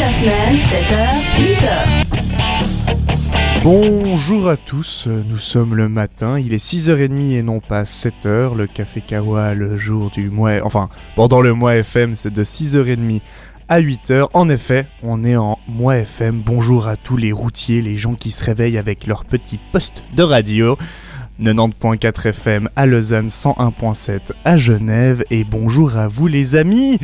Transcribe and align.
la 0.00 0.08
semaine, 0.08 0.56
7h, 0.56 0.96
8h. 1.38 1.68
Bonjour 3.62 4.48
à 4.48 4.56
tous, 4.56 5.06
nous 5.06 5.36
sommes 5.36 5.74
le 5.74 5.90
matin, 5.90 6.38
il 6.38 6.54
est 6.54 6.64
6h30 6.64 7.32
et 7.34 7.42
non 7.42 7.60
pas 7.60 7.82
7h, 7.82 8.56
le 8.56 8.66
café 8.66 9.02
Kawa 9.02 9.52
le 9.52 9.76
jour 9.76 10.10
du 10.10 10.30
mois, 10.30 10.52
enfin 10.62 10.88
pendant 11.16 11.42
le 11.42 11.52
mois 11.52 11.76
FM 11.76 12.16
c'est 12.16 12.32
de 12.32 12.42
6h30 12.42 13.20
à 13.68 13.82
8h. 13.82 14.28
En 14.32 14.48
effet, 14.48 14.86
on 15.02 15.22
est 15.22 15.36
en 15.36 15.58
mois 15.68 15.98
FM, 15.98 16.40
bonjour 16.46 16.86
à 16.86 16.96
tous 16.96 17.18
les 17.18 17.32
routiers, 17.32 17.82
les 17.82 17.96
gens 17.96 18.14
qui 18.14 18.30
se 18.30 18.42
réveillent 18.42 18.78
avec 18.78 19.06
leur 19.06 19.26
petit 19.26 19.58
poste 19.70 20.02
de 20.16 20.22
radio. 20.22 20.78
90.4 21.42 22.28
FM 22.30 22.70
à 22.74 22.86
Lausanne, 22.86 23.28
101.7 23.28 24.32
à 24.46 24.56
Genève 24.56 25.24
et 25.30 25.44
bonjour 25.44 25.98
à 25.98 26.08
vous 26.08 26.26
les 26.26 26.54
amis 26.54 26.98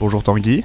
Bonjour 0.00 0.22
Tanguy. 0.22 0.64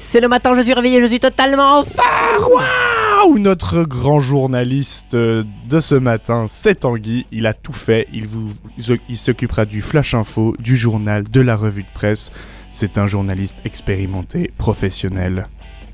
C'est 0.00 0.20
le 0.20 0.28
matin, 0.28 0.54
je 0.54 0.60
suis 0.62 0.72
réveillé, 0.74 1.00
je 1.00 1.06
suis 1.06 1.20
totalement 1.20 1.80
en 1.80 1.84
feu 1.84 2.00
Waouh 2.40 3.38
Notre 3.38 3.84
grand 3.84 4.20
journaliste 4.20 5.14
de 5.14 5.80
ce 5.80 5.94
matin, 5.94 6.46
c'est 6.48 6.80
Tanguy. 6.80 7.26
Il 7.32 7.46
a 7.46 7.54
tout 7.54 7.72
fait. 7.72 8.08
Il, 8.12 8.26
vous, 8.26 8.48
il 9.08 9.16
s'occupera 9.18 9.64
du 9.64 9.82
flash 9.82 10.14
info, 10.14 10.54
du 10.58 10.76
journal, 10.76 11.24
de 11.24 11.40
la 11.40 11.56
revue 11.56 11.82
de 11.82 11.88
presse. 11.94 12.30
C'est 12.72 12.98
un 12.98 13.06
journaliste 13.06 13.58
expérimenté, 13.64 14.50
professionnel, 14.58 15.46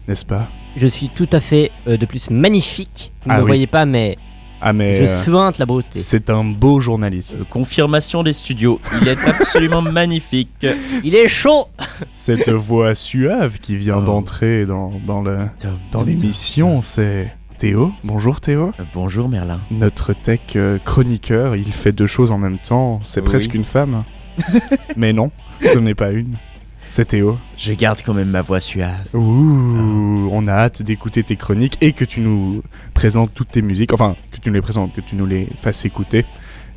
n'est-ce 0.09 0.25
pas? 0.25 0.49
Je 0.77 0.87
suis 0.87 1.09
tout 1.09 1.29
à 1.33 1.41
fait 1.41 1.71
euh, 1.89 1.97
de 1.97 2.07
plus 2.07 2.31
magnifique. 2.31 3.13
Vous 3.25 3.29
ne 3.31 3.35
Ah 3.35 3.39
me 3.39 3.43
oui. 3.43 3.49
voyez 3.49 3.67
pas, 3.67 3.85
mais 3.85 4.17
Ah 4.63 4.73
mais 4.75 4.97
je 4.97 5.05
euh, 5.05 5.25
sointe 5.25 5.59
la 5.59 5.67
beauté. 5.67 5.99
c'est 5.99 6.29
un 6.31 6.45
beau 6.45 6.81
journaliste. 6.81 7.37
Euh, 7.41 7.45
Confirmation 7.49 8.23
des 8.23 8.33
studios, 8.35 8.81
il 9.01 9.09
est 9.09 9.19
absolument 9.27 9.81
magnifique. 10.01 10.67
Il 11.03 11.15
est 11.15 11.29
chaud 11.29 11.65
Cette 12.13 12.51
voix 12.51 12.95
suave 12.95 13.59
qui 13.59 13.77
vient 13.77 13.99
Oh. 13.99 14.03
d'entrer 14.03 14.67
dans, 14.67 14.93
dans 15.07 15.23
le 15.23 15.39
dans 15.93 16.03
l'émission, 16.03 16.81
c'est 16.83 17.35
Théo. 17.59 17.93
Bonjour 18.05 18.41
Théo. 18.41 18.73
Euh, 18.79 18.83
Bonjour 18.95 19.29
Merlin. 19.29 19.61
Notre 19.71 20.13
tech 20.13 20.41
chroniqueur, 20.85 21.57
il 21.57 21.73
fait 21.73 21.93
deux 21.93 22.07
choses 22.07 22.31
en 22.33 22.39
même 22.39 22.59
temps. 22.59 23.01
C'est 23.05 23.21
Oui. 23.21 23.27
presque 23.27 23.55
une 23.55 23.65
femme. 23.65 24.05
Mais 24.97 25.13
non, 25.13 25.31
ce 25.63 25.79
n'est 25.79 25.95
pas 25.95 26.11
une. 26.11 26.37
C'est 26.93 27.05
Théo. 27.05 27.39
Je 27.57 27.73
garde 27.73 28.01
quand 28.05 28.15
même 28.15 28.31
ma 28.31 28.43
voix 28.43 28.59
suave. 28.59 29.15
Ouh, 29.15 30.29
on 30.33 30.49
a 30.49 30.53
hâte 30.53 30.83
d'écouter 30.83 31.23
tes 31.23 31.37
chroniques 31.37 31.79
et 31.81 31.93
que 31.93 32.05
tu 32.05 32.19
nous 32.21 32.65
présentes 32.95 33.31
toutes 33.33 33.53
tes 33.53 33.63
musiques. 33.63 33.93
Enfin, 33.93 34.17
que 34.33 34.39
tu 34.39 34.49
nous 34.49 34.55
les 34.57 34.61
présentes, 34.61 34.93
que 34.93 35.01
tu 35.01 35.15
nous 35.15 35.25
les 35.25 35.47
fasses 35.57 35.85
écouter. 35.85 36.27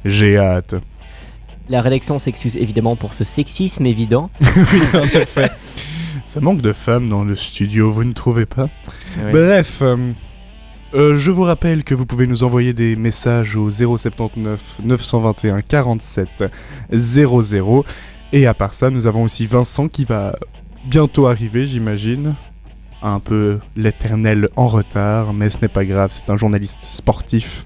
J'ai 0.06 0.38
hâte. 0.38 0.76
La 1.68 1.82
rédaction 1.82 2.20
s'excuse 2.20 2.58
évidemment 2.58 2.96
pour 2.96 3.16
ce 3.16 3.24
sexisme 3.24 3.88
évident. 3.88 4.30
en 4.94 5.04
effet. 5.04 5.50
Ça 6.28 6.40
manque 6.42 6.62
de 6.62 6.74
femmes 6.74 7.10
dans 7.10 7.24
le 7.24 7.36
studio, 7.36 7.92
vous 7.92 8.04
ne 8.04 8.14
trouvez 8.14 8.46
pas? 8.46 8.70
Bref, 9.18 9.80
euh, 9.82 10.12
euh, 10.94 11.16
je 11.16 11.32
vous 11.32 11.44
rappelle 11.44 11.84
que 11.84 11.96
vous 11.96 12.06
pouvez 12.06 12.28
nous 12.28 12.44
envoyer 12.44 12.74
des 12.74 12.96
messages 12.96 13.56
au 13.56 13.72
079 13.72 14.82
921 14.84 15.62
47 15.62 16.44
00. 16.92 17.86
Et 18.34 18.48
à 18.48 18.56
part 18.56 18.74
ça, 18.74 18.90
nous 18.90 19.06
avons 19.06 19.22
aussi 19.24 19.46
Vincent 19.46 19.88
qui 19.88 20.06
va 20.06 20.36
bientôt 20.86 21.28
arriver, 21.28 21.68
j'imagine. 21.68 22.34
Un 23.04 23.20
peu 23.20 23.60
l'éternel 23.76 24.50
en 24.56 24.68
retard, 24.68 25.34
mais 25.34 25.52
ce 25.52 25.60
n'est 25.62 25.68
pas 25.68 25.86
grave, 25.86 26.10
c'est 26.12 26.32
un 26.32 26.36
journaliste 26.36 26.80
sportif 26.90 27.64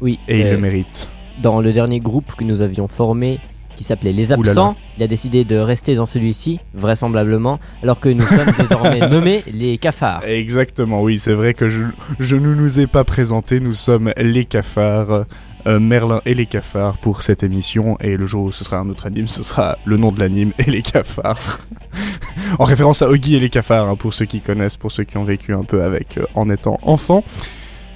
Oui, 0.00 0.20
et 0.28 0.40
il 0.40 0.46
euh, 0.46 0.52
le 0.52 0.58
mérite. 0.58 1.08
dans 1.42 1.60
le 1.60 1.72
dernier 1.72 1.98
groupe 1.98 2.34
que 2.36 2.44
nous 2.44 2.62
avions 2.62 2.86
formé, 2.86 3.40
qui 3.76 3.82
s'appelait 3.82 4.12
Les 4.12 4.32
Ouh 4.32 4.42
là 4.42 4.44
là. 4.44 4.50
Absents, 4.50 4.76
il 4.96 5.02
a 5.02 5.08
décidé 5.08 5.44
de 5.44 5.56
rester 5.56 5.96
dans 5.96 6.06
celui-ci, 6.06 6.60
vraisemblablement, 6.74 7.58
alors 7.82 7.98
que 7.98 8.08
nous 8.10 8.26
sommes 8.26 8.52
désormais 8.58 9.00
nommés 9.10 9.42
les 9.52 9.76
cafards. 9.78 10.22
Exactement, 10.24 11.02
oui, 11.02 11.18
c'est 11.18 11.34
vrai 11.34 11.52
que 11.52 11.68
je, 11.68 11.84
je 12.20 12.36
ne 12.36 12.54
nous 12.54 12.78
ai 12.78 12.86
pas 12.86 13.02
présenté, 13.02 13.58
nous 13.58 13.72
sommes 13.74 14.12
les 14.16 14.44
cafards, 14.44 15.24
euh, 15.66 15.80
Merlin 15.80 16.20
et 16.26 16.34
les 16.34 16.46
cafards 16.46 16.96
pour 16.98 17.22
cette 17.22 17.42
émission, 17.42 17.98
et 18.00 18.16
le 18.16 18.26
jour 18.26 18.44
où 18.44 18.52
ce 18.52 18.64
sera 18.64 18.78
un 18.78 18.88
autre 18.88 19.06
anime, 19.06 19.28
ce 19.28 19.42
sera 19.42 19.78
le 19.84 19.96
nom 19.96 20.12
de 20.12 20.20
l'anime 20.20 20.52
et 20.58 20.70
les 20.70 20.82
cafards. 20.82 21.60
en 22.58 22.64
référence 22.64 23.02
à 23.02 23.08
Oggy 23.08 23.36
et 23.36 23.40
les 23.40 23.50
cafards, 23.50 23.88
hein, 23.88 23.96
pour 23.96 24.14
ceux 24.14 24.24
qui 24.26 24.40
connaissent, 24.40 24.76
pour 24.76 24.92
ceux 24.92 25.04
qui 25.04 25.16
ont 25.16 25.24
vécu 25.24 25.52
un 25.52 25.64
peu 25.64 25.82
avec 25.82 26.18
euh, 26.18 26.24
en 26.34 26.48
étant 26.50 26.78
enfant. 26.82 27.24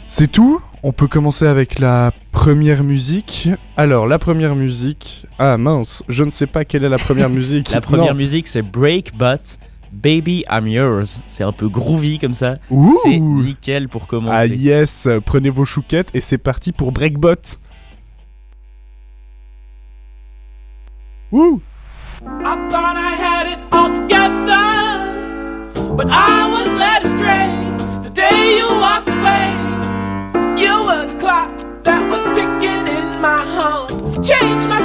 C'est 0.09 0.31
tout, 0.31 0.61
on 0.83 0.93
peut 0.93 1.07
commencer 1.07 1.47
avec 1.47 1.79
la 1.79 2.13
première 2.33 2.83
musique. 2.83 3.49
Alors, 3.77 4.07
la 4.07 4.19
première 4.19 4.57
musique... 4.57 5.27
Ah 5.39 5.57
mince, 5.57 6.03
je 6.09 6.25
ne 6.25 6.31
sais 6.31 6.47
pas 6.47 6.65
quelle 6.65 6.85
est 6.85 6.89
la 6.89 6.99
première 6.99 7.29
musique. 7.31 7.71
La 7.71 7.81
première 7.81 8.13
Non. 8.13 8.19
musique 8.19 8.49
c'est 8.49 8.63
Break 8.63 9.13
But 9.17 9.59
Baby 9.93 10.45
I'm 10.49 10.67
Yours. 10.67 11.21
C'est 11.27 11.45
un 11.45 11.53
peu 11.53 11.69
groovy 11.69 12.19
comme 12.19 12.35
ça. 12.35 12.57
C'est 13.03 13.19
nickel 13.19 13.89
pour 13.89 14.07
commencer. 14.07 14.35
Ah 14.35 14.47
yes, 14.47 15.09
prenez 15.25 15.51
vos 15.51 15.65
chouquettes 15.65 16.11
et 16.15 16.21
c'est 16.21 16.39
parti 16.39 16.73
pour 16.73 16.93
Breakbot. 16.93 17.35
Wouh 21.33 21.61
I 22.23 22.69
thought 22.69 22.97
I 22.97 23.15
had 23.15 23.47
it 23.47 23.59
all 23.73 23.91
together, 23.95 24.67
but 25.97 26.09
I 26.11 26.47
was 26.51 26.75
led 26.79 27.03
astray 27.05 27.49
the 28.03 28.11
day 28.11 28.59
you 28.59 28.67
walked 28.79 29.09
away. 29.09 29.55
You 30.61 30.83
were 30.85 31.07
the 31.07 31.15
clock 31.19 31.51
that 31.85 32.11
was 32.11 32.25
ticking 32.35 32.87
in 32.89 33.21
my 33.23 33.39
heart, 33.57 33.91
changed 34.23 34.69
my 34.69 34.81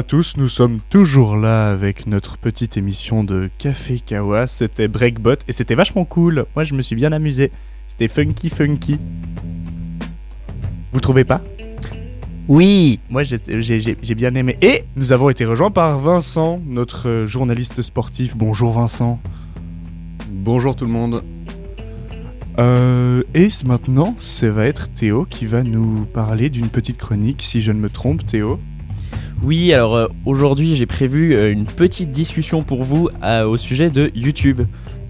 à 0.00 0.02
tous, 0.02 0.38
nous 0.38 0.48
sommes 0.48 0.78
toujours 0.88 1.36
là 1.36 1.70
avec 1.70 2.06
notre 2.06 2.38
petite 2.38 2.78
émission 2.78 3.22
de 3.22 3.50
Café 3.58 4.00
Kawa. 4.00 4.46
C'était 4.46 4.88
Breakbot 4.88 5.34
et 5.46 5.52
c'était 5.52 5.74
vachement 5.74 6.06
cool. 6.06 6.46
Moi 6.54 6.64
je 6.64 6.72
me 6.72 6.80
suis 6.80 6.96
bien 6.96 7.12
amusé. 7.12 7.52
C'était 7.86 8.08
funky 8.08 8.48
funky. 8.48 8.98
Vous 10.94 11.00
trouvez 11.00 11.24
pas? 11.24 11.42
Oui 12.48 12.98
Moi 13.10 13.24
j'ai- 13.24 14.14
bien 14.14 14.34
aimé. 14.36 14.56
Et 14.62 14.84
nous 14.96 15.12
avons 15.12 15.28
été 15.28 15.44
rejoints 15.44 15.70
par 15.70 15.98
Vincent, 15.98 16.62
notre 16.66 17.26
journaliste 17.26 17.82
sportif. 17.82 18.38
Bonjour 18.38 18.72
Vincent. 18.72 19.20
Bonjour 20.30 20.74
tout 20.76 20.86
le 20.86 20.92
monde. 20.92 21.22
Euh, 22.58 23.22
et 23.34 23.48
maintenant, 23.66 24.16
ça 24.18 24.48
va 24.50 24.64
être 24.64 24.88
Théo 24.94 25.26
qui 25.28 25.44
va 25.44 25.62
nous 25.62 26.06
parler 26.06 26.48
d'une 26.48 26.68
petite 26.68 26.96
chronique, 26.96 27.42
si 27.42 27.60
je 27.60 27.70
ne 27.70 27.78
me 27.80 27.90
trompe, 27.90 28.24
Théo. 28.26 28.58
Oui, 29.42 29.72
alors 29.72 29.96
euh, 29.96 30.06
aujourd'hui 30.26 30.76
j'ai 30.76 30.86
prévu 30.86 31.34
euh, 31.34 31.52
une 31.52 31.64
petite 31.64 32.10
discussion 32.10 32.62
pour 32.62 32.82
vous 32.84 33.08
euh, 33.22 33.44
au 33.44 33.56
sujet 33.56 33.90
de 33.90 34.10
YouTube. 34.14 34.60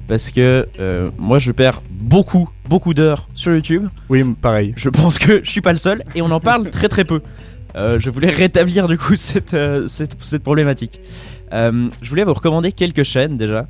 Parce 0.06 0.30
que 0.30 0.66
euh, 0.80 1.08
moi 1.18 1.38
je 1.38 1.52
perds 1.52 1.82
beaucoup, 1.88 2.48
beaucoup 2.68 2.94
d'heures 2.94 3.28
sur 3.34 3.52
YouTube. 3.54 3.86
Oui, 4.08 4.24
pareil. 4.40 4.74
Je 4.76 4.88
pense 4.88 5.18
que 5.18 5.40
je 5.44 5.48
suis 5.48 5.60
pas 5.60 5.72
le 5.72 5.78
seul 5.78 6.02
et 6.14 6.22
on 6.22 6.30
en 6.32 6.40
parle 6.40 6.68
très 6.70 6.88
très 6.88 7.04
peu. 7.04 7.20
Euh, 7.76 8.00
je 8.00 8.10
voulais 8.10 8.30
rétablir 8.30 8.88
du 8.88 8.98
coup 8.98 9.14
cette, 9.16 9.54
euh, 9.54 9.86
cette, 9.86 10.16
cette 10.20 10.42
problématique. 10.42 11.00
Je 11.52 12.08
voulais 12.08 12.24
vous 12.24 12.34
recommander 12.34 12.72
quelques 12.72 13.04
chaînes 13.04 13.36
déjà. 13.36 13.66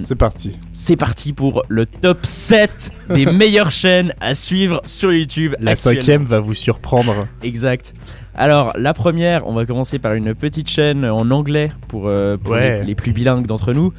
C'est 0.00 0.14
parti. 0.14 0.56
c'est 0.70 0.96
parti 0.96 1.32
pour 1.32 1.64
le 1.68 1.84
top 1.84 2.24
7 2.24 2.92
des 3.10 3.26
meilleures 3.32 3.72
chaînes 3.72 4.14
à 4.20 4.36
suivre 4.36 4.80
sur 4.84 5.12
YouTube. 5.12 5.56
La 5.58 5.74
cinquième 5.74 6.24
va 6.24 6.38
vous 6.38 6.54
surprendre. 6.54 7.26
Exact. 7.42 7.92
Alors, 8.34 8.72
la 8.78 8.94
première, 8.94 9.46
on 9.46 9.52
va 9.52 9.66
commencer 9.66 9.98
par 9.98 10.14
une 10.14 10.34
petite 10.34 10.68
chaîne 10.68 11.04
en 11.04 11.30
anglais 11.30 11.70
pour, 11.88 12.08
euh, 12.08 12.36
pour 12.36 12.52
Ouais. 12.54 12.80
les, 12.80 12.86
les 12.86 12.94
plus 12.94 13.12
bilingues 13.12 13.46
d'entre 13.46 13.72
nous. 13.72 13.92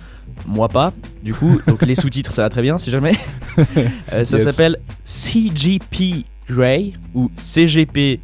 Moi 0.47 0.67
pas, 0.69 0.91
du 1.23 1.33
coup. 1.33 1.61
Donc, 1.67 1.83
les 1.83 1.93
sous-titres, 1.95 2.33
ça 2.33 2.41
va 2.41 2.49
très 2.49 2.61
bien 2.63 2.77
si 2.79 2.89
jamais. 2.89 3.13
Euh, 4.11 4.25
ça 4.25 4.37
Yes. 4.37 4.43
s'appelle 4.45 4.77
CGP 5.03 6.25
Grey 6.49 6.93
ou 7.13 7.29
CGP 7.35 8.19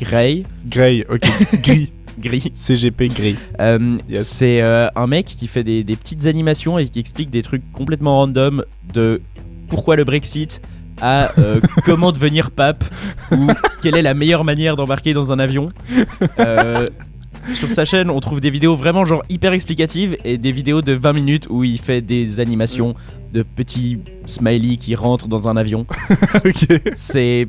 Grey. 0.00 0.44
Grey, 0.66 1.04
ok. 1.10 1.22
Gris. 1.62 1.92
Gris. 2.20 2.52
CGP 2.56 3.08
gris. 3.08 3.36
Euh, 3.60 3.96
Yes. 4.08 4.26
C'est 4.26 4.60
un 4.60 5.06
mec 5.06 5.26
qui 5.26 5.46
fait 5.46 5.62
des, 5.62 5.84
des 5.84 5.94
petites 5.96 6.26
animations 6.26 6.76
et 6.78 6.88
qui 6.88 6.98
explique 6.98 7.30
des 7.30 7.42
trucs 7.42 7.62
complètement 7.72 8.16
random 8.16 8.64
de 8.92 9.20
pourquoi 9.68 9.94
le 9.96 10.02
Brexit 10.04 10.60
à 11.00 11.30
euh, 11.38 11.60
comment 11.84 12.12
devenir 12.12 12.50
pape 12.50 12.84
ou 13.32 13.48
quelle 13.82 13.96
est 13.96 14.02
la 14.02 14.14
meilleure 14.14 14.44
manière 14.44 14.76
d'embarquer 14.76 15.14
dans 15.14 15.32
un 15.32 15.38
avion. 15.38 15.70
Euh, 16.38 16.88
sur 17.54 17.70
sa 17.70 17.84
chaîne, 17.84 18.10
on 18.10 18.20
trouve 18.20 18.40
des 18.40 18.50
vidéos 18.50 18.76
vraiment 18.76 19.04
genre 19.04 19.22
hyper 19.28 19.52
explicatives 19.52 20.16
et 20.24 20.38
des 20.38 20.52
vidéos 20.52 20.82
de 20.82 20.92
20 20.92 21.12
minutes 21.12 21.46
où 21.50 21.64
il 21.64 21.80
fait 21.80 22.00
des 22.00 22.40
animations 22.40 22.94
de 23.32 23.42
petits 23.42 23.98
smileys 24.26 24.76
qui 24.76 24.94
rentrent 24.94 25.28
dans 25.28 25.48
un 25.48 25.56
avion. 25.56 25.86
C'est 26.94 27.48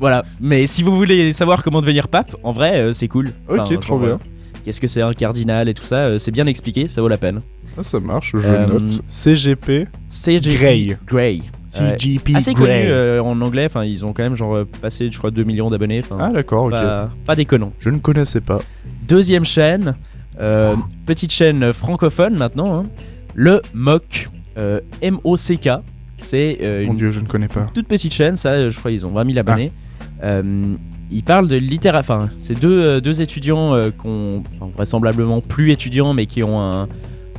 voilà. 0.00 0.24
Mais 0.40 0.66
si 0.66 0.82
vous 0.82 0.96
voulez 0.96 1.32
savoir 1.32 1.62
comment 1.62 1.80
devenir 1.80 2.08
pape, 2.08 2.36
en 2.44 2.52
vrai, 2.52 2.80
euh, 2.80 2.92
c'est 2.92 3.08
cool. 3.08 3.32
Ok, 3.48 3.80
trop 3.80 3.98
bien. 3.98 4.18
Qu'est-ce 4.64 4.80
que 4.80 4.86
c'est 4.86 5.02
un 5.02 5.12
cardinal 5.12 5.68
et 5.68 5.74
tout 5.74 5.84
ça, 5.84 6.18
c'est 6.18 6.30
bien 6.30 6.46
expliqué, 6.46 6.88
ça 6.88 7.00
vaut 7.00 7.08
la 7.08 7.16
peine. 7.16 7.40
Ah, 7.76 7.82
ça 7.82 8.00
marche, 8.00 8.34
je 8.36 8.66
note. 8.66 9.00
CGP. 9.08 9.88
CGP 10.08 10.56
Grey. 10.56 10.98
Grey. 11.06 11.40
CGP 11.68 12.34
Assez 12.34 12.54
connu 12.54 12.66
Grey. 12.66 12.86
euh, 12.88 13.20
en 13.22 13.40
anglais, 13.40 13.66
enfin 13.66 13.84
ils 13.84 14.04
ont 14.06 14.12
quand 14.12 14.22
même 14.22 14.34
genre 14.34 14.56
euh, 14.56 14.68
passé 14.80 15.08
je 15.12 15.18
crois 15.18 15.30
2 15.30 15.44
millions 15.44 15.68
d'abonnés, 15.70 16.00
enfin 16.02 16.16
Ah, 16.20 16.30
d'accord, 16.30 16.64
ok. 16.64 16.70
pas, 16.72 17.10
pas 17.26 17.36
déconnant. 17.36 17.72
Je 17.78 17.90
ne 17.90 17.98
connaissais 17.98 18.40
pas. 18.40 18.60
Deuxième 19.06 19.44
chaîne, 19.44 19.94
euh, 20.40 20.74
petite 21.06 21.32
chaîne 21.32 21.72
francophone 21.72 22.36
maintenant, 22.36 22.78
hein, 22.80 22.86
le 23.34 23.60
MOC, 23.74 24.28
euh, 24.58 24.80
M-O-C-K. 25.02 25.68
C'est 26.20 26.58
euh, 26.62 26.84
Mon 26.86 26.92
une 26.92 26.96
dieu, 26.96 27.10
je 27.12 27.20
ne 27.20 27.26
connais 27.26 27.46
pas. 27.48 27.70
toute 27.74 27.86
petite 27.86 28.12
chaîne, 28.12 28.36
ça, 28.36 28.68
je 28.70 28.78
crois 28.78 28.90
ils 28.90 29.06
ont 29.06 29.10
20 29.10 29.26
000 29.26 29.38
abonnés. 29.38 29.70
Euh, 30.24 30.74
ils 31.12 31.22
parlent 31.22 31.46
de 31.48 31.54
littérature. 31.56 32.00
Enfin, 32.00 32.28
c'est 32.38 32.58
deux, 32.58 32.80
euh, 32.82 33.00
deux 33.00 33.22
étudiants 33.22 33.74
euh, 33.74 33.90
qui 33.90 34.06
ont, 34.06 34.42
enfin, 34.56 34.70
vraisemblablement 34.74 35.40
plus 35.40 35.70
étudiants, 35.70 36.12
mais 36.14 36.26
qui 36.26 36.42
ont 36.42 36.60
un, 36.60 36.88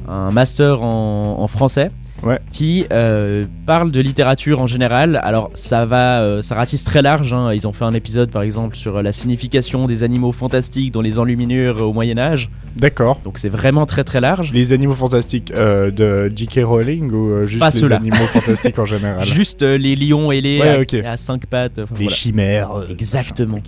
un 0.08 0.32
master 0.32 0.82
en, 0.82 1.36
en 1.40 1.48
français. 1.48 1.90
Ouais. 2.22 2.40
Qui 2.52 2.86
euh, 2.92 3.46
parlent 3.66 3.92
de 3.92 4.02
littérature 4.02 4.60
en 4.60 4.68
général. 4.68 5.20
Alors, 5.24 5.52
ça 5.54 5.86
va, 5.86 6.20
euh, 6.22 6.42
ça 6.42 6.56
ratisse 6.56 6.84
très 6.84 7.02
large. 7.02 7.32
hein. 7.32 7.54
Ils 7.54 7.66
ont 7.68 7.72
fait 7.74 7.86
un 7.86 7.94
épisode, 7.94 8.30
par 8.30 8.42
exemple, 8.42 8.76
sur 8.76 8.98
euh, 8.98 9.02
la 9.02 9.14
signification 9.14 9.88
des 9.88 10.04
animaux 10.04 10.34
fantastiques 10.34 10.92
dans 10.94 11.02
les 11.02 11.18
enluminures 11.18 11.82
au 11.88 11.94
Moyen 11.94 12.18
Âge. 12.18 12.50
D'accord. 12.76 13.20
Donc, 13.24 13.38
c'est 13.38 13.48
vraiment 13.50 13.86
très 13.86 14.04
très 14.04 14.20
large. 14.20 14.52
Les 14.54 14.74
animaux 14.74 14.94
fantastiques 14.96 15.52
euh, 15.56 15.92
de 15.92 16.32
J.K. 16.36 16.60
Rowling 16.66 17.10
ou 17.12 17.30
euh, 17.32 17.46
juste 17.46 17.60
Pas 17.60 17.70
les 17.70 17.78
ceux-là. 17.80 17.96
animaux 17.96 18.16
fantastiques 18.34 18.80
en 18.80 18.86
général? 18.86 19.26
Juste 19.26 19.64
euh, 19.64 19.78
les 19.78 19.96
lions 19.96 20.32
et 20.34 20.42
les 20.42 20.60
Ouais, 20.60 20.70
à, 20.70 20.80
ok. 20.82 20.94
à 20.96 21.16
cinq 21.16 21.46
pattes. 21.46 21.80
enfin, 21.80 21.96
Les 21.98 22.04
voilà. 22.06 22.16
chimères. 22.16 22.72
euh, 22.74 22.86
Exactement. 22.90 23.60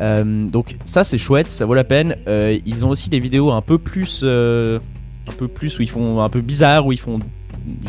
Euh, 0.00 0.46
donc 0.48 0.76
ça 0.86 1.04
c'est 1.04 1.18
chouette, 1.18 1.50
ça 1.50 1.66
vaut 1.66 1.74
la 1.74 1.84
peine. 1.84 2.16
Euh, 2.26 2.56
ils 2.64 2.86
ont 2.86 2.88
aussi 2.88 3.10
des 3.10 3.18
vidéos 3.18 3.50
un 3.50 3.60
peu 3.60 3.76
plus, 3.76 4.22
euh, 4.24 4.78
un 5.28 5.32
peu 5.32 5.46
plus 5.46 5.78
où 5.78 5.82
ils 5.82 5.90
font 5.90 6.22
un 6.22 6.28
peu 6.30 6.40
bizarre, 6.40 6.86
où 6.86 6.92
ils 6.92 6.98
font, 7.00 7.18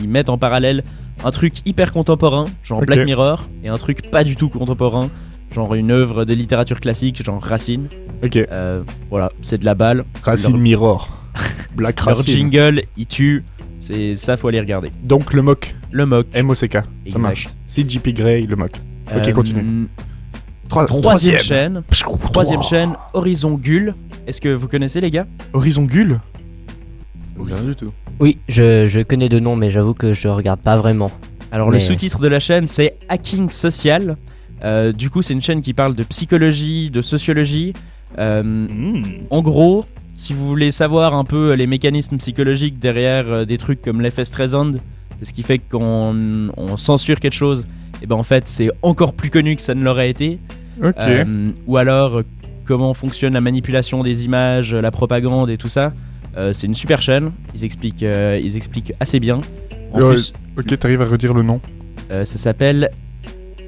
ils 0.01 0.09
mettent 0.09 0.29
en 0.29 0.37
parallèle 0.37 0.83
un 1.23 1.31
truc 1.31 1.53
hyper 1.65 1.93
contemporain, 1.93 2.45
genre. 2.63 2.81
Black 2.81 3.05
Mirror, 3.05 3.47
et 3.63 3.69
un 3.69 3.77
truc 3.77 4.09
pas 4.09 4.23
du 4.23 4.35
tout 4.35 4.49
contemporain, 4.49 5.09
genre 5.53 5.75
une 5.75 5.91
œuvre 5.91 6.25
de 6.25 6.33
littérature 6.33 6.79
classique, 6.79 7.23
genre 7.23 7.41
Racine. 7.41 7.87
Ok. 8.23 8.37
Euh, 8.37 8.81
voilà, 9.09 9.31
c'est 9.41 9.59
de 9.59 9.65
la 9.65 9.75
balle. 9.75 10.03
Racine 10.23 10.51
Leur- 10.53 10.59
Mirror. 10.61 11.09
Black 11.75 12.03
Leur 12.05 12.17
Racine. 12.17 12.33
jingle, 12.51 12.83
il 12.97 13.05
tue. 13.05 13.43
C'est 13.79 14.15
ça, 14.15 14.37
faut 14.37 14.47
aller 14.47 14.59
regarder. 14.59 14.91
Donc 15.03 15.33
le 15.33 15.41
mock. 15.41 15.75
Le 15.91 16.05
mock. 16.05 16.27
M-O-C-K. 16.33 16.77
Ça 17.09 17.17
marche. 17.19 17.47
CGP 17.65 18.13
Grey, 18.13 18.41
le 18.41 18.55
mock. 18.55 18.71
Ok, 19.15 19.27
Euh, 19.27 19.31
continue. 19.31 19.87
Trois- 20.69 20.85
Troisième 20.85 21.39
chaîne. 21.39 21.81
Trois. 21.89 22.17
Troisième 22.31 22.63
chaîne, 22.63 22.93
Horizon 23.13 23.51
Gull. 23.61 23.93
Est-ce 24.27 24.39
que 24.39 24.53
vous 24.53 24.67
connaissez 24.67 25.01
les 25.01 25.09
gars? 25.11 25.25
Horizon 25.53 25.83
Gull? 25.83 26.19
Rien 27.39 27.61
du 27.63 27.75
tout. 27.75 27.91
Oui, 28.19 28.37
je, 28.47 28.85
je 28.85 29.01
connais 29.01 29.29
de 29.29 29.39
nom, 29.39 29.55
mais 29.55 29.69
j'avoue 29.71 29.93
que 29.93 30.13
je 30.13 30.27
regarde 30.27 30.59
pas 30.59 30.77
vraiment. 30.77 31.11
Alors 31.51 31.69
le 31.69 31.75
Mais- 31.75 31.79
sous-titre 31.79 32.19
de 32.19 32.27
la 32.27 32.39
chaîne 32.39 32.67
c'est 32.67 32.97
Hacking 33.09 33.49
Social. 33.49 34.17
Euh, 34.63 34.91
du 34.91 35.09
coup 35.09 35.21
c'est 35.21 35.33
une 35.33 35.41
chaîne 35.41 35.61
qui 35.61 35.73
parle 35.73 35.95
de 35.95 36.03
psychologie, 36.03 36.89
de 36.89 37.01
sociologie. 37.01 37.73
Euh, 38.19 39.01
en 39.29 39.41
gros, 39.41 39.85
si 40.15 40.33
vous 40.33 40.47
voulez 40.47 40.71
savoir 40.71 41.13
un 41.13 41.23
peu 41.23 41.53
les 41.53 41.67
mécanismes 41.67 42.17
psychologiques 42.17 42.79
derrière 42.79 43.25
euh, 43.27 43.45
des 43.45 43.57
trucs 43.57 43.81
comme 43.81 44.01
l'effet 44.01 44.25
Streisand, 44.25 44.73
c'est 45.19 45.25
ce 45.25 45.33
qui 45.33 45.43
fait 45.43 45.59
quand 45.59 46.13
on, 46.57 46.77
censure 46.77 47.19
quelque 47.19 47.33
chose, 47.33 47.65
et 48.01 48.07
ben 48.07 48.15
en 48.15 48.23
fait 48.23 48.47
c'est 48.47 48.69
encore 48.81 49.13
plus 49.13 49.29
connu 49.29 49.55
que 49.55 49.61
ça 49.61 49.73
ne 49.75 49.83
l'aurait 49.83 50.09
été. 50.09 50.39
Euh, 50.81 51.47
ou 51.67 51.77
alors 51.77 52.19
euh, 52.19 52.23
comment 52.65 52.93
fonctionne 52.93 53.33
la 53.33 53.41
manipulation 53.41 54.03
des 54.03 54.25
images, 54.25 54.73
la 54.73 54.91
propagande 54.91 55.49
et 55.49 55.57
tout 55.57 55.69
ça. 55.69 55.93
Euh, 56.37 56.53
c'est 56.53 56.67
une 56.67 56.75
super 56.75 57.01
chaîne. 57.01 57.31
Ils 57.55 57.65
expliquent, 57.65 58.03
euh, 58.03 58.39
ils 58.41 58.55
expliquent 58.57 58.93
assez 58.99 59.19
bien. 59.19 59.41
En 59.93 59.99
plus, 60.09 60.33
Ok, 60.57 60.77
t'arrives 60.79 61.01
à 61.01 61.05
redire 61.05 61.33
le 61.33 61.43
nom 61.43 61.59
euh, 62.11 62.25
ça 62.25 62.37
s'appelle 62.37 62.89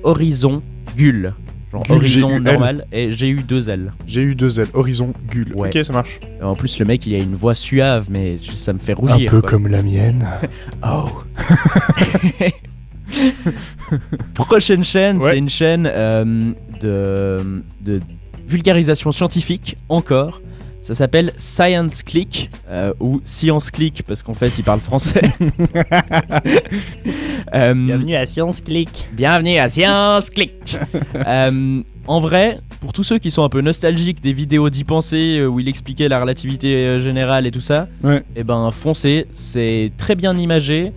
Horizon 0.03 0.61
Gull. 0.97 1.33
Genre 1.71 1.83
Gull, 1.83 1.95
Horizon 1.95 2.39
normal 2.39 2.85
et 2.91 3.11
j'ai 3.13 3.29
eu 3.29 3.41
deux 3.41 3.69
L. 3.69 3.93
J'ai 4.05 4.21
eu 4.21 4.35
deux 4.35 4.59
L. 4.59 4.67
Horizon 4.73 5.13
Gull. 5.33 5.53
Ouais. 5.55 5.69
Ok, 5.75 5.85
ça 5.85 5.93
marche. 5.93 6.19
Euh, 6.41 6.45
En 6.45 6.55
plus, 6.55 6.77
le 6.79 6.85
mec 6.85 7.05
il 7.07 7.15
a 7.15 7.19
une 7.19 7.35
voix 7.35 7.55
suave, 7.55 8.07
mais 8.09 8.35
ça 8.55 8.73
me 8.73 8.79
fait 8.79 8.91
Un 8.93 8.95
rougir. 8.95 9.31
peu 9.31 9.41
quoi. 9.41 9.49
comme 9.49 9.67
la 9.67 9.81
mienne. 9.81 10.27
Oh. 10.85 11.05
Prochaine 14.33 14.83
chaîne, 14.83 15.17
Ouais. 15.17 15.31
c'est 15.31 15.37
une 15.37 15.49
chaîne 15.49 15.89
euh, 15.91 16.51
de, 16.81 17.61
de 17.81 17.99
vulgarisation 18.47 19.11
scientifique 19.11 19.77
encore. 19.89 20.41
Ça 20.83 20.95
s'appelle 20.95 21.31
Science 21.37 22.03
Click 22.03 22.51
euh, 22.69 22.91
ou 22.99 23.21
Science 23.23 23.71
Click 23.71 24.03
parce 24.05 24.21
qu'en 24.21 24.33
fait 24.33 24.51
il 24.57 24.63
parle 24.65 24.79
français. 24.81 25.21
Euh, 27.55 28.13
à 28.15 28.25
Science 28.25 28.61
Click. 28.61 29.05
Bienvenue 29.13 29.57
à 29.57 29.69
Science 29.69 30.29
Click. 30.29 30.75
Euh, 31.27 31.81
en 32.07 32.19
vrai, 32.19 32.57
pour 32.81 32.91
tous 32.93 33.03
ceux 33.03 33.19
qui 33.19 33.29
sont 33.31 33.43
un 33.43 33.49
peu 33.49 33.61
nostalgiques 33.61 34.21
des 34.21 34.33
vidéos 34.33 34.69
d'y 34.69 34.83
penser 34.83 35.43
où 35.45 35.59
il 35.59 35.67
expliquait 35.67 36.09
la 36.09 36.19
relativité 36.19 36.99
générale 36.99 37.45
et 37.45 37.51
tout 37.51 37.61
ça, 37.61 37.87
Ouais. 38.03 38.23
et 38.35 38.43
ben 38.43 38.71
foncez, 38.71 39.27
c'est 39.33 39.91
très 39.97 40.15
bien 40.15 40.35
imagé. 40.35 40.91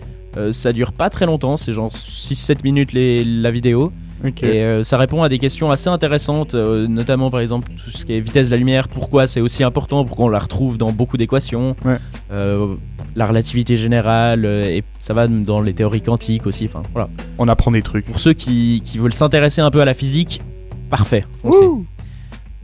ça 0.51 0.73
dure 0.73 0.91
pas 0.93 1.09
très 1.09 1.25
longtemps, 1.27 1.57
c'est 1.57 1.73
genre 1.73 1.91
6-7 1.93 2.63
minutes 2.63 2.91
les- 2.93 3.23
la 3.23 3.51
vidéo. 3.51 3.91
Et 4.23 4.63
euh, 4.63 4.83
ça 4.83 4.97
répond 4.97 5.21
à 5.23 5.29
des 5.29 5.37
questions 5.37 5.69
assez 5.69 5.89
intéressantes, 5.89 6.55
euh, 6.55 6.87
notamment 6.87 7.29
par 7.29 7.39
exemple 7.39 7.69
tout 7.75 7.91
ce 7.91 8.03
qui 8.05 8.13
est 8.13 8.19
vitesse 8.19 8.47
de 8.47 8.51
la 8.51 8.57
lumière, 8.57 8.87
pourquoi 8.87 9.27
c'est 9.27 9.41
aussi 9.41 9.63
important, 9.63 10.05
pourquoi 10.05 10.25
on 10.25 10.29
la 10.29 10.39
retrouve 10.39 10.77
dans 10.77 10.91
beaucoup 10.91 11.17
d'équations, 11.17 11.75
Ouais. 11.85 11.97
euh, 12.31 12.75
la 13.15 13.27
relativité 13.27 13.77
générale, 13.77 14.45
et 14.45 14.83
ça 14.99 15.13
va 15.13 15.27
dans 15.27 15.61
les 15.61 15.73
théories 15.73 16.01
quantiques 16.01 16.47
aussi, 16.47 16.65
enfin 16.65 16.83
voilà. 16.93 17.09
On 17.37 17.47
apprend 17.47 17.71
des 17.71 17.81
trucs. 17.83 18.05
Pour 18.05 18.19
ceux 18.19 18.33
qui, 18.33 18.81
qui 18.83 18.97
veulent 18.97 19.13
s'intéresser 19.13 19.61
un 19.61 19.69
peu 19.71 19.81
à 19.81 19.85
la 19.85 19.93
physique, 19.93 20.41
parfait, 20.89 21.25
foncez. 21.41 21.65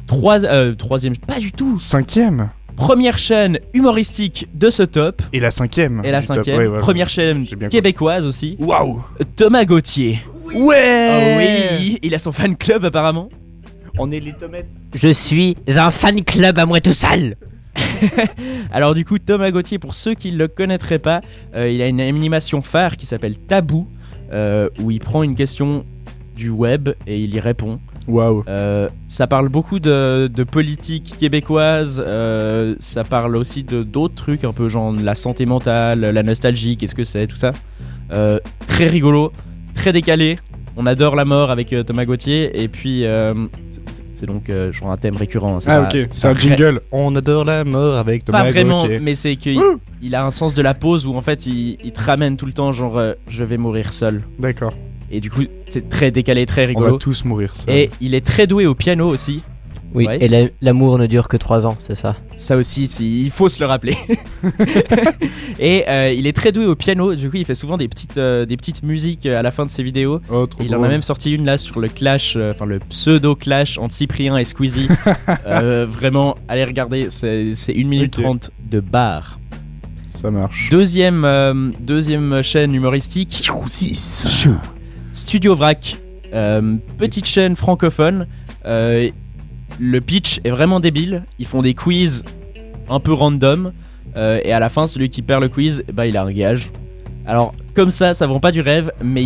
Trois, 0.07 0.39
troisième, 0.77 1.15
pas 1.17 1.39
du 1.39 1.51
tout. 1.51 1.77
Cinquième 1.79 2.50
Première 2.75 3.17
chaîne 3.17 3.59
humoristique 3.73 4.47
de 4.53 4.69
ce 4.69 4.83
top. 4.83 5.21
Et 5.31 5.39
la 5.39 5.51
cinquième 5.51 6.01
Et 6.03 6.11
la 6.11 6.21
cinquième. 6.21 6.57
Ouais, 6.57 6.67
ouais, 6.67 6.73
ouais. 6.73 6.79
Première 6.79 7.09
chaîne 7.09 7.45
québécoise 7.69 8.25
aussi. 8.25 8.55
Waouh 8.59 9.03
Thomas 9.35 9.65
Gauthier. 9.65 10.19
Ouais 10.55 11.09
Ah 11.09 11.37
oui, 11.37 11.99
il 12.01 12.13
a 12.13 12.19
son 12.19 12.31
fan 12.31 12.55
club 12.55 12.85
apparemment. 12.85 13.29
On 13.97 14.11
est 14.11 14.19
les 14.19 14.33
tomates 14.33 14.65
Je 14.93 15.09
suis 15.09 15.55
un 15.67 15.91
fan 15.91 16.23
club 16.23 16.57
à 16.57 16.65
moi 16.65 16.81
tout 16.81 16.93
seul. 16.93 17.35
Alors 18.71 18.93
du 18.93 19.05
coup, 19.05 19.19
Thomas 19.19 19.51
Gauthier, 19.51 19.79
pour 19.79 19.95
ceux 19.95 20.13
qui 20.13 20.31
ne 20.31 20.37
le 20.37 20.47
connaîtraient 20.47 20.99
pas, 20.99 21.21
euh, 21.55 21.69
il 21.69 21.81
a 21.81 21.87
une 21.87 22.01
animation 22.01 22.61
phare 22.61 22.97
qui 22.97 23.05
s'appelle 23.05 23.37
Tabou, 23.37 23.87
euh, 24.31 24.69
où 24.79 24.91
il 24.91 24.99
prend 24.99 25.23
une 25.23 25.35
question 25.35 25.85
du 26.35 26.49
web 26.49 26.89
et 27.07 27.19
il 27.19 27.33
y 27.33 27.39
répond. 27.39 27.79
Waouh 28.07 28.43
Euh, 28.48 28.89
ça 29.07 29.27
parle 29.27 29.50
beaucoup 29.50 29.79
de, 29.79 30.27
de 30.27 30.43
politique 30.43 31.15
québécoise, 31.19 32.03
euh, 32.05 32.75
ça 32.79 33.03
parle 33.03 33.36
aussi 33.38 33.63
de 33.63 33.83
d'autres 33.83 34.15
trucs, 34.15 34.43
un 34.43 34.51
peu 34.53 34.67
genre 34.69 34.91
la 34.93 35.15
santé 35.15 35.45
mentale, 35.45 36.01
la 36.01 36.24
nostalgie, 36.24 36.75
qu'est-ce 36.77 36.95
que 36.95 37.03
c'est, 37.05 37.27
tout 37.27 37.36
ça. 37.38 37.51
Euh, 38.12 38.39
très 38.67 38.88
rigolo, 38.88 39.31
très 39.74 39.93
décalé. 39.93 40.38
On 40.75 40.88
adore 40.88 41.15
la 41.15 41.24
mort 41.24 41.51
avec 41.51 41.72
euh, 41.72 41.83
Thomas 41.83 42.03
Gauthier, 42.03 42.62
et 42.63 42.67
puis 42.67 43.03
c'est- 44.13 44.25
donc 44.25 44.50
genre 44.72 44.91
un 44.91 44.98
thème 44.98 45.15
récurrent. 45.17 45.55
hein, 45.55 45.60
c'est 45.60 45.69
Ah 45.69 45.81
pas- 45.83 45.98
ok, 45.98 46.07
c'est 46.12 46.27
un 46.27 46.33
jingle. 46.36 46.81
On 46.91 47.15
adore 47.15 47.45
la 47.45 47.63
mort 47.63 47.98
avec 47.98 48.25
Thomas 48.25 48.43
Pas 48.43 48.50
vraiment, 48.51 48.81
Gauthier. 48.83 49.00
mais 49.00 49.15
c'est 49.15 49.36
qu'il 49.36 49.60
il 50.01 50.15
a 50.15 50.25
un 50.25 50.31
sens 50.31 50.55
de 50.55 50.62
la 50.62 50.74
pause 50.74 51.05
où 51.05 51.15
en 51.15 51.22
fait 51.22 51.45
il, 51.45 51.77
il 51.83 51.91
te 51.91 52.01
ramène 52.01 52.38
tout 52.38 52.45
le 52.45 52.53
temps, 52.53 52.72
genre 52.72 52.98
euh, 52.98 53.13
je 53.29 53.43
vais 53.43 53.57
mourir 53.57 53.91
seul. 53.93 54.22
D'accord. 54.39 54.74
Et 55.15 55.22
du 55.22 55.29
coup, 55.29 55.43
c'est 55.70 55.88
très 55.89 56.10
décalé, 56.12 56.46
très 56.46 56.63
On 56.65 56.67
rigolo. 56.70 56.91
va 56.93 56.98
tous 56.98 57.24
mourir 57.24 57.55
ça. 57.55 57.72
Et 57.72 57.89
il 58.01 58.15
est 58.15 58.25
très 58.25 58.48
doué 58.48 58.65
au 58.65 58.74
piano 58.75 59.08
aussi. 59.08 59.43
Oui, 59.96 60.08
Ouais. 60.08 60.17
et 60.20 60.27
la- 60.27 60.48
l'amour 60.62 60.98
ne 60.98 61.05
dure 61.05 61.27
que 61.27 61.38
3 61.38 61.67
ans, 61.67 61.75
c'est 61.77 61.93
ça. 61.93 62.15
Ça 62.36 62.58
aussi, 62.58 62.88
si- 62.88 63.22
il 63.25 63.29
faut 63.29 63.48
se 63.48 63.60
le 63.60 63.67
rappeler. 63.67 63.96
et 65.60 65.84
euh, 65.88 66.12
il 66.12 66.25
est 66.25 66.34
très 66.34 66.51
doué 66.51 66.65
au 66.65 66.75
piano. 66.75 67.13
Du 67.13 67.29
coup, 67.29 67.38
il 67.38 67.46
fait 67.46 67.53
souvent 67.55 67.77
des 67.77 67.88
petites, 67.88 68.17
euh, 68.17 68.46
des 68.46 68.58
petites 68.58 68.82
musiques 68.84 69.27
à 69.27 69.43
la 69.43 69.51
fin 69.51 69.65
de 69.67 69.72
ses 69.72 69.84
vidéos. 69.84 70.20
Oh, 70.32 70.48
trop 70.48 70.63
Il 70.63 70.75
en 70.75 70.82
a 70.82 70.88
même 70.88 71.03
sorti 71.03 71.32
une 71.32 71.46
là 71.46 71.60
sur 71.60 71.79
le 71.79 71.89
clash, 71.89 72.36
euh, 72.38 72.51
enfin 72.51 72.65
le 72.65 72.79
pseudo 72.79 73.36
clash 73.36 73.77
entre 73.77 73.93
Cyprien 73.93 74.36
et 74.38 74.46
Squeezie. 74.46 74.88
Euh, 75.46 75.86
vraiment, 75.88 76.36
allez 76.48 76.63
regarder, 76.65 77.08
c'est 77.10 77.53
c'est 77.55 77.74
1 77.74 77.88
minute 77.88 78.17
Ok. 78.17 78.24
30 78.24 78.51
de 78.72 78.79
bar. 78.79 79.39
Ça 80.08 80.32
marche. 80.32 80.70
Deuxième, 80.72 81.24
euh, 81.25 81.70
deuxième 81.79 82.41
chaîne 82.41 82.74
humoristique, 82.74 83.48
Studio 85.13 85.53
Vrac. 85.55 85.98
Euh, 86.34 86.77
petite 86.98 87.25
chaîne 87.25 87.55
francophone. 87.55 88.27
Euh, 88.65 89.10
le 89.79 90.01
pitch 90.01 90.39
est 90.43 90.50
vraiment 90.50 90.79
débile. 90.79 91.24
Ils 91.38 91.46
font 91.46 91.62
des 91.62 91.75
quiz 91.75 92.25
un 92.89 93.00
peu 93.00 93.13
random. 93.13 93.74
Euh, 94.17 94.41
et 94.43 94.51
à 94.51 94.60
la 94.60 94.70
fin, 94.70 94.88
celui 94.88 95.10
qui 95.10 95.22
perd 95.22 95.41
le 95.41 95.50
quiz, 95.50 95.84
bah, 95.93 96.08
il 96.08 96.17
a 96.17 96.24
un 96.24 96.32
gage. 96.32 96.72
Alors, 97.27 97.53
comme 97.75 97.91
ça, 97.91 98.15
ça 98.15 98.25
vend 98.25 98.39
pas 98.39 98.51
du 98.51 98.62
rêve, 98.62 98.91
mais 99.03 99.24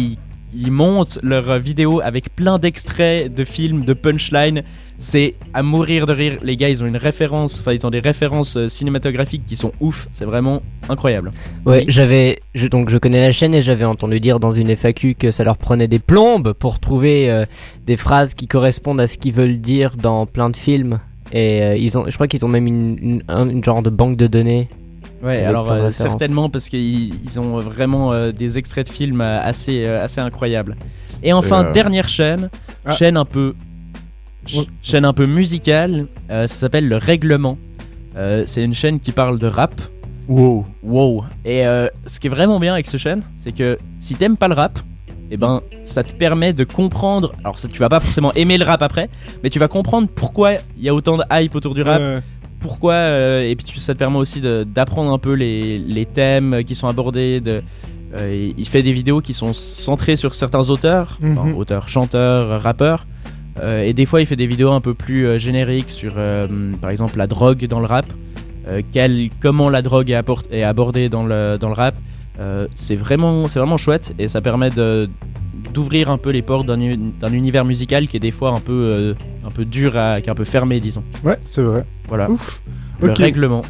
ils, 0.53 0.72
montent 0.72 1.20
leurs 1.24 1.58
vidéos 1.58 2.01
avec 2.01 2.36
plein 2.36 2.60
d'extraits 2.60 3.34
de 3.34 3.44
films, 3.46 3.86
de 3.86 3.94
punchlines. 3.94 4.63
C'est 4.99 5.35
à 5.53 5.61
mourir 5.61 6.07
de 6.07 6.13
rire. 6.13 6.37
Les 6.41 6.57
gars, 6.57 6.69
ils 6.69 6.83
ont 6.83 6.87
une 6.87 6.97
référence, 6.97 7.59
enfin, 7.59 7.73
ils 7.73 7.85
ont 7.85 7.91
des 7.91 7.99
références 7.99 8.57
euh, 8.57 8.67
cinématographiques 8.67 9.45
qui 9.45 9.55
sont 9.55 9.71
ouf. 9.79 10.07
C'est 10.11 10.25
vraiment 10.25 10.61
incroyable. 10.89 11.31
Ouais, 11.67 11.85
j'avais, 11.87 12.39
je, 12.55 12.65
donc 12.67 12.89
je 12.89 12.97
connais 12.97 13.21
la 13.21 13.31
chaîne 13.31 13.53
et 13.53 13.61
j'avais 13.61 13.85
entendu 13.85 14.19
dire 14.19 14.39
dans 14.39 14.51
une 14.51 14.69
FAQ 14.75 15.13
que 15.13 15.29
ça 15.29 15.43
leur 15.43 15.57
prenait 15.57 15.87
des 15.87 15.99
plombes 15.99 16.53
pour 16.53 16.79
trouver 16.79 17.29
euh, 17.29 17.45
des 17.85 17.95
phrases 17.95 18.33
qui 18.33 18.47
correspondent 18.47 18.99
à 18.99 19.05
ce 19.05 19.19
qu'ils 19.19 19.33
veulent 19.33 19.59
dire 19.59 19.91
dans 19.97 20.25
plein 20.25 20.49
de 20.49 20.57
films. 20.57 20.99
Et 21.31 21.61
euh, 21.61 21.75
ils 21.77 21.95
ont, 21.97 22.05
je 22.07 22.15
crois 22.15 22.27
qu'ils 22.27 22.43
ont 22.45 22.49
même 22.49 22.65
une, 22.65 22.97
une, 22.99 23.23
un- 23.27 23.47
une 23.49 23.63
genre 23.63 23.83
de 23.83 23.89
banque 23.91 24.17
de 24.17 24.25
données. 24.27 24.67
Ouais, 25.23 25.43
alors 25.43 25.71
euh, 25.71 25.91
certainement 25.91 26.49
parce 26.49 26.69
qu'ils 26.69 27.13
ils 27.23 27.39
ont 27.39 27.59
vraiment 27.59 28.13
euh, 28.13 28.31
des 28.31 28.57
extraits 28.57 28.87
de 28.87 28.91
films 28.93 29.21
euh, 29.21 29.41
assez, 29.41 29.85
assez 29.85 30.21
incroyables. 30.21 30.75
Et 31.23 31.33
enfin, 31.33 31.65
Euh, 31.65 31.73
dernière 31.73 32.07
chaîne, 32.07 32.49
ah. 32.85 32.93
chaîne 32.93 33.17
un 33.17 33.25
peu. 33.25 33.55
Chaîne 34.81 35.05
un 35.05 35.13
peu 35.13 35.25
musicale, 35.25 36.07
euh, 36.31 36.47
ça 36.47 36.55
s'appelle 36.55 36.87
Le 36.87 36.97
Règlement. 36.97 37.57
Euh, 38.15 38.43
c'est 38.47 38.63
une 38.63 38.73
chaîne 38.73 38.99
qui 38.99 39.11
parle 39.11 39.37
de 39.39 39.47
rap. 39.47 39.79
Wow. 40.27 40.65
Wow. 40.83 41.23
Et 41.45 41.65
euh, 41.67 41.87
ce 42.05 42.19
qui 42.19 42.27
est 42.27 42.29
vraiment 42.29 42.59
bien 42.59 42.73
avec 42.73 42.85
cette 42.87 42.99
chaîne, 42.99 43.21
c'est 43.37 43.51
que 43.51 43.77
si 43.99 44.15
t'aimes 44.15 44.37
pas 44.37 44.47
le 44.47 44.55
rap, 44.55 44.79
eh 45.31 45.37
ben 45.37 45.61
ça 45.83 46.03
te 46.03 46.13
permet 46.13 46.53
de 46.53 46.63
comprendre. 46.63 47.31
Alors 47.43 47.59
ça, 47.59 47.67
tu 47.67 47.79
vas 47.79 47.89
pas 47.89 47.99
forcément 47.99 48.33
aimer 48.33 48.57
le 48.57 48.65
rap 48.65 48.81
après, 48.81 49.09
mais 49.43 49.49
tu 49.49 49.59
vas 49.59 49.67
comprendre 49.67 50.07
pourquoi 50.13 50.53
il 50.77 50.83
y 50.83 50.89
a 50.89 50.93
autant 50.95 51.17
de 51.17 51.23
hype 51.31 51.53
autour 51.55 51.73
du 51.75 51.81
rap 51.81 51.99
Ouais. 52.01 52.19
pourquoi 52.59 52.95
et 53.43 53.53
puis 53.55 53.65
tu- 53.65 53.79
ça 53.79 53.93
te 53.93 53.99
permet 53.99 54.17
aussi 54.17 54.41
d'apprendre 54.41 55.11
un 55.11 55.17
peu 55.19 55.33
les, 55.33 55.77
les 55.79 56.05
thèmes 56.05 56.63
qui 56.65 56.75
sont 56.75 56.87
abordés 56.87 57.39
de 57.39 57.61
il 58.17 58.67
fait 58.67 58.81
des 58.83 58.93
vidéos 58.93 59.21
qui 59.21 59.33
sont 59.33 59.53
centrées 59.53 60.15
sur 60.15 60.33
certains 60.33 60.69
auteurs 60.69 61.19
enfin, 61.21 61.45
Mhm. 61.45 61.55
auteurs 61.57 61.87
chanteurs 61.89 62.61
rappeurs 62.63 63.05
Euh, 63.59 63.83
et 63.83 63.93
des 63.93 64.05
fois 64.05 64.21
il 64.21 64.27
fait 64.27 64.35
des 64.35 64.45
vidéos 64.45 64.71
un 64.71 64.81
peu 64.81 64.93
plus 64.93 65.25
euh, 65.25 65.39
génériques 65.39 65.89
sur 65.89 66.13
euh, 66.17 66.47
par 66.79 66.91
exemple 66.91 67.17
la 67.17 67.25
drogue 67.27 67.65
dans 67.67 67.79
le 67.79 67.85
rap 67.87 68.05
quel- 68.91 69.29
comment 69.41 69.69
la 69.69 69.81
drogue 69.81 70.09
est, 70.11 70.63
abordée 70.63 71.07
dans 71.09 71.23
le, 71.23 71.57
dans 71.57 71.69
le 71.69 71.73
rap 71.73 71.95
c'est 72.75 72.95
vraiment 72.97 73.47
c'est 73.47 73.59
vraiment 73.59 73.77
chouette 73.77 74.13
et 74.19 74.27
ça 74.27 74.41
permet 74.41 74.69
d'ouvrir 75.73 76.09
un 76.09 76.17
peu 76.17 76.31
les 76.31 76.41
portes 76.41 76.67
d'un 76.67 77.31
univers 77.31 77.63
musical 77.65 78.07
qui 78.09 78.17
est 78.17 78.19
des 78.19 78.31
fois 78.31 78.51
un 78.51 78.59
peu 78.59 79.15
un 79.45 79.51
peu 79.51 79.63
dur 79.63 79.97
à, 79.97 80.19
qui 80.21 80.27
est 80.27 80.31
un 80.31 80.35
peu 80.35 80.43
fermé 80.43 80.79
disons 80.81 81.03
Ouais, 81.23 81.37
c'est 81.45 81.61
vrai. 81.61 81.85
voilà 82.09 82.29
Ouf. 82.29 82.61
le 83.01 83.13
règlement. 83.13 83.61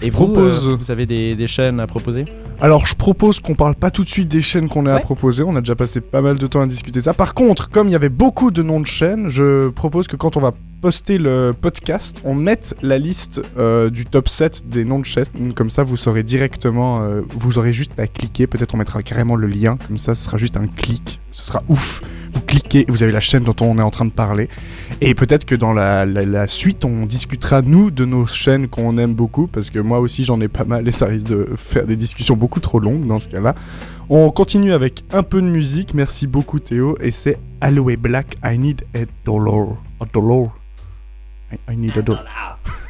Je 0.00 0.06
Et 0.06 0.10
vous, 0.10 0.24
propose- 0.26 0.66
euh, 0.68 0.76
vous 0.76 0.90
avez 0.90 1.06
des, 1.06 1.34
des 1.34 1.46
chaînes 1.46 1.80
à 1.80 1.86
proposer 1.86 2.26
Alors, 2.60 2.86
je 2.86 2.94
propose 2.94 3.40
qu'on 3.40 3.54
parle 3.54 3.74
pas 3.74 3.90
tout 3.90 4.04
de 4.04 4.08
suite 4.08 4.28
des 4.28 4.42
chaînes 4.42 4.68
qu'on 4.68 4.86
a 4.86 4.94
à 4.94 5.00
proposer. 5.00 5.42
On 5.42 5.56
a 5.56 5.60
déjà 5.60 5.74
passé 5.74 6.00
pas 6.00 6.20
mal 6.20 6.36
de 6.38 6.46
temps 6.46 6.60
à 6.60 6.66
discuter 6.66 7.00
ça. 7.00 7.14
Par 7.14 7.32
contre, 7.34 7.70
comme 7.70 7.88
il 7.88 7.92
y 7.92 7.96
avait 7.96 8.08
beaucoup 8.10 8.50
de 8.50 8.62
noms 8.62 8.80
de 8.80 8.86
chaînes, 8.86 9.28
je 9.28 9.68
propose 9.70 10.06
que 10.06 10.16
quand 10.16 10.36
on 10.36 10.40
va 10.40 10.52
poster 10.82 11.16
le 11.16 11.52
podcast, 11.58 12.20
on 12.24 12.34
mette 12.34 12.76
la 12.82 12.98
liste 12.98 13.42
euh, 13.58 13.88
du 13.88 14.04
top 14.04 14.28
7 14.28 14.68
des 14.68 14.84
noms 14.84 14.98
de 15.00 15.06
chaînes. 15.06 15.24
Comme 15.54 15.70
ça, 15.70 15.82
vous 15.82 15.96
saurez 15.96 16.22
directement. 16.22 17.02
euh, 17.02 17.22
vous 17.30 17.56
aurez 17.58 17.72
juste 17.72 17.98
à 17.98 18.06
cliquer. 18.06 18.46
Peut-être 18.46 18.74
on 18.74 18.78
mettra 18.78 19.02
carrément 19.02 19.36
le 19.36 19.46
lien. 19.46 19.78
Comme 19.86 19.98
ça, 19.98 20.14
ce 20.14 20.24
sera 20.24 20.36
juste 20.36 20.56
un 20.58 20.66
clic. 20.66 21.20
Ce 21.32 21.44
sera 21.44 21.62
ouf. 21.68 22.02
Vous 22.36 22.42
cliquez, 22.42 22.84
vous 22.88 23.02
avez 23.02 23.12
la 23.12 23.20
chaîne 23.20 23.44
dont 23.44 23.56
on 23.62 23.78
est 23.78 23.82
en 23.82 23.90
train 23.90 24.04
de 24.04 24.10
parler. 24.10 24.50
Et 25.00 25.14
peut-être 25.14 25.46
que 25.46 25.54
dans 25.54 25.72
la, 25.72 26.04
la- 26.04 26.26
la 26.26 26.46
suite, 26.46 26.84
on 26.84 27.06
discutera, 27.06 27.62
nous, 27.62 27.90
de 27.90 28.04
nos 28.04 28.26
chaînes 28.26 28.68
qu'on 28.68 28.98
aime 28.98 29.14
beaucoup, 29.14 29.46
parce 29.46 29.70
que 29.70 29.78
moi 29.78 30.00
aussi, 30.00 30.22
j'en 30.24 30.38
ai 30.42 30.48
pas 30.48 30.64
mal 30.64 30.86
et 30.86 30.92
ça 30.92 31.06
risque 31.06 31.28
de 31.28 31.48
faire 31.56 31.86
des 31.86 31.96
discussions 31.96 32.36
beaucoup 32.36 32.60
trop 32.60 32.78
longues 32.78 33.06
dans 33.06 33.20
ce 33.20 33.30
cas-là. 33.30 33.54
On 34.10 34.30
continue 34.30 34.72
avec 34.74 35.02
un 35.12 35.22
peu 35.22 35.40
de 35.40 35.46
musique. 35.46 35.94
Merci 35.94 36.26
beaucoup, 36.26 36.58
Théo. 36.58 36.98
Et 37.00 37.10
c'est 37.10 37.38
Aloe 37.62 37.96
Black, 37.96 38.36
I 38.44 38.58
Need 38.58 38.82
a 38.94 39.00
Dollar. 39.24 39.68
A 40.00 40.04
dollar. 40.12 40.50
I, 41.52 41.72
I 41.72 41.76
need 41.76 41.96
a 41.96 42.02
dollar. 42.02 42.58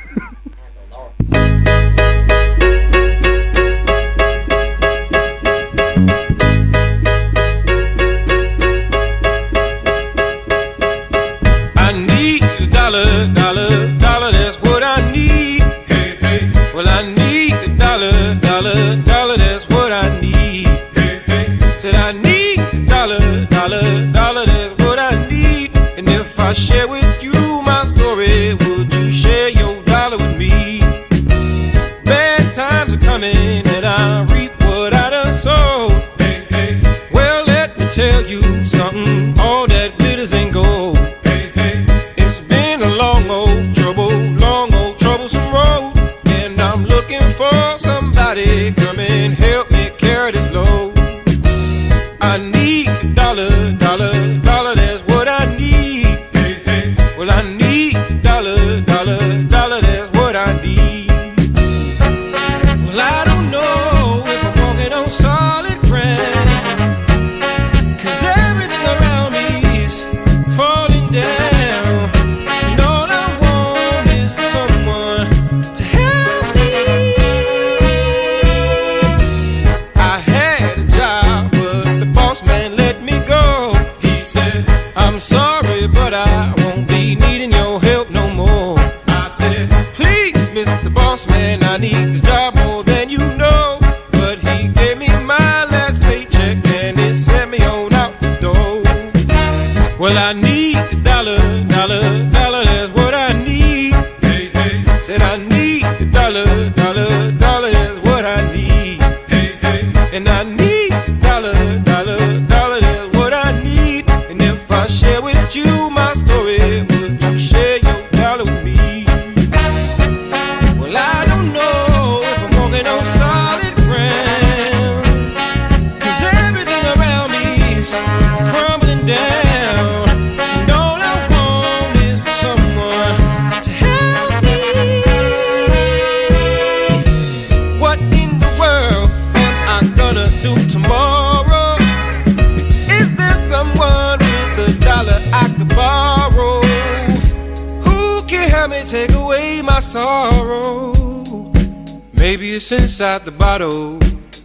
Maybe 152.28 152.48
it's 152.54 152.72
inside 152.72 153.24
the 153.24 153.30
bottle. 153.30 154.00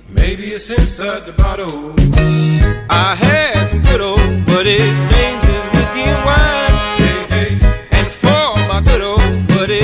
Maybe 0.07 0.43
it's 0.43 0.69
inside 0.69 1.25
the 1.25 1.31
bottle. 1.31 1.95
I 2.91 3.15
had 3.15 3.65
some 3.65 3.81
good 3.81 4.01
old, 4.01 4.19
but 4.45 4.67
his 4.67 4.97
name's 5.09 5.45
is 5.45 5.65
whiskey 5.73 6.05
and 6.05 6.21
wine. 6.23 6.75
Hey, 7.01 7.25
hey. 7.33 7.87
And 7.97 8.07
for 8.07 8.53
my 8.69 8.81
good 8.85 9.01
old 9.01 9.47
buddy, 9.47 9.81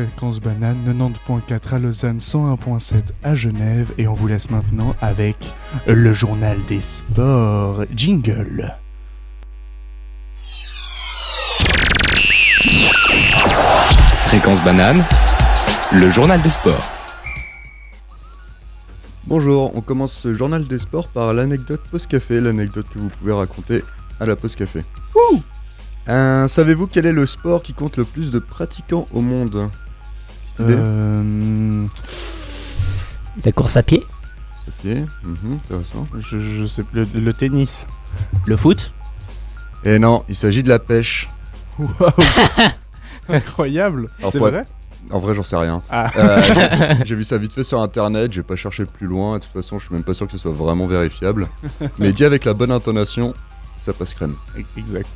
Fréquence 0.00 0.40
Banane 0.40 0.78
90.4 1.28 1.74
à 1.74 1.78
Lausanne, 1.78 2.16
101.7 2.16 2.94
à 3.22 3.34
Genève 3.34 3.92
et 3.98 4.08
on 4.08 4.14
vous 4.14 4.28
laisse 4.28 4.48
maintenant 4.48 4.96
avec 5.02 5.36
le 5.86 6.14
journal 6.14 6.56
des 6.70 6.80
sports. 6.80 7.84
Jingle. 7.94 8.74
Fréquence 14.28 14.64
banane, 14.64 15.04
le 15.92 16.08
journal 16.08 16.40
des 16.40 16.48
sports. 16.48 16.90
Bonjour, 19.26 19.76
on 19.76 19.82
commence 19.82 20.14
ce 20.14 20.32
journal 20.32 20.66
des 20.66 20.78
sports 20.78 21.08
par 21.08 21.34
l'anecdote 21.34 21.82
post-café, 21.90 22.40
l'anecdote 22.40 22.86
que 22.90 22.98
vous 22.98 23.10
pouvez 23.10 23.32
raconter 23.32 23.84
à 24.18 24.24
la 24.24 24.34
pause 24.34 24.56
café. 24.56 24.82
Euh, 26.08 26.48
Savez-vous 26.48 26.86
quel 26.86 27.04
est 27.04 27.12
le 27.12 27.26
sport 27.26 27.62
qui 27.62 27.74
compte 27.74 27.98
le 27.98 28.04
plus 28.06 28.30
de 28.30 28.38
pratiquants 28.38 29.06
au 29.12 29.20
monde? 29.20 29.68
Euh, 30.68 31.86
La 33.44 33.52
course 33.52 33.76
à 33.76 33.82
pied 33.82 34.04
C'est 34.64 34.74
pied, 34.76 35.04
mhm, 35.22 35.54
intéressant. 35.64 36.06
je, 36.18 36.38
je 36.38 36.66
sais 36.66 36.82
le, 36.92 37.04
le 37.14 37.32
tennis. 37.32 37.86
Le 38.46 38.56
foot 38.56 38.92
Et 39.84 39.98
non, 39.98 40.24
il 40.28 40.34
s'agit 40.36 40.62
de 40.62 40.68
la 40.68 40.78
pêche. 40.78 41.28
Waouh 41.78 42.10
Incroyable 43.28 44.08
C'est 44.30 44.38
vrai 44.38 44.64
En 45.10 45.18
vrai, 45.18 45.34
j'en 45.34 45.42
sais 45.42 45.56
rien. 45.56 45.82
Ah. 45.90 46.10
Euh, 46.16 46.42
j'ai- 46.98 46.98
j'ai 47.04 47.14
vu 47.14 47.24
ça 47.24 47.38
vite 47.38 47.54
fait 47.54 47.64
sur 47.64 47.80
internet, 47.80 48.32
j'ai 48.32 48.42
pas 48.42 48.56
cherché 48.56 48.84
plus 48.84 49.06
loin, 49.06 49.38
de 49.38 49.44
toute 49.44 49.52
façon, 49.52 49.78
je 49.78 49.86
suis 49.86 49.94
même 49.94 50.04
pas 50.04 50.14
sûr 50.14 50.26
que 50.26 50.32
ce 50.32 50.38
soit 50.38 50.52
vraiment 50.52 50.86
vérifiable. 50.86 51.48
Mais 51.98 52.12
dit 52.12 52.24
avec 52.24 52.44
la 52.44 52.54
bonne 52.54 52.72
intonation, 52.72 53.34
ça 53.76 53.92
passe 53.92 54.14
crème. 54.14 54.34
Exact. 54.76 55.08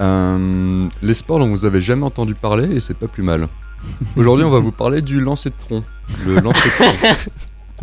Euh, 0.00 0.88
les 1.02 1.14
sports 1.14 1.40
dont 1.40 1.48
vous 1.48 1.64
avez 1.66 1.80
jamais 1.80 2.04
entendu 2.06 2.34
parler 2.34 2.76
et 2.76 2.80
c'est 2.80 2.94
pas 2.94 3.08
plus 3.08 3.22
mal. 3.22 3.48
Aujourd'hui, 4.16 4.44
on 4.44 4.50
va 4.50 4.58
vous 4.58 4.72
parler 4.72 5.02
du 5.02 5.20
lancer 5.20 5.50
de 5.50 5.54
tronc. 5.60 5.82
Le 6.24 6.40
lancer 6.40 6.68
de 6.68 6.96
tronc. 6.96 7.32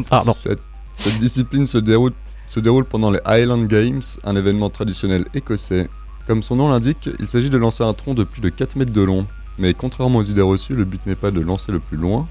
Pardon. 0.10 0.34
Cette, 0.34 0.62
cette 0.96 1.20
discipline 1.20 1.68
se 1.68 1.78
déroule, 1.78 2.14
se 2.46 2.60
déroule 2.60 2.86
pendant 2.86 3.12
les 3.12 3.20
Highland 3.26 3.66
Games, 3.66 4.02
un 4.24 4.36
événement 4.36 4.70
traditionnel 4.70 5.26
écossais. 5.34 5.90
Comme 6.28 6.44
son 6.44 6.58
nom 6.58 6.70
l'indique, 6.70 7.10
il 7.20 7.28
s'agit 7.28 7.50
de 7.50 7.58
lancer 7.58 7.84
un 7.84 7.94
tronc 7.94 8.14
de 8.14 8.24
plus 8.24 8.42
de 8.42 8.50
4 8.50 8.76
mètres 8.76 8.94
de 8.94 9.02
long. 9.02 9.26
Mais 9.60 9.74
contrairement 9.74 10.20
aux 10.20 10.24
idées 10.24 10.42
reçues, 10.42 10.76
le 10.76 10.86
but 10.86 11.02
n'est 11.06 11.16
pas 11.16 11.32
de 11.32 11.40
lancer 11.40 11.72
le 11.72 11.80
plus 11.80 11.98
loin, 11.98 12.28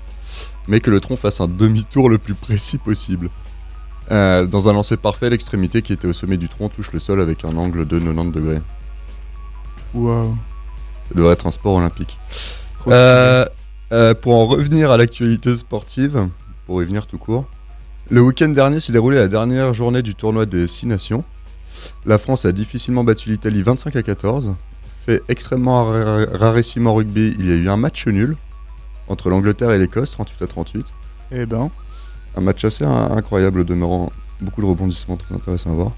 mais 0.69 0.81
que 0.81 0.91
le 0.91 1.01
tronc 1.01 1.17
fasse 1.17 1.41
un 1.41 1.49
demi-tour 1.49 2.09
le 2.09 2.19
plus 2.19 2.35
précis 2.35 2.79
possible. 2.79 3.31
Euh, 4.13 4.47
dans 4.47 4.69
un 4.69 4.73
lancer 4.73 4.97
parfait, 4.97 5.31
l'extrémité 5.31 5.83
qui 5.83 5.93
était 5.93 6.07
au 6.07 6.13
sommet 6.13 6.37
du 6.37 6.49
tronc 6.49 6.69
touche 6.69 6.93
le 6.93 7.01
sol 7.01 7.21
avec 7.21 7.45
un 7.45 7.57
angle 7.57 7.87
de 7.87 7.99
90 7.99 8.31
degrés. 8.31 8.63
Waouh. 9.95 10.37
Ça 11.09 11.15
devrait 11.15 11.33
être 11.33 11.47
un 11.47 11.51
sport 11.51 11.75
olympique. 11.75 12.17
Euh, 12.89 13.45
euh, 13.93 14.15
pour 14.15 14.35
en 14.35 14.47
revenir 14.47 14.91
à 14.91 14.97
l'actualité 14.97 15.55
sportive, 15.57 16.29
pour 16.67 16.83
y 16.83 16.87
venir 16.87 17.07
tout 17.07 17.19
court, 17.19 17.45
le 18.11 18.21
week-end 18.21 18.49
dernier 18.49 18.81
s'est 18.81 18.93
déroulé 18.93 19.17
la 19.17 19.29
dernière 19.29 19.73
journée 19.75 20.03
du 20.03 20.15
tournoi 20.15 20.47
des 20.47 20.67
6 20.69 20.87
nations. 20.87 21.25
La 22.05 22.19
France 22.19 22.45
a 22.45 22.53
difficilement 22.53 23.05
battu 23.05 23.31
l'Italie 23.31 23.63
25 23.63 23.95
à 23.97 24.03
14. 24.03 24.55
Fait 25.05 25.23
extrêmement 25.29 25.85
ra- 25.85 26.27
rarissime 26.33 26.87
en 26.87 26.95
rugby, 26.95 27.35
il 27.39 27.47
y 27.47 27.53
a 27.53 27.55
eu 27.57 27.69
un 27.69 27.77
match 27.77 28.07
nul 28.07 28.37
entre 29.09 29.31
l'Angleterre 29.31 29.71
et 29.71 29.79
l'Écosse, 29.79 30.11
38 30.13 30.43
à 30.43 30.47
38. 30.47 30.87
Eh 31.33 31.47
ben, 31.47 31.71
Un 32.37 32.41
match 32.41 32.65
assez 32.65 32.85
in- 32.85 33.11
incroyable 33.17 33.65
demeurant, 33.65 34.11
beaucoup 34.41 34.63
de 34.63 34.67
rebondissements 34.67 35.17
très 35.17 35.35
intéressants 35.35 35.71
à 35.71 35.75
voir. 35.75 35.93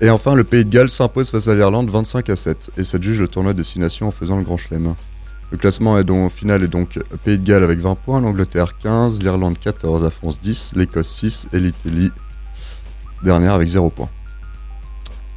Et 0.00 0.10
enfin, 0.10 0.34
le 0.34 0.42
Pays 0.44 0.64
de 0.64 0.70
Galles 0.70 0.90
s'impose 0.90 1.30
face 1.30 1.46
à 1.48 1.54
l'Irlande 1.54 1.90
25 1.90 2.28
à 2.30 2.36
7 2.36 2.70
et 2.76 2.82
s'adjuge 2.84 3.20
le 3.20 3.28
tournoi 3.28 3.52
des 3.54 3.62
6 3.64 3.78
nations 3.78 4.08
en 4.08 4.10
faisant 4.10 4.36
le 4.36 4.42
grand 4.42 4.56
chelem. 4.56 4.94
Le 5.54 5.58
classement 5.58 5.96
est 6.00 6.02
donc, 6.02 6.32
final 6.32 6.64
est 6.64 6.68
donc 6.68 6.98
Pays 7.22 7.38
de 7.38 7.44
Galles 7.44 7.62
avec 7.62 7.78
20 7.78 7.94
points, 7.94 8.20
l'Angleterre 8.20 8.76
15, 8.76 9.22
l'Irlande 9.22 9.56
14, 9.56 10.02
la 10.02 10.10
France 10.10 10.40
10, 10.40 10.72
l'Écosse 10.74 11.08
6 11.08 11.50
et 11.52 11.60
l'Italie 11.60 12.10
dernière 13.22 13.52
avec 13.54 13.68
0 13.68 13.88
points. 13.90 14.08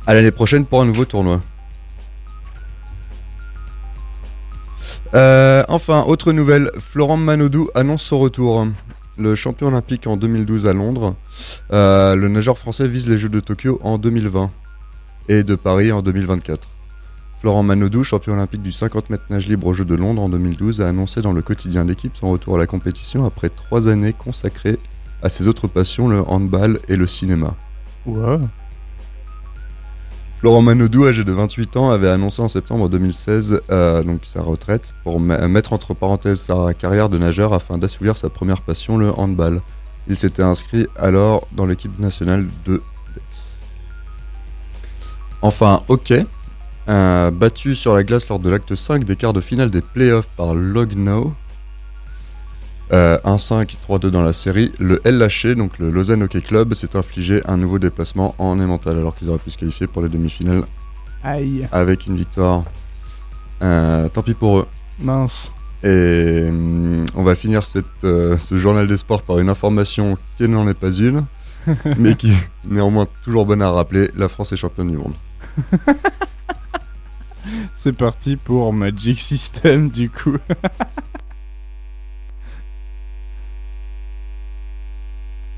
À 0.08 0.16
l'année 0.16 0.32
prochaine 0.32 0.66
pour 0.66 0.82
un 0.82 0.86
nouveau 0.86 1.06
tournoi. 1.06 1.40
Euh, 5.14 5.64
enfin, 5.68 6.04
autre 6.08 6.32
nouvelle, 6.32 6.72
Florent 6.80 7.18
Manodou 7.18 7.70
annonce 7.76 8.02
son 8.02 8.18
retour. 8.18 8.66
Le 9.20 9.36
champion 9.36 9.68
olympique 9.68 10.08
en 10.08 10.18
2012 10.18 10.66
à 10.66 10.74
Londres, 10.74 11.14
euh, 11.72 12.16
le 12.16 12.28
nageur 12.28 12.58
français 12.58 12.88
vise 12.88 13.08
les 13.08 13.20
Jeux 13.20 13.30
de 13.30 13.40
Tokyo 13.40 13.80
en 13.84 14.00
2020 14.00 14.50
et 15.30 15.44
de 15.44 15.54
Paris 15.54 15.92
en 15.92 16.02
2024. 16.02 16.68
Florent 17.39 17.62
Manodou, 17.62 18.04
champion 18.04 18.34
olympique 18.34 18.63
du 18.63 18.71
50 18.71 19.12
mètres 19.12 19.26
nage 19.30 19.47
libre 19.47 19.67
aux 19.67 19.73
Jeux 19.73 19.86
de 19.86 19.93
Londres 19.93 20.23
en 20.23 20.30
2012, 20.30 20.82
a 20.82 20.88
annoncé 20.88 21.21
dans 21.21 21.34
le 21.34 21.43
quotidien 21.43 21.84
L'équipe 21.84 22.15
son 22.15 22.32
retour 22.32 22.56
à 22.56 22.58
la 22.58 22.65
compétition 22.65 23.26
après 23.26 23.50
trois 23.50 23.88
années 23.88 24.13
consacrées 24.13 24.80
à 25.21 25.30
ses 25.30 25.47
autres 25.47 25.67
passions, 25.67 26.08
le 26.08 26.21
handball 26.28 26.80
et 26.88 26.95
le 26.95 27.06
cinéma. 27.06 27.56
Florent 30.39 30.62
Manodou, 30.62 31.06
âgé 31.06 31.23
de 31.23 31.32
28 31.32 31.78
ans, 31.78 31.89
avait 31.89 32.10
annoncé 32.10 32.41
en 32.41 32.47
septembre 32.47 32.89
2016 32.89 33.62
euh, 33.69 34.04
donc 34.04 34.21
sa 34.23 34.41
retraite 34.41 34.93
pour 35.04 35.19
mettre 35.19 35.73
entre 35.73 35.93
parenthèses 35.93 36.41
sa 36.41 36.73
carrière 36.73 37.10
de 37.10 37.17
nageur 37.17 37.54
afin 37.54 37.78
d'assouvir 37.78 38.17
sa 38.17 38.30
première 38.30 38.62
passion, 38.62 38.97
le 38.97 39.12
handball. 39.12 39.62
Il 40.08 40.15
s'était 40.15 40.43
inscrit 40.43 40.88
alors 40.95 41.47
dans 41.52 41.65
l'équipe 41.65 42.00
nationale 42.00 42.47
de 42.65 42.82
Dex. 43.15 43.58
Enfin, 45.41 45.82
hockey. 45.88 46.26
Euh, 46.89 47.32
battu 47.32 47.76
sur 47.76 47.93
la 47.93 48.04
glace 48.04 48.30
lors 48.30 48.39
de 48.39 48.50
l'acte 48.50 48.73
5 48.73 49.04
des 49.04 49.15
quarts 49.17 49.34
de 49.34 49.41
finale 49.41 49.69
des 49.69 49.82
playoffs 49.82 50.30
par 50.38 50.56
Logno. 50.56 51.34
Euh, 52.93 53.17
1-5, 53.26 53.76
3-2 53.86 54.08
dans 54.08 54.21
la 54.21 54.32
série. 54.32 54.71
Le 54.80 55.02
LHC, 55.04 55.56
donc 55.56 55.78
le 55.80 55.91
Lausanne 55.91 56.23
Hockey 56.23 56.39
Club, 56.41 56.73
s'est 56.73 56.95
infligé 56.95 57.41
un 57.45 57.58
nouveau 57.58 57.80
déplacement 57.80 58.34
en 58.38 58.58
Emmental 58.60 58.97
alors 58.97 59.15
qu'ils 59.15 59.30
auraient 59.30 59.39
pu 59.39 59.52
se 59.52 59.58
qualifier 59.58 59.88
pour 59.88 60.02
les 60.02 60.08
demi-finales 60.08 60.63
Aïe, 61.23 61.67
avec 61.73 62.08
une 62.08 62.15
victoire. 62.15 62.63
Euh, 63.62 64.08
tant 64.08 64.21
pis 64.21 64.34
pour 64.34 64.60
eux. 64.60 64.67
mince. 65.00 65.52
Et 65.84 66.45
hum, 66.47 67.06
on 67.15 67.23
va 67.23 67.36
finir 67.36 67.63
cette, 67.65 67.86
euh, 68.04 68.38
ce 68.38 68.58
journal 68.58 68.88
des 68.88 68.97
sports 68.97 69.21
par 69.23 69.39
une 69.39 69.50
information 69.50 70.17
qui 70.38 70.47
n'en 70.47 70.67
est 70.67 70.73
pas 70.73 70.91
une, 70.91 71.26
mais 71.97 72.15
qui 72.15 72.32
est 72.32 72.50
néanmoins 72.65 73.08
toujours 73.23 73.45
bonne 73.45 73.62
à 73.62 73.69
rappeler. 73.69 74.10
La 74.15 74.30
France 74.30 74.54
est 74.54 74.58
championne 74.58 74.89
du 74.89 74.97
monde. 74.97 75.13
C'est 77.76 77.94
parti 77.94 78.36
pour 78.36 78.74
Magic 78.74 79.20
System 79.20 79.90
du 79.90 80.10
coup. 80.10 80.38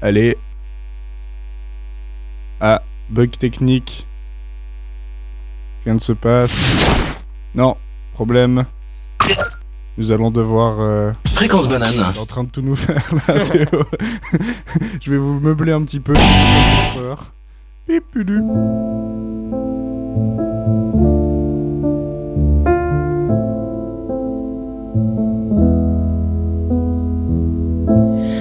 Allez. 0.02 0.38
Ah, 2.62 2.82
bug 3.10 3.32
technique. 3.32 4.06
Rien 5.86 5.96
ne 5.96 6.00
se 6.00 6.14
passe. 6.14 6.58
Non, 7.56 7.78
problème. 8.14 8.66
Nous 9.98 10.12
allons 10.12 10.32
devoir. 10.32 10.80
euh, 10.80 11.12
Fréquence 11.28 11.68
banane. 11.68 12.00
En 12.20 12.26
train 12.26 12.44
de 12.46 12.50
tout 12.50 12.62
nous 12.62 12.76
faire 12.76 13.04
là, 13.28 13.40
Théo. 13.46 13.84
Je 15.02 15.12
vais 15.12 15.18
vous 15.18 15.40
meubler 15.40 15.72
un 15.74 15.84
petit 15.84 16.00
peu. 16.00 16.14
l'ascenseur. 16.14 17.32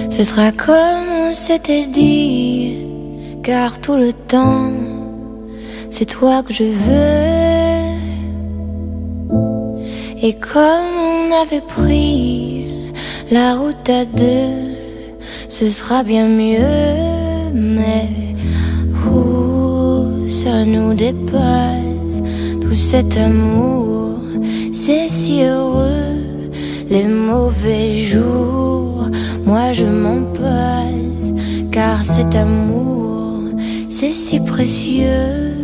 Ce 0.09 0.23
sera 0.23 0.51
comme 0.51 1.07
on 1.29 1.33
s'était 1.33 1.85
dit, 1.85 2.77
car 3.43 3.79
tout 3.79 3.95
le 3.95 4.11
temps, 4.11 4.71
c'est 5.89 6.05
toi 6.05 6.43
que 6.43 6.53
je 6.53 6.63
veux. 6.63 7.89
Et 10.21 10.33
comme 10.33 10.95
on 11.11 11.41
avait 11.41 11.61
pris 11.61 12.67
la 13.31 13.55
route 13.55 13.89
à 13.89 14.05
deux, 14.05 14.75
ce 15.47 15.69
sera 15.69 16.03
bien 16.03 16.27
mieux, 16.27 17.53
mais 17.53 18.09
où 19.13 20.27
ça 20.27 20.65
nous 20.65 20.93
dépasse, 20.93 22.21
tout 22.61 22.75
cet 22.75 23.15
amour, 23.17 24.17
c'est 24.73 25.07
si 25.07 25.43
heureux, 25.43 26.17
les 26.89 27.05
mauvais 27.05 27.97
jours, 27.97 28.68
moi 29.49 29.71
je 29.73 29.85
m'en 29.85 30.21
passe, 30.41 31.33
car 31.71 32.03
cet 32.03 32.35
amour, 32.35 33.49
c'est 33.89 34.13
si 34.13 34.39
précieux. 34.39 35.55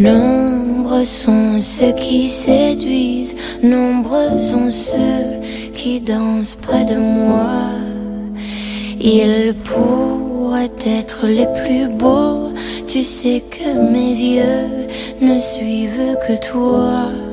Nombreux 0.00 1.04
sont 1.04 1.60
ceux 1.60 1.92
qui 1.92 2.28
séduisent, 2.28 3.36
nombreux 3.62 4.34
sont 4.50 4.68
ceux 4.68 5.28
qui 5.74 6.00
dansent 6.00 6.56
près 6.66 6.84
de 6.84 6.98
moi. 6.98 7.70
Ils 9.00 9.54
pourraient 9.68 10.80
être 11.02 11.28
les 11.28 11.48
plus 11.60 11.86
beaux, 12.02 12.48
tu 12.88 13.04
sais 13.04 13.40
que 13.54 13.68
mes 13.92 14.14
yeux 14.34 14.70
ne 15.20 15.38
suivent 15.38 16.16
que 16.26 16.34
toi. 16.50 17.23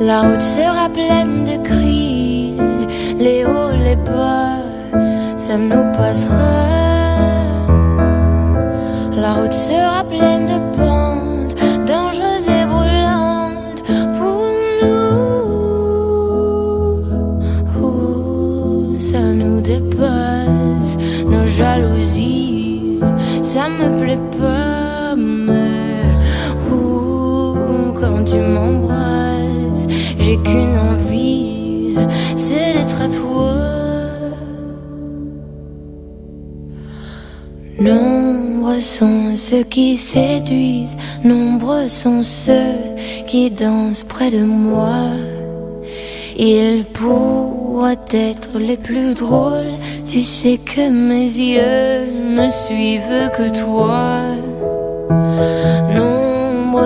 La 0.00 0.20
route 0.22 0.40
sera 0.40 0.88
pleine 0.88 1.44
de 1.44 1.56
crises, 1.64 2.86
les 3.18 3.44
hauts, 3.44 3.76
les 3.76 3.96
bas, 3.96 4.62
ça 5.36 5.56
nous 5.56 5.90
passera. 5.92 7.66
La 9.12 9.32
route 9.32 9.52
sera 9.52 10.04
pleine 10.04 10.46
de 10.46 10.58
pentes, 10.76 11.56
dangereuses 11.84 12.48
et 12.48 12.64
brûlantes 12.64 13.82
pour 14.18 14.46
nous. 14.84 15.18
Ouh, 17.82 18.98
ça 19.00 19.20
nous 19.20 19.60
dépasse, 19.60 20.96
nos 21.26 21.46
jalousies, 21.46 23.00
ça 23.42 23.68
me 23.68 24.00
plaît 24.00 24.24
pas, 24.38 24.57
j'ai 30.28 30.36
qu'une 30.36 30.76
envie, 30.76 31.96
c'est 32.36 32.74
d'être 32.74 33.00
à 33.00 33.08
toi. 33.08 33.54
Nombreux 37.80 38.82
sont 38.82 39.36
ceux 39.36 39.62
qui 39.62 39.96
séduisent, 39.96 40.98
nombreux 41.24 41.88
sont 41.88 42.22
ceux 42.22 42.76
qui 43.26 43.50
dansent 43.50 44.04
près 44.04 44.30
de 44.30 44.44
moi. 44.44 45.12
Ils 46.36 46.84
pourraient 46.92 47.96
être 48.10 48.58
les 48.58 48.76
plus 48.76 49.14
drôles, 49.14 49.78
tu 50.06 50.20
sais 50.20 50.58
que 50.58 50.90
mes 50.90 51.30
yeux 51.54 52.04
ne 52.36 52.50
suivent 52.50 53.30
que 53.34 53.48
toi. 53.58 54.37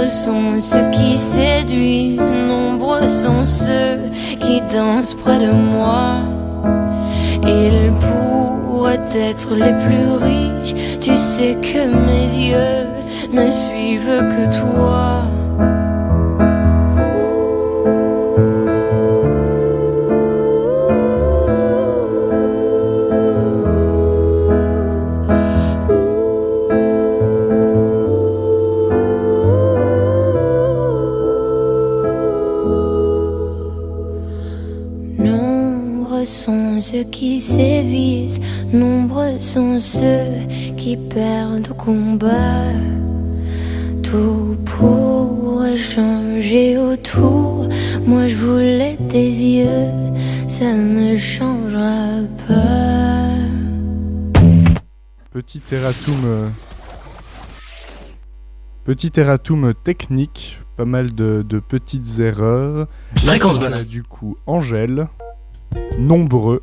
Nombreux 0.02 0.14
sont 0.16 0.60
ceux 0.60 0.90
qui 0.90 1.16
séduisent, 1.16 2.18
nombreux 2.48 3.08
sont 3.08 3.44
ceux 3.44 4.10
qui 4.40 4.60
dansent 4.62 5.14
près 5.14 5.38
de 5.38 5.52
moi. 5.52 6.22
Ils 7.46 7.92
pourraient 8.00 8.98
être 9.14 9.54
les 9.54 9.72
plus 9.74 10.10
riches, 10.20 10.74
tu 11.00 11.16
sais 11.16 11.56
que 11.62 11.86
mes 11.86 12.48
yeux 12.48 12.88
ne 13.32 13.48
suivent 13.48 14.26
que 14.32 14.46
toi. 14.60 15.22
Ceux 37.02 37.10
qui 37.10 37.40
sévissent, 37.40 38.38
nombreux 38.72 39.40
sont 39.40 39.80
ceux 39.80 40.46
qui 40.76 40.96
perdent 40.96 41.68
au 41.70 41.74
combat. 41.74 42.70
Tout 44.02 44.56
pourrait 44.64 45.76
changer 45.76 46.78
autour. 46.78 47.68
Moi 48.06 48.26
je 48.28 48.36
voulais 48.36 48.96
tes 49.08 49.26
yeux, 49.26 49.90
ça 50.48 50.72
ne 50.72 51.16
changera 51.16 52.20
pas. 52.46 53.32
Petit 55.32 55.62
erratum. 55.72 56.14
euh, 56.24 56.48
Petit 58.84 59.10
erratum 59.16 59.72
technique. 59.82 60.58
Pas 60.76 60.84
mal 60.84 61.12
de, 61.12 61.44
de 61.46 61.58
petites 61.58 62.18
erreurs. 62.20 62.86
Fréquence 63.16 63.54
c'était, 63.54 63.68
banane. 63.68 63.84
Du 63.84 64.02
coup, 64.02 64.36
Angèle. 64.46 65.08
Nombreux. 65.98 66.62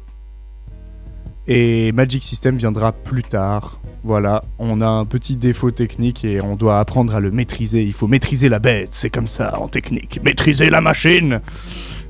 Et 1.51 1.91
Magic 1.93 2.23
System 2.23 2.57
viendra 2.57 2.91
plus 2.91 3.23
tard. 3.23 3.81
Voilà, 4.03 4.43
on 4.59 4.81
a 4.81 4.87
un 4.87 5.03
petit 5.03 5.35
défaut 5.35 5.71
technique 5.71 6.23
et 6.23 6.41
on 6.41 6.55
doit 6.55 6.79
apprendre 6.79 7.15
à 7.15 7.19
le 7.19 7.31
maîtriser. 7.31 7.81
Il 7.83 7.93
faut 7.93 8.07
maîtriser 8.07 8.49
la 8.49 8.59
bête, 8.59 8.89
c'est 8.91 9.09
comme 9.09 9.27
ça 9.27 9.59
en 9.59 9.67
technique. 9.67 10.21
Maîtriser 10.23 10.69
la 10.69 10.79
machine 10.79 11.41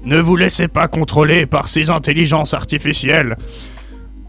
Ne 0.04 0.19
vous 0.19 0.36
laissez 0.36 0.67
pas 0.67 0.89
contrôler 0.89 1.45
par 1.45 1.69
ces 1.69 1.89
intelligences 1.89 2.54
artificielles 2.54 3.38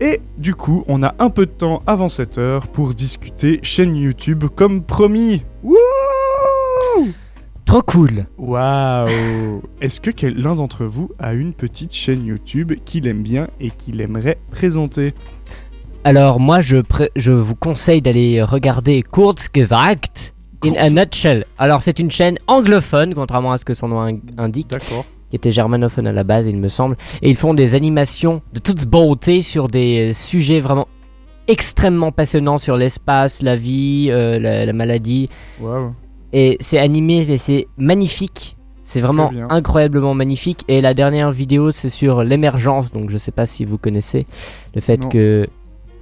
et 0.01 0.21
du 0.39 0.55
coup, 0.55 0.85
on 0.89 1.03
a 1.03 1.15
un 1.19 1.29
peu 1.29 1.45
de 1.45 1.51
temps 1.51 1.83
avant 1.87 2.09
cette 2.09 2.39
heure 2.39 2.69
pour 2.69 2.95
discuter 2.95 3.61
chaîne 3.63 3.97
YouTube 3.97 4.45
comme 4.55 4.83
promis. 4.83 5.45
Wouh 5.63 5.77
Trop 7.67 7.83
cool. 7.83 8.27
Waouh 8.51 9.63
Est-ce 9.81 10.01
que 10.01 10.27
l'un 10.27 10.57
d'entre 10.57 10.85
vous 10.85 11.13
a 11.21 11.35
une 11.35 11.53
petite 11.53 11.95
chaîne 11.95 12.27
YouTube 12.27 12.73
qu'il 12.85 13.07
aime 13.07 13.23
bien 13.23 13.47
et 13.61 13.71
qu'il 13.71 14.01
aimerait 14.01 14.39
présenter? 14.51 15.15
Alors 16.03 16.41
moi 16.41 16.61
je, 16.61 17.31
vous 17.31 17.55
conseille 17.55 18.03
d'aller 18.03 18.43
regarder 18.43 19.03
Kurzgesagt 19.03 20.35
in 20.65 20.73
a 20.75 20.91
nutshell. 20.91 21.45
Alors 21.59 21.81
c'est 21.81 22.01
une 22.01 22.11
chaîne 22.11 22.39
anglophone 22.49 23.15
contrairement 23.15 23.53
à 23.53 23.59
ce 23.59 23.65
que 23.65 23.73
son 23.75 23.87
nom 23.87 24.01
in- 24.01 24.19
indique, 24.37 24.71
D'accord. 24.71 25.05
qui 25.31 25.37
était 25.37 25.53
germanophone 25.53 26.09
à 26.09 26.13
la 26.13 26.25
base 26.25 26.47
il 26.49 26.57
me 26.57 26.69
semble. 26.69 26.97
Et 27.23 27.31
ils 27.31 27.37
font 27.37 27.55
des 27.55 27.77
animations 27.77 28.43
de 28.53 28.59
toute 28.59 28.85
beauté 28.85 29.43
sur 29.43 29.69
des 29.69 30.13
sujets 30.13 30.59
vraiment 30.59 30.89
extrêmement 31.47 32.11
passionnants 32.11 32.59
sur 32.59 32.77
l'espace, 32.77 33.43
la 33.43 33.55
vie, 33.55 34.09
euh, 34.11 34.41
la, 34.41 34.67
la 34.67 34.73
maladie. 34.73 35.29
Waouh. 35.61 35.95
Et 36.33 36.57
c'est 36.61 36.79
animé 36.79 37.25
mais 37.29 37.39
c'est 37.39 37.67
magnifique. 37.77 38.57
C'est 38.83 39.01
vraiment 39.01 39.31
incroyablement 39.51 40.15
magnifique. 40.15 40.65
Et 40.67 40.81
la 40.81 40.95
dernière 40.95 41.31
vidéo, 41.31 41.71
c'est 41.71 41.91
sur 41.91 42.25
l'émergence. 42.25 42.91
Donc, 42.91 43.11
je 43.11 43.19
sais 43.19 43.31
pas 43.31 43.47
si 43.47 43.65
vous 43.65 43.79
connaissez 43.79 44.27
le 44.75 44.81
fait 44.81 45.03
Non. 45.05 45.09
que 45.09 45.49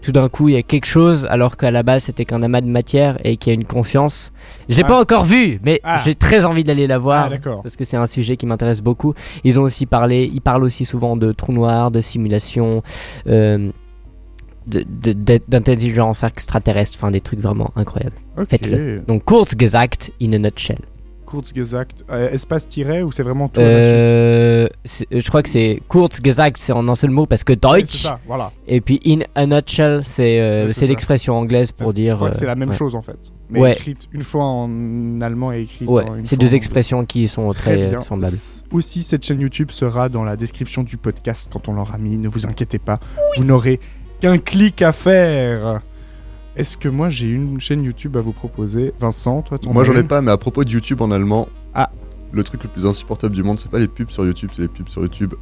tout 0.00 0.12
d'un 0.12 0.28
coup, 0.28 0.48
il 0.48 0.54
y 0.54 0.56
a 0.56 0.62
quelque 0.62 0.86
chose, 0.86 1.26
alors 1.28 1.56
qu'à 1.56 1.70
la 1.70 1.82
base, 1.82 2.04
c'était 2.04 2.24
qu'un 2.24 2.42
amas 2.42 2.60
de 2.60 2.66
matière 2.68 3.18
et 3.24 3.36
qu'il 3.36 3.52
y 3.52 3.56
a 3.56 3.58
une 3.60 3.66
conscience. 3.66 4.32
Je 4.68 4.76
l'ai 4.76 4.84
Ah. 4.84 4.88
pas 4.88 5.00
encore 5.02 5.24
vu, 5.24 5.58
mais 5.64 5.80
Ah. 5.82 6.00
j'ai 6.04 6.14
très 6.14 6.44
envie 6.46 6.62
d'aller 6.64 6.86
la 6.86 6.98
voir. 6.98 7.30
Ah, 7.34 7.38
parce 7.62 7.76
que 7.76 7.84
c'est 7.84 7.96
un 7.98 8.06
sujet 8.06 8.36
qui 8.38 8.46
m'intéresse 8.46 8.80
beaucoup. 8.80 9.12
Ils 9.44 9.58
ont 9.58 9.64
aussi 9.64 9.84
parlé, 9.84 10.30
ils 10.32 10.40
parlent 10.40 10.62
aussi 10.64 10.84
souvent 10.84 11.16
de 11.16 11.32
trous 11.32 11.52
noirs, 11.52 11.90
de 11.90 12.00
simulation, 12.00 12.82
euh, 13.26 13.70
d'intelligence 14.68 16.22
extraterrestre, 16.22 16.98
enfin 16.98 17.10
des 17.10 17.20
trucs 17.20 17.40
vraiment 17.40 17.70
incroyables. 17.76 18.16
Faites-le. 18.48 19.00
Donc 19.06 19.24
Kurzgesagt 19.24 20.12
in 20.22 20.32
a 20.34 20.38
nutshell. 20.38 20.78
Kurzgesagt, 21.26 22.04
euh, 22.10 22.30
espace-tiret 22.30 23.02
ou 23.02 23.12
c'est 23.12 23.22
vraiment 23.22 23.48
tout 23.48 23.60
à 23.60 23.64
la 23.64 23.68
suite? 23.68 23.78
Euh, 23.82 24.68
c'est- 24.86 25.06
je 25.10 25.28
crois 25.28 25.42
que 25.42 25.50
c'est 25.50 25.82
Kurzgesagt, 25.90 26.56
c'est 26.56 26.72
en 26.72 26.88
un 26.88 26.94
seul 26.94 27.10
mot 27.10 27.26
parce 27.26 27.44
que 27.44 27.52
Deutsch. 27.52 27.90
ça, 27.90 28.18
voilà. 28.26 28.50
Et 28.66 28.80
puis 28.80 28.98
in 29.04 29.18
a 29.34 29.44
nutshell, 29.44 30.00
c'est 30.04 30.40
euh, 30.40 30.72
l'expression 30.86 31.34
anglaise 31.36 31.70
pour 31.70 31.92
dire. 31.92 32.12
Je 32.12 32.16
crois 32.16 32.30
que 32.30 32.34
euh, 32.36 32.38
c'est 32.38 32.46
la 32.46 32.54
même 32.54 32.70
ouais. 32.70 32.76
chose 32.76 32.94
en 32.94 33.02
fait. 33.02 33.18
Mais 33.50 33.60
Ouais. 33.60 33.72
écrite 33.72 34.08
une 34.12 34.22
fois 34.24 34.42
en 34.44 35.20
allemand 35.20 35.52
et 35.52 35.60
écrite 35.62 35.86
Ouais, 35.88 36.08
en 36.08 36.16
une 36.16 36.24
c'est 36.24 36.36
deux 36.38 36.52
en 36.54 36.56
expressions 36.56 37.04
qui 37.04 37.28
sont 37.28 37.50
très, 37.50 37.76
Très 37.76 37.88
bien. 37.90 38.00
semblables. 38.00 38.34
Aussi, 38.72 39.02
cette 39.02 39.22
chaîne 39.24 39.40
YouTube 39.40 39.70
sera 39.70 40.08
dans 40.08 40.24
la 40.24 40.34
description 40.36 40.82
du 40.82 40.96
podcast 40.96 41.48
quand 41.52 41.68
on 41.68 41.74
l'aura 41.74 41.98
mis. 41.98 42.16
Ne 42.16 42.28
vous 42.28 42.46
inquiétez 42.46 42.78
pas, 42.78 43.00
vous 43.36 43.44
n'aurez 43.44 43.80
qu'un 44.20 44.38
clic 44.38 44.82
à 44.82 44.92
faire. 44.92 45.80
Est-ce 46.56 46.76
que 46.76 46.88
moi 46.88 47.08
j'ai 47.08 47.28
une 47.28 47.60
chaîne 47.60 47.82
YouTube 47.84 48.16
à 48.16 48.20
vous 48.20 48.32
proposer? 48.32 48.92
Vincent, 49.00 49.42
toi, 49.42 49.58
Moi 49.72 49.84
j'en 49.84 49.94
ai 49.94 50.02
pas, 50.02 50.20
mais 50.22 50.30
à 50.32 50.36
propos 50.36 50.64
de 50.64 50.70
YouTube 50.70 51.00
en 51.00 51.10
allemand, 51.10 51.48
Ah. 51.74 51.90
le 52.32 52.42
truc 52.42 52.62
le 52.64 52.68
plus 52.68 52.84
insupportable 52.86 53.34
du 53.34 53.42
monde, 53.44 53.58
c'est 53.58 53.70
pas 53.70 53.78
les 53.78 53.86
pubs 53.88 54.10
sur 54.10 54.24
YouTube, 54.26 54.50
c'est 54.54 54.62
les 54.62 54.68
pubs 54.68 54.88
sur 54.88 55.02
YouTube 55.02 55.34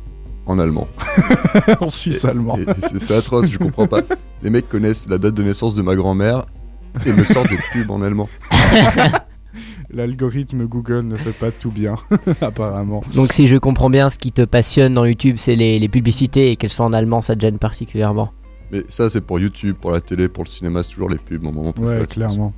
en 0.44 0.58
allemand. 0.58 0.88
en 1.80 1.88
suisse 1.88 2.24
allemand. 2.24 2.56
Et- 2.58 2.62
et 2.62 2.74
c'est 2.80 2.98
c'est 3.00 3.14
atroce, 3.16 3.48
je 3.50 3.58
comprends 3.58 3.86
pas. 3.86 4.00
Les 4.42 4.50
mecs 4.50 4.68
connaissent 4.68 5.08
la 5.08 5.16
date 5.16 5.32
de 5.34 5.42
naissance 5.42 5.74
de 5.74 5.80
ma 5.82 5.96
grand-mère 5.96 6.44
et 7.06 7.12
me 7.12 7.24
sortent 7.24 7.48
des 7.48 7.58
pubs 7.72 7.90
en 7.90 8.02
allemand. 8.02 8.28
L'algorithme 9.90 10.66
Google 10.66 11.02
ne 11.06 11.16
fait 11.16 11.32
pas 11.32 11.50
tout 11.50 11.70
bien, 11.70 11.96
apparemment. 12.42 13.02
Donc 13.14 13.32
si 13.32 13.46
je 13.46 13.56
comprends 13.56 13.88
bien, 13.88 14.10
ce 14.10 14.18
qui 14.18 14.32
te 14.32 14.42
passionne 14.42 14.94
dans 14.94 15.04
YouTube, 15.06 15.36
c'est 15.38 15.54
les, 15.54 15.78
les 15.78 15.88
publicités 15.88 16.50
et 16.50 16.56
qu'elles 16.56 16.70
sont 16.70 16.84
en 16.84 16.92
allemand, 16.92 17.20
ça 17.22 17.34
te 17.34 17.40
gêne 17.40 17.58
particulièrement? 17.58 18.30
Mais 18.72 18.84
ça, 18.88 19.08
c'est 19.08 19.20
pour 19.20 19.38
YouTube, 19.38 19.76
pour 19.80 19.92
la 19.92 20.00
télé, 20.00 20.28
pour 20.28 20.44
le 20.44 20.48
cinéma, 20.48 20.82
c'est 20.82 20.92
toujours 20.92 21.08
les 21.08 21.18
pubs, 21.18 21.42
mon 21.42 21.52
moment 21.52 21.72
préféré. 21.72 22.00
Ouais, 22.00 22.06
clairement. 22.06 22.52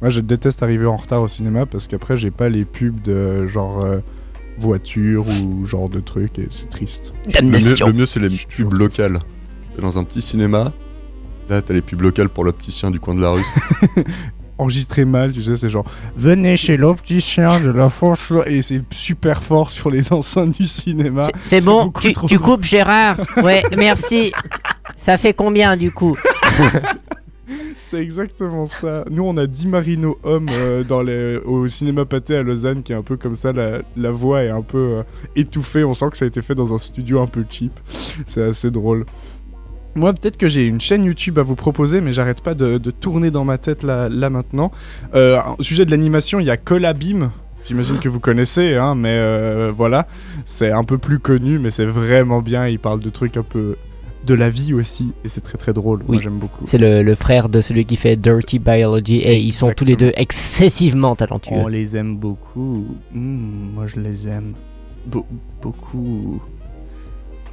Moi, 0.00 0.08
je 0.08 0.20
déteste 0.20 0.62
arriver 0.62 0.86
en 0.86 0.96
retard 0.96 1.22
au 1.22 1.28
cinéma 1.28 1.66
parce 1.66 1.88
qu'après, 1.88 2.16
j'ai 2.16 2.30
pas 2.30 2.48
les 2.48 2.64
pubs 2.64 3.02
de 3.02 3.46
genre 3.48 3.84
euh, 3.84 3.98
voiture 4.58 5.26
ou 5.28 5.66
genre 5.66 5.88
de 5.88 6.00
trucs 6.00 6.38
et 6.38 6.46
c'est 6.50 6.68
triste. 6.70 7.12
Le 7.26 7.42
mieux, 7.42 7.52
Damnation. 7.60 7.86
le 7.86 7.92
mieux, 7.92 8.06
c'est 8.06 8.20
les 8.20 8.30
pubs 8.30 8.72
locales. 8.72 9.18
T'es 9.74 9.82
dans 9.82 9.98
un 9.98 10.04
petit 10.04 10.22
cinéma, 10.22 10.72
là, 11.48 11.60
t'as 11.62 11.74
les 11.74 11.82
pubs 11.82 12.00
locales 12.00 12.28
pour 12.28 12.44
l'opticien 12.44 12.90
du 12.90 13.00
coin 13.00 13.14
de 13.14 13.20
la 13.20 13.30
rue. 13.30 13.44
Enregistré 14.60 15.06
mal, 15.06 15.32
tu 15.32 15.42
sais, 15.42 15.56
c'est 15.56 15.70
genre 15.70 15.86
venez 16.16 16.54
chez 16.56 16.76
l'opticien 16.76 17.60
de 17.60 17.70
la 17.70 17.88
fourche 17.88 18.30
et 18.46 18.60
c'est 18.60 18.82
super 18.90 19.42
fort 19.42 19.70
sur 19.70 19.90
les 19.90 20.12
enceintes 20.12 20.60
du 20.60 20.68
cinéma. 20.68 21.28
C'est- 21.44 21.64
bon, 21.64 21.90
tu, 22.28 22.38
coupes 22.38 22.64
Gérard 22.64 23.16
Ouais, 23.42 23.62
merci. 23.78 24.32
Ça 24.96 25.16
fait 25.16 25.32
combien 25.32 25.78
du 25.78 25.90
coup 25.90 26.14
C'est 27.90 27.98
exactement 28.00 28.66
ça. 28.66 29.04
Nous, 29.10 29.24
on 29.24 29.36
a 29.36 29.48
Di 29.48 29.66
Marino 29.66 30.16
homme 30.22 30.48
euh, 30.52 30.84
dans 30.84 31.02
les, 31.02 31.38
au 31.38 31.66
cinéma 31.66 32.04
pâté 32.04 32.36
à 32.36 32.42
Lausanne 32.44 32.84
qui 32.84 32.92
est 32.92 32.96
un 32.96 33.02
peu 33.02 33.16
comme 33.16 33.34
ça. 33.34 33.52
La, 33.52 33.80
la 33.96 34.10
voix 34.12 34.44
est 34.44 34.50
un 34.50 34.62
peu 34.62 34.98
euh, 34.98 35.02
étouffée. 35.34 35.82
On 35.82 35.94
sent 35.94 36.06
que 36.12 36.16
ça 36.16 36.24
a 36.24 36.28
été 36.28 36.40
fait 36.40 36.54
dans 36.54 36.72
un 36.72 36.78
studio 36.78 37.20
un 37.20 37.26
peu 37.26 37.44
cheap. 37.48 37.72
C'est 38.26 38.44
assez 38.44 38.70
drôle. 38.70 39.06
Moi, 40.00 40.14
peut-être 40.14 40.38
que 40.38 40.48
j'ai 40.48 40.66
une 40.66 40.80
chaîne 40.80 41.04
YouTube 41.04 41.38
à 41.38 41.42
vous 41.42 41.56
proposer, 41.56 42.00
mais 42.00 42.14
j'arrête 42.14 42.40
pas 42.40 42.54
de, 42.54 42.78
de 42.78 42.90
tourner 42.90 43.30
dans 43.30 43.44
ma 43.44 43.58
tête 43.58 43.82
là, 43.82 44.08
là 44.08 44.30
maintenant. 44.30 44.72
Euh, 45.14 45.38
au 45.58 45.62
sujet 45.62 45.84
de 45.84 45.90
l'animation, 45.90 46.40
il 46.40 46.46
y 46.46 46.50
a 46.50 46.56
Colabim. 46.56 47.30
J'imagine 47.66 47.98
que 47.98 48.08
vous 48.08 48.18
connaissez, 48.18 48.76
hein, 48.76 48.94
mais 48.94 49.14
euh, 49.18 49.70
voilà. 49.76 50.06
C'est 50.46 50.70
un 50.72 50.84
peu 50.84 50.96
plus 50.96 51.18
connu, 51.18 51.58
mais 51.58 51.70
c'est 51.70 51.84
vraiment 51.84 52.40
bien. 52.40 52.66
Il 52.66 52.78
parle 52.78 53.00
de 53.00 53.10
trucs 53.10 53.36
un 53.36 53.42
peu 53.42 53.76
de 54.26 54.32
la 54.32 54.48
vie 54.48 54.72
aussi, 54.72 55.12
et 55.22 55.28
c'est 55.28 55.42
très 55.42 55.58
très 55.58 55.74
drôle. 55.74 55.98
Moi, 56.06 56.16
Oui. 56.16 56.22
j'aime 56.22 56.38
beaucoup. 56.38 56.64
C'est 56.64 56.78
le, 56.78 57.02
le 57.02 57.14
frère 57.14 57.50
de 57.50 57.60
celui 57.60 57.84
qui 57.84 57.96
fait 57.96 58.16
Dirty 58.16 58.58
Biology 58.58 59.16
et 59.18 59.36
ils 59.36 59.52
sont 59.52 59.70
tous 59.76 59.84
les 59.84 59.96
deux 59.96 60.12
excessivement 60.16 61.14
talentueux. 61.14 61.56
On 61.56 61.68
les 61.68 61.94
aime 61.94 62.16
beaucoup. 62.16 62.86
Hmm, 63.12 63.74
moi, 63.74 63.86
je 63.86 64.00
les 64.00 64.26
aime 64.28 64.54
Be- 65.10 65.24
beaucoup. 65.62 66.40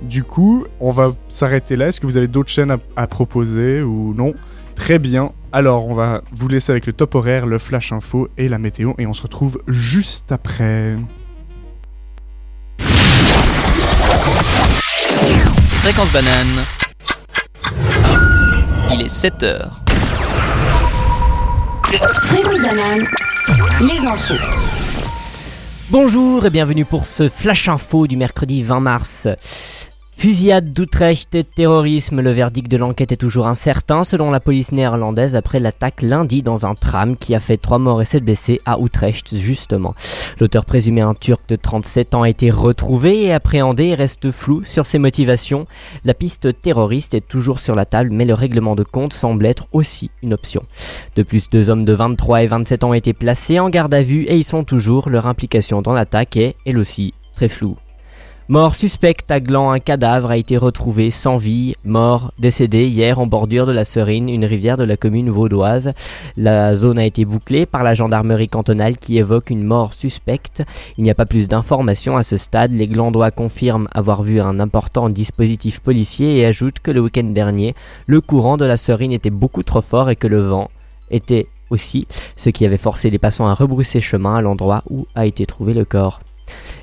Du 0.01 0.23
coup, 0.23 0.65
on 0.79 0.91
va 0.91 1.11
s'arrêter 1.29 1.75
là. 1.75 1.87
Est-ce 1.87 1.99
que 1.99 2.05
vous 2.05 2.17
avez 2.17 2.27
d'autres 2.27 2.49
chaînes 2.49 2.71
à, 2.71 2.77
à 2.95 3.07
proposer 3.07 3.81
ou 3.81 4.13
non? 4.13 4.33
Très 4.75 4.99
bien. 4.99 5.31
Alors, 5.51 5.87
on 5.87 5.95
va 5.95 6.21
vous 6.31 6.47
laisser 6.47 6.71
avec 6.71 6.85
le 6.85 6.93
top 6.93 7.15
horaire, 7.15 7.45
le 7.47 7.57
flash 7.57 7.91
info 7.91 8.29
et 8.37 8.47
la 8.47 8.59
météo. 8.59 8.93
Et 8.99 9.07
on 9.07 9.13
se 9.13 9.23
retrouve 9.23 9.59
juste 9.67 10.31
après. 10.31 10.95
Fréquence 15.81 16.11
banane. 16.11 16.65
Il 18.91 19.01
est 19.01 19.09
7 19.09 19.43
heures. 19.43 19.81
Fréquence 21.85 22.61
banane, 22.61 23.07
les 23.81 24.05
infos. 24.05 24.76
Bonjour 25.89 26.45
et 26.45 26.49
bienvenue 26.49 26.83
pour 26.83 27.05
ce 27.05 27.29
flash 27.29 27.69
info 27.69 28.07
du 28.07 28.17
mercredi 28.17 28.61
20 28.61 28.81
mars. 28.81 29.29
Fusillade 30.19 30.73
d'Utrecht 30.73 31.35
et 31.35 31.43
terrorisme, 31.43 32.21
le 32.21 32.31
verdict 32.31 32.71
de 32.71 32.77
l'enquête 32.77 33.11
est 33.11 33.17
toujours 33.17 33.45
incertain 33.45 34.03
selon 34.03 34.31
la 34.31 34.39
police 34.39 34.71
néerlandaise 34.71 35.35
après 35.35 35.59
l'attaque 35.59 36.01
lundi 36.01 36.41
dans 36.41 36.65
un 36.65 36.73
tram 36.73 37.15
qui 37.15 37.35
a 37.35 37.39
fait 37.39 37.57
3 37.57 37.77
morts 37.77 38.01
et 38.01 38.05
7 38.05 38.25
blessés 38.25 38.59
à 38.65 38.79
Utrecht 38.79 39.35
justement. 39.35 39.93
L'auteur 40.39 40.65
présumé 40.65 41.01
un 41.01 41.13
turc 41.13 41.41
de 41.47 41.55
37 41.55 42.15
ans 42.15 42.23
a 42.23 42.29
été 42.29 42.49
retrouvé 42.49 43.25
et 43.25 43.31
appréhendé 43.31 43.85
et 43.85 43.93
reste 43.93 44.31
flou 44.31 44.63
sur 44.63 44.87
ses 44.87 44.97
motivations. 44.97 45.67
La 46.03 46.15
piste 46.15 46.63
terroriste 46.63 47.13
est 47.13 47.27
toujours 47.27 47.59
sur 47.59 47.75
la 47.75 47.85
table 47.85 48.09
mais 48.11 48.25
le 48.25 48.33
règlement 48.33 48.73
de 48.73 48.83
compte 48.83 49.13
semble 49.13 49.45
être 49.45 49.67
aussi 49.71 50.09
une 50.23 50.33
option. 50.33 50.63
De 51.15 51.21
plus, 51.21 51.47
deux 51.51 51.69
hommes 51.69 51.85
de 51.85 51.93
23 51.93 52.41
et 52.41 52.47
27 52.47 52.83
ans 52.83 52.89
ont 52.89 52.93
été 52.95 53.13
placés 53.13 53.59
en 53.59 53.69
garde 53.69 53.93
à 53.93 54.01
vue 54.01 54.23
et 54.23 54.35
ils 54.35 54.43
sont 54.43 54.63
toujours. 54.63 55.09
Leur 55.09 55.27
implication 55.27 55.83
dans 55.83 55.93
l'attaque 55.93 56.37
est, 56.37 56.55
elle 56.65 56.79
aussi, 56.79 57.13
très 57.35 57.49
floue. 57.49 57.77
Mort 58.49 58.75
suspecte 58.75 59.29
à 59.29 59.41
Gland, 59.41 59.71
un 59.71 59.79
cadavre 59.79 60.31
a 60.31 60.37
été 60.37 60.55
retrouvé 60.55 61.11
sans 61.11 61.35
vie, 61.35 61.75
mort, 61.83 62.31
décédé 62.39 62.85
hier 62.85 63.19
en 63.19 63.27
bordure 63.27 63.65
de 63.65 63.73
la 63.73 63.83
Serine, 63.83 64.29
une 64.29 64.45
rivière 64.45 64.77
de 64.77 64.85
la 64.85 64.95
commune 64.95 65.29
vaudoise. 65.29 65.91
La 66.37 66.73
zone 66.73 66.97
a 66.97 67.05
été 67.05 67.25
bouclée 67.25 67.65
par 67.65 67.83
la 67.83 67.93
gendarmerie 67.93 68.47
cantonale 68.47 68.97
qui 68.97 69.17
évoque 69.17 69.49
une 69.49 69.65
mort 69.65 69.93
suspecte. 69.93 70.63
Il 70.97 71.03
n'y 71.03 71.09
a 71.09 71.13
pas 71.13 71.25
plus 71.25 71.49
d'informations 71.49 72.15
à 72.15 72.23
ce 72.23 72.37
stade. 72.37 72.71
Les 72.71 72.87
Glandois 72.87 73.31
confirment 73.31 73.89
avoir 73.91 74.23
vu 74.23 74.39
un 74.39 74.61
important 74.61 75.09
dispositif 75.09 75.81
policier 75.81 76.37
et 76.37 76.45
ajoutent 76.45 76.79
que 76.79 76.91
le 76.91 77.01
week-end 77.01 77.25
dernier, 77.25 77.75
le 78.05 78.21
courant 78.21 78.55
de 78.55 78.63
la 78.63 78.77
Serine 78.77 79.11
était 79.11 79.29
beaucoup 79.29 79.63
trop 79.63 79.81
fort 79.81 80.09
et 80.09 80.15
que 80.15 80.27
le 80.27 80.39
vent 80.39 80.71
était 81.11 81.47
aussi, 81.69 82.07
ce 82.37 82.49
qui 82.49 82.65
avait 82.65 82.77
forcé 82.77 83.09
les 83.09 83.19
passants 83.19 83.47
à 83.47 83.55
rebrousser 83.55 83.99
chemin 83.99 84.35
à 84.35 84.41
l'endroit 84.41 84.83
où 84.89 85.05
a 85.15 85.25
été 85.25 85.45
trouvé 85.45 85.73
le 85.73 85.83
corps. 85.83 86.21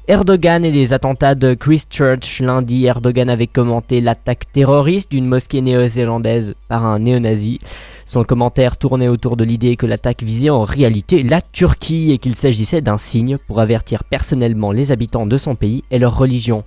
Erdogan 0.06 0.66
et 0.66 0.70
les 0.70 0.92
attentats 0.92 1.34
de 1.34 1.54
Christchurch 1.54 2.40
lundi, 2.40 2.84
Erdogan 2.84 3.30
avait 3.30 3.46
commenté 3.46 4.02
l'attaque 4.02 4.52
terroriste 4.52 5.10
d'une 5.10 5.26
mosquée 5.26 5.62
néo-zélandaise 5.62 6.54
par 6.68 6.84
un 6.84 6.98
néo-nazi. 6.98 7.58
Son 8.04 8.22
commentaire 8.22 8.76
tournait 8.76 9.08
autour 9.08 9.38
de 9.38 9.44
l'idée 9.44 9.76
que 9.76 9.86
l'attaque 9.86 10.22
visait 10.22 10.50
en 10.50 10.64
réalité 10.64 11.22
la 11.22 11.40
Turquie 11.40 12.12
et 12.12 12.18
qu'il 12.18 12.34
s'agissait 12.34 12.82
d'un 12.82 12.98
signe 12.98 13.38
pour 13.38 13.60
avertir 13.60 14.04
personnellement 14.04 14.72
les 14.72 14.92
habitants 14.92 15.26
de 15.26 15.38
son 15.38 15.54
pays 15.54 15.84
et 15.90 15.98
leur 15.98 16.18
religion. 16.18 16.64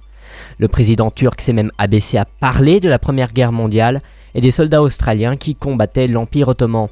Le 0.57 0.67
président 0.67 1.11
turc 1.11 1.39
s'est 1.39 1.53
même 1.53 1.71
abaissé 1.77 2.17
à 2.17 2.25
parler 2.25 2.79
de 2.79 2.89
la 2.89 2.97
Première 2.97 3.33
Guerre 3.33 3.51
mondiale 3.51 4.01
et 4.33 4.41
des 4.41 4.51
soldats 4.51 4.81
australiens 4.81 5.37
qui 5.37 5.53
combattaient 5.53 6.07
l'Empire 6.07 6.47
ottoman. 6.47 6.87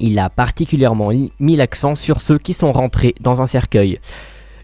Il 0.00 0.18
a 0.18 0.28
particulièrement 0.28 1.10
mis 1.38 1.56
l'accent 1.56 1.94
sur 1.94 2.20
ceux 2.20 2.38
qui 2.38 2.52
sont 2.52 2.72
rentrés 2.72 3.14
dans 3.20 3.42
un 3.42 3.46
cercueil. 3.46 4.00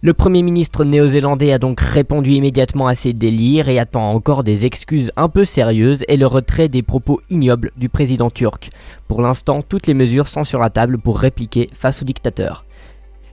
Le 0.00 0.14
Premier 0.14 0.42
ministre 0.42 0.84
néo-zélandais 0.84 1.52
a 1.52 1.58
donc 1.58 1.80
répondu 1.80 2.30
immédiatement 2.30 2.86
à 2.86 2.94
ces 2.94 3.12
délires 3.12 3.68
et 3.68 3.80
attend 3.80 4.12
encore 4.12 4.44
des 4.44 4.64
excuses 4.64 5.10
un 5.16 5.28
peu 5.28 5.44
sérieuses 5.44 6.04
et 6.06 6.16
le 6.16 6.26
retrait 6.26 6.68
des 6.68 6.82
propos 6.82 7.20
ignobles 7.30 7.72
du 7.76 7.88
président 7.88 8.30
turc. 8.30 8.70
Pour 9.08 9.22
l'instant, 9.22 9.60
toutes 9.60 9.88
les 9.88 9.94
mesures 9.94 10.28
sont 10.28 10.44
sur 10.44 10.60
la 10.60 10.70
table 10.70 10.98
pour 10.98 11.18
répliquer 11.18 11.68
face 11.74 12.00
au 12.00 12.04
dictateur. 12.04 12.64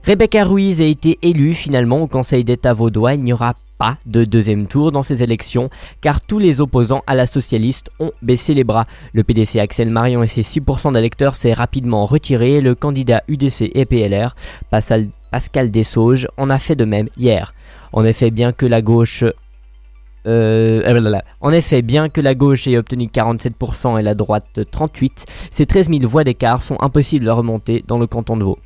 Rebecca 0.02 0.44
Ruiz 0.44 0.80
a 0.80 0.86
été 0.86 1.20
élue 1.22 1.54
finalement 1.54 2.02
au 2.02 2.08
Conseil 2.08 2.42
d'État 2.42 2.74
vaudois. 2.74 3.14
Il 3.14 3.22
n'y 3.22 3.32
aura 3.32 3.54
pas 3.78 3.98
de 4.06 4.24
deuxième 4.24 4.66
tour 4.66 4.90
dans 4.90 5.02
ces 5.02 5.22
élections 5.22 5.70
car 6.00 6.20
tous 6.20 6.38
les 6.38 6.60
opposants 6.60 7.02
à 7.06 7.14
la 7.14 7.26
socialiste 7.26 7.90
ont 8.00 8.10
baissé 8.22 8.54
les 8.54 8.64
bras. 8.64 8.86
Le 9.12 9.22
PDC 9.22 9.58
Axel 9.58 9.90
Marion 9.90 10.22
et 10.22 10.28
ses 10.28 10.42
6% 10.42 10.92
d'électeurs 10.92 11.36
s'est 11.36 11.52
rapidement 11.52 12.06
retiré 12.06 12.54
et 12.54 12.60
le 12.60 12.74
candidat 12.74 13.22
UDC 13.28 13.70
et 13.74 13.84
PLR, 13.84 14.34
Pascal, 14.70 15.08
Pascal 15.30 15.70
Dessauges, 15.70 16.28
en 16.36 16.50
a 16.50 16.58
fait 16.58 16.76
de 16.76 16.84
même 16.84 17.08
hier. 17.16 17.54
En 17.92 18.04
effet, 18.04 18.30
bien 18.30 18.52
que 18.52 18.66
la 18.66 18.82
gauche 18.82 19.24
euh, 20.26 20.82
euh, 20.84 21.20
en 21.40 21.52
effet, 21.52 21.82
bien 21.82 22.08
que 22.08 22.20
la 22.20 22.34
gauche 22.34 22.66
ait 22.66 22.76
obtenu 22.76 23.06
47% 23.06 23.98
et 23.98 24.02
la 24.02 24.14
droite 24.14 24.58
38%, 24.58 25.24
ces 25.50 25.66
13 25.66 25.88
000 25.88 26.00
voix 26.08 26.24
d'écart 26.24 26.62
sont 26.62 26.76
impossibles 26.80 27.28
à 27.28 27.34
remonter 27.34 27.84
dans 27.86 27.98
le 27.98 28.06
canton 28.08 28.36
de 28.36 28.42
Vaud. 28.42 28.58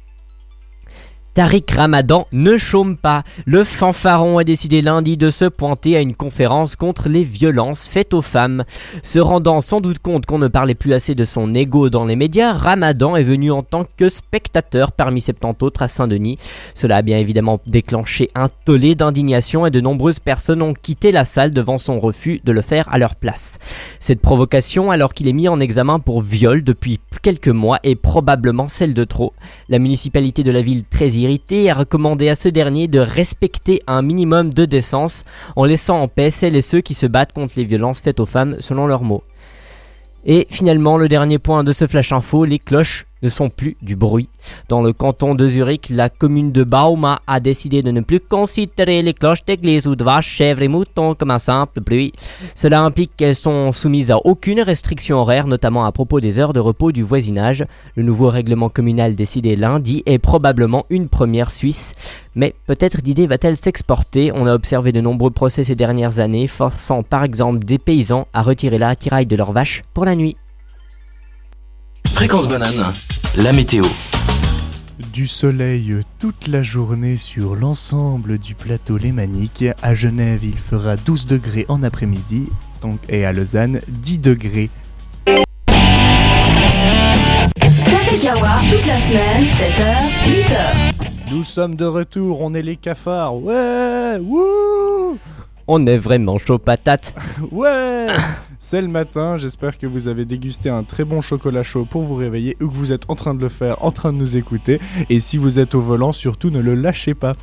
Tariq 1.34 1.72
Ramadan 1.76 2.26
ne 2.32 2.56
chôme 2.56 2.96
pas. 2.96 3.22
Le 3.46 3.62
fanfaron 3.62 4.38
a 4.38 4.44
décidé 4.44 4.82
lundi 4.82 5.16
de 5.16 5.30
se 5.30 5.44
pointer 5.44 5.96
à 5.96 6.00
une 6.00 6.16
conférence 6.16 6.74
contre 6.74 7.08
les 7.08 7.22
violences 7.22 7.86
faites 7.86 8.14
aux 8.14 8.22
femmes. 8.22 8.64
Se 9.04 9.20
rendant 9.20 9.60
sans 9.60 9.80
doute 9.80 10.00
compte 10.00 10.26
qu'on 10.26 10.38
ne 10.40 10.48
parlait 10.48 10.74
plus 10.74 10.92
assez 10.92 11.14
de 11.14 11.24
son 11.24 11.54
ego 11.54 11.88
dans 11.88 12.04
les 12.04 12.16
médias, 12.16 12.52
Ramadan 12.52 13.14
est 13.14 13.22
venu 13.22 13.52
en 13.52 13.62
tant 13.62 13.86
que 13.96 14.08
spectateur 14.08 14.90
parmi 14.90 15.20
70 15.20 15.64
autres 15.64 15.82
à 15.82 15.88
Saint-Denis. 15.88 16.38
Cela 16.74 16.96
a 16.96 17.02
bien 17.02 17.18
évidemment 17.18 17.60
déclenché 17.64 18.30
un 18.34 18.48
tollé 18.64 18.96
d'indignation 18.96 19.66
et 19.66 19.70
de 19.70 19.80
nombreuses 19.80 20.18
personnes 20.18 20.62
ont 20.62 20.74
quitté 20.74 21.12
la 21.12 21.24
salle 21.24 21.52
devant 21.52 21.78
son 21.78 22.00
refus 22.00 22.40
de 22.44 22.50
le 22.50 22.62
faire 22.62 22.88
à 22.92 22.98
leur 22.98 23.14
place. 23.14 23.60
Cette 24.00 24.20
provocation, 24.20 24.90
alors 24.90 25.14
qu'il 25.14 25.28
est 25.28 25.32
mis 25.32 25.48
en 25.48 25.60
examen 25.60 26.00
pour 26.00 26.22
viol 26.22 26.64
depuis 26.64 26.98
quelques 27.22 27.48
mois, 27.48 27.78
est 27.84 27.94
probablement 27.94 28.68
celle 28.68 28.94
de 28.94 29.04
trop. 29.04 29.32
La 29.68 29.78
municipalité 29.78 30.42
de 30.42 30.50
la 30.50 30.62
ville, 30.62 30.84
très 30.84 31.19
irritée, 31.20 31.70
a 31.70 31.74
recommandé 31.74 32.28
à 32.28 32.34
ce 32.34 32.48
dernier 32.48 32.88
de 32.88 32.98
respecter 32.98 33.82
un 33.86 34.02
minimum 34.02 34.52
de 34.52 34.64
décence 34.64 35.24
en 35.56 35.64
laissant 35.64 36.00
en 36.00 36.08
paix 36.08 36.30
celles 36.30 36.56
et 36.56 36.62
ceux 36.62 36.80
qui 36.80 36.94
se 36.94 37.06
battent 37.06 37.32
contre 37.32 37.54
les 37.56 37.64
violences 37.64 38.00
faites 38.00 38.20
aux 38.20 38.26
femmes, 38.26 38.56
selon 38.60 38.86
leurs 38.86 39.02
mots. 39.02 39.24
Et 40.24 40.46
finalement, 40.50 40.98
le 40.98 41.08
dernier 41.08 41.38
point 41.38 41.64
de 41.64 41.72
ce 41.72 41.86
flash 41.86 42.12
info, 42.12 42.44
les 42.44 42.58
cloches 42.58 43.06
ne 43.22 43.28
sont 43.28 43.50
plus 43.50 43.76
du 43.82 43.96
bruit. 43.96 44.28
Dans 44.68 44.82
le 44.82 44.92
canton 44.92 45.34
de 45.34 45.46
Zurich, 45.46 45.88
la 45.90 46.08
commune 46.08 46.52
de 46.52 46.64
Bauma 46.64 47.20
a 47.26 47.40
décidé 47.40 47.82
de 47.82 47.90
ne 47.90 48.00
plus 48.00 48.20
considérer 48.20 49.02
les 49.02 49.14
cloches 49.14 49.44
d'église 49.44 49.86
ou 49.86 49.96
de 49.96 50.04
vaches, 50.04 50.28
chèvres 50.28 50.62
et 50.62 50.68
moutons 50.68 51.14
comme 51.14 51.30
un 51.30 51.38
simple 51.38 51.80
bruit. 51.80 52.12
Cela 52.54 52.82
implique 52.82 53.12
qu'elles 53.16 53.36
sont 53.36 53.72
soumises 53.72 54.10
à 54.10 54.18
aucune 54.24 54.60
restriction 54.60 55.18
horaire, 55.18 55.46
notamment 55.46 55.84
à 55.84 55.92
propos 55.92 56.20
des 56.20 56.38
heures 56.38 56.52
de 56.52 56.60
repos 56.60 56.92
du 56.92 57.02
voisinage. 57.02 57.64
Le 57.96 58.02
nouveau 58.02 58.28
règlement 58.28 58.68
communal 58.68 59.14
décidé 59.14 59.56
lundi 59.56 60.02
est 60.06 60.18
probablement 60.18 60.86
une 60.90 61.08
première 61.08 61.50
suisse. 61.50 61.94
Mais 62.34 62.54
peut-être 62.66 62.98
l'idée 63.04 63.26
va-t-elle 63.26 63.56
s'exporter 63.56 64.30
On 64.34 64.46
a 64.46 64.54
observé 64.54 64.92
de 64.92 65.00
nombreux 65.00 65.30
procès 65.30 65.64
ces 65.64 65.74
dernières 65.74 66.20
années, 66.20 66.46
forçant 66.46 67.02
par 67.02 67.24
exemple 67.24 67.60
des 67.60 67.78
paysans 67.78 68.28
à 68.32 68.42
retirer 68.42 68.78
l'attirail 68.78 69.26
de 69.26 69.36
leurs 69.36 69.52
vaches 69.52 69.82
pour 69.92 70.04
la 70.04 70.14
nuit. 70.14 70.36
Fréquence 72.14 72.48
banane, 72.48 72.92
la 73.36 73.52
météo. 73.52 73.84
Du 75.12 75.26
soleil 75.26 75.96
toute 76.18 76.48
la 76.48 76.62
journée 76.62 77.16
sur 77.16 77.56
l'ensemble 77.56 78.38
du 78.38 78.54
plateau 78.54 78.96
lémanique. 78.98 79.64
À 79.82 79.94
Genève, 79.94 80.44
il 80.44 80.58
fera 80.58 80.96
12 80.96 81.26
degrés 81.26 81.64
en 81.68 81.82
après-midi 81.82 82.48
et 83.08 83.24
à 83.24 83.32
Lausanne, 83.32 83.80
10 83.88 84.18
degrés. 84.18 84.70
Café 87.56 88.18
Kawa, 88.22 88.60
toute 88.70 88.86
la 88.86 88.98
semaine, 88.98 89.44
7h, 89.44 89.94
8h. 90.26 91.32
Nous 91.32 91.44
sommes 91.44 91.76
de 91.76 91.84
retour, 91.84 92.40
on 92.40 92.54
est 92.54 92.62
les 92.62 92.76
cafards. 92.76 93.36
Ouais, 93.36 94.18
wouh 94.20 95.16
On 95.72 95.86
est 95.86 95.98
vraiment 95.98 96.36
chaud 96.36 96.58
patate. 96.58 97.14
Ouais 97.52 98.08
C'est 98.58 98.82
le 98.82 98.88
matin, 98.88 99.36
j'espère 99.36 99.78
que 99.78 99.86
vous 99.86 100.08
avez 100.08 100.24
dégusté 100.24 100.68
un 100.68 100.82
très 100.82 101.04
bon 101.04 101.20
chocolat 101.20 101.62
chaud 101.62 101.84
pour 101.88 102.02
vous 102.02 102.16
réveiller 102.16 102.56
ou 102.60 102.66
que 102.66 102.74
vous 102.74 102.90
êtes 102.90 103.04
en 103.06 103.14
train 103.14 103.34
de 103.34 103.40
le 103.40 103.48
faire, 103.48 103.84
en 103.84 103.92
train 103.92 104.12
de 104.12 104.18
nous 104.18 104.36
écouter. 104.36 104.80
Et 105.10 105.20
si 105.20 105.38
vous 105.38 105.60
êtes 105.60 105.76
au 105.76 105.80
volant, 105.80 106.10
surtout 106.10 106.50
ne 106.50 106.58
le 106.58 106.74
lâchez 106.74 107.14
pas. 107.14 107.34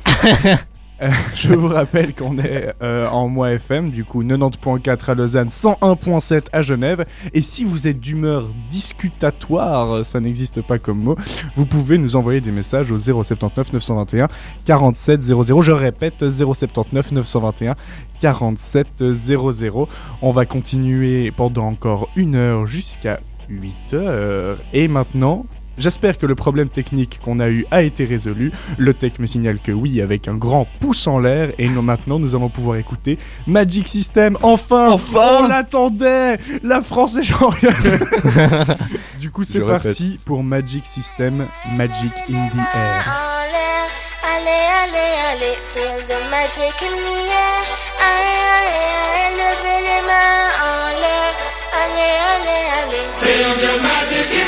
Euh, 1.00 1.10
je 1.34 1.52
vous 1.52 1.68
rappelle 1.68 2.14
qu'on 2.14 2.38
est 2.38 2.74
euh, 2.82 3.08
en 3.08 3.28
mois 3.28 3.52
FM, 3.52 3.90
du 3.90 4.04
coup 4.04 4.22
90.4 4.22 5.10
à 5.10 5.14
Lausanne, 5.14 5.48
101.7 5.48 6.46
à 6.52 6.62
Genève. 6.62 7.04
Et 7.34 7.42
si 7.42 7.64
vous 7.64 7.86
êtes 7.86 8.00
d'humeur 8.00 8.46
discutatoire, 8.70 10.04
ça 10.04 10.20
n'existe 10.20 10.62
pas 10.62 10.78
comme 10.78 11.00
mot, 11.00 11.16
vous 11.56 11.66
pouvez 11.66 11.98
nous 11.98 12.16
envoyer 12.16 12.40
des 12.40 12.50
messages 12.50 12.90
au 12.90 12.98
079 12.98 13.72
921 13.72 14.28
47 14.64 15.22
00. 15.22 15.62
Je 15.62 15.72
répète 15.72 16.28
079 16.30 17.12
921 17.12 17.76
47 18.20 19.12
00. 19.12 19.88
On 20.22 20.30
va 20.30 20.46
continuer 20.46 21.30
pendant 21.30 21.66
encore 21.66 22.08
une 22.16 22.34
heure 22.34 22.66
jusqu'à 22.66 23.20
8 23.48 23.94
heures. 23.94 24.58
Et 24.72 24.88
maintenant, 24.88 25.46
J'espère 25.78 26.18
que 26.18 26.26
le 26.26 26.34
problème 26.34 26.68
technique 26.68 27.20
qu'on 27.24 27.40
a 27.40 27.48
eu 27.48 27.66
a 27.70 27.82
été 27.82 28.04
résolu. 28.04 28.52
Le 28.76 28.94
tech 28.94 29.12
me 29.18 29.26
signale 29.26 29.58
que 29.62 29.72
oui, 29.72 30.00
avec 30.00 30.28
un 30.28 30.34
grand 30.34 30.66
pouce 30.80 31.06
en 31.06 31.18
l'air. 31.18 31.50
Et 31.58 31.68
nous, 31.68 31.82
maintenant, 31.82 32.18
nous 32.18 32.34
allons 32.34 32.48
pouvoir 32.48 32.76
écouter 32.78 33.18
Magic 33.46 33.86
System. 33.88 34.36
Enfin 34.42 34.88
Enfin 34.90 35.44
On 35.44 35.48
l'attendait 35.48 36.38
La 36.62 36.80
France 36.80 37.16
est 37.16 37.22
championne 37.22 37.74
Du 39.20 39.30
coup, 39.30 39.44
c'est 39.44 39.60
parti 39.60 40.18
pour 40.24 40.42
Magic 40.42 40.84
System, 40.86 41.46
Magic 41.76 42.12
in 42.30 42.48
the 42.48 42.74
Air. 42.74 43.04
En 43.08 43.42
l'air, 43.52 43.88
allez, 44.34 44.64
allez, 44.82 45.14
allez, 45.32 45.56
feel 45.64 45.96
the 46.06 46.30
magic 46.30 46.74
in 46.82 46.94
the 46.94 47.18
air. 47.28 47.62
Aïe, 48.00 48.38
aïe, 48.58 48.74
aïe, 49.14 49.32
levez 49.38 49.80
les 49.88 50.02
mains 50.06 50.48
en 50.62 50.88
l'air. 51.00 51.32
Allez, 51.82 52.16
allez, 52.34 52.64
allez, 52.78 53.06
feel 53.16 53.50
the 53.58 53.82
magic 53.82 54.28
in 54.32 54.44
the 54.44 54.47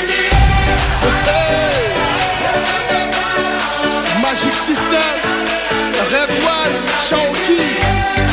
System, 4.61 5.17
Red 6.11 6.29
One. 6.45 8.30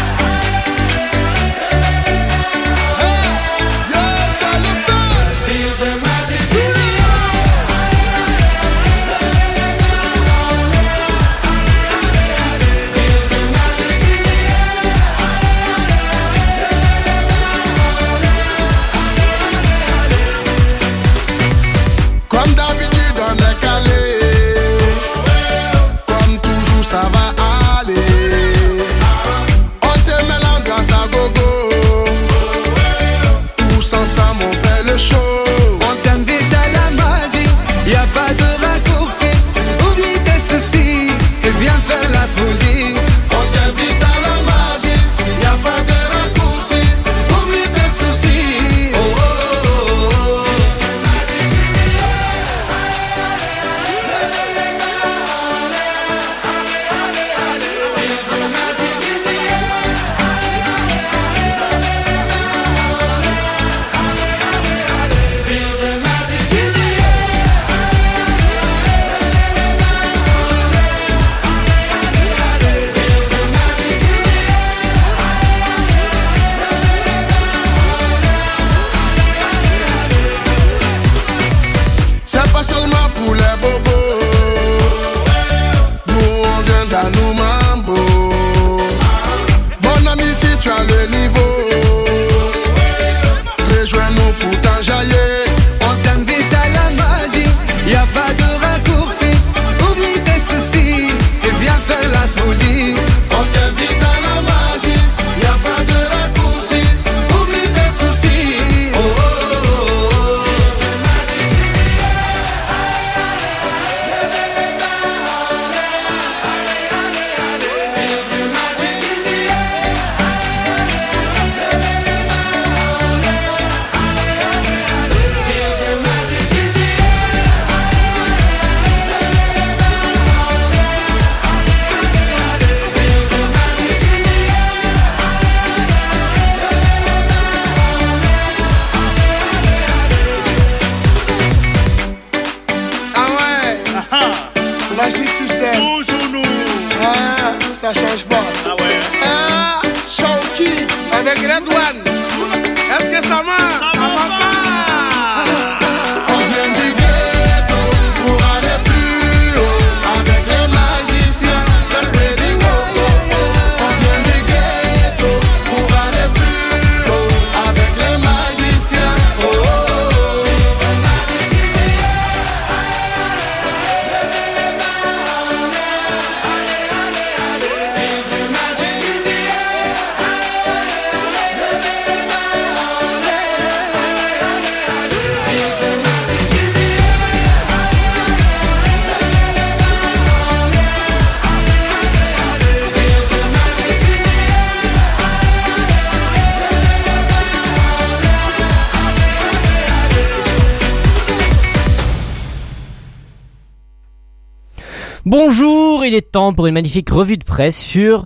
Bonjour, 205.30 206.06
il 206.06 206.14
est 206.14 206.32
temps 206.32 206.54
pour 206.54 206.68
une 206.68 206.72
magnifique 206.72 207.10
revue 207.10 207.36
de 207.36 207.44
presse 207.44 207.78
sur 207.78 208.24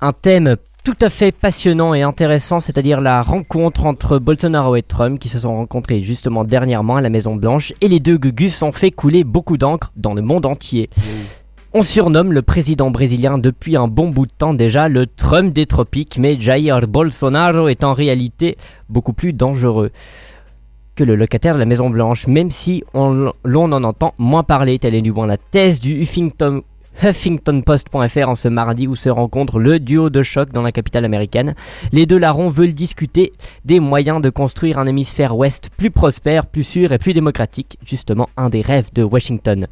un 0.00 0.12
thème 0.12 0.54
tout 0.84 0.94
à 1.00 1.10
fait 1.10 1.32
passionnant 1.32 1.94
et 1.94 2.02
intéressant, 2.02 2.60
c'est-à-dire 2.60 3.00
la 3.00 3.22
rencontre 3.22 3.86
entre 3.86 4.20
Bolsonaro 4.20 4.76
et 4.76 4.82
Trump 4.82 5.18
qui 5.18 5.28
se 5.28 5.40
sont 5.40 5.56
rencontrés 5.56 5.98
justement 5.98 6.44
dernièrement 6.44 6.94
à 6.94 7.00
la 7.00 7.10
Maison 7.10 7.34
Blanche 7.34 7.72
et 7.80 7.88
les 7.88 7.98
deux 7.98 8.18
gugus 8.18 8.62
ont 8.62 8.70
fait 8.70 8.92
couler 8.92 9.24
beaucoup 9.24 9.56
d'encre 9.56 9.90
dans 9.96 10.14
le 10.14 10.22
monde 10.22 10.46
entier. 10.46 10.90
On 11.72 11.82
surnomme 11.82 12.32
le 12.32 12.42
président 12.42 12.92
brésilien 12.92 13.36
depuis 13.36 13.76
un 13.76 13.88
bon 13.88 14.08
bout 14.08 14.26
de 14.26 14.32
temps 14.32 14.54
déjà 14.54 14.88
le 14.88 15.08
Trump 15.08 15.52
des 15.52 15.66
tropiques, 15.66 16.18
mais 16.18 16.38
Jair 16.38 16.86
Bolsonaro 16.86 17.66
est 17.66 17.82
en 17.82 17.94
réalité 17.94 18.54
beaucoup 18.88 19.12
plus 19.12 19.32
dangereux 19.32 19.90
que 20.94 21.04
le 21.04 21.14
locataire 21.16 21.54
de 21.54 21.58
la 21.58 21.64
Maison 21.64 21.88
Blanche, 21.90 22.26
même 22.26 22.50
si 22.50 22.84
on- 22.94 23.32
l'on 23.44 23.72
en 23.72 23.82
entend 23.84 24.14
moins 24.18 24.42
parler. 24.42 24.78
Telle 24.78 24.94
est 24.94 25.00
du 25.02 25.12
moins 25.12 25.26
la 25.26 25.38
thèse 25.38 25.80
du 25.80 26.00
Huffington, 26.02 26.62
HuffingtonPost.fr 27.02 28.28
en 28.28 28.34
ce 28.34 28.48
mardi 28.48 28.86
où 28.86 28.94
se 28.94 29.08
rencontre 29.08 29.58
le 29.58 29.80
duo 29.80 30.10
de 30.10 30.22
choc 30.22 30.50
dans 30.52 30.60
la 30.60 30.70
capitale 30.72 31.06
américaine. 31.06 31.54
Les 31.90 32.04
deux 32.04 32.18
larrons 32.18 32.50
veulent 32.50 32.74
discuter 32.74 33.32
des 33.64 33.80
moyens 33.80 34.20
de 34.20 34.28
construire 34.28 34.78
un 34.78 34.86
hémisphère 34.86 35.34
ouest 35.34 35.70
plus 35.78 35.90
prospère, 35.90 36.44
plus 36.44 36.64
sûr 36.64 36.92
et 36.92 36.98
plus 36.98 37.14
démocratique, 37.14 37.78
justement 37.86 38.28
un 38.36 38.50
des 38.50 38.60
rêves 38.60 38.90
de 38.94 39.02
Washington. 39.02 39.66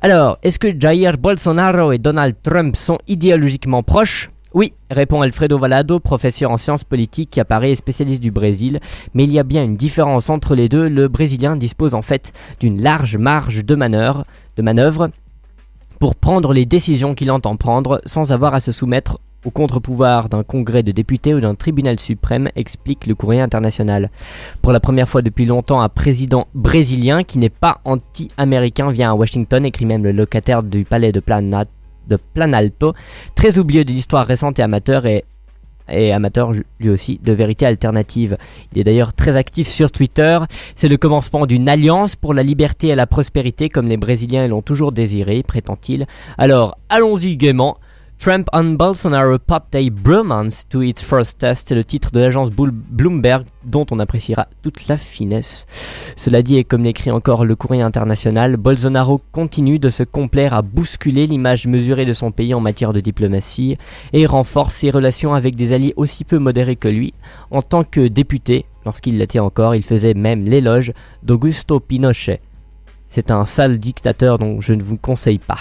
Alors, 0.00 0.38
est-ce 0.42 0.58
que 0.58 0.76
Jair 0.78 1.16
Bolsonaro 1.16 1.92
et 1.92 1.98
Donald 1.98 2.34
Trump 2.42 2.74
sont 2.74 2.98
idéologiquement 3.06 3.84
proches? 3.84 4.31
Oui, 4.54 4.72
répond 4.90 5.22
Alfredo 5.22 5.58
Valado, 5.58 6.00
professeur 6.00 6.50
en 6.50 6.56
sciences 6.56 6.84
politiques 6.84 7.30
qui 7.30 7.40
apparaît 7.40 7.72
et 7.72 7.76
spécialiste 7.76 8.22
du 8.22 8.30
Brésil. 8.30 8.80
Mais 9.14 9.24
il 9.24 9.32
y 9.32 9.38
a 9.38 9.44
bien 9.44 9.64
une 9.64 9.76
différence 9.76 10.30
entre 10.30 10.54
les 10.54 10.68
deux. 10.68 10.88
Le 10.88 11.08
Brésilien 11.08 11.56
dispose 11.56 11.94
en 11.94 12.02
fait 12.02 12.32
d'une 12.60 12.82
large 12.82 13.16
marge 13.16 13.64
de 13.64 13.74
manœuvre, 13.74 14.24
de 14.56 14.62
manœuvre 14.62 15.10
pour 15.98 16.16
prendre 16.16 16.52
les 16.52 16.66
décisions 16.66 17.14
qu'il 17.14 17.30
entend 17.30 17.56
prendre 17.56 18.00
sans 18.06 18.32
avoir 18.32 18.54
à 18.54 18.60
se 18.60 18.72
soumettre 18.72 19.18
au 19.44 19.50
contre-pouvoir 19.50 20.28
d'un 20.28 20.44
congrès 20.44 20.82
de 20.82 20.92
députés 20.92 21.34
ou 21.34 21.40
d'un 21.40 21.54
tribunal 21.54 21.98
suprême, 21.98 22.48
explique 22.54 23.06
le 23.06 23.14
courrier 23.14 23.40
international. 23.40 24.10
Pour 24.62 24.72
la 24.72 24.80
première 24.80 25.08
fois 25.08 25.22
depuis 25.22 25.46
longtemps, 25.46 25.80
un 25.80 25.88
président 25.88 26.46
brésilien 26.54 27.24
qui 27.24 27.38
n'est 27.38 27.48
pas 27.48 27.80
anti-américain 27.84 28.90
vient 28.90 29.10
à 29.10 29.14
Washington, 29.14 29.64
écrit 29.64 29.86
même 29.86 30.04
le 30.04 30.12
locataire 30.12 30.62
du 30.62 30.84
palais 30.84 31.10
de, 31.10 31.20
Plana- 31.20 31.64
de 32.08 32.16
Planalto, 32.34 32.94
très 33.34 33.58
oublieux 33.58 33.84
de 33.84 33.92
l'histoire 33.92 34.26
récente 34.26 34.58
et 34.58 34.62
amateur 34.62 35.06
et, 35.06 35.24
et 35.90 36.12
amateur 36.12 36.52
lui 36.52 36.90
aussi 36.90 37.20
de 37.22 37.32
vérité 37.32 37.66
alternative. 37.66 38.36
Il 38.72 38.80
est 38.80 38.84
d'ailleurs 38.84 39.12
très 39.12 39.36
actif 39.36 39.68
sur 39.68 39.90
Twitter. 39.90 40.38
C'est 40.74 40.88
le 40.88 40.96
commencement 40.96 41.46
d'une 41.46 41.68
alliance 41.68 42.16
pour 42.16 42.34
la 42.34 42.42
liberté 42.42 42.88
et 42.88 42.94
la 42.94 43.06
prospérité 43.06 43.68
comme 43.68 43.88
les 43.88 43.96
Brésiliens 43.96 44.46
l'ont 44.48 44.62
toujours 44.62 44.92
désiré, 44.92 45.42
prétend-il. 45.42 46.06
Alors, 46.38 46.76
allons-y 46.88 47.36
gaiement. 47.36 47.78
Trump 48.22 48.46
and 48.52 48.76
Bolsonaro 48.76 49.36
pot 49.36 49.74
a 49.74 49.90
bromance 49.90 50.64
to 50.68 50.80
its 50.80 51.02
first 51.02 51.40
test, 51.40 51.66
c'est 51.66 51.74
le 51.74 51.82
titre 51.82 52.12
de 52.12 52.20
l'agence 52.20 52.50
Bloomberg 52.52 53.44
dont 53.64 53.84
on 53.90 53.98
appréciera 53.98 54.46
toute 54.62 54.86
la 54.86 54.96
finesse. 54.96 55.66
Cela 56.14 56.42
dit, 56.42 56.56
et 56.56 56.62
comme 56.62 56.84
l'écrit 56.84 57.10
encore 57.10 57.44
le 57.44 57.56
courrier 57.56 57.82
international, 57.82 58.58
Bolsonaro 58.58 59.20
continue 59.32 59.80
de 59.80 59.88
se 59.88 60.04
complaire 60.04 60.54
à 60.54 60.62
bousculer 60.62 61.26
l'image 61.26 61.66
mesurée 61.66 62.04
de 62.04 62.12
son 62.12 62.30
pays 62.30 62.54
en 62.54 62.60
matière 62.60 62.92
de 62.92 63.00
diplomatie 63.00 63.76
et 64.12 64.24
renforce 64.24 64.76
ses 64.76 64.92
relations 64.92 65.34
avec 65.34 65.56
des 65.56 65.72
alliés 65.72 65.94
aussi 65.96 66.22
peu 66.22 66.38
modérés 66.38 66.76
que 66.76 66.86
lui. 66.86 67.14
En 67.50 67.60
tant 67.60 67.82
que 67.82 68.06
député, 68.06 68.66
lorsqu'il 68.84 69.18
l'était 69.18 69.40
encore, 69.40 69.74
il 69.74 69.82
faisait 69.82 70.14
même 70.14 70.44
l'éloge 70.44 70.92
d'Augusto 71.24 71.80
Pinochet. 71.80 72.40
C'est 73.14 73.30
un 73.30 73.44
sale 73.44 73.76
dictateur 73.76 74.38
dont 74.38 74.62
je 74.62 74.72
ne 74.72 74.82
vous 74.82 74.96
conseille 74.96 75.36
pas. 75.36 75.58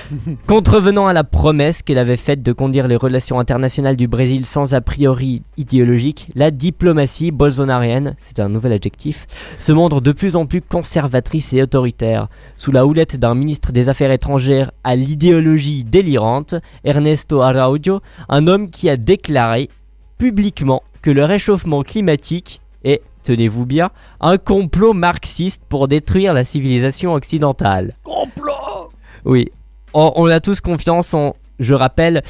Contrevenant 0.46 1.06
à 1.06 1.12
la 1.12 1.22
promesse 1.22 1.82
qu'elle 1.82 1.98
avait 1.98 2.16
faite 2.16 2.42
de 2.42 2.50
conduire 2.50 2.88
les 2.88 2.96
relations 2.96 3.38
internationales 3.38 3.96
du 3.96 4.08
Brésil 4.08 4.46
sans 4.46 4.72
a 4.72 4.80
priori 4.80 5.42
idéologique, 5.58 6.28
la 6.34 6.50
diplomatie 6.50 7.30
bolsonarienne, 7.30 8.16
c'est 8.16 8.40
un 8.40 8.48
nouvel 8.48 8.72
adjectif, 8.72 9.26
se 9.58 9.72
montre 9.72 10.00
de 10.00 10.12
plus 10.12 10.34
en 10.34 10.46
plus 10.46 10.62
conservatrice 10.62 11.52
et 11.52 11.60
autoritaire. 11.60 12.28
Sous 12.56 12.72
la 12.72 12.86
houlette 12.86 13.18
d'un 13.18 13.34
ministre 13.34 13.70
des 13.70 13.90
Affaires 13.90 14.10
étrangères 14.10 14.70
à 14.82 14.96
l'idéologie 14.96 15.84
délirante, 15.84 16.54
Ernesto 16.84 17.42
Araujo, 17.42 18.00
un 18.30 18.46
homme 18.46 18.70
qui 18.70 18.88
a 18.88 18.96
déclaré 18.96 19.68
publiquement 20.16 20.82
que 21.02 21.10
le 21.10 21.26
réchauffement 21.26 21.82
climatique 21.82 22.62
est, 22.82 23.02
tenez-vous 23.24 23.66
bien, 23.66 23.90
un 24.20 24.38
complot 24.38 24.92
marxiste 24.92 25.62
pour 25.68 25.88
détruire 25.88 26.32
la 26.32 26.44
civilisation 26.44 27.14
occidentale. 27.14 27.92
Complot 28.04 28.90
Oui, 29.24 29.50
on, 29.92 30.12
on 30.16 30.26
a 30.26 30.40
tous 30.40 30.60
confiance 30.60 31.12
en, 31.14 31.34
je 31.58 31.74
rappelle, 31.74 32.22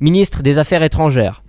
ministre 0.00 0.42
des 0.42 0.58
Affaires 0.58 0.82
étrangères. 0.82 1.42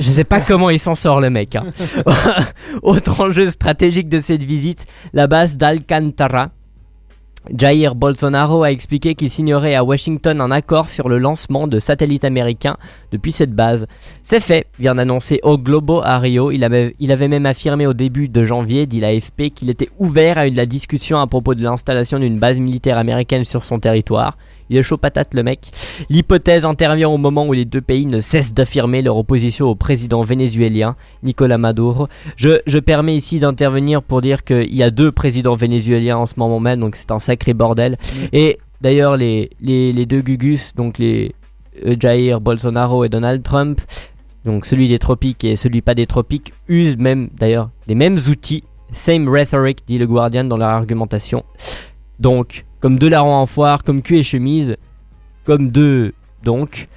Je 0.00 0.10
sais 0.10 0.24
pas 0.24 0.40
comment 0.40 0.70
il 0.70 0.80
s'en 0.80 0.94
sort 0.96 1.20
le 1.20 1.30
mec. 1.30 1.54
hein. 1.54 1.66
Autre 2.82 3.20
enjeu 3.20 3.48
stratégique 3.50 4.08
de 4.08 4.18
cette 4.18 4.42
visite, 4.42 4.86
la 5.12 5.26
base 5.28 5.56
d'Alcantara. 5.56 6.50
Jair 7.54 7.94
Bolsonaro 7.94 8.62
a 8.62 8.70
expliqué 8.72 9.14
qu'il 9.14 9.28
signerait 9.30 9.74
à 9.74 9.84
Washington 9.84 10.40
un 10.40 10.50
accord 10.50 10.88
sur 10.88 11.08
le 11.10 11.18
lancement 11.18 11.66
de 11.68 11.78
satellites 11.78 12.24
américains 12.24 12.78
depuis 13.14 13.32
cette 13.32 13.52
base. 13.52 13.86
C'est 14.22 14.40
fait, 14.40 14.66
vient 14.78 14.96
d'annoncer 14.96 15.40
au 15.42 15.56
Globo 15.56 16.02
à 16.02 16.18
Rio. 16.18 16.50
Il 16.50 16.64
avait, 16.64 16.94
il 16.98 17.12
avait 17.12 17.28
même 17.28 17.46
affirmé 17.46 17.86
au 17.86 17.94
début 17.94 18.28
de 18.28 18.44
janvier, 18.44 18.86
dit 18.86 19.00
l'AFP, 19.00 19.50
qu'il 19.54 19.70
était 19.70 19.88
ouvert 19.98 20.36
à 20.36 20.46
une 20.46 20.54
la 20.54 20.66
discussion 20.66 21.18
à 21.18 21.26
propos 21.26 21.54
de 21.54 21.62
l'installation 21.62 22.18
d'une 22.18 22.38
base 22.38 22.58
militaire 22.58 22.98
américaine 22.98 23.44
sur 23.44 23.64
son 23.64 23.78
territoire. 23.80 24.36
Il 24.70 24.76
est 24.78 24.82
chaud 24.82 24.96
patate 24.96 25.34
le 25.34 25.42
mec. 25.42 25.70
L'hypothèse 26.08 26.64
intervient 26.64 27.08
au 27.08 27.18
moment 27.18 27.46
où 27.46 27.52
les 27.52 27.64
deux 27.66 27.82
pays 27.82 28.06
ne 28.06 28.18
cessent 28.18 28.54
d'affirmer 28.54 29.02
leur 29.02 29.16
opposition 29.18 29.66
au 29.66 29.74
président 29.74 30.22
vénézuélien, 30.22 30.96
Nicolas 31.22 31.58
Maduro. 31.58 32.08
Je, 32.36 32.60
je 32.66 32.78
permets 32.78 33.14
ici 33.14 33.38
d'intervenir 33.40 34.02
pour 34.02 34.22
dire 34.22 34.42
qu'il 34.42 34.74
y 34.74 34.82
a 34.82 34.90
deux 34.90 35.12
présidents 35.12 35.54
vénézuéliens 35.54 36.16
en 36.16 36.26
ce 36.26 36.34
moment 36.38 36.60
même, 36.60 36.80
donc 36.80 36.96
c'est 36.96 37.10
un 37.10 37.18
sacré 37.18 37.52
bordel. 37.52 37.98
Et 38.32 38.58
d'ailleurs, 38.80 39.16
les, 39.16 39.50
les, 39.60 39.92
les 39.92 40.06
deux 40.06 40.22
Gugus, 40.22 40.74
donc 40.74 40.98
les 40.98 41.34
Jair 42.00 42.40
Bolsonaro 42.40 43.04
et 43.04 43.08
Donald 43.08 43.42
Trump, 43.42 43.80
donc 44.44 44.66
celui 44.66 44.88
des 44.88 44.98
tropiques 44.98 45.44
et 45.44 45.56
celui 45.56 45.82
pas 45.82 45.94
des 45.94 46.06
tropiques, 46.06 46.52
usent 46.68 46.96
même 46.96 47.28
d'ailleurs 47.36 47.70
les 47.86 47.94
mêmes 47.94 48.18
outils, 48.28 48.64
same 48.92 49.28
rhetoric, 49.28 49.84
dit 49.86 49.98
le 49.98 50.06
Guardian 50.06 50.44
dans 50.44 50.56
leur 50.56 50.68
argumentation. 50.68 51.44
Donc, 52.18 52.64
comme 52.80 52.98
deux 52.98 53.08
larrons 53.08 53.34
en 53.34 53.46
foire, 53.46 53.82
comme 53.82 54.02
cul 54.02 54.18
et 54.18 54.22
chemise, 54.22 54.76
comme 55.44 55.70
deux 55.70 56.12
donc. 56.44 56.88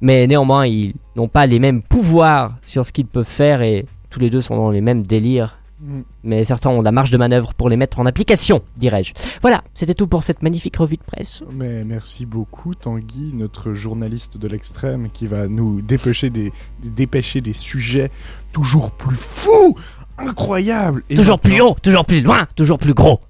Mais 0.00 0.26
néanmoins, 0.26 0.66
ils 0.66 0.94
n'ont 1.16 1.28
pas 1.28 1.46
les 1.46 1.58
mêmes 1.58 1.82
pouvoirs 1.82 2.56
sur 2.62 2.86
ce 2.86 2.92
qu'ils 2.92 3.06
peuvent 3.06 3.24
faire 3.24 3.62
et 3.62 3.86
tous 4.10 4.20
les 4.20 4.30
deux 4.30 4.40
sont 4.40 4.56
dans 4.56 4.70
les 4.70 4.80
mêmes 4.80 5.04
délires. 5.04 5.58
Mm. 5.82 6.02
Mais 6.22 6.44
certains 6.44 6.70
ont 6.70 6.80
la 6.80 6.92
marge 6.92 7.10
de 7.10 7.16
manœuvre 7.18 7.54
pour 7.54 7.68
les 7.68 7.76
mettre 7.76 7.98
en 7.98 8.06
application, 8.06 8.62
dirais-je. 8.76 9.14
Voilà, 9.40 9.64
c'était 9.74 9.94
tout 9.94 10.06
pour 10.06 10.22
cette 10.22 10.42
magnifique 10.42 10.76
revue 10.76 10.96
de 10.96 11.02
presse. 11.02 11.42
Mais 11.52 11.82
merci 11.84 12.24
beaucoup 12.24 12.74
Tanguy, 12.74 13.32
notre 13.34 13.74
journaliste 13.74 14.36
de 14.38 14.46
l'extrême 14.46 15.10
qui 15.10 15.26
va 15.26 15.48
nous 15.48 15.82
dépêcher 15.82 16.30
des, 16.30 16.52
dépêcher 16.84 17.40
des 17.40 17.52
sujets 17.52 18.10
toujours 18.52 18.92
plus 18.92 19.16
fous, 19.16 19.76
incroyables. 20.18 21.02
Et 21.10 21.16
Toujours 21.16 21.40
plus 21.40 21.60
haut, 21.60 21.76
toujours 21.82 22.04
plus 22.04 22.20
loin, 22.20 22.46
toujours 22.54 22.78
plus 22.78 22.94
gros. 22.94 23.20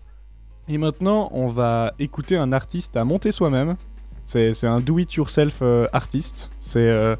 Et 0.69 0.79
maintenant, 0.79 1.29
on 1.33 1.49
va 1.49 1.93
écouter 1.99 2.37
un 2.37 2.53
artiste 2.53 2.97
à 2.97 3.05
monter 3.05 3.33
soi-même. 3.33 3.77
C'est 4.25 4.65
un 4.65 4.81
do-it-yourself 4.81 5.59
euh, 5.63 5.87
artiste. 5.93 6.51
C'est 6.61 6.79
euh, 6.89 7.17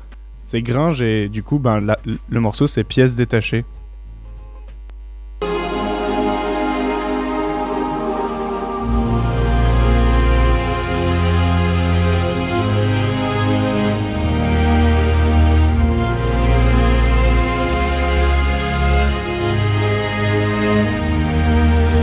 Gringe 0.55 1.03
et 1.03 1.29
du 1.29 1.43
coup, 1.43 1.59
ben, 1.59 1.81
la- 1.81 1.99
le 2.29 2.41
morceau 2.41 2.67
c'est 2.67 2.85
Pièces 2.85 3.17
détachées. 3.17 3.65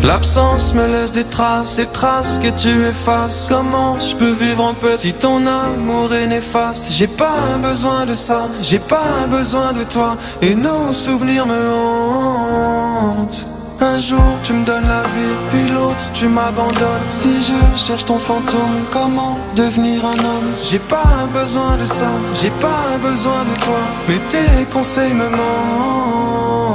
L'absence 0.03 0.73
me 0.73 0.87
laisse 0.87 1.11
des 1.11 1.25
traces, 1.25 1.75
des 1.75 1.85
traces 1.85 2.39
que 2.39 2.49
tu 2.49 2.85
effaces. 2.85 3.47
Comment 3.49 3.99
je 3.99 4.15
peux 4.15 4.31
vivre 4.31 4.63
en 4.63 4.73
paix 4.73 4.97
si 4.97 5.13
ton 5.13 5.45
amour 5.45 6.13
est 6.13 6.27
néfaste? 6.27 6.87
J'ai 6.91 7.07
pas 7.07 7.57
besoin 7.61 8.05
de 8.05 8.13
ça, 8.13 8.47
j'ai 8.61 8.79
pas 8.79 9.27
besoin 9.29 9.73
de 9.73 9.83
toi. 9.83 10.17
Et 10.41 10.55
nos 10.55 10.93
souvenirs 10.93 11.45
me 11.45 11.73
hantent. 11.73 13.45
Un 13.81 13.97
jour 13.97 14.21
tu 14.43 14.53
me 14.53 14.65
donnes 14.65 14.87
la 14.87 15.03
vie, 15.03 15.35
puis 15.51 15.69
l'autre 15.69 16.03
tu 16.13 16.27
m'abandonnes. 16.27 17.07
Si 17.07 17.29
je 17.41 17.77
cherche 17.77 18.05
ton 18.05 18.19
fantôme, 18.19 18.85
comment 18.91 19.37
devenir 19.55 20.05
un 20.05 20.19
homme? 20.19 20.51
J'ai 20.69 20.79
pas 20.79 21.27
besoin 21.33 21.77
de 21.77 21.85
ça, 21.85 22.07
j'ai 22.41 22.51
pas 22.51 22.97
besoin 23.01 23.43
de 23.43 23.61
toi. 23.63 23.79
Mais 24.07 24.19
tes 24.29 24.65
conseils 24.65 25.13
me 25.13 25.29
manquent. 25.29 26.68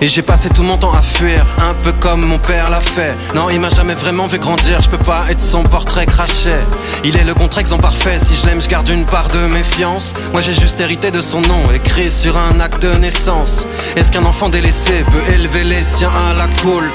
Et 0.00 0.06
j'ai 0.06 0.22
passé 0.22 0.48
tout 0.48 0.62
mon 0.62 0.76
temps 0.76 0.92
à 0.92 1.02
fuir, 1.02 1.44
un 1.58 1.74
peu 1.74 1.92
comme 1.92 2.24
mon 2.24 2.38
père 2.38 2.70
l'a 2.70 2.78
fait. 2.78 3.16
Non, 3.34 3.50
il 3.50 3.58
m'a 3.58 3.68
jamais 3.68 3.94
vraiment 3.94 4.26
vu 4.26 4.38
grandir, 4.38 4.80
je 4.80 4.88
peux 4.88 4.96
pas 4.96 5.22
être 5.28 5.40
son 5.40 5.64
portrait 5.64 6.06
craché. 6.06 6.54
Il 7.02 7.16
est 7.16 7.24
le 7.24 7.34
contre-exemple 7.34 7.82
parfait, 7.82 8.20
si 8.20 8.36
je 8.36 8.46
l'aime, 8.46 8.62
je 8.62 8.68
garde 8.68 8.88
une 8.90 9.06
part 9.06 9.26
de 9.26 9.52
méfiance. 9.52 10.14
Moi 10.30 10.40
j'ai 10.40 10.54
juste 10.54 10.78
hérité 10.78 11.10
de 11.10 11.20
son 11.20 11.40
nom, 11.40 11.72
écrit 11.72 12.10
sur 12.10 12.36
un 12.36 12.60
acte 12.60 12.80
de 12.80 12.94
naissance. 12.96 13.66
Est-ce 13.96 14.12
qu'un 14.12 14.24
enfant 14.24 14.48
délaissé 14.48 15.04
peut 15.10 15.32
élever 15.32 15.64
les 15.64 15.82
siens 15.82 16.12
à 16.30 16.34
la 16.34 16.46
cool 16.62 16.88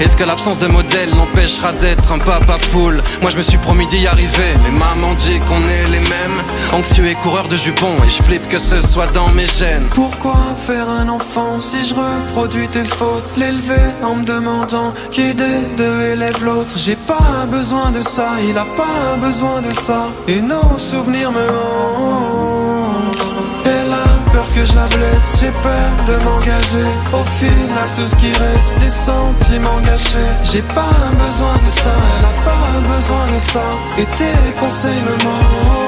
Est-ce 0.00 0.14
que 0.14 0.24
l'absence 0.24 0.58
de 0.58 0.66
modèle 0.66 1.08
l'empêchera 1.16 1.72
d'être 1.72 2.12
un 2.12 2.18
papa 2.18 2.58
poule? 2.72 3.02
Moi 3.22 3.30
je 3.30 3.38
me 3.38 3.42
suis 3.42 3.58
promis 3.58 3.86
d'y 3.86 4.06
arriver, 4.06 4.52
mais 4.62 4.70
maman 4.70 5.14
dit 5.14 5.40
qu'on 5.48 5.62
est 5.62 5.88
les 5.90 6.00
mêmes. 6.00 6.42
Anxieux 6.72 7.06
et 7.06 7.14
coureur 7.14 7.48
de 7.48 7.56
jupons, 7.56 7.96
et 8.04 8.10
je 8.10 8.22
flippe 8.22 8.48
que 8.48 8.58
ce 8.58 8.82
soit 8.82 9.10
dans 9.12 9.30
mes 9.30 9.46
gènes. 9.46 9.88
Pourquoi 9.94 10.36
faire 10.58 10.90
un 10.90 11.08
enfant 11.08 11.62
si 11.62 11.86
je 11.86 11.94
reproduis 11.94 12.49
tes 12.50 12.84
fautes. 12.84 13.36
L'élever 13.36 13.94
en 14.02 14.16
me 14.16 14.24
demandant 14.24 14.92
qui 15.10 15.34
des 15.34 15.60
deux 15.76 16.00
élève 16.12 16.44
l'autre. 16.44 16.74
J'ai 16.76 16.96
pas 16.96 17.46
besoin 17.50 17.90
de 17.90 18.00
ça, 18.00 18.28
il 18.48 18.56
a 18.58 18.66
pas 18.76 19.16
besoin 19.20 19.62
de 19.62 19.70
ça. 19.70 20.08
Et 20.28 20.40
nos 20.40 20.78
souvenirs 20.78 21.32
me 21.32 21.48
hantent. 21.48 23.16
Elle 23.64 23.92
a 23.92 24.32
peur 24.32 24.46
que 24.46 24.64
je 24.64 24.74
la 24.74 24.86
blesse, 24.86 25.38
j'ai 25.40 25.52
peur 25.62 25.90
de 26.06 26.24
m'engager. 26.24 26.90
Au 27.12 27.24
final 27.24 27.88
tout 27.96 28.06
ce 28.06 28.16
qui 28.16 28.32
reste, 28.32 28.78
des 28.80 28.88
sentiments 28.88 29.80
gâchés. 29.80 30.32
J'ai 30.44 30.62
pas 30.62 30.98
besoin 31.24 31.54
de 31.64 31.70
ça, 31.70 31.94
elle 32.18 32.26
a 32.26 32.44
pas 32.44 32.94
besoin 32.94 33.26
de 33.34 33.40
ça. 33.52 33.64
Et 33.98 34.06
tes 34.16 34.52
conseils 34.58 35.02
me 35.02 35.12
manquent 35.24 35.79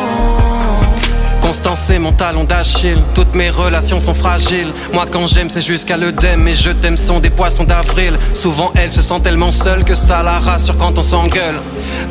Constance 1.43 1.81
c'est 1.87 1.99
mon 1.99 2.13
talon 2.13 2.45
d'Achille, 2.45 3.03
toutes 3.15 3.35
mes 3.35 3.51
relations 3.51 3.99
sont 3.99 4.15
fragiles. 4.15 4.73
Moi 4.93 5.07
quand 5.11 5.27
j'aime 5.27 5.51
c'est 5.51 5.61
jusqu'à 5.61 5.97
l'œdème, 5.97 6.47
et 6.47 6.55
je 6.55 6.71
t'aime 6.71 6.97
sont 6.97 7.19
des 7.19 7.31
poissons 7.31 7.65
d'avril. 7.65 8.17
Souvent 8.33 8.73
elle 8.77 8.93
se 8.93 9.03
sent 9.03 9.21
tellement 9.23 9.51
seule 9.51 9.85
que 9.85 9.97
ça 9.97 10.23
la 10.23 10.39
rassure 10.39 10.77
quand 10.77 10.99
on 10.99 11.03
s'engueule. 11.03 11.61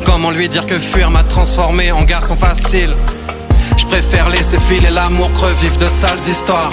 Comment 0.04 0.30
lui 0.30 0.48
dire 0.48 0.66
que 0.66 0.78
fuir 0.78 1.10
m'a 1.10 1.24
transformé 1.24 1.90
en 1.90 2.04
garçon 2.04 2.36
facile? 2.36 2.94
Je 3.78 3.86
préfère 3.86 4.28
laisser 4.28 4.58
filer 4.58 4.90
l'amour 4.90 5.32
creux 5.32 5.54
de 5.80 5.88
sales 5.88 6.28
histoires. 6.28 6.70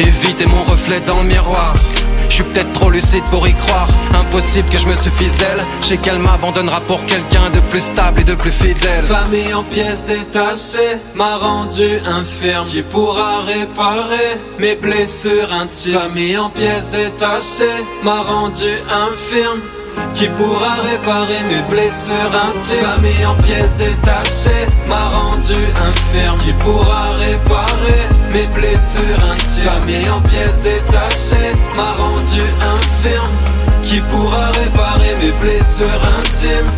Éviter 0.00 0.46
mon 0.46 0.64
reflet 0.64 1.00
dans 1.00 1.20
le 1.20 1.28
miroir. 1.28 1.74
Je 2.38 2.44
suis 2.44 2.52
peut-être 2.52 2.70
trop 2.70 2.88
lucide 2.88 3.24
pour 3.32 3.48
y 3.48 3.52
croire. 3.52 3.88
Impossible 4.14 4.68
que 4.68 4.78
je 4.78 4.86
me 4.86 4.94
suffise 4.94 5.36
d'elle. 5.38 5.60
Je 5.80 5.86
sais 5.86 5.96
qu'elle 5.96 6.20
m'abandonnera 6.20 6.80
pour 6.82 7.04
quelqu'un 7.04 7.50
de 7.50 7.58
plus 7.58 7.80
stable 7.80 8.20
et 8.20 8.24
de 8.24 8.36
plus 8.36 8.52
fidèle. 8.52 9.02
Famille 9.02 9.52
en 9.52 9.64
pièces 9.64 10.04
détachées 10.04 10.98
m'a 11.16 11.36
rendu 11.36 11.98
infirme. 12.06 12.64
Qui 12.68 12.82
pourra 12.82 13.40
réparer 13.40 14.38
mes 14.60 14.76
blessures 14.76 15.52
intimes? 15.52 15.98
Famille 15.98 16.38
en 16.38 16.48
pièces 16.48 16.88
détachées 16.90 17.82
m'a 18.04 18.22
rendu 18.22 18.70
infirme. 19.10 19.60
Qui 20.14 20.26
pourra 20.28 20.74
réparer 20.82 21.42
mes 21.48 21.62
blessures 21.70 22.32
intimes? 22.48 22.84
Famille 22.84 23.26
en 23.26 23.34
pièces 23.42 23.76
détachées 23.76 24.66
m'a 24.88 25.08
rendu 25.10 25.54
infirme. 25.88 26.38
Qui 26.38 26.52
pourra 26.54 27.12
réparer 27.20 28.00
mes 28.32 28.46
blessures 28.48 29.22
intimes? 29.30 29.64
Famille 29.64 30.10
en 30.10 30.20
pièces 30.22 30.60
détachées 30.60 31.54
m'a 31.76 31.92
rendu 31.92 32.40
infirme. 32.76 33.34
Qui 33.82 34.00
pourra 34.00 34.46
réparer 34.46 35.14
mes 35.22 35.32
blessures 35.40 36.02
intimes? 36.18 36.70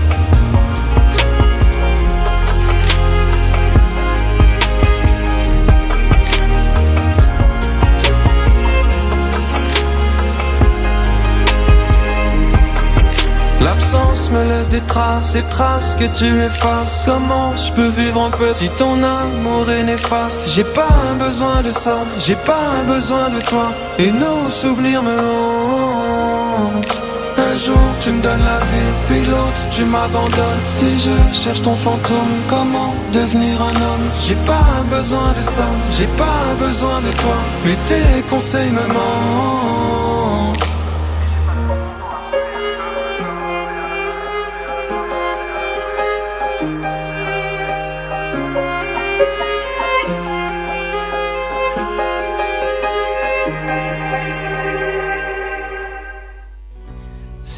Me 13.92 14.44
laisse 14.44 14.68
des 14.68 14.82
traces, 14.82 15.32
des 15.32 15.42
traces 15.42 15.96
que 15.96 16.04
tu 16.04 16.40
effaces. 16.44 17.02
Comment 17.06 17.56
je 17.56 17.72
peux 17.72 17.88
vivre 17.88 18.20
en 18.20 18.30
paix 18.30 18.54
si 18.54 18.68
ton 18.68 19.02
amour 19.02 19.68
est 19.68 19.82
néfaste 19.82 20.48
J'ai 20.54 20.62
pas 20.62 21.14
besoin 21.18 21.62
de 21.62 21.70
ça, 21.70 21.96
j'ai 22.24 22.36
pas 22.36 22.84
besoin 22.86 23.30
de 23.30 23.40
toi. 23.40 23.72
Et 23.98 24.12
nos 24.12 24.48
souvenirs 24.48 25.02
me 25.02 25.18
hantent. 25.18 27.02
Un 27.36 27.56
jour 27.56 27.82
tu 28.00 28.12
me 28.12 28.22
donnes 28.22 28.44
la 28.44 28.60
vie, 28.70 28.92
puis 29.08 29.26
l'autre 29.26 29.60
tu 29.72 29.84
m'abandonnes. 29.84 30.64
Si 30.66 30.86
je 30.96 31.36
cherche 31.36 31.62
ton 31.62 31.74
fantôme, 31.74 32.34
comment 32.46 32.94
devenir 33.12 33.60
un 33.60 33.82
homme? 33.82 34.08
J'ai 34.24 34.36
pas 34.46 34.84
besoin 34.88 35.32
de 35.36 35.42
ça, 35.42 35.66
j'ai 35.90 36.06
pas 36.16 36.54
besoin 36.60 37.00
de 37.00 37.10
toi. 37.10 37.36
Mais 37.64 37.76
tes 37.88 38.22
conseils 38.28 38.70
me 38.70 38.86
manquent. 38.86 39.99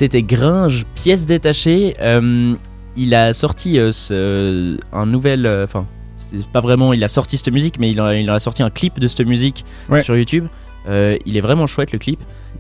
C'était 0.02 0.24
Gringe, 0.24 0.84
pièce 0.96 1.26
détachée. 1.26 1.94
Euh, 2.00 2.54
il 2.96 3.14
a 3.14 3.32
sorti 3.32 3.78
euh, 3.78 3.92
ce- 3.92 4.76
un 4.92 5.06
nouvel. 5.06 5.46
euh, 5.46 5.62
Enfin, 5.62 5.86
c'est 6.16 6.44
pas 6.48 6.58
vraiment. 6.58 6.92
Il 6.92 7.04
a 7.04 7.08
sorti 7.08 7.36
cette 7.38 7.52
musique, 7.52 7.78
mais 7.78 7.88
il 7.92 8.00
en, 8.00 8.10
il 8.10 8.28
en 8.28 8.34
a 8.34 8.40
sorti 8.40 8.64
un 8.64 8.70
clip 8.70 8.98
de 8.98 9.06
cette 9.06 9.24
musique 9.24 9.64
Ouais. 9.88 10.02
sur 10.02 10.16
YouTube. 10.16 10.46
Euh, 10.88 11.16
il 11.24 11.36
est 11.36 11.40
vraiment 11.40 11.68
chouette 11.68 11.92
le 11.92 12.00
clip. 12.00 12.18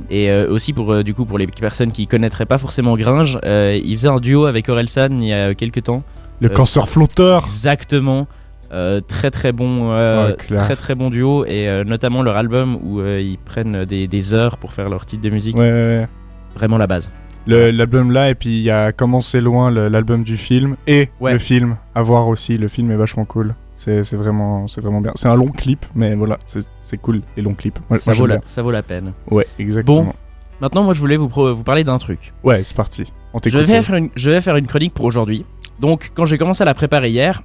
Et 0.08 0.30
euh, 0.30 0.48
aussi 0.48 0.72
pour 0.72 0.92
euh, 0.92 1.02
du 1.02 1.14
coup 1.14 1.24
pour 1.24 1.36
les 1.36 1.48
personnes 1.48 1.90
qui 1.90 2.06
connaîtraient 2.06 2.46
pas 2.46 2.58
forcément 2.58 2.96
Gringe, 2.96 3.36
euh, 3.44 3.76
il 3.84 3.96
faisait 3.96 4.06
un 4.06 4.20
duo 4.20 4.46
avec 4.46 4.68
Orelsan 4.68 5.08
il 5.20 5.26
y 5.26 5.32
a 5.32 5.52
quelques 5.56 5.82
temps. 5.82 6.04
Le 6.38 6.48
Euh, 6.48 6.52
cancer 6.54 6.88
flotteur 6.88 7.42
Exactement. 7.42 8.28
Euh, 8.72 9.00
très 9.00 9.32
très 9.32 9.50
bon, 9.50 9.90
euh, 9.90 10.28
Ouais, 10.28 10.56
très 10.58 10.76
très 10.76 10.94
bon 10.94 11.10
duo 11.10 11.44
et 11.44 11.68
euh, 11.68 11.82
notamment 11.82 12.22
leur 12.22 12.36
album 12.36 12.78
où 12.84 13.00
euh, 13.00 13.20
ils 13.20 13.36
prennent 13.36 13.84
des, 13.84 14.06
des 14.06 14.32
heures 14.32 14.58
pour 14.58 14.72
faire 14.74 14.88
leur 14.88 15.04
titre 15.06 15.22
de 15.24 15.30
musique. 15.30 15.58
Ouais. 15.58 16.06
Vraiment 16.54 16.76
la 16.78 16.86
base. 16.86 17.10
L'album 17.46 18.12
là, 18.12 18.30
et 18.30 18.34
puis 18.34 18.50
il 18.50 18.62
y 18.62 18.70
a 18.70 18.92
Comment 18.92 19.20
c'est 19.20 19.40
loin, 19.40 19.70
l'album 19.70 20.22
du 20.22 20.36
film, 20.36 20.76
et 20.86 21.08
Ouais. 21.20 21.32
le 21.32 21.38
film 21.38 21.76
à 21.94 22.02
voir 22.02 22.28
aussi. 22.28 22.56
Le 22.58 22.68
film 22.68 22.90
est 22.90 22.96
vachement 22.96 23.24
cool. 23.24 23.54
C'est 23.74 24.12
vraiment, 24.12 24.68
c'est 24.68 24.80
vraiment 24.80 25.00
bien. 25.00 25.10
C'est 25.16 25.26
un 25.26 25.34
long 25.34 25.48
clip, 25.48 25.84
mais 25.96 26.14
voilà, 26.14 26.38
c'est 26.84 26.96
cool, 26.98 27.20
les 27.36 27.42
longs 27.42 27.54
clips. 27.54 27.78
Moi- 27.90 27.98
ça, 27.98 28.12
moi, 28.12 28.18
vaut 28.20 28.26
la, 28.26 28.38
ça 28.44 28.62
vaut 28.62 28.70
la 28.70 28.82
peine. 28.82 29.12
Ouais, 29.30 29.46
exactement. 29.58 30.04
Bon, 30.04 30.12
maintenant 30.60 30.84
moi 30.84 30.94
je 30.94 31.00
voulais 31.00 31.16
vous, 31.16 31.28
vous 31.28 31.64
parler 31.64 31.82
d'un 31.82 31.98
truc. 31.98 32.32
Ouais, 32.44 32.62
c'est 32.62 32.76
parti. 32.76 33.12
On 33.34 33.40
Je 33.44 33.58
vais, 33.58 33.82
faire 33.82 33.96
une, 33.96 34.10
je 34.14 34.30
vais 34.30 34.40
faire 34.40 34.56
une 34.56 34.66
chronique 34.68 34.94
pour 34.94 35.04
aujourd'hui. 35.06 35.44
Donc 35.80 36.10
quand 36.14 36.26
j'ai 36.26 36.38
commencé 36.38 36.62
à 36.62 36.64
la 36.64 36.74
préparer 36.74 37.10
hier, 37.10 37.42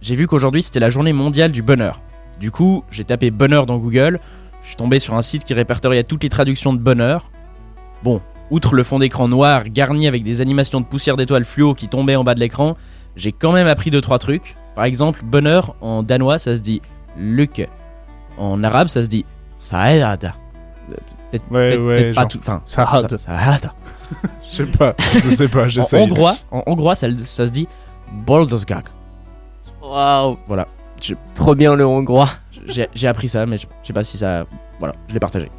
j'ai 0.00 0.14
vu 0.14 0.26
qu'aujourd'hui 0.26 0.62
c'était 0.62 0.80
la 0.80 0.88
journée 0.88 1.12
mondiale 1.12 1.52
du 1.52 1.60
bonheur. 1.60 2.00
Du 2.40 2.50
coup, 2.50 2.84
j'ai 2.90 3.04
tapé 3.04 3.30
bonheur 3.30 3.66
dans 3.66 3.76
Google, 3.78 4.20
je 4.62 4.68
suis 4.68 4.76
tombé 4.76 5.00
sur 5.00 5.14
un 5.14 5.22
site 5.22 5.44
qui 5.44 5.52
répertoriait 5.52 6.04
toutes 6.04 6.22
les 6.22 6.28
traductions 6.30 6.72
de 6.72 6.78
bonheur. 6.78 7.30
Bon, 8.04 8.22
outre 8.50 8.74
le 8.74 8.82
fond 8.82 8.98
d'écran 8.98 9.28
noir 9.28 9.64
garni 9.68 10.06
avec 10.08 10.22
des 10.24 10.40
animations 10.40 10.80
de 10.80 10.86
poussière 10.86 11.16
d'étoiles 11.16 11.44
fluo 11.44 11.74
qui 11.74 11.88
tombaient 11.88 12.16
en 12.16 12.24
bas 12.24 12.34
de 12.34 12.40
l'écran, 12.40 12.76
j'ai 13.16 13.32
quand 13.32 13.52
même 13.52 13.66
appris 13.66 13.90
deux 13.90 14.00
trois 14.00 14.18
trucs. 14.18 14.56
Par 14.74 14.84
exemple, 14.84 15.20
bonheur 15.24 15.74
en 15.80 16.02
danois 16.02 16.38
ça 16.38 16.56
se 16.56 16.60
dit 16.60 16.80
lykke. 17.18 17.68
En 18.38 18.62
arabe 18.64 18.88
ça 18.88 19.02
se 19.02 19.08
dit 19.08 19.24
saeda. 19.56 20.34
Peut-être 21.30 21.44
Ouais, 21.50 21.76
ouais, 21.76 22.12
pas 22.14 22.24
tout. 22.26 22.38
Enfin, 22.38 22.62
hâte. 23.28 23.66
Je 24.50 24.56
sais 24.64 24.66
pas, 24.66 24.94
je 24.98 25.18
sais 25.18 25.48
pas, 25.48 25.68
En 25.68 25.84
hongrois, 26.04 26.34
en 26.50 26.62
hongrois, 26.66 26.94
ça, 26.94 27.06
ça 27.18 27.46
se 27.46 27.52
dit 27.52 27.68
Boldosgag. 28.10 28.84
Waouh, 29.82 30.38
Voilà. 30.46 30.66
Je- 31.02 31.14
trop 31.34 31.54
bien 31.54 31.74
le 31.76 31.86
hongrois. 31.86 32.30
J'ai 32.66 33.06
appris 33.08 33.28
ça, 33.28 33.44
mais 33.46 33.58
je 33.58 33.66
sais 33.82 33.92
pas 33.92 34.02
si 34.02 34.16
ça. 34.18 34.46
Voilà, 34.78 34.94
je 35.08 35.12
l'ai 35.14 35.20
partagé. 35.20 35.50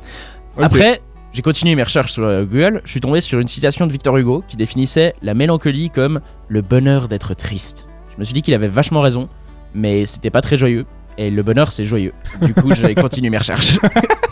Après, 0.60 1.02
j'ai 1.34 1.42
continué 1.42 1.76
mes 1.76 1.84
recherches 1.84 2.14
sur 2.14 2.24
euh, 2.24 2.44
Google. 2.44 2.82
Je 2.86 2.92
suis 2.92 3.02
tombé 3.02 3.22
sur 3.22 3.40
une 3.40 3.48
citation 3.48 3.86
de 3.88 3.92
Victor 3.92 4.18
Hugo 4.18 4.44
qui 4.48 4.58
définissait 4.58 5.14
la 5.22 5.34
mélancolie 5.34 5.90
comme 5.90 6.22
le 6.48 6.62
bonheur 6.62 7.08
d'être 7.08 7.34
triste. 7.36 7.88
Je 8.14 8.20
me 8.20 8.24
suis 8.24 8.34
dit 8.34 8.42
qu'il 8.42 8.54
avait 8.54 8.68
vachement 8.68 9.02
raison, 9.02 9.30
mais 9.74 10.06
c'était 10.06 10.32
pas 10.32 10.42
très 10.42 10.58
joyeux. 10.58 10.86
Et 11.18 11.30
le 11.30 11.44
bonheur, 11.44 11.72
c'est 11.72 11.84
joyeux. 11.84 12.14
Du 12.42 12.54
coup, 12.54 12.74
j'ai 12.74 12.96
continué 12.96 13.30
mes 13.30 13.38
recherches. 13.38 13.78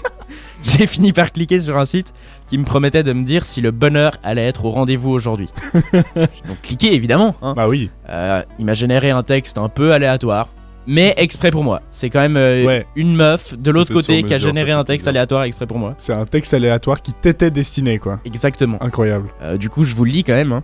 j'ai 0.63 0.87
fini 0.87 1.13
par 1.13 1.31
cliquer 1.31 1.59
sur 1.61 1.77
un 1.77 1.85
site 1.85 2.13
qui 2.49 2.57
me 2.57 2.63
promettait 2.63 3.03
de 3.03 3.13
me 3.13 3.23
dire 3.23 3.45
si 3.45 3.61
le 3.61 3.71
bonheur 3.71 4.17
allait 4.23 4.47
être 4.47 4.65
au 4.65 4.71
rendez-vous 4.71 5.11
aujourd'hui. 5.11 5.49
J'ai 5.93 6.47
donc 6.47 6.61
cliqué, 6.63 6.93
évidemment. 6.93 7.35
hein. 7.41 7.53
Bah 7.55 7.67
oui. 7.67 7.89
Euh, 8.09 8.41
il 8.57 8.65
m'a 8.65 8.73
généré 8.73 9.11
un 9.11 9.21
texte 9.23 9.57
un 9.57 9.67
peu 9.69 9.93
aléatoire, 9.93 10.47
mais 10.87 11.13
exprès 11.17 11.51
pour 11.51 11.63
moi. 11.63 11.81
C'est 11.89 12.09
quand 12.09 12.21
même 12.21 12.37
euh, 12.37 12.65
Ouais. 12.65 12.87
une 12.95 13.15
meuf 13.15 13.53
de 13.57 13.69
l'autre 13.71 13.93
côté 13.93 14.23
qui 14.23 14.33
a 14.33 14.39
généré 14.39 14.71
un 14.71 14.83
texte 14.83 15.07
aléatoire 15.07 15.43
exprès 15.43 15.67
pour 15.67 15.77
moi. 15.77 15.93
C'est 15.99 16.13
un 16.13 16.25
texte 16.25 16.53
aléatoire 16.53 17.01
qui 17.01 17.13
t'était 17.13 17.51
destiné, 17.51 17.99
quoi. 17.99 18.19
Exactement. 18.25 18.81
Incroyable. 18.81 19.29
Euh, 19.41 19.57
du 19.57 19.69
coup, 19.69 19.83
je 19.83 19.93
vous 19.95 20.05
le 20.05 20.11
lis 20.11 20.23
quand 20.23 20.33
même. 20.33 20.53
hein. 20.53 20.63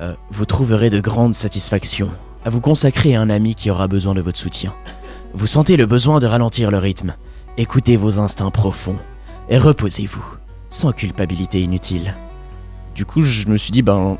Euh, 0.00 0.14
vous 0.30 0.44
trouverez 0.44 0.90
de 0.90 1.00
grandes 1.00 1.34
satisfactions 1.34 2.08
à 2.44 2.50
vous 2.50 2.60
consacrer 2.60 3.14
à 3.14 3.20
un 3.20 3.30
ami 3.30 3.54
qui 3.54 3.70
aura 3.70 3.86
besoin 3.88 4.14
de 4.14 4.20
votre 4.20 4.38
soutien. 4.38 4.72
Vous 5.34 5.46
sentez 5.46 5.76
le 5.76 5.86
besoin 5.86 6.18
de 6.20 6.26
ralentir 6.26 6.70
le 6.70 6.78
rythme. 6.78 7.14
Écoutez 7.58 7.96
vos 7.96 8.18
instincts 8.20 8.50
profonds 8.50 8.96
et 9.48 9.58
reposez-vous, 9.58 10.24
sans 10.70 10.92
culpabilité 10.92 11.60
inutile. 11.62 12.14
Du 12.94 13.04
coup, 13.04 13.22
je 13.22 13.48
me 13.48 13.56
suis 13.56 13.70
dit, 13.72 13.82
ben, 13.82 14.18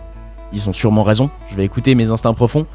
ils 0.52 0.68
ont 0.68 0.72
sûrement 0.72 1.02
raison. 1.02 1.30
Je 1.50 1.56
vais 1.56 1.64
écouter 1.64 1.94
mes 1.94 2.10
instincts 2.10 2.34
profonds. 2.34 2.66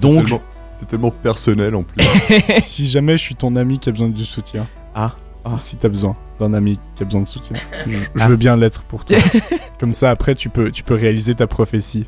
Donc, 0.00 0.26
tellement- 0.26 0.42
C'est 0.82 0.88
tellement 0.88 1.12
personnel 1.12 1.76
en 1.76 1.84
plus. 1.84 2.04
si 2.60 2.88
jamais 2.88 3.12
je 3.16 3.22
suis 3.22 3.36
ton 3.36 3.54
ami 3.54 3.78
qui 3.78 3.88
a 3.88 3.92
besoin 3.92 4.08
du 4.08 4.24
soutien. 4.24 4.66
Ah. 4.96 5.12
Si, 5.46 5.68
si 5.70 5.76
t'as 5.76 5.88
besoin 5.88 6.14
d'un 6.40 6.54
ami 6.54 6.76
qui 6.96 7.04
a 7.04 7.06
besoin 7.06 7.20
de 7.22 7.28
soutien. 7.28 7.56
Je, 7.86 7.92
je 7.92 7.98
Ah. 8.18 8.28
veux 8.28 8.34
bien 8.36 8.56
l'être 8.56 8.82
pour 8.82 9.04
toi. 9.04 9.16
Comme 9.78 9.92
ça, 9.92 10.10
après, 10.10 10.34
tu 10.34 10.48
peux, 10.48 10.72
tu 10.72 10.82
peux 10.82 10.94
réaliser 10.94 11.36
ta 11.36 11.46
prophétie. 11.46 12.06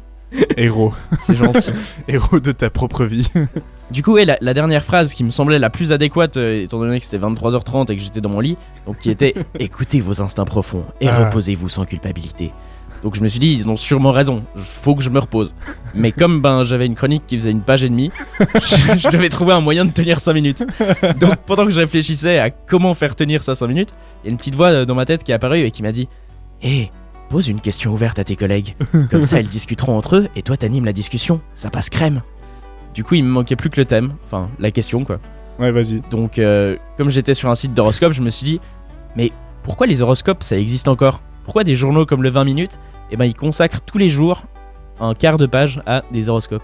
Héros. 0.56 0.92
c'est 1.18 1.36
gentil. 1.36 1.70
Héros 2.08 2.40
de 2.40 2.50
ta 2.50 2.68
propre 2.68 3.04
vie. 3.04 3.30
Du 3.92 4.02
coup, 4.02 4.14
ouais, 4.14 4.24
la, 4.24 4.38
la 4.40 4.54
dernière 4.54 4.82
phrase 4.82 5.14
qui 5.14 5.22
me 5.22 5.30
semblait 5.30 5.60
la 5.60 5.70
plus 5.70 5.92
adéquate, 5.92 6.36
euh, 6.36 6.64
étant 6.64 6.80
donné 6.80 6.98
que 6.98 7.04
c'était 7.04 7.24
23h30 7.24 7.92
et 7.92 7.96
que 7.96 8.02
j'étais 8.02 8.20
dans 8.20 8.28
mon 8.30 8.40
lit, 8.40 8.56
donc 8.86 8.98
qui 8.98 9.10
était 9.10 9.34
Écoutez 9.60 10.00
vos 10.00 10.20
instincts 10.20 10.44
profonds 10.46 10.84
et 11.00 11.08
Ah. 11.08 11.26
reposez-vous 11.26 11.68
sans 11.68 11.84
culpabilité. 11.84 12.50
Donc 13.04 13.14
je 13.14 13.20
me 13.20 13.28
suis 13.28 13.38
dit, 13.38 13.52
ils 13.52 13.68
ont 13.68 13.76
sûrement 13.76 14.12
raison, 14.12 14.42
faut 14.56 14.94
que 14.94 15.02
je 15.02 15.10
me 15.10 15.18
repose. 15.18 15.54
Mais 15.94 16.10
comme 16.10 16.40
ben 16.40 16.64
j'avais 16.64 16.86
une 16.86 16.94
chronique 16.94 17.24
qui 17.26 17.38
faisait 17.38 17.50
une 17.50 17.60
page 17.60 17.84
et 17.84 17.90
demie, 17.90 18.10
je, 18.40 18.96
je 18.98 19.08
devais 19.10 19.28
trouver 19.28 19.52
un 19.52 19.60
moyen 19.60 19.84
de 19.84 19.92
tenir 19.92 20.20
5 20.20 20.32
minutes. 20.32 20.64
Donc 21.20 21.36
pendant 21.46 21.66
que 21.66 21.70
je 21.70 21.80
réfléchissais 21.80 22.38
à 22.38 22.48
comment 22.48 22.94
faire 22.94 23.14
tenir 23.14 23.42
ça 23.42 23.54
5 23.54 23.66
minutes, 23.66 23.90
il 24.22 24.26
y 24.26 24.28
a 24.28 24.30
une 24.30 24.38
petite 24.38 24.54
voix 24.54 24.68
euh, 24.68 24.84
dans 24.86 24.94
ma 24.94 25.04
tête 25.04 25.22
qui 25.22 25.32
est 25.32 25.34
apparue 25.34 25.60
et 25.60 25.70
qui 25.70 25.82
m'a 25.82 25.92
dit 25.92 26.08
Hé, 26.62 26.90
pose 27.28 27.48
une 27.48 27.60
question 27.60 27.92
ouverte 27.92 28.18
à 28.18 28.24
tes 28.24 28.36
collègues. 28.36 28.74
Comme 29.10 29.24
ça, 29.24 29.38
ils 29.40 29.48
discuteront 29.48 29.98
entre 29.98 30.16
eux 30.16 30.28
et 30.34 30.40
toi 30.40 30.56
t'animes 30.56 30.86
la 30.86 30.94
discussion. 30.94 31.42
Ça 31.52 31.68
passe 31.68 31.90
crème. 31.90 32.22
Du 32.94 33.04
coup, 33.04 33.16
il 33.16 33.24
me 33.24 33.30
manquait 33.30 33.56
plus 33.56 33.68
que 33.68 33.80
le 33.80 33.84
thème, 33.84 34.14
enfin 34.24 34.48
la 34.58 34.70
question 34.70 35.04
quoi. 35.04 35.20
Ouais, 35.58 35.72
vas-y. 35.72 36.00
Donc, 36.10 36.38
euh, 36.38 36.76
comme 36.96 37.10
j'étais 37.10 37.34
sur 37.34 37.50
un 37.50 37.54
site 37.54 37.74
d'horoscope, 37.74 38.12
je 38.12 38.22
me 38.22 38.30
suis 38.30 38.44
dit, 38.44 38.60
mais 39.14 39.30
pourquoi 39.62 39.86
les 39.86 40.00
horoscopes 40.02 40.42
ça 40.42 40.56
existe 40.56 40.88
encore? 40.88 41.20
Pourquoi 41.44 41.64
des 41.64 41.76
journaux 41.76 42.06
comme 42.06 42.22
le 42.22 42.30
20 42.30 42.44
minutes, 42.44 42.80
eh 43.10 43.16
ben 43.16 43.26
ils 43.26 43.34
consacrent 43.34 43.82
tous 43.82 43.98
les 43.98 44.10
jours 44.10 44.42
un 45.00 45.14
quart 45.14 45.36
de 45.36 45.46
page 45.46 45.80
à 45.86 46.02
des 46.12 46.28
horoscopes 46.28 46.62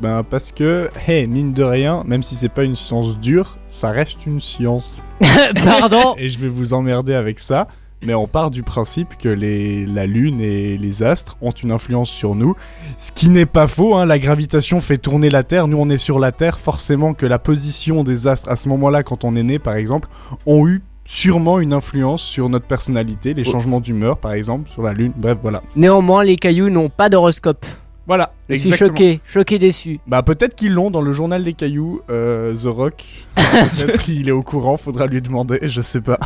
Ben, 0.00 0.22
parce 0.22 0.52
que, 0.52 0.90
hey, 1.06 1.26
mine 1.26 1.52
de 1.52 1.62
rien, 1.62 2.02
même 2.06 2.22
si 2.22 2.34
c'est 2.34 2.48
pas 2.48 2.64
une 2.64 2.74
science 2.74 3.18
dure, 3.18 3.58
ça 3.66 3.90
reste 3.90 4.26
une 4.26 4.40
science. 4.40 5.02
Pardon? 5.64 6.14
Et 6.18 6.28
je 6.28 6.38
vais 6.38 6.48
vous 6.48 6.74
emmerder 6.74 7.14
avec 7.14 7.38
ça. 7.38 7.68
Mais 8.02 8.14
on 8.14 8.26
part 8.26 8.50
du 8.50 8.62
principe 8.62 9.16
que 9.18 9.28
les, 9.28 9.86
la 9.86 10.06
Lune 10.06 10.40
et 10.40 10.76
les 10.76 11.02
astres 11.02 11.36
ont 11.40 11.50
une 11.50 11.72
influence 11.72 12.10
sur 12.10 12.34
nous. 12.34 12.54
Ce 12.98 13.10
qui 13.10 13.30
n'est 13.30 13.46
pas 13.46 13.66
faux, 13.66 13.96
hein, 13.96 14.04
la 14.04 14.18
gravitation 14.18 14.80
fait 14.80 14.98
tourner 14.98 15.30
la 15.30 15.42
Terre. 15.42 15.66
Nous, 15.66 15.78
on 15.78 15.88
est 15.88 15.98
sur 15.98 16.18
la 16.18 16.30
Terre. 16.30 16.60
Forcément 16.60 17.14
que 17.14 17.24
la 17.24 17.38
position 17.38 18.04
des 18.04 18.26
astres 18.26 18.50
à 18.50 18.56
ce 18.56 18.68
moment-là, 18.68 19.02
quand 19.02 19.24
on 19.24 19.34
est 19.34 19.42
né, 19.42 19.58
par 19.58 19.74
exemple, 19.74 20.08
ont 20.44 20.68
eu 20.68 20.82
sûrement 21.06 21.60
une 21.60 21.72
influence 21.72 22.22
sur 22.22 22.50
notre 22.50 22.66
personnalité. 22.66 23.32
Les 23.32 23.44
changements 23.44 23.80
d'humeur, 23.80 24.18
par 24.18 24.32
exemple, 24.32 24.68
sur 24.68 24.82
la 24.82 24.92
Lune. 24.92 25.12
Bref, 25.16 25.38
voilà. 25.40 25.62
Néanmoins, 25.74 26.24
les 26.24 26.36
cailloux 26.36 26.68
n'ont 26.68 26.90
pas 26.90 27.08
d'horoscope. 27.08 27.64
Voilà, 28.06 28.32
Je 28.48 28.54
suis 28.54 28.72
choqué, 28.72 29.20
choqué 29.24 29.58
déçu. 29.58 29.98
Bah 30.06 30.22
peut-être 30.22 30.54
qu'ils 30.54 30.72
l'ont 30.72 30.92
dans 30.92 31.02
le 31.02 31.12
journal 31.12 31.42
des 31.42 31.54
cailloux, 31.54 32.02
euh, 32.08 32.54
The 32.54 32.66
Rock. 32.66 33.04
Peut-être 33.34 34.00
qu'il 34.00 34.28
est 34.28 34.32
au 34.32 34.44
courant, 34.44 34.76
faudra 34.76 35.06
lui 35.06 35.20
demander, 35.20 35.58
je 35.62 35.80
sais 35.80 36.00
pas. 36.00 36.20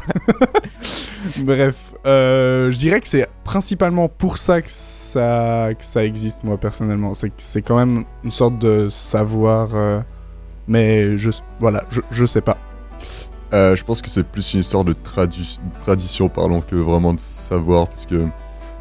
Bref, 1.39 1.95
euh, 2.05 2.71
je 2.71 2.77
dirais 2.77 3.01
que 3.01 3.09
c'est 3.09 3.27
principalement 3.45 4.11
pour 4.11 4.37
ça 4.37 4.61
que 4.61 4.69
ça, 4.69 5.71
que 5.79 5.85
ça 5.85 6.05
existe, 6.05 6.45
moi 6.45 6.59
personnellement. 6.59 7.13
C'est 7.15 7.63
quand 7.63 7.77
même 7.77 8.05
une 8.25 8.31
sorte 8.31 8.59
de 8.59 8.91
savoir, 8.91 9.71
euh, 9.75 10.01
mais 10.69 11.17
je, 11.17 11.31
voilà, 11.61 11.85
je, 11.89 12.03
je 12.11 12.27
sais 12.27 12.43
pas. 12.43 12.59
Euh, 13.53 13.75
je 13.77 13.85
pense 13.85 14.01
que 14.03 14.09
c'est 14.09 14.25
plus 14.25 14.55
une 14.55 14.61
histoire 14.61 14.85
de 14.85 14.93
tradu- 14.93 15.59
tradition, 15.83 16.29
pardon, 16.29 16.61
que 16.61 16.77
vraiment 16.77 17.13
de 17.15 17.21
savoir. 17.21 17.89
Parce 17.89 18.07
que, 18.07 18.27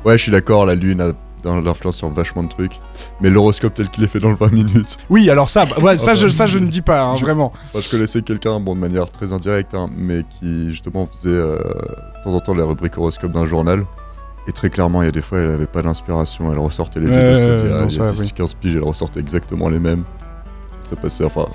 ouais, 0.05 0.17
je 0.17 0.23
suis 0.23 0.31
d'accord, 0.31 0.65
la 0.65 0.75
lune 0.75 1.01
a 1.01 1.11
l'influence 1.45 1.95
sur 1.97 2.09
vachement 2.09 2.43
de 2.43 2.49
trucs. 2.49 2.79
Mais 3.21 3.29
l'horoscope 3.29 3.73
tel 3.73 3.89
qu'il 3.89 4.03
est 4.03 4.07
fait 4.07 4.19
dans 4.19 4.29
le 4.29 4.35
20 4.35 4.51
minutes. 4.51 4.97
Oui, 5.09 5.29
alors 5.29 5.49
ça, 5.49 5.65
ouais, 5.81 5.97
ça, 5.97 6.13
je, 6.13 6.27
ça 6.27 6.45
je 6.45 6.59
ne 6.59 6.67
dis 6.67 6.81
pas, 6.81 7.01
hein, 7.01 7.15
je- 7.15 7.21
vraiment. 7.25 7.51
Enfin, 7.69 7.79
je 7.83 7.89
connaissais 7.89 8.21
quelqu'un, 8.21 8.59
bon, 8.59 8.75
de 8.75 8.79
manière 8.81 9.09
très 9.11 9.33
indirecte, 9.33 9.73
hein, 9.73 9.89
mais 9.97 10.23
qui 10.29 10.69
justement 10.71 11.07
faisait 11.07 11.29
euh, 11.29 11.57
de 11.57 12.23
temps 12.23 12.33
en 12.35 12.39
temps 12.39 12.53
la 12.53 12.65
rubrique 12.65 12.97
horoscope 12.97 13.31
d'un 13.31 13.45
journal. 13.45 13.85
Et 14.47 14.51
très 14.51 14.69
clairement, 14.69 15.01
il 15.01 15.05
y 15.05 15.09
a 15.09 15.11
des 15.11 15.21
fois, 15.21 15.39
elle 15.39 15.51
avait 15.51 15.65
pas 15.67 15.81
d'inspiration. 15.81 16.51
Elle 16.51 16.59
ressortait 16.59 16.99
les 16.99 17.05
vidéos, 17.07 17.21
ah, 17.71 17.85
il 17.89 17.95
y 17.95 18.01
a 18.01 18.07
ça, 18.07 18.13
10 18.13 18.21
oui. 18.21 18.31
15 18.35 18.53
piges, 18.55 18.75
elle 18.75 18.83
ressortait 18.83 19.19
exactement 19.19 19.69
les 19.69 19.79
mêmes. 19.79 20.03
Ça 20.89 20.95
passait, 20.95 21.23
enfin. 21.23 21.45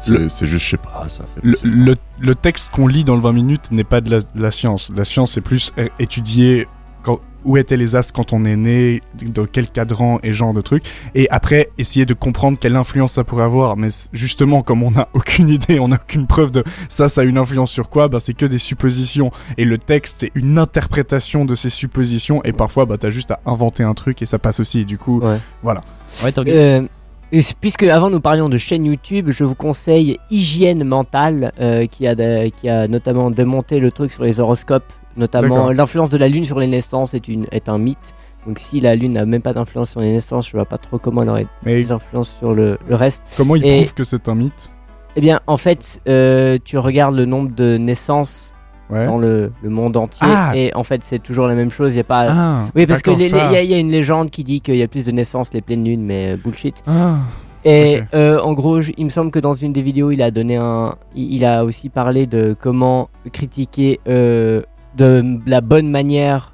C'est 0.00 0.16
juste, 0.16 0.46
je 0.46 0.58
sais 0.58 0.76
pas, 0.76 1.04
ça 1.08 1.24
fait. 1.24 1.40
Le, 1.42 1.52
plaisir. 1.56 1.70
le- 1.76 1.94
le 2.20 2.34
texte 2.34 2.70
qu'on 2.70 2.86
lit 2.86 3.04
dans 3.04 3.14
le 3.16 3.20
20 3.22 3.32
minutes 3.32 3.70
n'est 3.72 3.84
pas 3.84 4.00
de 4.00 4.10
la, 4.10 4.20
de 4.20 4.26
la 4.42 4.50
science. 4.50 4.90
La 4.94 5.04
science, 5.04 5.32
c'est 5.32 5.40
plus 5.40 5.72
é- 5.76 5.90
étudier 5.98 6.66
quand- 7.02 7.20
où 7.44 7.56
étaient 7.56 7.76
les 7.76 7.94
astres 7.94 8.12
quand 8.12 8.32
on 8.32 8.44
est 8.44 8.56
né, 8.56 9.00
dans 9.22 9.46
quel 9.46 9.68
cadran 9.70 10.18
et 10.22 10.32
genre 10.32 10.52
de 10.52 10.60
trucs. 10.60 10.84
Et 11.14 11.30
après, 11.30 11.68
essayer 11.78 12.04
de 12.04 12.12
comprendre 12.14 12.58
quelle 12.58 12.74
influence 12.76 13.12
ça 13.12 13.24
pourrait 13.24 13.44
avoir. 13.44 13.76
Mais 13.76 13.88
justement, 14.12 14.62
comme 14.62 14.82
on 14.82 14.90
n'a 14.90 15.08
aucune 15.14 15.48
idée, 15.48 15.78
on 15.80 15.88
n'a 15.88 15.96
aucune 15.96 16.26
preuve 16.26 16.50
de 16.50 16.64
ça, 16.88 17.08
ça 17.08 17.20
a 17.22 17.24
une 17.24 17.38
influence 17.38 17.70
sur 17.70 17.88
quoi, 17.88 18.08
bah, 18.08 18.18
c'est 18.20 18.34
que 18.34 18.44
des 18.46 18.58
suppositions. 18.58 19.30
Et 19.56 19.64
le 19.64 19.78
texte, 19.78 20.16
c'est 20.20 20.32
une 20.34 20.58
interprétation 20.58 21.44
de 21.44 21.54
ces 21.54 21.70
suppositions. 21.70 22.42
Et 22.44 22.52
parfois, 22.52 22.86
bah, 22.86 22.98
t'as 22.98 23.10
juste 23.10 23.30
à 23.30 23.40
inventer 23.46 23.82
un 23.84 23.94
truc 23.94 24.20
et 24.22 24.26
ça 24.26 24.38
passe 24.38 24.58
aussi. 24.60 24.84
Du 24.84 24.98
coup, 24.98 25.20
Ouais. 25.20 25.38
voilà. 25.62 25.82
Ouais, 26.24 26.32
t'as 26.32 26.42
Euh, 26.46 26.86
et 27.32 27.40
puisque 27.60 27.82
avant 27.82 28.10
nous 28.10 28.20
parlions 28.20 28.48
de 28.48 28.56
chaîne 28.58 28.84
YouTube, 28.86 29.30
je 29.30 29.44
vous 29.44 29.54
conseille 29.54 30.18
Hygiène 30.30 30.84
Mentale, 30.84 31.52
euh, 31.60 31.86
qui, 31.86 32.06
a 32.06 32.14
de- 32.14 32.48
qui 32.48 32.68
a 32.68 32.88
notamment 32.88 33.30
démonté 33.30 33.80
le 33.80 33.90
truc 33.90 34.12
sur 34.12 34.24
les 34.24 34.40
horoscopes, 34.40 34.90
notamment 35.16 35.70
l'influence 35.72 36.10
de 36.10 36.16
la 36.18 36.28
Lune 36.28 36.44
sur 36.44 36.58
les 36.58 36.66
naissances 36.66 37.12
est, 37.14 37.28
une, 37.28 37.46
est 37.52 37.68
un 37.68 37.78
mythe. 37.78 38.14
Donc 38.46 38.58
si 38.58 38.80
la 38.80 38.94
Lune 38.94 39.14
n'a 39.14 39.26
même 39.26 39.42
pas 39.42 39.52
d'influence 39.52 39.90
sur 39.90 40.00
les 40.00 40.12
naissances, 40.12 40.46
je 40.48 40.52
vois 40.52 40.64
pas 40.64 40.78
trop 40.78 40.98
comment 40.98 41.22
elle 41.22 41.28
aurait 41.28 41.46
Mais 41.64 41.76
des 41.82 41.92
influences 41.92 42.34
sur 42.38 42.54
le, 42.54 42.78
le 42.88 42.94
reste. 42.94 43.22
comment 43.36 43.56
il 43.56 43.64
Et- 43.66 43.82
prouve 43.82 43.94
que 43.94 44.04
c'est 44.04 44.28
un 44.28 44.34
mythe? 44.34 44.70
Eh 45.16 45.20
bien, 45.20 45.40
en 45.48 45.56
fait, 45.56 46.00
euh, 46.08 46.58
tu 46.64 46.78
regardes 46.78 47.16
le 47.16 47.24
nombre 47.24 47.50
de 47.54 47.76
naissances 47.76 48.54
Ouais. 48.90 49.04
dans 49.06 49.18
le, 49.18 49.52
le 49.62 49.68
monde 49.68 49.96
entier, 49.98 50.26
Ah. 50.28 50.52
et 50.56 50.72
en 50.74 50.82
fait, 50.82 51.04
c'est 51.04 51.18
toujours 51.18 51.46
la 51.46 51.54
même 51.54 51.70
chose. 51.70 51.92
Il 51.94 51.98
y 51.98 52.00
a 52.00 52.04
pas. 52.04 52.26
Ah, 52.28 52.66
oui, 52.74 52.86
parce 52.86 53.02
que 53.02 53.10
d'accord, 53.10 53.18
les- 53.20 53.24
les- 53.24 53.30
ça. 53.30 53.48
il 53.50 53.52
y, 53.52 53.56
a- 53.56 53.62
y 53.62 53.74
a 53.74 53.78
une 53.78 53.90
légende 53.90 54.30
qui 54.30 54.44
dit 54.44 54.60
qu'il 54.62 54.76
y 54.76 54.82
a 54.82 54.88
plus 54.88 55.04
de 55.06 55.12
naissances 55.12 55.52
les 55.52 55.60
pleines 55.60 55.84
lunes, 55.84 56.02
mais 56.04 56.32
euh, 56.32 56.36
bullshit. 56.42 56.82
Ah. 56.86 57.18
Et 57.64 58.00
euh, 58.14 58.40
en 58.40 58.54
gros, 58.54 58.80
je- 58.80 58.92
il 58.96 59.04
me 59.04 59.10
semble 59.10 59.30
que 59.30 59.38
dans 59.40 59.54
une 59.54 59.72
des 59.74 59.82
vidéos, 59.82 60.10
il 60.10 60.22
a 60.22 60.30
donné 60.30 60.56
un, 60.56 60.94
il 61.14 61.34
il 61.34 61.44
a 61.44 61.64
aussi 61.64 61.88
parlé 61.90 62.26
de 62.26 62.56
comment 62.58 63.10
critiquer 63.32 64.00
euh, 64.08 64.62
de 64.96 65.38
la 65.46 65.60
bonne 65.60 65.90
manière 65.90 66.50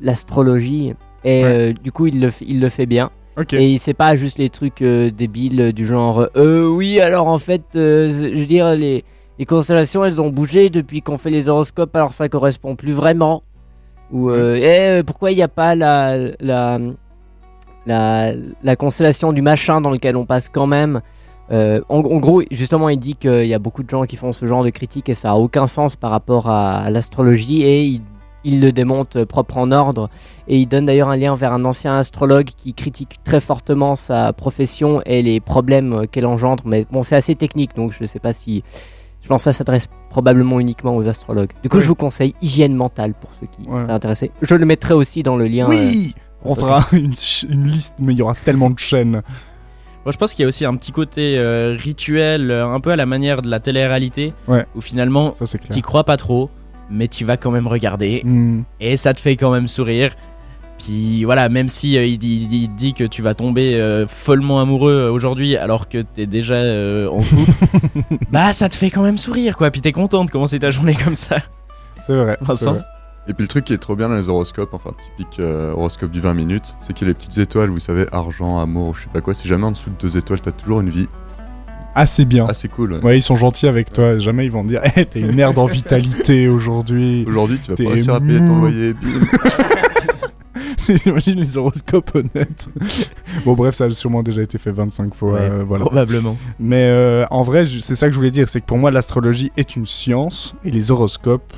l'astrologie. 0.00 0.94
Et 1.24 1.42
Ouais. 1.42 1.44
euh, 1.44 1.72
du 1.72 1.92
coup, 1.92 2.06
il 2.06 2.20
le, 2.20 2.30
fait- 2.30 2.44
il 2.48 2.60
le 2.60 2.68
fait 2.68 2.86
bien. 2.86 3.10
Ok. 3.38 3.52
Et 3.52 3.76
c'est 3.78 3.94
pas 3.94 4.16
juste 4.16 4.38
les 4.38 4.48
trucs 4.48 4.82
débiles 4.82 5.72
du 5.72 5.84
genre, 5.86 6.28
euh, 6.36 6.66
oui, 6.68 7.00
alors 7.00 7.28
en 7.28 7.38
fait, 7.38 7.62
je 7.74 8.34
veux 8.38 8.46
dire, 8.46 8.70
les, 8.74 9.04
les 9.38 9.44
constellations, 9.44 10.04
elles 10.04 10.20
ont 10.20 10.30
bougé 10.30 10.70
depuis 10.70 11.02
qu'on 11.02 11.18
fait 11.18 11.30
les 11.30 11.48
horoscopes, 11.48 11.94
alors 11.94 12.12
ça 12.12 12.28
correspond 12.28 12.76
plus 12.76 12.92
vraiment. 12.92 13.42
Ou, 14.12 14.30
euh, 14.30 14.56
eh, 14.56 15.00
euh, 15.00 15.02
pourquoi 15.02 15.32
il 15.32 15.36
n'y 15.36 15.42
a 15.42 15.48
pas 15.48 15.74
la, 15.74 16.16
la, 16.40 16.78
la, 17.86 18.32
la 18.62 18.76
constellation 18.76 19.32
du 19.32 19.42
machin 19.42 19.80
dans 19.80 19.90
lequel 19.90 20.16
on 20.16 20.24
passe 20.24 20.48
quand 20.48 20.66
même? 20.66 21.00
Euh, 21.52 21.80
en, 21.88 21.98
en 21.98 22.18
gros, 22.18 22.42
justement, 22.50 22.88
il 22.88 22.98
dit 22.98 23.14
qu'il 23.14 23.46
y 23.46 23.54
a 23.54 23.58
beaucoup 23.58 23.82
de 23.82 23.90
gens 23.90 24.04
qui 24.04 24.16
font 24.16 24.32
ce 24.32 24.46
genre 24.46 24.64
de 24.64 24.70
critiques 24.70 25.08
et 25.08 25.14
ça 25.14 25.32
a 25.32 25.34
aucun 25.34 25.66
sens 25.66 25.96
par 25.96 26.10
rapport 26.10 26.48
à, 26.48 26.78
à 26.78 26.90
l'astrologie 26.90 27.62
et 27.62 27.82
il, 27.84 28.02
il 28.44 28.60
le 28.60 28.72
démonte 28.72 29.24
propre 29.24 29.58
en 29.58 29.70
ordre. 29.70 30.08
Et 30.48 30.56
il 30.56 30.66
donne 30.66 30.86
d'ailleurs 30.86 31.08
un 31.08 31.16
lien 31.16 31.34
vers 31.34 31.52
un 31.52 31.64
ancien 31.64 31.98
astrologue 31.98 32.46
qui 32.56 32.74
critique 32.74 33.16
très 33.24 33.40
fortement 33.40 33.96
sa 33.96 34.32
profession 34.32 35.02
et 35.04 35.22
les 35.22 35.40
problèmes 35.40 36.06
qu'elle 36.08 36.26
engendre. 36.26 36.62
Mais 36.66 36.86
bon, 36.90 37.02
c'est 37.02 37.16
assez 37.16 37.34
technique 37.34 37.74
donc 37.76 37.92
je 37.92 38.04
sais 38.04 38.20
pas 38.20 38.32
si. 38.32 38.62
Je 39.26 39.28
pense 39.28 39.40
que 39.40 39.50
ça 39.50 39.52
s'adresse 39.52 39.88
probablement 40.08 40.60
uniquement 40.60 40.94
aux 40.96 41.08
astrologues. 41.08 41.50
Du 41.64 41.68
coup, 41.68 41.78
Ouais. 41.78 41.82
je 41.82 41.88
vous 41.88 41.96
conseille 41.96 42.36
Hygiène 42.42 42.76
mentale 42.76 43.12
pour 43.12 43.34
ceux 43.34 43.48
qui 43.48 43.68
Ouais. 43.68 43.80
seraient 43.80 43.92
intéressés. 43.92 44.30
Je 44.40 44.54
le 44.54 44.64
mettrai 44.64 44.94
aussi 44.94 45.24
dans 45.24 45.36
le 45.36 45.48
lien. 45.48 45.66
Oui 45.68 46.14
euh, 46.16 46.20
On 46.44 46.54
fera 46.54 46.86
une, 46.92 47.10
liste, 47.64 47.96
mais 47.98 48.12
il 48.12 48.18
y 48.20 48.22
aura 48.22 48.36
tellement 48.36 48.70
de 48.70 48.78
chaînes. 48.78 49.22
Moi, 50.04 50.12
je 50.12 50.16
pense 50.16 50.32
qu'il 50.32 50.44
y 50.44 50.46
a 50.46 50.48
aussi 50.48 50.64
un 50.64 50.76
petit 50.76 50.92
côté 50.92 51.36
euh, 51.38 51.76
rituel, 51.76 52.52
euh, 52.52 52.68
un 52.68 52.78
peu 52.78 52.90
à 52.92 52.96
la 52.96 53.04
manière 53.04 53.42
de 53.42 53.50
la 53.50 53.58
télé-réalité, 53.58 54.32
Ouais. 54.46 54.64
où 54.76 54.80
finalement, 54.80 55.34
t'y 55.70 55.82
crois 55.82 56.04
pas 56.04 56.16
trop, 56.16 56.48
mais 56.88 57.08
tu 57.08 57.24
vas 57.24 57.36
quand 57.36 57.50
même 57.50 57.66
regarder, 57.66 58.22
Hmm. 58.24 58.60
et 58.78 58.96
ça 58.96 59.12
te 59.12 59.20
fait 59.20 59.34
quand 59.34 59.50
même 59.50 59.66
sourire. 59.66 60.14
Puis 60.78 61.24
voilà, 61.24 61.48
même 61.48 61.68
si 61.68 61.96
euh, 61.96 62.04
il, 62.06 62.18
dit- 62.18 62.46
il 62.50 62.68
dit 62.74 62.92
que 62.94 63.04
tu 63.04 63.22
vas 63.22 63.34
tomber 63.34 63.74
euh, 63.76 64.06
follement 64.06 64.60
amoureux 64.60 64.92
euh, 64.92 65.10
aujourd'hui 65.10 65.56
alors 65.56 65.88
que 65.88 66.02
t'es 66.02 66.26
déjà 66.26 66.54
euh, 66.54 67.08
en 67.08 67.18
couple, 67.20 68.16
bah 68.30 68.52
ça 68.52 68.68
te 68.68 68.76
fait 68.76 68.90
quand 68.90 69.02
même 69.02 69.18
sourire 69.18 69.56
quoi. 69.56 69.70
Puis 69.70 69.80
t'es 69.80 69.92
content 69.92 70.24
de 70.24 70.30
commencer 70.30 70.58
ta 70.58 70.70
journée 70.70 70.94
comme 70.94 71.14
ça. 71.14 71.36
C'est 72.06 72.14
vrai. 72.16 72.36
Vrai. 72.40 72.80
Et 73.28 73.32
puis 73.34 73.42
le 73.42 73.48
truc 73.48 73.64
qui 73.64 73.72
est 73.72 73.78
trop 73.78 73.96
bien 73.96 74.08
dans 74.08 74.14
les 74.14 74.28
horoscopes, 74.28 74.72
enfin 74.74 74.90
typique 75.16 75.40
euh, 75.40 75.72
horoscope 75.72 76.10
du 76.12 76.20
20 76.20 76.34
minutes, 76.34 76.76
c'est 76.80 76.92
qu'il 76.92 77.08
y 77.08 77.10
a 77.10 77.12
les 77.12 77.14
petites 77.14 77.38
étoiles, 77.38 77.70
vous 77.70 77.80
savez, 77.80 78.06
argent, 78.12 78.60
amour, 78.60 78.94
je 78.94 79.02
sais 79.02 79.08
pas 79.12 79.20
quoi, 79.20 79.34
si 79.34 79.48
jamais 79.48 79.64
en 79.64 79.72
dessous 79.72 79.90
de 79.90 79.96
deux 79.98 80.16
étoiles, 80.16 80.40
t'as 80.40 80.52
toujours 80.52 80.80
une 80.80 80.90
vie. 80.90 81.08
C'est 82.04 82.26
bien. 82.26 82.46
C'est 82.52 82.68
cool. 82.68 82.92
ouais. 82.92 83.02
Ouais, 83.02 83.18
ils 83.18 83.22
sont 83.22 83.36
gentils 83.36 83.66
avec 83.66 83.90
toi. 83.90 84.18
Jamais 84.18 84.44
ils 84.44 84.50
vont 84.52 84.62
te 84.62 84.68
dire 84.68 84.82
Eh, 84.96 85.06
T'es 85.06 85.20
une 85.20 85.32
merde 85.32 85.56
en 85.58 85.64
vitalité 85.64 86.46
aujourd'hui. 86.46 87.24
Aujourd'hui, 87.26 87.58
tu 87.58 87.70
vas 87.70 87.76
pas 87.76 87.88
réussir 87.90 88.12
à 88.14 88.20
payer 88.20 88.38
ton 88.40 88.58
loyer, 88.58 88.92
bim. 88.92 89.08
J'imagine 91.04 91.40
les 91.40 91.56
horoscopes 91.56 92.14
honnêtes. 92.14 92.68
bon, 93.44 93.54
bref, 93.54 93.74
ça 93.74 93.84
a 93.84 93.90
sûrement 93.90 94.22
déjà 94.22 94.42
été 94.42 94.58
fait 94.58 94.72
25 94.72 95.14
fois. 95.14 95.32
Ouais, 95.34 95.40
euh, 95.40 95.64
voilà. 95.66 95.84
Probablement. 95.84 96.36
Mais 96.60 96.84
euh, 96.84 97.24
en 97.30 97.42
vrai, 97.42 97.66
c'est 97.66 97.94
ça 97.94 98.06
que 98.06 98.12
je 98.12 98.18
voulais 98.18 98.30
dire 98.30 98.48
c'est 98.48 98.60
que 98.60 98.66
pour 98.66 98.78
moi, 98.78 98.90
l'astrologie 98.90 99.52
est 99.56 99.76
une 99.76 99.86
science 99.86 100.54
et 100.64 100.70
les 100.70 100.90
horoscopes, 100.90 101.52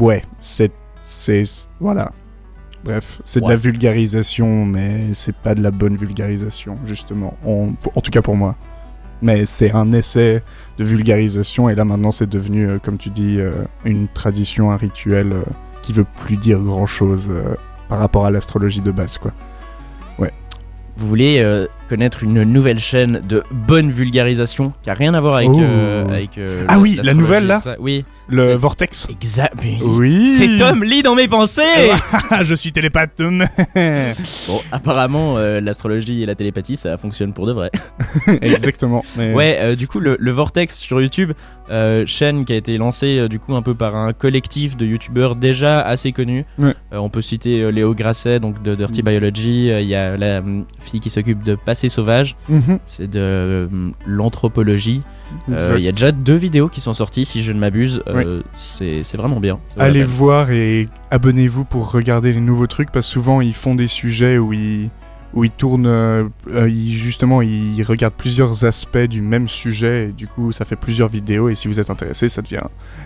ouais, 0.00 0.22
c'est. 0.40 0.72
voilà. 1.80 2.12
Bref, 2.84 3.20
c'est 3.24 3.40
de 3.40 3.48
la 3.48 3.54
vulgarisation, 3.56 4.64
mais 4.66 5.12
c'est 5.12 5.36
pas 5.36 5.54
de 5.54 5.62
la 5.62 5.70
bonne 5.70 5.94
vulgarisation, 5.96 6.76
justement. 6.84 7.36
On- 7.46 7.74
en 7.94 8.00
tout 8.00 8.10
cas 8.10 8.22
pour 8.22 8.34
moi. 8.36 8.56
Mais 9.20 9.46
c'est 9.46 9.70
un 9.70 9.92
essai 9.92 10.42
de 10.78 10.84
vulgarisation, 10.84 11.68
et 11.68 11.76
là 11.76 11.84
maintenant 11.84 12.10
c'est 12.10 12.28
devenu, 12.28 12.68
euh, 12.68 12.78
comme 12.80 12.98
tu 12.98 13.10
dis, 13.10 13.38
une 13.84 14.08
tradition, 14.08 14.72
un 14.72 14.76
rituel 14.76 15.32
qui 15.82 15.92
veut 15.92 16.06
plus 16.24 16.36
dire 16.36 16.58
grand 16.58 16.86
chose 16.86 17.30
par 17.92 17.98
rapport 17.98 18.24
à 18.24 18.30
l'astrologie 18.30 18.80
de 18.80 18.90
base, 18.90 19.18
quoi. 19.18 19.32
Vous 20.96 21.08
voulez 21.08 21.40
euh, 21.40 21.66
connaître 21.92 22.22
une 22.24 22.42
nouvelle 22.44 22.80
chaîne 22.80 23.20
de 23.28 23.42
bonne 23.50 23.90
vulgarisation 23.90 24.72
qui 24.82 24.88
a 24.88 24.94
rien 24.94 25.12
à 25.12 25.20
voir 25.20 25.34
avec. 25.36 25.50
Oh. 25.52 25.60
euh, 25.60 26.08
avec 26.08 26.38
euh, 26.38 26.64
Ah 26.66 26.78
oui, 26.78 26.98
la 27.04 27.12
nouvelle, 27.12 27.46
là 27.46 27.58
ça. 27.58 27.76
Oui. 27.78 28.06
Le 28.28 28.54
vortex 28.54 29.08
Exact. 29.10 29.52
mais- 29.62 29.76
Oui 29.82 30.26
C'est 30.26 30.56
Tom 30.56 30.84
lit 30.84 31.02
dans 31.02 31.14
mes 31.14 31.28
pensées 31.28 31.60
Je 32.44 32.54
suis 32.54 32.72
télépathe 32.72 33.10
Bon, 34.48 34.60
apparemment, 34.70 35.36
euh, 35.36 35.60
l'astrologie 35.60 36.22
et 36.22 36.26
la 36.26 36.34
télépathie, 36.34 36.78
ça 36.78 36.96
fonctionne 36.96 37.34
pour 37.34 37.46
de 37.46 37.52
vrai. 37.52 37.70
Exactement. 38.40 39.04
mais- 39.18 39.34
Ouais, 39.34 39.76
du 39.76 39.86
coup, 39.86 40.00
le, 40.00 40.16
le 40.18 40.30
Vortex 40.30 40.78
sur 40.78 41.02
YouTube, 41.02 41.32
chaîne 42.06 42.44
qui 42.46 42.52
a 42.52 42.56
été 42.56 42.78
lancée 42.78 43.28
du 43.28 43.38
coup 43.38 43.54
un 43.54 43.62
peu 43.62 43.74
par 43.74 43.96
un 43.96 44.12
collectif 44.14 44.76
de 44.78 44.86
youtubeurs 44.86 45.36
déjà 45.36 45.80
assez 45.82 46.12
connus. 46.12 46.44
Ouais. 46.58 46.74
On 46.92 47.10
peut 47.10 47.22
citer 47.22 47.70
Léo 47.70 47.94
Grasset, 47.94 48.40
donc 48.40 48.62
de 48.62 48.74
Dirty 48.74 49.02
Biology. 49.02 49.70
euh, 49.70 49.80
Il 49.80 49.88
y 49.88 49.94
a 49.94 50.16
la 50.16 50.38
hum, 50.38 50.64
fille 50.80 51.00
qui 51.00 51.10
s'occupe 51.10 51.42
de 51.42 51.54
Passé 51.82 51.88
Sauvage, 51.88 52.36
Mhm. 52.48 52.78
c'est 52.84 53.10
de 53.10 53.68
hum, 53.70 53.92
l'anthropologie. 54.06 55.02
Euh. 55.50 55.74
Il 55.78 55.82
y 55.84 55.88
a 55.88 55.92
déjà 55.92 56.12
deux 56.12 56.34
vidéos 56.36 56.68
qui 56.68 56.80
sont 56.80 56.92
sorties, 56.92 57.24
si 57.24 57.42
je 57.42 57.50
ne 57.52 57.58
m'abuse. 57.58 58.02
Euh, 58.06 58.42
c'est 58.54 59.02
c'est 59.02 59.16
vraiment 59.16 59.40
bien. 59.40 59.58
Allez 59.78 60.04
voir 60.04 60.50
et 60.52 60.88
abonnez-vous 61.10 61.64
pour 61.64 61.90
regarder 61.90 62.32
les 62.32 62.40
nouveaux 62.40 62.68
trucs 62.68 62.92
parce 62.92 63.06
que 63.08 63.12
souvent 63.12 63.40
ils 63.40 63.54
font 63.54 63.74
des 63.74 63.88
sujets 63.88 64.38
où 64.38 64.52
ils 64.52 64.90
où 65.34 65.42
ils 65.44 65.50
tournent 65.50 65.86
euh, 65.86 66.28
euh, 66.50 66.68
ils- 66.68 66.92
justement 66.94 67.40
ils 67.42 67.82
regardent 67.82 68.14
plusieurs 68.14 68.64
aspects 68.64 68.98
du 68.98 69.22
même 69.22 69.48
sujet 69.48 70.10
et 70.10 70.12
du 70.12 70.28
coup 70.28 70.52
ça 70.52 70.64
fait 70.66 70.76
plusieurs 70.76 71.08
vidéos 71.08 71.48
et 71.48 71.54
si 71.56 71.66
vous 71.68 71.80
êtes 71.80 71.88
intéressé 71.90 72.28
ça 72.28 72.42
devient 72.42 72.62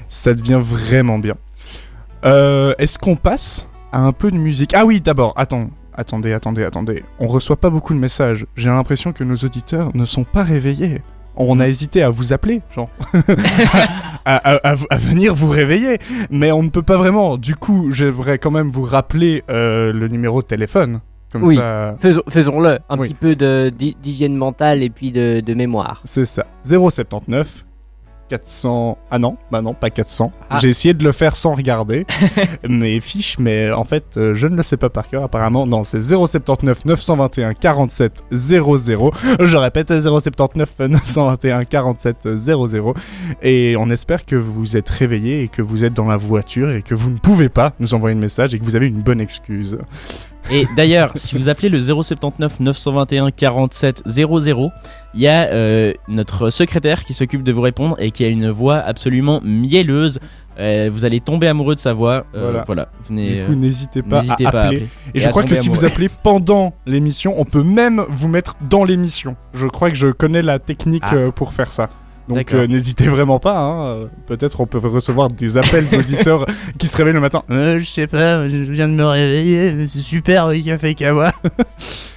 ça 0.09 0.35
devient 0.35 0.61
vraiment 0.63 1.19
bien. 1.19 1.37
Euh, 2.25 2.75
Est-ce 2.79 2.99
qu'on 2.99 3.17
passe 3.17 3.69
à 3.93 4.01
un 4.01 4.13
peu 4.13 4.31
de 4.33 4.37
musique? 4.37 4.73
Ah 4.75 4.85
oui 4.85 5.01
d'abord 5.01 5.33
attends 5.37 5.71
attendez 5.97 6.33
attendez 6.33 6.65
attendez 6.65 7.03
on 7.21 7.27
reçoit 7.27 7.57
pas 7.57 7.71
beaucoup 7.71 7.95
de 7.95 7.99
messages 7.99 8.47
j'ai 8.57 8.69
l'impression 8.69 9.13
que 9.13 9.25
nos 9.25 9.37
auditeurs 9.37 9.91
ne 9.95 10.05
sont 10.05 10.25
pas 10.25 10.43
réveillés. 10.43 11.03
On 11.39 11.61
a 11.61 11.69
hésité 11.69 12.03
à 12.03 12.09
vous 12.09 12.33
appeler, 12.33 12.63
genre. 12.75 12.89
à, 14.25 14.37
à- 14.37 14.73
à- 14.73 14.77
à 14.89 14.97
venir 14.97 15.35
vous 15.35 15.51
réveiller. 15.51 15.99
Mais 16.31 16.51
on 16.51 16.63
ne 16.63 16.71
peut 16.71 16.83
pas 16.83 16.97
vraiment. 16.97 17.37
Du 17.37 17.55
coup, 17.55 17.91
j'aimerais 17.91 18.39
quand 18.39 18.51
même 18.51 18.71
vous 18.71 18.85
rappeler 18.85 19.45
euh, 19.51 19.93
le 19.93 20.09
numéro 20.09 20.41
de 20.41 20.47
téléphone. 20.47 21.01
Comme 21.31 21.43
oui, 21.45 21.57
ça. 21.57 21.95
faisons- 22.01 22.23
faisons-le. 22.29 22.79
Un 22.89 22.99
Oui. 22.99 23.09
petit 23.09 23.15
peu 23.15 23.35
d'hygiène 24.03 24.35
mentale 24.35 24.83
et 24.83 24.89
puis 24.89 25.13
de, 25.13 25.41
de 25.45 25.53
mémoire. 25.55 26.01
C'est 26.07 26.25
ça. 26.25 26.47
079 26.65 27.67
400. 28.29 28.99
Ah 29.11 29.19
non, 29.19 29.37
bah 29.51 29.63
non, 29.63 29.75
pas 29.75 29.91
400. 29.91 30.33
Ah. 30.51 30.59
J'ai 30.61 30.69
essayé 30.69 30.95
de 30.95 31.05
le 31.05 31.13
faire 31.13 31.37
sans 31.37 31.55
regarder 31.55 32.07
mes 32.69 33.01
fiches, 33.01 33.39
mais 33.39 33.71
en 33.71 33.85
fait, 33.85 34.17
euh, 34.17 34.35
je 34.35 34.47
ne 34.47 34.57
le 34.57 34.63
sais 34.63 34.77
pas 34.77 34.91
par 34.91 35.09
cœur 35.09 35.25
apparemment. 35.25 35.67
Non, 35.67 35.85
c'est 35.85 36.01
079 36.01 36.85
921 36.85 37.55
47 37.55 38.25
00. 38.31 39.13
Je 39.41 39.57
répète, 39.57 39.93
079 40.01 40.79
921 40.81 41.65
47 41.65 42.37
00. 42.37 42.95
Et 43.43 43.77
on 43.79 43.91
espère 43.91 44.25
que 44.25 44.37
vous 44.37 44.77
êtes 44.77 44.89
réveillés 44.91 45.43
et 45.43 45.49
que 45.49 45.63
vous 45.63 45.85
êtes 45.85 45.95
dans 45.95 46.07
la 46.07 46.17
voiture 46.17 46.71
et 46.71 46.83
que 46.83 46.95
vous 46.95 47.11
ne 47.11 47.19
pouvez 47.19 47.49
pas 47.49 47.73
nous 47.81 47.95
envoyer 47.95 48.17
un 48.17 48.21
message 48.21 48.55
et 48.55 48.59
que 48.59 48.65
vous 48.65 48.77
avez 48.77 48.87
une 48.87 49.03
bonne 49.03 49.21
excuse. 49.21 49.79
Et 50.51 50.67
d'ailleurs, 50.77 51.11
si 51.17 51.37
vous 51.37 51.49
appelez 51.49 51.69
le 51.69 51.81
079 51.81 52.61
921 52.61 53.31
47 53.33 54.03
00, 54.07 54.71
il 55.15 55.21
y 55.21 55.27
a 55.27 55.45
euh, 55.49 55.93
notre 56.07 56.51
secrétaire 56.51 57.05
qui 57.05 57.15
s'occupe 57.15 57.43
de 57.43 57.51
vous 57.53 57.63
répondre 57.63 57.97
et 57.99 58.13
qui 58.13 58.25
a 58.25 58.29
une 58.29 58.51
voix 58.51 58.77
absolument 58.79 59.41
mielleuse. 59.43 60.21
Euh, 60.59 60.89
vous 60.91 61.05
allez 61.05 61.21
tomber 61.21 61.49
amoureux 61.49 61.75
de 61.75 61.81
sa 61.81 61.93
voix. 61.93 62.25
Euh, 62.35 62.43
Voilà. 62.45 62.63
voilà. 62.65 62.89
Venez, 63.09 63.41
Du 63.41 63.45
coup, 63.47 63.55
n'hésitez 63.57 64.03
pas, 64.03 64.21
n'hésitez 64.21 64.47
à, 64.47 64.51
pas 64.53 64.63
à 64.63 64.67
appeler. 64.67 64.87
Et, 65.15 65.19
Et 65.19 65.21
je 65.21 65.29
crois 65.29 65.43
que 65.43 65.55
si 65.57 65.69
vous 65.69 65.85
appelez 65.85 66.09
pendant 66.23 66.75
l'émission, 66.87 67.35
on 67.39 67.45
peut 67.45 67.65
même 67.65 68.05
vous 68.09 68.29
mettre 68.29 68.55
dans 68.71 68.85
l'émission. 68.85 69.37
Je 69.53 69.67
crois 69.67 69.91
que 69.91 69.97
je 69.97 70.09
connais 70.09 70.43
la 70.43 70.59
technique 70.61 71.03
Ah. 71.07 71.31
pour 71.35 71.53
faire 71.55 71.73
ça. 71.73 71.91
Donc 72.29 72.53
euh, 72.55 72.67
n'hésitez 72.67 73.07
vraiment 73.09 73.39
pas. 73.39 73.57
hein. 73.59 74.09
Peut-être 74.27 74.61
on 74.61 74.67
peut 74.67 74.79
recevoir 74.79 75.29
des 75.29 75.57
appels 75.57 75.89
d'auditeurs 75.89 76.45
qui 76.79 76.89
se 76.89 76.97
réveillent 76.97 77.15
le 77.15 77.21
matin. 77.21 77.43
Euh, 77.51 77.79
je 77.79 77.85
sais 77.85 78.07
pas, 78.09 78.49
je 78.49 78.57
viens 78.57 78.89
de 78.89 78.95
me 78.95 79.05
réveiller, 79.05 79.73
mais 79.75 79.87
c'est 79.87 80.01
super 80.01 80.49
le 80.49 80.61
café 80.61 80.95
Kawa. 80.95 81.33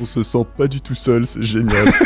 On 0.02 0.06
se 0.06 0.24
sent 0.24 0.46
pas 0.58 0.68
du 0.68 0.82
tout 0.82 0.96
seul, 0.96 1.26
c'est 1.26 1.44
génial. 1.44 1.88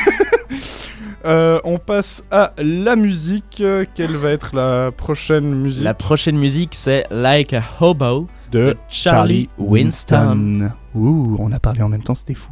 Euh, 1.25 1.57
on 1.63 1.77
passe 1.77 2.25
à 2.31 2.51
la 2.57 2.97
musique. 2.97 3.63
Quelle 3.95 4.17
va 4.17 4.31
être 4.31 4.53
la 4.53 4.91
prochaine 4.91 5.55
musique? 5.55 5.85
La 5.85 5.93
prochaine 5.93 6.37
musique, 6.37 6.71
c'est 6.75 7.05
Like 7.11 7.53
a 7.53 7.63
Hobo 7.79 8.27
de 8.51 8.75
Charlie 8.89 9.47
Winston. 9.57 10.71
Ouh, 10.93 11.37
on 11.39 11.49
a 11.53 11.59
parlé 11.59 11.81
en 11.81 11.87
même 11.87 12.03
temps, 12.03 12.13
c'était 12.13 12.33
fou. 12.33 12.51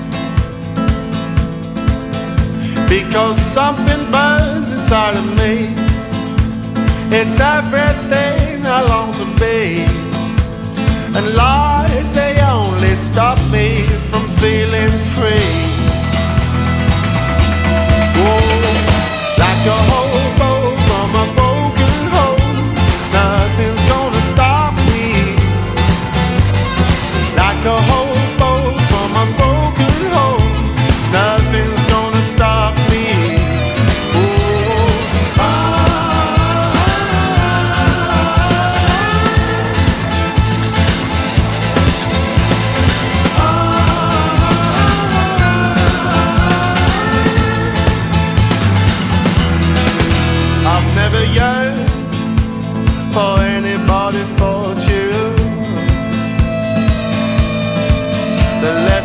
Because 2.91 3.39
something 3.39 4.11
burns 4.11 4.69
inside 4.69 5.15
of 5.15 5.25
me. 5.37 5.73
It's 7.17 7.39
everything 7.39 8.65
I 8.65 8.81
long 8.91 9.13
to 9.13 9.25
be. 9.39 9.85
And 11.15 11.33
lies, 11.33 12.13
they 12.13 12.35
only 12.41 12.93
stop 12.95 13.37
me 13.49 13.83
from 14.09 14.27
feeling 14.41 14.93
free. 15.15 15.55
Oh, 18.23 18.51
like 19.39 19.63
a 19.77 20.00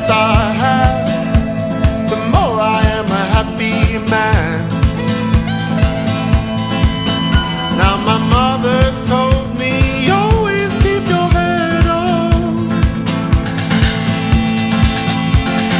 I 0.08 0.52
have, 0.52 2.10
the 2.10 2.16
more 2.16 2.60
I 2.60 2.80
am 2.98 3.06
a 3.06 3.24
happy 3.34 3.98
man. 4.08 4.68
Now 7.76 7.96
my 8.10 8.18
mother 8.36 8.80
told 9.04 9.58
me 9.58 10.08
always 10.10 10.72
keep 10.84 11.04
your 11.08 11.28
head 11.38 11.86
on. 11.86 12.68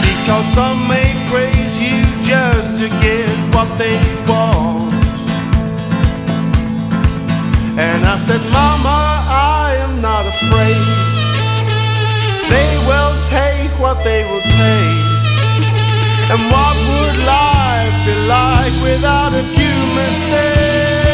Because 0.03 0.47
some 0.47 0.89
may 0.89 1.15
praise 1.29 1.81
you 1.81 2.03
just 2.25 2.81
to 2.81 2.89
get 3.01 3.31
what 3.55 3.69
they 3.79 3.97
want. 4.27 4.93
And 7.79 8.05
I 8.07 8.17
said, 8.17 8.41
Mama, 8.53 8.99
I 9.29 9.77
am 9.79 10.01
not 10.01 10.27
afraid. 10.27 11.07
They 12.51 12.76
what 13.97 14.05
they 14.05 14.25
will 14.25 14.41
take. 14.41 15.07
And 16.31 16.41
what 16.51 16.77
would 16.89 17.19
life 17.25 18.07
be 18.07 18.15
like 18.27 18.73
without 18.83 19.33
a 19.33 19.43
few 19.55 19.77
mistakes? 19.95 21.06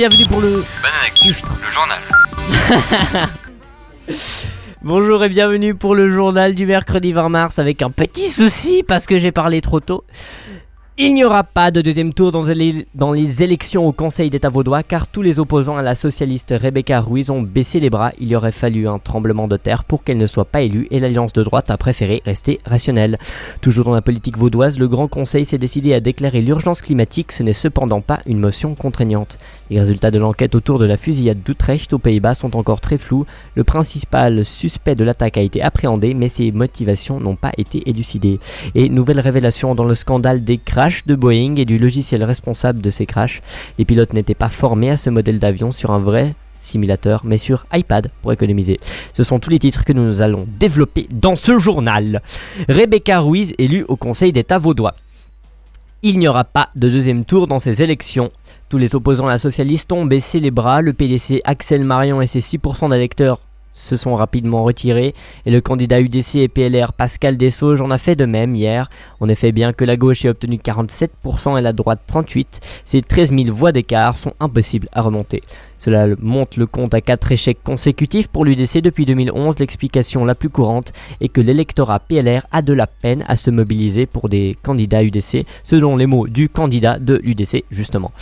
Bienvenue 0.00 0.26
pour 0.28 0.40
le. 0.40 0.64
le 1.62 1.70
journal. 1.70 1.98
Bonjour 4.82 5.22
et 5.22 5.28
bienvenue 5.28 5.74
pour 5.74 5.94
le 5.94 6.10
journal 6.10 6.54
du 6.54 6.64
mercredi 6.64 7.12
20 7.12 7.28
mars 7.28 7.58
avec 7.58 7.82
un 7.82 7.90
petit 7.90 8.30
souci 8.30 8.82
parce 8.82 9.04
que 9.04 9.18
j'ai 9.18 9.30
parlé 9.30 9.60
trop 9.60 9.80
tôt. 9.80 10.04
Il 11.02 11.14
n'y 11.14 11.24
aura 11.24 11.44
pas 11.44 11.70
de 11.70 11.80
deuxième 11.80 12.12
tour 12.12 12.30
dans 12.30 12.42
les, 12.44 13.42
élections 13.42 13.86
au 13.86 13.92
Conseil 13.92 14.28
d'État 14.28 14.50
vaudois 14.50 14.82
car 14.82 15.08
tous 15.08 15.22
les 15.22 15.38
opposants 15.38 15.78
à 15.78 15.82
la 15.82 15.94
socialiste 15.94 16.52
Rebecca 16.54 17.00
Ruiz 17.00 17.30
ont 17.30 17.40
baissé 17.40 17.80
les 17.80 17.88
bras. 17.88 18.10
Il 18.20 18.36
aurait 18.36 18.52
fallu 18.52 18.86
un 18.86 18.98
tremblement 18.98 19.48
de 19.48 19.56
terre 19.56 19.84
pour 19.84 20.04
qu'elle 20.04 20.18
ne 20.18 20.26
soit 20.26 20.44
pas 20.44 20.60
élue 20.60 20.88
et 20.90 20.98
l'alliance 20.98 21.32
de 21.32 21.42
droite 21.42 21.70
a 21.70 21.78
préféré 21.78 22.20
rester 22.26 22.60
rationnelle. 22.66 23.18
Toujours 23.62 23.86
dans 23.86 23.94
la 23.94 24.02
politique 24.02 24.36
vaudoise, 24.36 24.78
le 24.78 24.88
Grand 24.88 25.08
Conseil 25.08 25.46
s'est 25.46 25.56
décidé 25.56 25.94
à 25.94 26.00
déclarer 26.00 26.42
l'urgence 26.42 26.82
climatique. 26.82 27.32
Ce 27.32 27.42
n'est 27.42 27.54
cependant 27.54 28.02
pas 28.02 28.20
une 28.26 28.38
motion 28.38 28.74
contraignante. 28.74 29.38
Les 29.70 29.80
résultats 29.80 30.10
de 30.10 30.18
l'enquête 30.18 30.54
autour 30.54 30.78
de 30.78 30.84
la 30.84 30.98
fusillade 30.98 31.42
d'Utrecht 31.42 31.94
aux 31.94 31.98
Pays-Bas 31.98 32.34
sont 32.34 32.54
encore 32.58 32.82
très 32.82 32.98
flous. 32.98 33.24
Le 33.54 33.64
principal 33.64 34.44
suspect 34.44 34.96
de 34.96 35.04
l'attaque 35.04 35.38
a 35.38 35.40
été 35.40 35.62
appréhendé, 35.62 36.12
mais 36.12 36.28
ses 36.28 36.52
motivations 36.52 37.20
n'ont 37.20 37.36
pas 37.36 37.52
été 37.56 37.88
élucidées. 37.88 38.38
Et 38.74 38.90
nouvelle 38.90 39.20
révélation 39.20 39.74
dans 39.74 39.86
le 39.86 39.94
scandale 39.94 40.44
des 40.44 40.58
crashs 40.58 40.89
de 41.06 41.14
Boeing 41.14 41.56
et 41.56 41.64
du 41.64 41.78
logiciel 41.78 42.24
responsable 42.24 42.80
de 42.80 42.90
ces 42.90 43.06
crashs. 43.06 43.42
Les 43.78 43.84
pilotes 43.84 44.12
n'étaient 44.12 44.34
pas 44.34 44.48
formés 44.48 44.90
à 44.90 44.96
ce 44.96 45.10
modèle 45.10 45.38
d'avion 45.38 45.70
sur 45.72 45.90
un 45.90 45.98
vrai 45.98 46.34
simulateur, 46.58 47.22
mais 47.24 47.38
sur 47.38 47.64
iPad 47.72 48.08
pour 48.22 48.32
économiser. 48.32 48.78
Ce 49.14 49.22
sont 49.22 49.38
tous 49.38 49.50
les 49.50 49.58
titres 49.58 49.84
que 49.84 49.92
nous 49.92 50.20
allons 50.20 50.46
développer 50.58 51.06
dans 51.10 51.36
ce 51.36 51.58
journal. 51.58 52.20
Rebecca 52.68 53.20
Ruiz 53.20 53.54
élue 53.58 53.84
au 53.88 53.96
Conseil 53.96 54.32
d'État 54.32 54.58
vaudois. 54.58 54.94
Il 56.02 56.18
n'y 56.18 56.28
aura 56.28 56.44
pas 56.44 56.68
de 56.76 56.88
deuxième 56.88 57.24
tour 57.24 57.46
dans 57.46 57.58
ces 57.58 57.82
élections. 57.82 58.30
Tous 58.68 58.78
les 58.78 58.94
opposants 58.94 59.26
à 59.26 59.30
la 59.30 59.38
socialiste 59.38 59.92
ont 59.92 60.04
baissé 60.04 60.40
les 60.40 60.50
bras. 60.50 60.80
Le 60.80 60.92
PDC 60.92 61.40
Axel 61.44 61.84
Marion 61.84 62.22
et 62.22 62.26
ses 62.26 62.40
6% 62.40 62.90
d'électeurs 62.90 63.40
se 63.72 63.96
sont 63.96 64.14
rapidement 64.14 64.64
retirés 64.64 65.14
et 65.46 65.50
le 65.50 65.60
candidat 65.60 66.00
UDC 66.00 66.36
et 66.36 66.48
PLR 66.48 66.92
Pascal 66.92 67.36
Dessauges 67.36 67.80
en 67.80 67.90
a 67.90 67.98
fait 67.98 68.16
de 68.16 68.24
même 68.24 68.54
hier. 68.54 68.90
En 69.20 69.28
effet, 69.28 69.52
bien 69.52 69.72
que 69.72 69.84
la 69.84 69.96
gauche 69.96 70.24
ait 70.24 70.28
obtenu 70.28 70.56
47% 70.56 71.58
et 71.58 71.62
la 71.62 71.72
droite 71.72 72.00
38%, 72.12 72.46
ces 72.84 73.02
13 73.02 73.30
000 73.30 73.54
voix 73.54 73.72
d'écart 73.72 74.16
sont 74.16 74.34
impossibles 74.40 74.88
à 74.92 75.02
remonter. 75.02 75.42
Cela 75.78 76.08
monte 76.18 76.58
le 76.58 76.66
compte 76.66 76.92
à 76.92 77.00
4 77.00 77.32
échecs 77.32 77.62
consécutifs 77.64 78.28
pour 78.28 78.44
l'UDC 78.44 78.82
depuis 78.82 79.06
2011. 79.06 79.58
L'explication 79.58 80.26
la 80.26 80.34
plus 80.34 80.50
courante 80.50 80.92
est 81.22 81.30
que 81.30 81.40
l'électorat 81.40 82.00
PLR 82.00 82.46
a 82.52 82.60
de 82.60 82.74
la 82.74 82.86
peine 82.86 83.24
à 83.26 83.36
se 83.36 83.50
mobiliser 83.50 84.04
pour 84.04 84.28
des 84.28 84.56
candidats 84.62 85.02
UDC, 85.02 85.46
selon 85.64 85.96
les 85.96 86.06
mots 86.06 86.28
du 86.28 86.50
candidat 86.50 86.98
de 86.98 87.18
l'UDC 87.24 87.64
justement. 87.70 88.12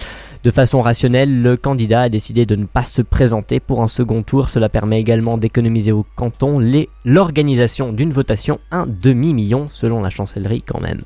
De 0.44 0.50
façon 0.52 0.80
rationnelle, 0.80 1.42
le 1.42 1.56
candidat 1.56 2.02
a 2.02 2.08
décidé 2.08 2.46
de 2.46 2.54
ne 2.54 2.64
pas 2.64 2.84
se 2.84 3.02
présenter 3.02 3.58
pour 3.58 3.82
un 3.82 3.88
second 3.88 4.22
tour. 4.22 4.48
Cela 4.48 4.68
permet 4.68 5.00
également 5.00 5.36
d'économiser 5.36 5.90
au 5.90 6.06
canton 6.14 6.62
l'organisation 7.04 7.92
d'une 7.92 8.12
votation 8.12 8.60
un 8.70 8.86
demi-million 8.86 9.68
selon 9.70 10.00
la 10.00 10.10
chancellerie 10.10 10.62
quand 10.62 10.80
même. 10.80 11.02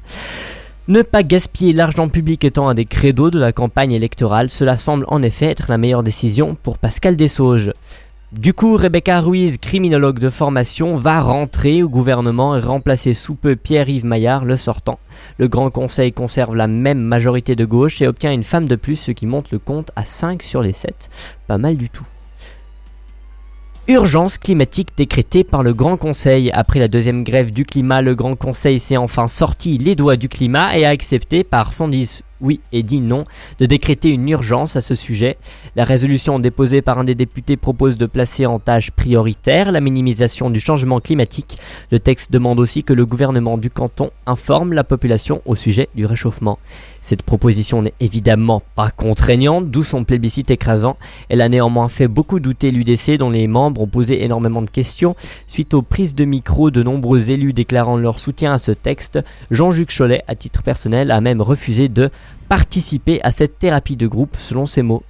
Ne 0.88 1.02
pas 1.02 1.22
gaspiller 1.22 1.72
l'argent 1.72 2.08
public 2.08 2.44
étant 2.44 2.68
un 2.68 2.74
des 2.74 2.84
credos 2.84 3.30
de 3.30 3.38
la 3.38 3.52
campagne 3.52 3.92
électorale, 3.92 4.50
cela 4.50 4.76
semble 4.76 5.04
en 5.08 5.22
effet 5.22 5.46
être 5.46 5.66
la 5.68 5.78
meilleure 5.78 6.02
décision 6.02 6.56
pour 6.60 6.78
Pascal 6.78 7.16
Dessauges. 7.16 7.72
Du 8.32 8.54
coup, 8.54 8.78
Rebecca 8.78 9.20
Ruiz, 9.20 9.58
criminologue 9.58 10.18
de 10.18 10.30
formation, 10.30 10.96
va 10.96 11.20
rentrer 11.20 11.82
au 11.82 11.90
gouvernement 11.90 12.56
et 12.56 12.60
remplacer 12.60 13.12
sous 13.12 13.34
peu 13.34 13.56
Pierre-Yves 13.56 14.06
Maillard, 14.06 14.46
le 14.46 14.56
sortant. 14.56 14.98
Le 15.36 15.48
Grand 15.48 15.68
Conseil 15.68 16.12
conserve 16.12 16.56
la 16.56 16.66
même 16.66 17.00
majorité 17.00 17.56
de 17.56 17.66
gauche 17.66 18.00
et 18.00 18.08
obtient 18.08 18.32
une 18.32 18.42
femme 18.42 18.66
de 18.66 18.74
plus, 18.74 18.96
ce 18.96 19.12
qui 19.12 19.26
monte 19.26 19.50
le 19.50 19.58
compte 19.58 19.90
à 19.96 20.06
5 20.06 20.42
sur 20.42 20.62
les 20.62 20.72
7. 20.72 21.10
Pas 21.46 21.58
mal 21.58 21.76
du 21.76 21.90
tout. 21.90 22.06
Urgence 23.86 24.38
climatique 24.38 24.96
décrétée 24.96 25.44
par 25.44 25.62
le 25.62 25.74
Grand 25.74 25.98
Conseil. 25.98 26.50
Après 26.52 26.80
la 26.80 26.88
deuxième 26.88 27.24
grève 27.24 27.52
du 27.52 27.66
climat, 27.66 28.00
le 28.00 28.14
Grand 28.14 28.34
Conseil 28.34 28.80
s'est 28.80 28.96
enfin 28.96 29.28
sorti 29.28 29.76
les 29.76 29.94
doigts 29.94 30.16
du 30.16 30.30
climat 30.30 30.78
et 30.78 30.86
a 30.86 30.88
accepté 30.88 31.44
par 31.44 31.74
110 31.74 32.22
oui 32.42 32.60
et 32.72 32.82
dit 32.82 33.00
non, 33.00 33.24
de 33.58 33.66
décréter 33.66 34.10
une 34.10 34.28
urgence 34.28 34.76
à 34.76 34.80
ce 34.80 34.94
sujet. 34.94 35.38
La 35.76 35.84
résolution 35.84 36.38
déposée 36.38 36.82
par 36.82 36.98
un 36.98 37.04
des 37.04 37.14
députés 37.14 37.56
propose 37.56 37.96
de 37.96 38.06
placer 38.06 38.44
en 38.44 38.58
tâche 38.58 38.90
prioritaire 38.90 39.72
la 39.72 39.80
minimisation 39.80 40.50
du 40.50 40.60
changement 40.60 41.00
climatique. 41.00 41.58
Le 41.90 41.98
texte 41.98 42.32
demande 42.32 42.60
aussi 42.60 42.84
que 42.84 42.92
le 42.92 43.06
gouvernement 43.06 43.56
du 43.56 43.70
canton 43.70 44.10
informe 44.26 44.72
la 44.72 44.84
population 44.84 45.40
au 45.46 45.54
sujet 45.54 45.88
du 45.94 46.04
réchauffement. 46.04 46.58
Cette 47.02 47.24
proposition 47.24 47.82
n'est 47.82 47.94
évidemment 47.98 48.62
pas 48.76 48.90
contraignante, 48.90 49.70
d'où 49.70 49.82
son 49.82 50.04
plébiscite 50.04 50.52
écrasant. 50.52 50.96
Elle 51.28 51.40
a 51.40 51.48
néanmoins 51.48 51.88
fait 51.88 52.06
beaucoup 52.06 52.38
douter 52.38 52.70
l'UDC 52.70 53.18
dont 53.18 53.30
les 53.30 53.48
membres 53.48 53.80
ont 53.80 53.88
posé 53.88 54.24
énormément 54.24 54.62
de 54.62 54.70
questions. 54.70 55.16
Suite 55.48 55.74
aux 55.74 55.82
prises 55.82 56.14
de 56.14 56.24
micro 56.24 56.70
de 56.70 56.82
nombreux 56.82 57.30
élus 57.30 57.52
déclarant 57.52 57.96
leur 57.96 58.20
soutien 58.20 58.52
à 58.52 58.58
ce 58.58 58.70
texte, 58.70 59.18
Jean-Juc 59.50 59.92
Cholet, 59.94 60.22
à 60.28 60.36
titre 60.36 60.62
personnel, 60.62 61.10
a 61.10 61.20
même 61.20 61.42
refusé 61.42 61.88
de 61.88 62.08
participer 62.48 63.20
à 63.24 63.32
cette 63.32 63.58
thérapie 63.58 63.96
de 63.96 64.06
groupe, 64.06 64.36
selon 64.38 64.64
ses 64.64 64.82
mots. 64.82 65.02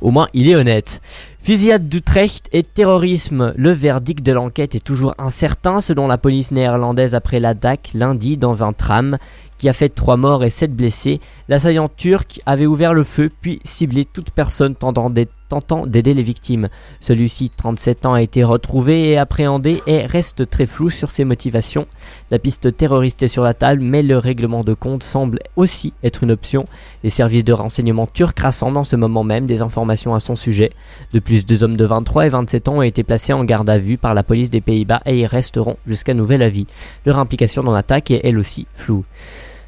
Au 0.00 0.10
moins, 0.10 0.28
il 0.34 0.48
est 0.48 0.54
honnête. 0.54 1.00
Fusillade 1.42 1.88
d'Utrecht 1.88 2.48
et 2.52 2.62
terrorisme. 2.62 3.52
Le 3.56 3.70
verdict 3.70 4.24
de 4.24 4.32
l'enquête 4.32 4.74
est 4.74 4.84
toujours 4.84 5.14
incertain 5.18 5.80
selon 5.80 6.06
la 6.06 6.16
police 6.16 6.52
néerlandaise 6.52 7.14
après 7.14 7.40
l'attaque 7.40 7.90
lundi 7.92 8.36
dans 8.36 8.64
un 8.64 8.72
tram 8.72 9.18
qui 9.58 9.68
a 9.68 9.72
fait 9.72 9.88
3 9.88 10.16
morts 10.16 10.44
et 10.44 10.50
7 10.50 10.74
blessés. 10.74 11.20
L'assaillant 11.48 11.88
turc 11.88 12.40
avait 12.46 12.66
ouvert 12.66 12.94
le 12.94 13.04
feu 13.04 13.30
puis 13.40 13.60
ciblé 13.64 14.04
toute 14.04 14.30
personne 14.30 14.74
tentant 14.74 15.10
d'ai- 15.10 15.28
tentant 15.48 15.86
d'aider 15.86 16.14
les 16.14 16.22
victimes. 16.22 16.68
Celui-ci, 17.00 17.50
37 17.50 18.06
ans, 18.06 18.14
a 18.14 18.22
été 18.22 18.44
retrouvé 18.44 19.10
et 19.10 19.18
appréhendé 19.18 19.82
et 19.86 20.06
reste 20.06 20.48
très 20.48 20.66
flou 20.66 20.90
sur 20.90 21.10
ses 21.10 21.24
motivations. 21.24 21.86
La 22.30 22.38
piste 22.38 22.76
terroriste 22.76 23.22
est 23.22 23.28
sur 23.28 23.42
la 23.42 23.54
table, 23.54 23.82
mais 23.82 24.02
le 24.02 24.18
règlement 24.18 24.64
de 24.64 24.74
compte 24.74 25.02
semble 25.02 25.40
aussi 25.56 25.92
être 26.02 26.22
une 26.22 26.32
option. 26.32 26.66
Les 27.02 27.10
services 27.10 27.44
de 27.44 27.52
renseignement 27.52 28.06
turcs 28.06 28.38
rassemblent 28.38 28.78
en 28.78 28.84
ce 28.84 28.96
moment 28.96 29.24
même 29.24 29.46
des 29.46 29.62
informations 29.62 30.14
à 30.14 30.20
son 30.20 30.36
sujet. 30.36 30.70
De 31.12 31.18
plus, 31.18 31.44
deux 31.44 31.64
hommes 31.64 31.76
de 31.76 31.84
23 31.84 32.26
et 32.26 32.30
27 32.30 32.68
ans 32.68 32.76
ont 32.78 32.82
été 32.82 33.02
placés 33.02 33.32
en 33.32 33.44
garde 33.44 33.70
à 33.70 33.78
vue 33.78 33.98
par 33.98 34.14
la 34.14 34.22
police 34.22 34.50
des 34.50 34.60
Pays-Bas 34.60 35.02
et 35.06 35.18
y 35.18 35.26
resteront 35.26 35.76
jusqu'à 35.86 36.14
nouvel 36.14 36.42
avis. 36.42 36.66
Leur 37.06 37.18
implication 37.18 37.62
dans 37.62 37.72
l'attaque 37.72 38.10
est 38.10 38.20
elle 38.24 38.38
aussi 38.38 38.66
floue. 38.74 39.04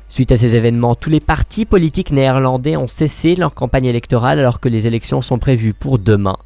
Suite 0.08 0.32
à 0.32 0.36
ces 0.36 0.54
événements, 0.54 0.94
tous 0.94 1.10
les 1.10 1.20
partis 1.20 1.64
politiques 1.64 2.12
néerlandais 2.12 2.76
ont 2.76 2.86
cessé 2.86 3.34
leur 3.34 3.54
campagne 3.54 3.86
électorale 3.86 4.38
alors 4.38 4.60
que 4.60 4.68
les 4.68 4.86
élections 4.86 5.20
sont 5.20 5.38
prévues 5.38 5.74
pour 5.74 5.98
demain. 5.98 6.36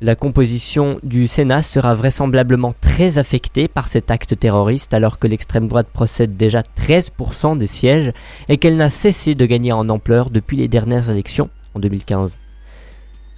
La 0.00 0.14
composition 0.14 0.98
du 1.02 1.28
Sénat 1.28 1.62
sera 1.62 1.94
vraisemblablement 1.94 2.72
très 2.80 3.18
affectée 3.18 3.68
par 3.68 3.88
cet 3.88 4.10
acte 4.10 4.38
terroriste 4.38 4.94
alors 4.94 5.18
que 5.18 5.26
l'extrême 5.26 5.68
droite 5.68 5.88
possède 5.92 6.36
déjà 6.36 6.62
13% 6.62 7.58
des 7.58 7.66
sièges 7.66 8.12
et 8.48 8.56
qu'elle 8.56 8.78
n'a 8.78 8.88
cessé 8.88 9.34
de 9.34 9.44
gagner 9.44 9.72
en 9.72 9.90
ampleur 9.90 10.30
depuis 10.30 10.56
les 10.56 10.68
dernières 10.68 11.10
élections 11.10 11.50
en 11.74 11.80
2015. 11.80 12.38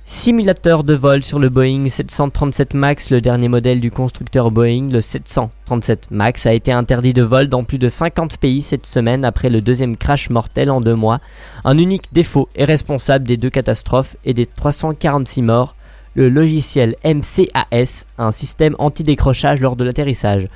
Simulateur 0.05 0.85
de 0.85 0.95
vol 0.95 1.23
sur 1.23 1.39
le 1.39 1.49
Boeing 1.49 1.89
737 1.89 2.75
MAX, 2.75 3.11
le 3.11 3.21
dernier 3.21 3.49
modèle 3.49 3.81
du 3.81 3.91
constructeur 3.91 4.51
Boeing, 4.51 4.91
le 4.91 5.01
737 5.01 6.11
MAX, 6.11 6.45
a 6.47 6.53
été 6.53 6.73
interdit 6.73 7.13
de 7.13 7.23
vol 7.23 7.47
dans 7.47 7.65
plus 7.65 7.79
de 7.79 7.89
50 7.89 8.37
pays 8.37 8.63
cette 8.63 8.85
semaine 8.85 9.25
après 9.25 9.49
le 9.49 9.61
deuxième 9.61 9.97
crash 9.97 10.29
mortel 10.29 10.71
en 10.71 10.81
deux 10.81 10.97
mois. 10.97 11.21
Un 11.65 11.79
unique 11.79 12.13
défaut 12.13 12.49
est 12.57 12.65
responsable 12.65 13.27
des 13.27 13.37
deux 13.37 13.49
catastrophes 13.49 14.17
et 14.25 14.35
des 14.35 14.45
346 14.45 15.43
morts, 15.43 15.77
le 16.15 16.29
logiciel 16.29 16.97
MCAS, 17.05 18.05
un 18.19 18.33
système 18.33 18.77
anti-décrochage 18.79 19.61
lors 19.61 19.77
de 19.77 19.85
l'atterrissage. 19.85 20.47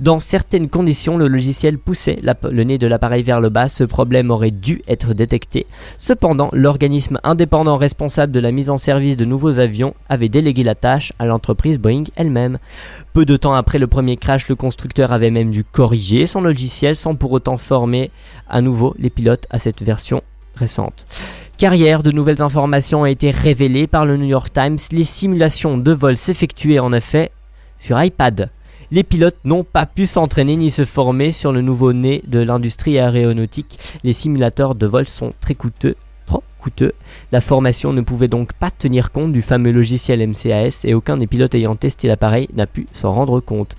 Dans 0.00 0.18
certaines 0.18 0.68
conditions, 0.68 1.16
le 1.16 1.28
logiciel 1.28 1.78
poussait 1.78 2.18
le 2.22 2.64
nez 2.64 2.78
de 2.78 2.86
l'appareil 2.86 3.22
vers 3.22 3.40
le 3.40 3.48
bas. 3.48 3.68
Ce 3.68 3.84
problème 3.84 4.30
aurait 4.30 4.50
dû 4.50 4.82
être 4.88 5.14
détecté. 5.14 5.66
Cependant, 5.98 6.50
l'organisme 6.52 7.18
indépendant 7.22 7.76
responsable 7.76 8.32
de 8.32 8.40
la 8.40 8.52
mise 8.52 8.70
en 8.70 8.78
service 8.78 9.16
de 9.16 9.24
nouveaux 9.24 9.58
avions 9.58 9.94
avait 10.08 10.28
délégué 10.28 10.64
la 10.64 10.74
tâche 10.74 11.12
à 11.18 11.26
l'entreprise 11.26 11.78
Boeing 11.78 12.04
elle-même. 12.16 12.58
Peu 13.12 13.24
de 13.24 13.36
temps 13.36 13.54
après 13.54 13.78
le 13.78 13.86
premier 13.86 14.16
crash, 14.16 14.48
le 14.48 14.56
constructeur 14.56 15.12
avait 15.12 15.30
même 15.30 15.50
dû 15.50 15.64
corriger 15.64 16.26
son 16.26 16.40
logiciel 16.40 16.96
sans 16.96 17.14
pour 17.14 17.32
autant 17.32 17.56
former 17.56 18.10
à 18.48 18.60
nouveau 18.60 18.94
les 18.98 19.10
pilotes 19.10 19.46
à 19.50 19.58
cette 19.58 19.82
version 19.82 20.22
récente. 20.56 21.06
Carrière, 21.58 22.02
de 22.02 22.10
nouvelles 22.10 22.42
informations 22.42 23.02
ont 23.02 23.06
été 23.06 23.30
révélées 23.30 23.86
par 23.86 24.04
le 24.04 24.16
New 24.16 24.26
York 24.26 24.52
Times. 24.52 24.78
Les 24.90 25.04
simulations 25.04 25.78
de 25.78 25.92
vol 25.92 26.16
s'effectuaient 26.16 26.80
en 26.80 26.92
effet 26.92 27.30
sur 27.78 28.02
iPad. 28.02 28.50
Les 28.92 29.04
pilotes 29.04 29.38
n'ont 29.44 29.64
pas 29.64 29.86
pu 29.86 30.04
s'entraîner 30.04 30.54
ni 30.54 30.70
se 30.70 30.84
former 30.84 31.32
sur 31.32 31.50
le 31.50 31.62
nouveau 31.62 31.94
nez 31.94 32.22
de 32.26 32.40
l'industrie 32.40 32.98
aéronautique. 32.98 33.78
Les 34.04 34.12
simulateurs 34.12 34.74
de 34.74 34.86
vol 34.86 35.08
sont 35.08 35.32
très 35.40 35.54
coûteux, 35.54 35.94
trop 36.26 36.42
coûteux. 36.60 36.92
La 37.32 37.40
formation 37.40 37.94
ne 37.94 38.02
pouvait 38.02 38.28
donc 38.28 38.52
pas 38.52 38.70
tenir 38.70 39.10
compte 39.10 39.32
du 39.32 39.40
fameux 39.40 39.72
logiciel 39.72 40.20
MCAS 40.28 40.82
et 40.84 40.92
aucun 40.92 41.16
des 41.16 41.26
pilotes 41.26 41.54
ayant 41.54 41.74
testé 41.74 42.06
l'appareil 42.06 42.48
n'a 42.52 42.66
pu 42.66 42.86
s'en 42.92 43.12
rendre 43.12 43.40
compte. 43.40 43.76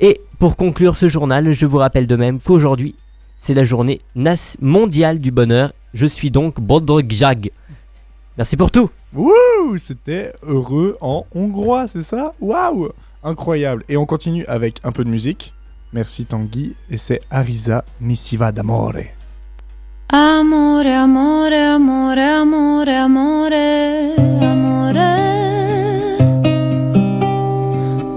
Et 0.00 0.20
pour 0.38 0.56
conclure 0.56 0.96
ce 0.96 1.08
journal, 1.08 1.50
je 1.54 1.64
vous 1.64 1.78
rappelle 1.78 2.06
de 2.06 2.16
même 2.16 2.38
qu'aujourd'hui, 2.38 2.94
c'est 3.38 3.54
la 3.54 3.64
journée 3.64 4.00
nas- 4.16 4.56
mondiale 4.60 5.18
du 5.18 5.30
bonheur. 5.30 5.72
Je 5.94 6.04
suis 6.06 6.30
donc 6.30 6.60
Bodrogjag. 6.60 7.52
Merci 8.36 8.58
pour 8.58 8.70
tout. 8.70 8.90
Wouh 9.14 9.78
C'était 9.78 10.34
heureux 10.42 10.98
en 11.00 11.24
hongrois, 11.34 11.88
c'est 11.88 12.02
ça? 12.02 12.34
Waouh 12.38 12.90
Incroyable. 13.26 13.82
Et 13.88 13.96
on 13.96 14.06
continue 14.06 14.46
avec 14.46 14.80
un 14.84 14.92
peu 14.92 15.02
de 15.02 15.10
musique. 15.10 15.52
Merci 15.92 16.26
Tanguy. 16.26 16.76
Et 16.90 16.96
c'est 16.96 17.20
Arisa 17.28 17.84
Missiva 18.00 18.52
d'Amore. 18.52 19.02
Amore, 20.10 20.86
amore, 20.86 21.52
amore, 21.52 22.18
amore, 22.20 22.88
amore, 22.88 24.14
amore. 24.40 24.94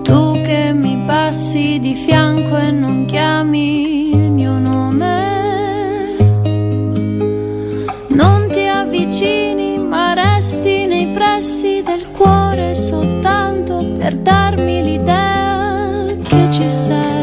Tu 0.03 0.41
che 0.43 0.73
mi 0.73 1.03
passi 1.07 1.79
di 1.79 1.95
fianco 1.95 2.55
e 2.55 2.69
non 2.69 3.05
chiami 3.05 4.11
il 4.11 4.31
mio 4.31 4.59
nome. 4.59 6.17
Non 8.09 8.47
ti 8.51 8.67
avvicini 8.67 9.79
ma 9.79 10.13
resti 10.13 10.85
nei 10.85 11.07
pressi 11.13 11.81
del 11.81 12.11
cuore 12.11 12.75
soltanto 12.75 13.83
per 13.97 14.15
darmi 14.17 14.83
l'idea 14.83 14.88
she 16.59 16.67
said. 16.67 17.18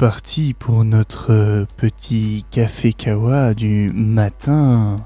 Reparti 0.00 0.52
pour 0.52 0.84
notre 0.84 1.32
euh, 1.32 1.64
petit 1.78 2.44
café 2.50 2.92
kawa 2.92 3.54
du 3.54 3.90
matin. 3.94 4.98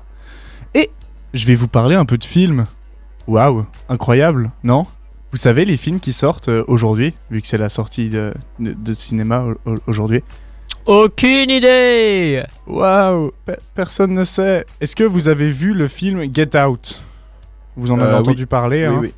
Et 0.74 0.90
je 1.32 1.46
vais 1.46 1.54
vous 1.54 1.68
parler 1.68 1.94
un 1.94 2.04
peu 2.04 2.18
de 2.18 2.24
films. 2.24 2.66
Waouh, 3.28 3.66
incroyable, 3.88 4.50
non? 4.64 4.84
Vous 5.30 5.36
savez 5.36 5.64
les 5.64 5.76
films 5.76 6.00
qui 6.00 6.12
sortent 6.12 6.48
euh, 6.48 6.64
aujourd'hui, 6.66 7.14
vu 7.30 7.40
que 7.40 7.46
c'est 7.46 7.56
la 7.56 7.68
sortie 7.68 8.08
de, 8.08 8.34
de- 8.58 8.72
de 8.72 8.92
cinéma 8.94 9.44
au- 9.64 9.70
au- 9.70 9.78
aujourd'hui? 9.86 10.24
Aucune 10.86 11.50
idée 11.50 12.42
Waouh, 12.66 13.30
pe- 13.46 13.58
personne 13.76 14.12
ne 14.12 14.24
sait. 14.24 14.66
Est-ce 14.80 14.96
que 14.96 15.04
vous 15.04 15.28
avez 15.28 15.50
vu 15.50 15.72
le 15.72 15.86
film 15.86 16.22
Get 16.34 16.60
Out? 16.60 17.00
Vous 17.76 17.92
en 17.92 18.00
avez 18.00 18.10
Euh, 18.14 18.18
entendu 18.18 18.40
oui. 18.40 18.46
parler 18.46 18.88
Oui, 18.88 18.94
hein? 18.94 18.98
oui. 19.02 19.14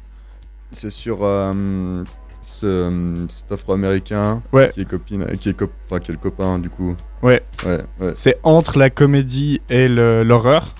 C'est 0.70 0.90
sur 0.90 1.20
euh, 1.22 2.04
ce, 2.42 2.66
euh, 2.66 3.14
cet 3.28 3.52
afro-américain 3.52 4.42
Ouais. 4.52 4.70
qui 4.74 4.82
est 4.82 4.84
copine, 4.88 5.24
qui 5.40 5.48
est, 5.48 5.54
cop- 5.56 5.72
enfin, 5.86 6.00
qui 6.00 6.10
est 6.10 6.14
le 6.14 6.20
copain 6.20 6.58
du 6.58 6.68
coup. 6.68 6.94
Ouais. 7.22 7.40
Ouais, 7.64 7.78
ouais. 8.00 8.12
C'est 8.14 8.38
entre 8.42 8.78
la 8.78 8.90
comédie 8.90 9.60
et 9.70 9.88
l'horreur, 9.88 10.74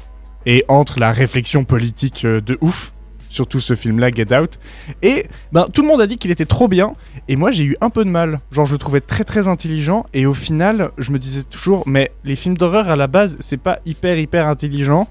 et 0.44 0.64
entre 0.68 0.98
la 0.98 1.12
réflexion 1.12 1.64
politique 1.64 2.24
euh, 2.24 2.40
de 2.40 2.58
ouf, 2.60 2.92
surtout 3.28 3.60
ce 3.60 3.74
film-là, 3.74 4.10
Get 4.10 4.36
Out. 4.36 4.58
Et 5.02 5.26
ben, 5.52 5.66
tout 5.72 5.82
le 5.82 5.88
monde 5.88 6.00
a 6.00 6.06
dit 6.06 6.18
qu'il 6.18 6.30
était 6.32 6.44
trop 6.46 6.68
bien, 6.68 6.94
et 7.28 7.36
moi 7.36 7.50
j'ai 7.50 7.64
eu 7.64 7.76
un 7.80 7.90
peu 7.90 8.04
de 8.04 8.10
mal. 8.10 8.40
Genre, 8.50 8.66
je 8.66 8.72
le 8.72 8.78
trouvais 8.78 9.00
très 9.00 9.24
très 9.24 9.46
intelligent, 9.48 10.04
et 10.12 10.26
au 10.26 10.34
final, 10.34 10.90
je 10.98 11.12
me 11.12 11.18
disais 11.18 11.44
toujours, 11.44 11.84
mais 11.86 12.10
les 12.24 12.34
films 12.36 12.58
d'horreur 12.58 12.88
à 12.90 12.96
la 12.96 13.06
base, 13.06 13.36
c'est 13.40 13.56
pas 13.56 13.78
hyper 13.86 14.18
hyper 14.18 14.46
intelligent. 14.48 15.08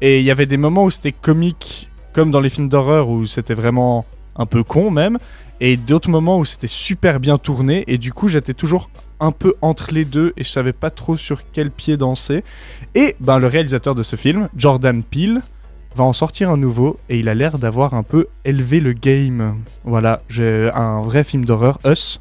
Et 0.00 0.18
il 0.18 0.24
y 0.24 0.30
avait 0.32 0.46
des 0.46 0.56
moments 0.58 0.84
où 0.84 0.90
c'était 0.90 1.12
comique, 1.12 1.88
comme 2.12 2.30
dans 2.32 2.40
les 2.40 2.48
films 2.50 2.68
d'horreur, 2.68 3.08
où 3.08 3.24
c'était 3.26 3.54
vraiment 3.54 4.04
un 4.36 4.44
peu 4.44 4.64
con 4.64 4.90
même, 4.90 5.18
et 5.60 5.76
d'autres 5.76 6.10
moments 6.10 6.38
où 6.38 6.44
c'était 6.44 6.66
super 6.66 7.20
bien 7.20 7.38
tourné, 7.38 7.84
et 7.86 7.98
du 7.98 8.12
coup 8.12 8.28
j'étais 8.28 8.54
toujours 8.54 8.90
un 9.20 9.30
peu 9.32 9.54
entre 9.62 9.92
les 9.92 10.04
deux, 10.04 10.32
et 10.36 10.44
je 10.44 10.50
savais 10.50 10.72
pas 10.72 10.90
trop 10.90 11.16
sur 11.16 11.42
quel 11.52 11.70
pied 11.70 11.96
danser. 11.96 12.42
Et 12.94 13.16
ben 13.20 13.38
le 13.38 13.46
réalisateur 13.46 13.94
de 13.94 14.02
ce 14.02 14.16
film, 14.16 14.48
Jordan 14.56 15.02
Peele, 15.02 15.40
va 15.96 16.04
en 16.04 16.12
sortir 16.12 16.50
un 16.50 16.56
nouveau, 16.56 16.98
et 17.08 17.18
il 17.20 17.28
a 17.28 17.34
l'air 17.34 17.58
d'avoir 17.58 17.94
un 17.94 18.02
peu 18.02 18.26
élevé 18.44 18.80
le 18.80 18.92
game. 18.92 19.56
Voilà, 19.84 20.22
j'ai 20.28 20.68
un 20.74 21.00
vrai 21.02 21.22
film 21.22 21.44
d'horreur, 21.44 21.78
Us. 21.86 22.20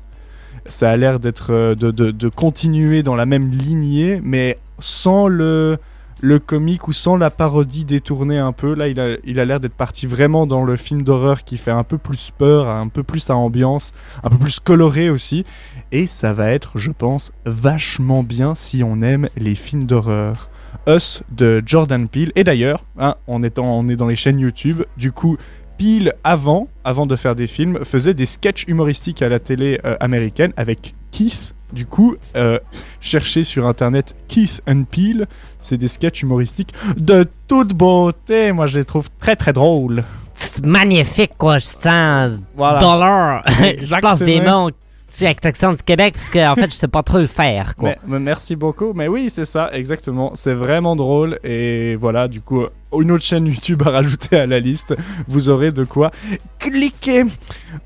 Ça 0.67 0.91
a 0.91 0.95
l'air 0.95 1.19
d'être 1.19 1.51
euh, 1.51 1.75
de, 1.75 1.91
de- 1.91 2.11
de 2.11 2.29
continuer 2.29 3.03
dans 3.03 3.15
la 3.15 3.25
même 3.25 3.49
lignée, 3.49 4.21
mais 4.23 4.59
sans 4.79 5.27
le 5.27 5.77
le 6.23 6.39
comique 6.39 6.87
ou 6.87 6.93
sans 6.93 7.17
la 7.17 7.29
parodie 7.29 7.83
détournée 7.83 8.37
un 8.37 8.53
peu. 8.53 8.73
Là, 8.73 8.87
il 8.87 9.39
a 9.39 9.45
l'air 9.45 9.59
d'être 9.59 9.75
parti 9.75 10.07
vraiment 10.07 10.47
dans 10.47 10.63
le 10.63 10.77
film 10.77 11.03
d'horreur 11.03 11.43
qui 11.43 11.57
fait 11.57 11.69
un 11.69 11.83
peu 11.83 11.97
plus 11.97 12.31
peur, 12.31 12.69
un 12.69 12.87
peu 12.87 13.03
plus 13.03 13.29
à 13.29 13.35
ambiance, 13.35 13.91
un 14.23 14.29
peu 14.29 14.37
plus 14.37 14.61
coloré 14.61 15.09
aussi. 15.09 15.45
Et 15.91 16.07
ça 16.07 16.31
va 16.31 16.49
être, 16.51 16.79
je 16.79 16.91
pense, 16.91 17.33
vachement 17.45 18.23
bien 18.23 18.55
si 18.55 18.83
on 18.83 19.01
aime 19.01 19.27
les 19.35 19.53
films 19.53 19.83
d'horreur. 19.83 20.49
Us 20.87 21.23
de 21.29 21.61
Jordan 21.65 22.07
Peele. 22.07 22.31
Et 22.35 22.45
d'ailleurs, 22.45 22.85
hein, 22.97 23.15
on 23.27 23.43
est 23.43 23.55
dans 23.57 24.07
les 24.07 24.15
chaînes 24.15 24.39
YouTube, 24.39 24.83
du 24.97 25.11
coup, 25.11 25.37
Peele, 25.77 26.13
avant, 26.23 26.67
avant 26.83 27.05
de 27.05 27.15
faire 27.15 27.35
des 27.35 27.47
films, 27.47 27.79
faisait 27.83 28.13
des 28.13 28.25
sketchs 28.25 28.65
humoristiques 28.67 29.21
à 29.21 29.29
la 29.29 29.39
télé 29.39 29.79
euh, 29.85 29.95
américaine 29.99 30.53
avec 30.57 30.93
Keith. 31.11 31.53
Du 31.71 31.85
coup, 31.87 32.15
euh, 32.35 32.59
cherchez 33.01 33.43
sur 33.43 33.65
internet 33.67 34.15
Keith 34.27 34.61
and 34.67 34.83
Peele, 34.91 35.25
c'est 35.57 35.77
des 35.77 35.87
sketchs 35.87 36.21
humoristiques 36.21 36.71
de 36.97 37.27
toute 37.47 37.73
beauté. 37.73 38.51
Moi, 38.51 38.67
je 38.67 38.77
les 38.79 38.85
trouve 38.85 39.07
très 39.19 39.35
très 39.35 39.53
drôles. 39.53 40.03
C'est 40.35 40.65
magnifique, 40.65 41.31
quoi. 41.37 41.59
Je 41.59 41.65
sens 41.65 42.39
Voilà. 42.55 42.79
dollar. 42.79 43.43
je 43.47 43.95
place 43.99 44.19
des 44.19 44.33
Exactement. 44.33 44.69
Tu 45.13 45.19
fais 45.19 45.25
avec 45.27 45.43
l'accent 45.43 45.71
du 45.73 45.83
Québec 45.83 46.15
parce 46.15 46.29
qu'en 46.29 46.55
fait, 46.55 46.71
je 46.71 46.75
sais 46.75 46.87
pas 46.87 47.03
trop 47.03 47.19
le 47.19 47.27
faire, 47.27 47.75
quoi. 47.75 47.89
Mais, 47.89 47.97
mais 48.07 48.19
merci 48.19 48.55
beaucoup. 48.55 48.93
Mais 48.93 49.07
oui, 49.07 49.29
c'est 49.29 49.45
ça, 49.45 49.69
exactement. 49.73 50.31
C'est 50.35 50.53
vraiment 50.53 50.95
drôle. 50.95 51.39
Et 51.43 51.95
voilà, 51.95 52.27
du 52.27 52.41
coup, 52.41 52.63
une 52.99 53.11
autre 53.11 53.23
chaîne 53.23 53.45
YouTube 53.45 53.83
à 53.85 53.91
rajouter 53.91 54.37
à 54.37 54.45
la 54.45 54.59
liste. 54.59 54.95
Vous 55.27 55.49
aurez 55.49 55.71
de 55.71 55.83
quoi 55.83 56.11
cliquer. 56.59 57.23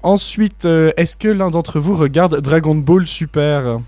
Ensuite, 0.03 0.65
euh, 0.65 0.91
est-ce 0.97 1.17
que 1.17 1.27
l'un 1.27 1.49
d'entre 1.49 1.79
vous 1.79 1.95
regarde 1.95 2.39
Dragon 2.41 2.75
Ball 2.75 3.05
Super? 3.05 3.79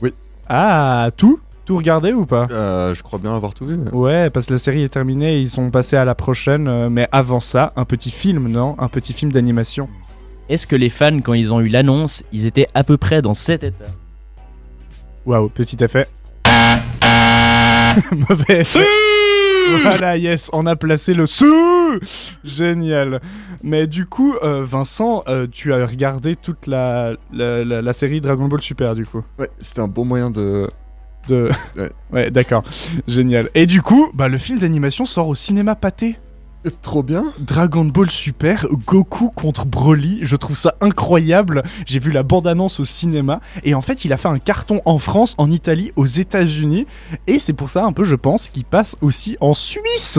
Oui. 0.00 0.12
Ah, 0.48 1.10
tout? 1.16 1.40
Tout 1.64 1.76
regardé 1.78 2.12
ou 2.12 2.26
pas? 2.26 2.46
Euh, 2.50 2.92
je 2.92 3.02
crois 3.02 3.18
bien 3.18 3.34
avoir 3.34 3.54
tout 3.54 3.64
vu. 3.64 3.76
ouais. 3.76 3.90
Ouais, 3.92 4.30
parce 4.30 4.46
que 4.46 4.52
la 4.52 4.58
série 4.58 4.82
est 4.82 4.88
terminée 4.92 5.36
et 5.36 5.40
ils 5.40 5.48
sont 5.48 5.70
passés 5.70 5.96
à 5.96 6.04
la 6.04 6.14
prochaine. 6.14 6.68
euh, 6.68 6.90
mais 6.90 7.08
avant 7.10 7.40
ça, 7.40 7.72
un 7.76 7.86
petit 7.86 8.10
film, 8.10 8.48
non? 8.48 8.76
Un 8.78 8.88
petit 8.88 9.12
film 9.14 9.32
d'animation. 9.32 9.88
Est-ce 10.48 10.66
que 10.66 10.76
les 10.76 10.90
fans, 10.90 11.20
quand 11.20 11.32
ils 11.34 11.52
ont 11.54 11.60
eu 11.60 11.68
l'annonce, 11.68 12.22
ils 12.32 12.44
étaient 12.46 12.68
à 12.74 12.84
peu 12.84 12.96
près 12.96 13.22
dans 13.22 13.34
cet 13.34 13.64
état 13.64 13.84
Waouh, 15.26 15.48
petit 15.48 15.82
effet. 15.82 16.06
Mauvais 18.12 18.60
effet. 18.60 18.84
Voilà, 19.82 20.16
yes, 20.18 20.50
on 20.52 20.66
a 20.66 20.76
placé 20.76 21.14
le 21.14 21.26
su 21.26 21.44
Génial. 22.44 23.20
Mais 23.62 23.86
du 23.86 24.04
coup, 24.04 24.34
euh, 24.42 24.64
Vincent, 24.64 25.22
euh, 25.28 25.46
tu 25.50 25.72
as 25.72 25.86
regardé 25.86 26.36
toute 26.36 26.66
la, 26.66 27.14
la, 27.32 27.64
la- 27.64 27.80
la 27.80 27.92
série 27.94 28.20
Dragon 28.20 28.46
Ball 28.46 28.60
Super, 28.60 28.94
du 28.94 29.06
coup. 29.06 29.22
Ouais, 29.38 29.48
c'était 29.58 29.80
un 29.80 29.88
bon 29.88 30.04
moyen 30.04 30.30
de. 30.30 30.68
De... 31.28 31.50
Ouais. 31.76 31.90
Ouais, 32.12 32.30
d'accord. 32.30 32.62
Génial. 33.08 33.48
Et 33.54 33.64
du 33.66 33.80
coup, 33.80 34.10
bah, 34.14 34.28
le 34.28 34.36
film 34.38 34.58
d'animation 34.58 35.06
sort 35.06 35.28
au 35.28 35.34
cinéma 35.34 35.74
pâté. 35.74 36.18
Trop 36.80 37.02
bien. 37.02 37.32
Dragon 37.40 37.84
Ball 37.84 38.10
Super, 38.10 38.66
Goku 38.86 39.30
contre 39.30 39.66
Broly, 39.66 40.20
je 40.22 40.36
trouve 40.36 40.56
ça 40.56 40.76
incroyable. 40.80 41.62
J'ai 41.86 41.98
vu 41.98 42.10
la 42.10 42.22
bande-annonce 42.22 42.80
au 42.80 42.86
cinéma 42.86 43.40
et 43.64 43.74
en 43.74 43.82
fait, 43.82 44.04
il 44.04 44.12
a 44.12 44.16
fait 44.16 44.28
un 44.28 44.38
carton 44.38 44.80
en 44.86 44.98
France, 44.98 45.34
en 45.36 45.50
Italie, 45.50 45.92
aux 45.96 46.06
États-Unis 46.06 46.86
et 47.26 47.38
c'est 47.38 47.52
pour 47.52 47.68
ça 47.68 47.84
un 47.84 47.92
peu, 47.92 48.04
je 48.04 48.14
pense, 48.14 48.48
qu'il 48.48 48.64
passe 48.64 48.96
aussi 49.02 49.36
en 49.40 49.52
Suisse. 49.52 50.18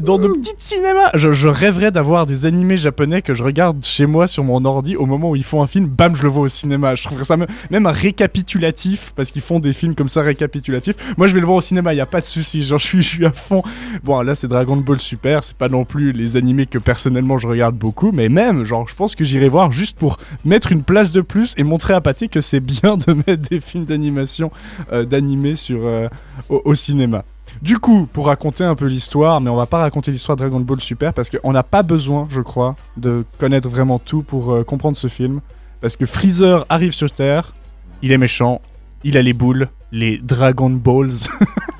Dans 0.00 0.18
de 0.18 0.28
petits 0.28 0.54
cinémas, 0.56 1.10
je, 1.12 1.46
rêverais 1.46 1.90
d'avoir 1.90 2.24
des 2.24 2.46
animés 2.46 2.78
japonais 2.78 3.20
que 3.20 3.34
je 3.34 3.44
regarde 3.44 3.84
chez 3.84 4.06
moi 4.06 4.26
sur 4.26 4.42
mon 4.42 4.64
ordi 4.64 4.96
au 4.96 5.04
moment 5.04 5.30
où 5.30 5.36
ils 5.36 5.44
font 5.44 5.62
un 5.62 5.66
film, 5.66 5.86
bam, 5.86 6.16
je 6.16 6.22
le 6.22 6.30
vois 6.30 6.44
au 6.44 6.48
cinéma. 6.48 6.94
Je 6.94 7.04
trouverais 7.04 7.24
ça 7.24 7.36
même, 7.36 7.48
même 7.70 7.84
un 7.86 7.92
récapitulatif 7.92 9.12
parce 9.14 9.30
qu'ils 9.30 9.42
font 9.42 9.60
des 9.60 9.74
films 9.74 9.94
comme 9.94 10.08
ça 10.08 10.22
récapitulatifs. 10.22 10.96
Moi, 11.18 11.28
je 11.28 11.34
vais 11.34 11.40
le 11.40 11.46
voir 11.46 11.58
au 11.58 11.60
cinéma, 11.60 11.92
il 11.92 11.98
y 11.98 12.00
a 12.00 12.06
pas 12.06 12.22
de 12.22 12.26
souci. 12.26 12.62
Genre, 12.62 12.78
je 12.78 13.00
suis, 13.00 13.26
à 13.26 13.32
fond. 13.32 13.62
Bon, 14.02 14.20
là, 14.22 14.34
c'est 14.34 14.48
Dragon 14.48 14.76
Ball 14.76 15.00
Super. 15.00 15.44
C'est 15.44 15.56
pas 15.56 15.68
non 15.68 15.84
plus 15.84 16.12
les 16.12 16.36
animés 16.36 16.66
que 16.66 16.78
personnellement 16.78 17.36
je 17.36 17.46
regarde 17.46 17.76
beaucoup, 17.76 18.10
mais 18.10 18.30
même, 18.30 18.64
genre, 18.64 18.88
je 18.88 18.94
pense 18.94 19.14
que 19.14 19.22
j'irai 19.22 19.50
voir 19.50 19.70
juste 19.70 19.98
pour 19.98 20.18
mettre 20.46 20.72
une 20.72 20.82
place 20.82 21.12
de 21.12 21.20
plus 21.20 21.54
et 21.58 21.62
montrer 21.62 21.92
à 21.92 22.00
Pathé 22.00 22.28
que 22.28 22.40
c'est 22.40 22.60
bien 22.60 22.96
de 22.96 23.12
mettre 23.12 23.48
des 23.50 23.60
films 23.60 23.84
d'animation, 23.84 24.50
euh, 24.92 25.04
d'animés 25.04 25.56
sur 25.56 25.86
euh, 25.86 26.08
au 26.48 26.74
cinéma. 26.74 27.24
Du 27.64 27.78
coup, 27.78 28.06
pour 28.12 28.26
raconter 28.26 28.62
un 28.62 28.74
peu 28.74 28.84
l'histoire, 28.84 29.40
mais 29.40 29.48
on 29.48 29.56
va 29.56 29.64
pas 29.64 29.78
raconter 29.78 30.10
l'histoire 30.10 30.36
de 30.36 30.42
Dragon 30.42 30.60
Ball 30.60 30.82
Super 30.82 31.14
parce 31.14 31.30
qu'on 31.30 31.50
n'a 31.50 31.62
pas 31.62 31.82
besoin, 31.82 32.26
je 32.28 32.42
crois, 32.42 32.76
de 32.98 33.24
connaître 33.38 33.70
vraiment 33.70 33.98
tout 33.98 34.22
pour 34.22 34.52
euh, 34.52 34.64
comprendre 34.64 34.98
ce 34.98 35.08
film. 35.08 35.40
Parce 35.80 35.96
que 35.96 36.04
Freezer 36.04 36.66
arrive 36.68 36.92
sur 36.92 37.10
Terre, 37.10 37.54
il 38.02 38.12
est 38.12 38.18
méchant, 38.18 38.60
il 39.02 39.16
a 39.16 39.22
les 39.22 39.32
boules, 39.32 39.70
les 39.92 40.18
Dragon 40.18 40.70
Balls. 40.70 41.10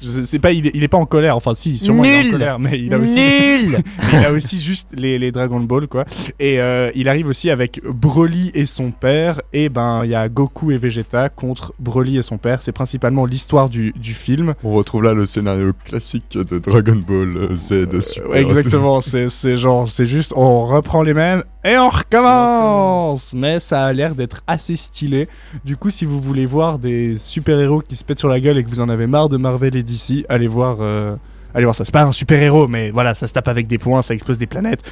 Je 0.00 0.22
sais 0.22 0.38
pas, 0.38 0.52
il 0.52 0.66
est, 0.66 0.70
il 0.74 0.82
est 0.82 0.88
pas 0.88 0.98
en 0.98 1.06
colère. 1.06 1.36
Enfin, 1.36 1.54
si, 1.54 1.78
sûrement 1.78 2.04
il 2.04 2.10
est 2.10 2.28
en 2.28 2.30
colère, 2.32 2.58
mais 2.58 2.78
il 2.78 2.92
a 2.92 2.98
aussi, 2.98 3.20
Nul 3.20 3.78
il 4.12 4.18
a 4.18 4.32
aussi 4.32 4.60
juste 4.60 4.90
les, 4.96 5.18
les 5.18 5.32
Dragon 5.32 5.60
Ball 5.60 5.86
quoi. 5.88 6.04
Et 6.38 6.60
euh, 6.60 6.90
il 6.94 7.08
arrive 7.08 7.26
aussi 7.26 7.50
avec 7.50 7.80
Broly 7.84 8.50
et 8.54 8.66
son 8.66 8.90
père. 8.90 9.40
Et 9.52 9.68
ben, 9.68 10.02
il 10.04 10.10
y 10.10 10.14
a 10.14 10.28
Goku 10.28 10.72
et 10.72 10.76
Vegeta 10.76 11.28
contre 11.30 11.72
Broly 11.78 12.18
et 12.18 12.22
son 12.22 12.36
père. 12.36 12.60
C'est 12.60 12.72
principalement 12.72 13.24
l'histoire 13.24 13.68
du, 13.68 13.92
du 13.96 14.12
film. 14.12 14.54
On 14.62 14.72
retrouve 14.72 15.04
là 15.04 15.14
le 15.14 15.26
scénario 15.26 15.72
classique 15.84 16.36
de 16.36 16.58
Dragon 16.58 17.00
Ball 17.06 17.48
Z 17.54 18.00
Super. 18.00 18.30
Ouais, 18.30 18.42
exactement, 18.42 19.00
c'est 19.00 19.28
c'est 19.30 19.56
genre, 19.56 19.88
c'est 19.88 20.06
juste, 20.06 20.34
on 20.36 20.66
reprend 20.66 21.02
les 21.02 21.14
mêmes 21.14 21.42
et 21.64 21.78
on 21.78 21.88
recommence 21.88 23.32
Mais 23.34 23.58
ça 23.58 23.84
a 23.86 23.92
l'air 23.92 24.14
d'être 24.14 24.42
assez 24.46 24.76
stylé. 24.76 25.28
Du 25.64 25.76
coup, 25.76 25.88
si 25.88 26.04
vous 26.04 26.20
voulez 26.20 26.44
voir 26.44 26.78
des 26.78 27.16
super-héros 27.44 27.82
qui 27.82 27.94
se 27.94 28.04
pètent 28.04 28.18
sur 28.18 28.28
la 28.28 28.40
gueule 28.40 28.56
et 28.56 28.64
que 28.64 28.70
vous 28.70 28.80
en 28.80 28.88
avez 28.88 29.06
marre 29.06 29.28
de 29.28 29.36
Marvel 29.36 29.76
et 29.76 29.82
DC, 29.82 30.24
allez 30.30 30.46
voir, 30.48 30.78
euh, 30.80 31.14
allez 31.54 31.64
voir 31.64 31.74
ça. 31.74 31.84
C'est 31.84 31.92
pas 31.92 32.04
un 32.04 32.12
super-héros, 32.12 32.68
mais 32.68 32.90
voilà, 32.90 33.12
ça 33.14 33.26
se 33.26 33.34
tape 33.34 33.48
avec 33.48 33.66
des 33.66 33.76
points, 33.76 34.00
ça 34.00 34.14
explose 34.14 34.38
des 34.38 34.46
planètes. 34.46 34.82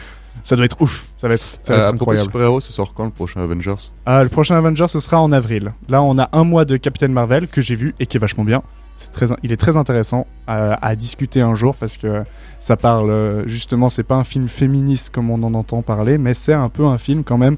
Ça 0.45 0.55
doit 0.57 0.65
être 0.67 0.77
ouf, 0.81 1.07
ça 1.19 1.29
va 1.29 1.35
être, 1.35 1.41
ça 1.63 1.73
va 1.75 1.79
Euh, 1.79 1.83
être 1.89 1.95
incroyable. 1.95 2.25
super-héros, 2.27 2.61
ça 2.61 2.71
sort 2.73 2.93
quand 2.95 3.05
le 3.05 3.11
prochain 3.11 3.41
Avengers? 3.43 3.75
Ah, 4.05 4.23
le 4.23 4.29
prochain 4.29 4.55
Avenger, 4.57 4.87
ce 4.89 5.01
sera 5.01 5.19
en 5.21 5.33
avril. 5.33 5.73
Là, 5.89 6.03
on 6.03 6.19
a 6.19 6.29
un 6.33 6.45
mois 6.45 6.65
de 6.67 6.77
Captain 6.77 7.09
Marvel 7.09 7.49
que 7.49 7.61
j'ai 7.63 7.75
vu 7.75 7.95
et 8.01 8.05
qui 8.07 8.17
est 8.19 8.21
vachement 8.21 8.45
bien. 8.45 8.63
C'est 8.99 9.13
très, 9.13 9.27
il 9.43 9.51
est 9.53 9.57
très 9.57 9.77
intéressant 9.79 10.27
à, 10.47 10.75
à 10.87 10.95
discuter 10.95 11.41
un 11.41 11.55
jour 11.55 11.75
parce 11.75 11.97
que 11.97 12.23
ça 12.61 12.77
parle 12.77 13.11
euh, 13.11 13.47
justement, 13.49 13.89
c'est 13.91 14.03
pas 14.05 14.15
un 14.17 14.25
film 14.25 14.49
féministe 14.49 15.11
comme 15.11 15.31
on 15.31 15.43
en 15.43 15.55
entend 15.55 15.81
parler, 15.83 16.19
mais 16.19 16.35
c'est 16.35 16.53
un 16.53 16.69
peu 16.69 16.85
un 16.85 16.99
film 16.99 17.25
quand 17.25 17.39
même 17.39 17.57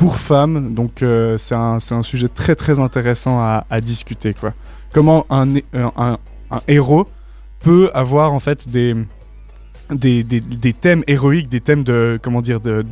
pour 0.00 0.16
femmes. 0.16 0.72
Donc 0.72 1.02
euh, 1.02 1.36
c'est 1.36 1.54
un, 1.54 1.76
un 1.90 2.02
sujet 2.02 2.28
très 2.28 2.56
très 2.56 2.80
intéressant 2.80 3.38
à, 3.38 3.66
à 3.68 3.82
discuter 3.82 4.32
quoi. 4.32 4.54
Comment 4.92 5.26
un, 5.28 5.46
un, 5.74 6.16
héros 6.66 7.06
peut 7.60 7.90
avoir 7.92 8.32
en 8.32 8.40
fait 8.40 8.66
des 8.68 8.96
des, 9.90 10.24
des, 10.24 10.40
des 10.40 10.72
thèmes 10.72 11.02
héroïques, 11.06 11.48
des 11.48 11.60
thèmes 11.60 11.84
de 11.84 12.18
comment 12.22 12.40
dire 12.40 12.60
de- 12.60 12.82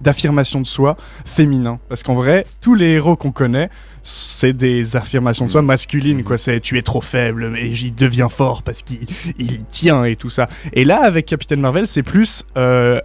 d'affirmation 0.00 0.60
de, 0.60 0.66
soi 0.66 0.96
féminin. 1.24 1.78
Parce 1.88 2.02
qu'en 2.02 2.14
vrai, 2.14 2.44
tous 2.60 2.74
les 2.74 2.86
héros 2.94 3.16
qu'on 3.16 3.32
connaît, 3.32 3.70
c'est 4.02 4.52
des 4.52 4.96
affirmations 4.96 5.46
de 5.46 5.50
soi 5.50 5.62
masculines. 5.62 6.24
Quoi, 6.24 6.38
c'est 6.38 6.58
tu 6.58 6.76
es 6.76 6.82
trop 6.82 7.02
faible, 7.02 7.50
mais 7.50 7.70
il 7.70 7.94
devient 7.94 8.28
fort 8.28 8.64
parce 8.64 8.82
qu'il 8.82 9.06
il 9.38 9.64
tient 9.66 10.04
et 10.04 10.16
tout 10.16 10.30
ça. 10.30 10.48
Et 10.72 10.84
là, 10.84 11.04
avec 11.04 11.26
Captain 11.26 11.56
Marvel, 11.56 11.86
c'est 11.86 12.02
plus 12.02 12.44
euh, 12.56 13.00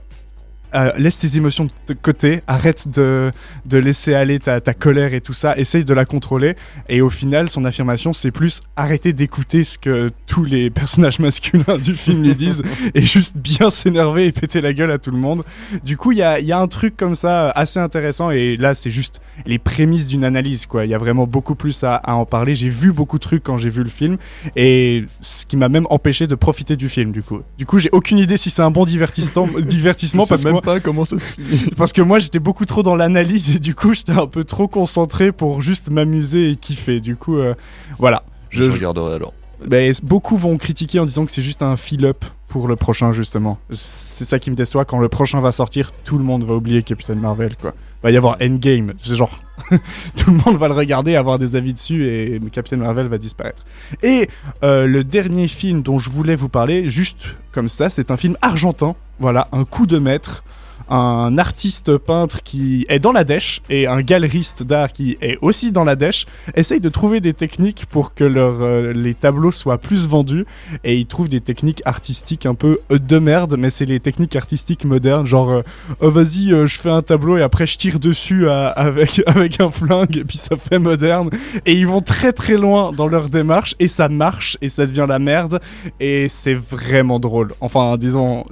euh, 0.75 0.91
laisse 0.97 1.19
tes 1.19 1.37
émotions 1.37 1.67
de 1.87 1.93
côté, 1.93 2.41
arrête 2.47 2.87
de, 2.87 3.31
de 3.65 3.77
laisser 3.77 4.13
aller 4.13 4.39
ta, 4.39 4.61
ta 4.61 4.73
colère 4.73 5.13
et 5.13 5.21
tout 5.21 5.33
ça, 5.33 5.57
essaye 5.57 5.85
de 5.85 5.93
la 5.93 6.05
contrôler. 6.05 6.55
Et 6.89 7.01
au 7.01 7.09
final, 7.09 7.49
son 7.49 7.65
affirmation, 7.65 8.13
c'est 8.13 8.31
plus 8.31 8.61
arrêter 8.75 9.13
d'écouter 9.13 9.63
ce 9.63 9.77
que 9.77 10.09
tous 10.27 10.43
les 10.43 10.69
personnages 10.81 11.19
masculins 11.19 11.77
du 11.77 11.93
film 11.93 12.23
lui 12.23 12.35
disent 12.35 12.63
et 12.95 13.01
juste 13.01 13.37
bien 13.37 13.69
s'énerver 13.69 14.27
et 14.27 14.31
péter 14.31 14.61
la 14.61 14.73
gueule 14.73 14.91
à 14.91 14.97
tout 14.97 15.11
le 15.11 15.17
monde. 15.17 15.43
Du 15.83 15.97
coup, 15.97 16.11
il 16.11 16.19
y 16.19 16.23
a, 16.23 16.39
y 16.39 16.51
a 16.51 16.59
un 16.59 16.67
truc 16.67 16.95
comme 16.95 17.15
ça 17.15 17.47
euh, 17.47 17.51
assez 17.55 17.79
intéressant 17.79 18.31
et 18.31 18.57
là, 18.57 18.75
c'est 18.75 18.91
juste 18.91 19.21
les 19.45 19.59
prémices 19.59 20.07
d'une 20.07 20.23
analyse, 20.23 20.65
quoi. 20.65 20.85
Il 20.85 20.89
y 20.91 20.93
a 20.93 20.97
vraiment 20.97 21.27
beaucoup 21.27 21.55
plus 21.55 21.83
à, 21.83 21.95
à 21.95 22.13
en 22.13 22.25
parler. 22.25 22.55
J'ai 22.55 22.69
vu 22.69 22.91
beaucoup 22.91 23.17
de 23.17 23.23
trucs 23.23 23.43
quand 23.43 23.57
j'ai 23.57 23.69
vu 23.69 23.83
le 23.83 23.89
film 23.89 24.17
et 24.55 25.05
ce 25.21 25.45
qui 25.45 25.57
m'a 25.57 25.69
même 25.69 25.87
empêché 25.89 26.27
de 26.27 26.35
profiter 26.35 26.75
du 26.75 26.89
film, 26.89 27.11
du 27.11 27.23
coup. 27.23 27.41
Du 27.57 27.65
coup, 27.65 27.79
j'ai 27.79 27.89
aucune 27.91 28.19
idée 28.19 28.37
si 28.37 28.49
c'est 28.49 28.61
un 28.61 28.71
bon 28.71 28.85
divertissement, 28.85 29.47
divertissement 29.59 30.25
parce 30.25 30.43
que 30.43 30.60
même 30.61 30.75
pas 30.75 30.79
comment 30.79 31.05
ça 31.05 31.17
se 31.17 31.33
finit. 31.33 31.69
parce 31.77 31.93
que 31.93 32.01
moi 32.01 32.19
j'étais 32.19 32.39
beaucoup 32.39 32.65
trop 32.65 32.83
dans 32.83 32.95
l'analyse 32.95 33.55
et 33.55 33.59
du 33.59 33.75
coup 33.75 33.93
j'étais 33.93 34.11
un 34.11 34.27
peu 34.27 34.43
trop 34.43 34.67
concentré 34.67 35.31
pour 35.31 35.61
juste 35.61 35.89
m'amuser 35.89 36.51
et 36.51 36.55
kiffer. 36.55 36.99
Du 36.99 37.15
coup, 37.15 37.37
euh, 37.37 37.53
voilà. 37.97 38.23
Je, 38.49 38.63
regarderai 38.63 39.15
alors. 39.15 39.33
Ben, 39.65 39.93
beaucoup 40.03 40.37
vont 40.37 40.57
critiquer 40.57 40.99
en 40.99 41.05
disant 41.05 41.25
que 41.25 41.31
c'est 41.31 41.41
juste 41.41 41.61
un 41.61 41.75
fill-up 41.75 42.25
pour 42.47 42.67
le 42.67 42.75
prochain 42.75 43.13
justement. 43.13 43.59
C'est 43.69 44.25
ça 44.25 44.39
qui 44.39 44.51
me 44.51 44.55
déçoit 44.55 44.85
quand 44.85 44.99
le 44.99 45.09
prochain 45.09 45.39
va 45.39 45.51
sortir, 45.51 45.91
tout 46.03 46.17
le 46.17 46.23
monde 46.23 46.43
va 46.43 46.55
oublier 46.55 46.83
Captain 46.83 47.15
Marvel 47.15 47.55
quoi. 47.55 47.73
Va 48.03 48.11
y 48.11 48.17
avoir 48.17 48.37
Endgame, 48.41 48.93
c'est 48.97 49.15
genre 49.15 49.39
tout 50.17 50.31
le 50.31 50.37
monde 50.45 50.57
va 50.57 50.67
le 50.67 50.73
regarder, 50.73 51.15
avoir 51.15 51.37
des 51.39 51.55
avis 51.55 51.73
dessus 51.73 52.07
et 52.07 52.39
Captain 52.51 52.77
Marvel 52.77 53.07
va 53.07 53.17
disparaître. 53.17 53.63
Et 54.01 54.27
euh, 54.63 54.87
le 54.87 55.03
dernier 55.03 55.47
film 55.47 55.81
dont 55.83 55.99
je 55.99 56.09
voulais 56.09 56.35
vous 56.35 56.49
parler, 56.49 56.89
juste 56.89 57.25
comme 57.51 57.69
ça, 57.69 57.89
c'est 57.89 58.11
un 58.11 58.17
film 58.17 58.37
argentin. 58.41 58.95
Voilà, 59.19 59.47
un 59.51 59.65
coup 59.65 59.85
de 59.85 59.99
maître. 59.99 60.43
Un 60.89 61.37
artiste 61.37 61.97
peintre 61.97 62.43
qui 62.43 62.85
est 62.89 62.99
dans 62.99 63.11
la 63.11 63.23
dèche 63.23 63.61
et 63.69 63.87
un 63.87 64.01
galeriste 64.01 64.63
d'art 64.63 64.93
qui 64.93 65.17
est 65.21 65.37
aussi 65.41 65.71
dans 65.71 65.83
la 65.83 65.95
dèche 65.95 66.25
essayent 66.55 66.79
de 66.79 66.89
trouver 66.89 67.21
des 67.21 67.33
techniques 67.33 67.85
pour 67.85 68.13
que 68.13 68.23
leur, 68.23 68.61
euh, 68.61 68.93
les 68.93 69.13
tableaux 69.13 69.51
soient 69.51 69.77
plus 69.77 70.07
vendus. 70.07 70.45
Et 70.83 70.97
ils 70.97 71.05
trouvent 71.05 71.29
des 71.29 71.41
techniques 71.41 71.81
artistiques 71.85 72.45
un 72.45 72.55
peu 72.55 72.79
de 72.89 73.19
merde 73.19 73.55
mais 73.57 73.69
c'est 73.69 73.85
les 73.85 73.99
techniques 73.99 74.35
artistiques 74.35 74.85
modernes. 74.85 75.25
Genre 75.25 75.49
euh, 75.51 75.61
Oh, 75.99 76.09
vas-y 76.09 76.51
euh, 76.51 76.67
je 76.67 76.79
fais 76.79 76.89
un 76.89 77.01
tableau 77.01 77.37
et 77.37 77.41
après 77.41 77.65
je 77.65 77.77
tire 77.77 77.99
dessus 77.99 78.49
avec, 78.49 79.21
avec 79.25 79.59
un 79.59 79.71
flingue 79.71 80.17
et 80.17 80.23
puis 80.23 80.37
ça 80.37 80.57
fait 80.57 80.79
moderne. 80.79 81.29
Et 81.65 81.73
ils 81.73 81.87
vont 81.87 82.01
très 82.01 82.33
très 82.33 82.57
loin 82.57 82.91
dans 82.91 83.07
leur 83.07 83.29
démarche 83.29 83.75
et 83.79 83.87
ça 83.87 84.09
marche 84.09 84.57
et 84.61 84.69
ça 84.69 84.85
devient 84.85 85.05
la 85.07 85.19
merde. 85.19 85.59
Et 85.99 86.27
c'est 86.29 86.53
vraiment 86.55 87.19
drôle. 87.19 87.53
Enfin 87.61 87.97
disons 87.97 88.45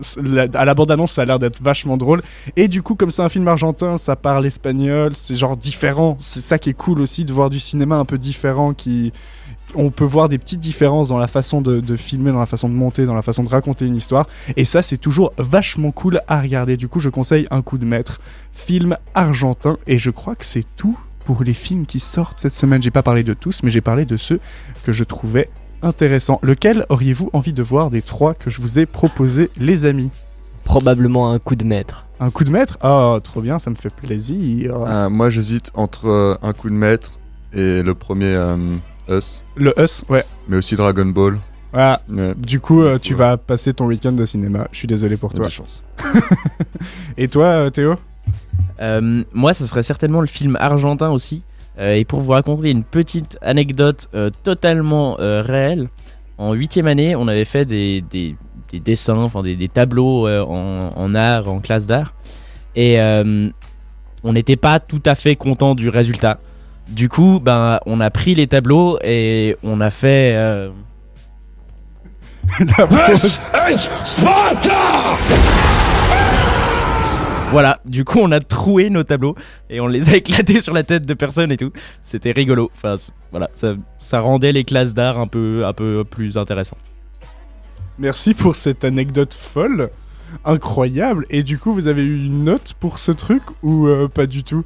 à 0.54 0.66
la 0.66 0.74
bande 0.74 0.92
annonce 0.92 1.14
ça 1.14 1.24
a 1.24 1.26
l'air 1.26 1.40
d'être 1.40 1.62
vachement 1.62 1.98
drôle 1.98 2.22
et 2.56 2.68
du 2.68 2.82
coup 2.82 2.96
comme 2.96 3.12
c'est 3.12 3.22
un 3.22 3.30
film 3.30 3.48
argentin 3.48 3.98
ça 3.98 4.16
parle 4.16 4.46
espagnol 4.46 5.12
c'est 5.16 5.36
genre 5.36 5.58
différent 5.58 6.18
c'est 6.22 6.42
ça 6.42 6.60
qui 6.60 6.70
est 6.70 6.74
cool 6.74 7.02
aussi 7.02 7.26
de 7.26 7.34
voir 7.34 7.50
du 7.50 7.60
cinéma 7.60 7.98
un 7.98 8.06
peu 8.06 8.18
différent 8.18 8.74
qui 8.74 9.12
on 9.76 9.92
peut 9.92 10.06
voir 10.06 10.30
des 10.30 10.38
petites 10.38 10.60
différences 10.60 11.10
dans 11.10 11.18
la 11.18 11.28
façon 11.28 11.62
de, 11.62 11.80
de 11.80 11.96
filmer, 11.96 12.32
dans 12.32 12.40
la 12.40 12.46
façon 12.46 12.70
de 12.70 12.74
monter, 12.74 13.06
dans 13.06 13.14
la 13.14 13.22
façon 13.22 13.44
de 13.44 13.50
raconter 13.50 13.86
une 13.86 13.96
histoire. 13.96 14.28
Et 14.58 14.66
ça, 14.66 14.82
c'est 14.82 14.98
toujours 14.98 15.34
vachement 15.38 15.92
cool 15.92 16.22
à 16.28 16.42
regarder. 16.42 16.78
Du 16.78 16.88
coup, 16.88 17.00
je 17.00 17.10
conseille 17.10 17.48
un 17.52 17.62
coup 17.62 17.78
de 17.78 17.86
maître. 17.86 18.20
Film 18.52 18.98
argentin. 19.14 19.78
Et 19.88 20.00
je 20.00 20.10
crois 20.10 20.36
que 20.36 20.46
c'est 20.46 20.66
tout 20.76 20.98
pour 21.26 21.44
les 21.44 21.54
films 21.54 21.86
qui 21.86 22.00
sortent 22.00 22.40
cette 22.40 22.56
semaine. 22.56 22.82
J'ai 22.82 22.92
pas 22.92 23.04
parlé 23.04 23.24
de 23.24 23.34
tous, 23.34 23.62
mais 23.64 23.70
j'ai 23.70 23.82
parlé 23.82 24.06
de 24.06 24.18
ceux 24.18 24.40
que 24.84 24.92
je 24.92 25.04
trouvais 25.04 25.50
intéressants. 25.82 26.40
Lequel 26.42 26.86
auriez-vous 26.90 27.30
envie 27.34 27.54
de 27.54 27.64
voir 27.64 27.90
des 27.90 28.02
trois 28.02 28.34
que 28.34 28.50
je 28.50 28.62
vous 28.62 28.80
ai 28.80 28.86
proposés, 28.86 29.50
les 29.58 29.86
amis? 29.86 30.10
Probablement 30.64 31.32
un 31.32 31.40
coup 31.40 31.56
de 31.56 31.66
maître. 31.66 32.06
Un 32.20 32.32
coup 32.32 32.44
de 32.44 32.50
maître? 32.52 32.78
Oh, 32.84 33.18
trop 33.24 33.42
bien, 33.42 33.60
ça 33.60 33.70
me 33.70 33.76
fait 33.76 33.90
plaisir. 33.94 34.76
Euh, 34.86 35.10
moi, 35.10 35.30
j'hésite 35.30 35.72
entre 35.74 36.08
euh, 36.08 36.36
un 36.42 36.54
coup 36.54 36.70
de 36.70 36.76
maître 36.76 37.12
et 37.54 37.82
le 37.82 37.94
premier 37.96 38.34
euh, 38.36 38.58
Us. 39.10 39.42
Le 39.56 39.74
Us, 39.80 40.04
ouais. 40.10 40.26
Mais 40.48 40.58
aussi 40.58 40.76
Dragon 40.76 41.06
Ball. 41.06 41.38
Voilà. 41.72 42.02
Ouais. 42.10 42.34
Du 42.36 42.60
coup, 42.60 42.82
euh, 42.82 42.98
tu 43.00 43.14
vas 43.14 43.38
passer 43.38 43.74
ton 43.74 43.86
week-end 43.86 44.12
de 44.12 44.26
cinéma. 44.26 44.68
Je 44.72 44.80
suis 44.80 44.88
désolé 44.88 45.16
pour 45.18 45.34
toi. 45.34 45.46
des 45.46 45.52
chances. 45.52 45.84
Et 47.18 47.28
toi, 47.30 47.46
euh, 47.46 47.70
Théo? 47.70 47.96
Euh, 48.82 49.24
moi, 49.34 49.54
ça 49.54 49.66
serait 49.66 49.84
certainement 49.84 50.22
le 50.22 50.28
film 50.28 50.58
argentin 50.60 51.12
aussi. 51.12 51.44
Euh, 51.80 51.94
et 51.96 52.04
pour 52.04 52.20
vous 52.20 52.32
raconter 52.32 52.72
une 52.72 52.84
petite 52.84 53.38
anecdote 53.42 54.10
euh, 54.14 54.30
totalement 54.44 55.18
euh, 55.22 55.42
réelle, 55.42 55.88
en 56.38 56.52
huitième 56.54 56.88
année, 56.88 57.16
on 57.16 57.28
avait 57.30 57.46
fait 57.46 57.64
des, 57.64 58.02
des- 58.10 58.36
des 58.72 58.80
dessins, 58.80 59.18
enfin 59.18 59.42
des, 59.44 59.56
des 59.56 59.68
tableaux 59.70 60.28
euh, 60.28 60.42
en, 60.44 60.90
en 60.96 61.16
art, 61.16 61.48
en 61.50 61.60
classe 61.60 61.86
d'art. 61.88 62.14
Et 62.76 63.00
euh, 63.00 63.50
on 64.24 64.34
n'était 64.34 64.56
pas 64.56 64.80
tout 64.80 65.02
à 65.06 65.16
fait 65.16 65.36
content 65.36 65.76
du 65.76 65.90
résultat. 65.90 66.40
Du 66.90 67.08
coup, 67.10 67.40
ben, 67.44 67.80
on 67.86 68.00
a 68.02 68.10
pris 68.10 68.36
les 68.36 68.48
tableaux 68.48 68.98
et 69.04 69.56
on 69.64 69.80
a 69.82 69.92
fait. 69.92 70.34
euh, 70.36 70.70
Voilà, 77.52 77.80
du 77.86 78.06
coup 78.06 78.20
on 78.22 78.32
a 78.32 78.40
troué 78.40 78.92
nos 78.92 79.04
tableaux 79.04 79.36
et 79.72 79.80
on 79.80 79.88
les 79.88 80.10
a 80.10 80.16
éclatés 80.18 80.62
sur 80.62 80.72
la 80.74 80.84
tête 80.84 81.08
de 81.08 81.14
personnes 81.16 81.52
et 81.52 81.58
tout. 81.58 81.72
C'était 82.02 82.32
rigolo. 82.32 82.70
Enfin 82.76 82.96
voilà, 83.32 83.50
ça, 83.54 83.74
ça 83.98 84.20
rendait 84.20 84.52
les 84.52 84.64
classes 84.64 84.94
d'art 84.94 85.18
un 85.20 85.26
peu, 85.26 85.66
un 85.66 85.74
peu 85.74 86.04
plus 86.08 86.38
intéressantes. 86.38 86.92
Merci 88.00 88.34
pour 88.34 88.56
cette 88.56 88.86
anecdote 88.86 89.34
folle, 89.34 89.90
incroyable. 90.46 91.26
Et 91.30 91.44
du 91.44 91.58
coup, 91.58 91.74
vous 91.74 91.88
avez 91.88 92.02
eu 92.02 92.26
une 92.26 92.46
note 92.46 92.74
pour 92.80 92.98
ce 92.98 93.12
truc 93.12 93.44
ou 93.62 93.88
euh, 93.88 94.08
pas 94.08 94.26
du 94.26 94.46
tout? 94.46 94.64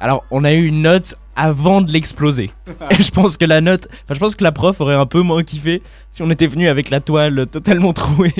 Alors 0.00 0.24
on 0.32 0.42
a 0.42 0.52
eu 0.52 0.66
une 0.66 0.82
note 0.82 1.14
avant 1.36 1.80
de 1.80 1.92
l'exploser. 1.92 2.50
et 2.90 3.00
je 3.00 3.10
pense 3.12 3.36
que 3.36 3.44
la 3.44 3.60
note, 3.60 3.86
enfin 4.04 4.14
je 4.14 4.18
pense 4.18 4.34
que 4.34 4.42
la 4.42 4.50
prof 4.50 4.80
aurait 4.80 4.96
un 4.96 5.06
peu 5.06 5.20
moins 5.20 5.44
kiffé 5.44 5.80
si 6.10 6.22
on 6.22 6.30
était 6.30 6.48
venu 6.48 6.66
avec 6.66 6.90
la 6.90 7.00
toile 7.00 7.46
totalement 7.46 7.92
trouée. 7.94 8.34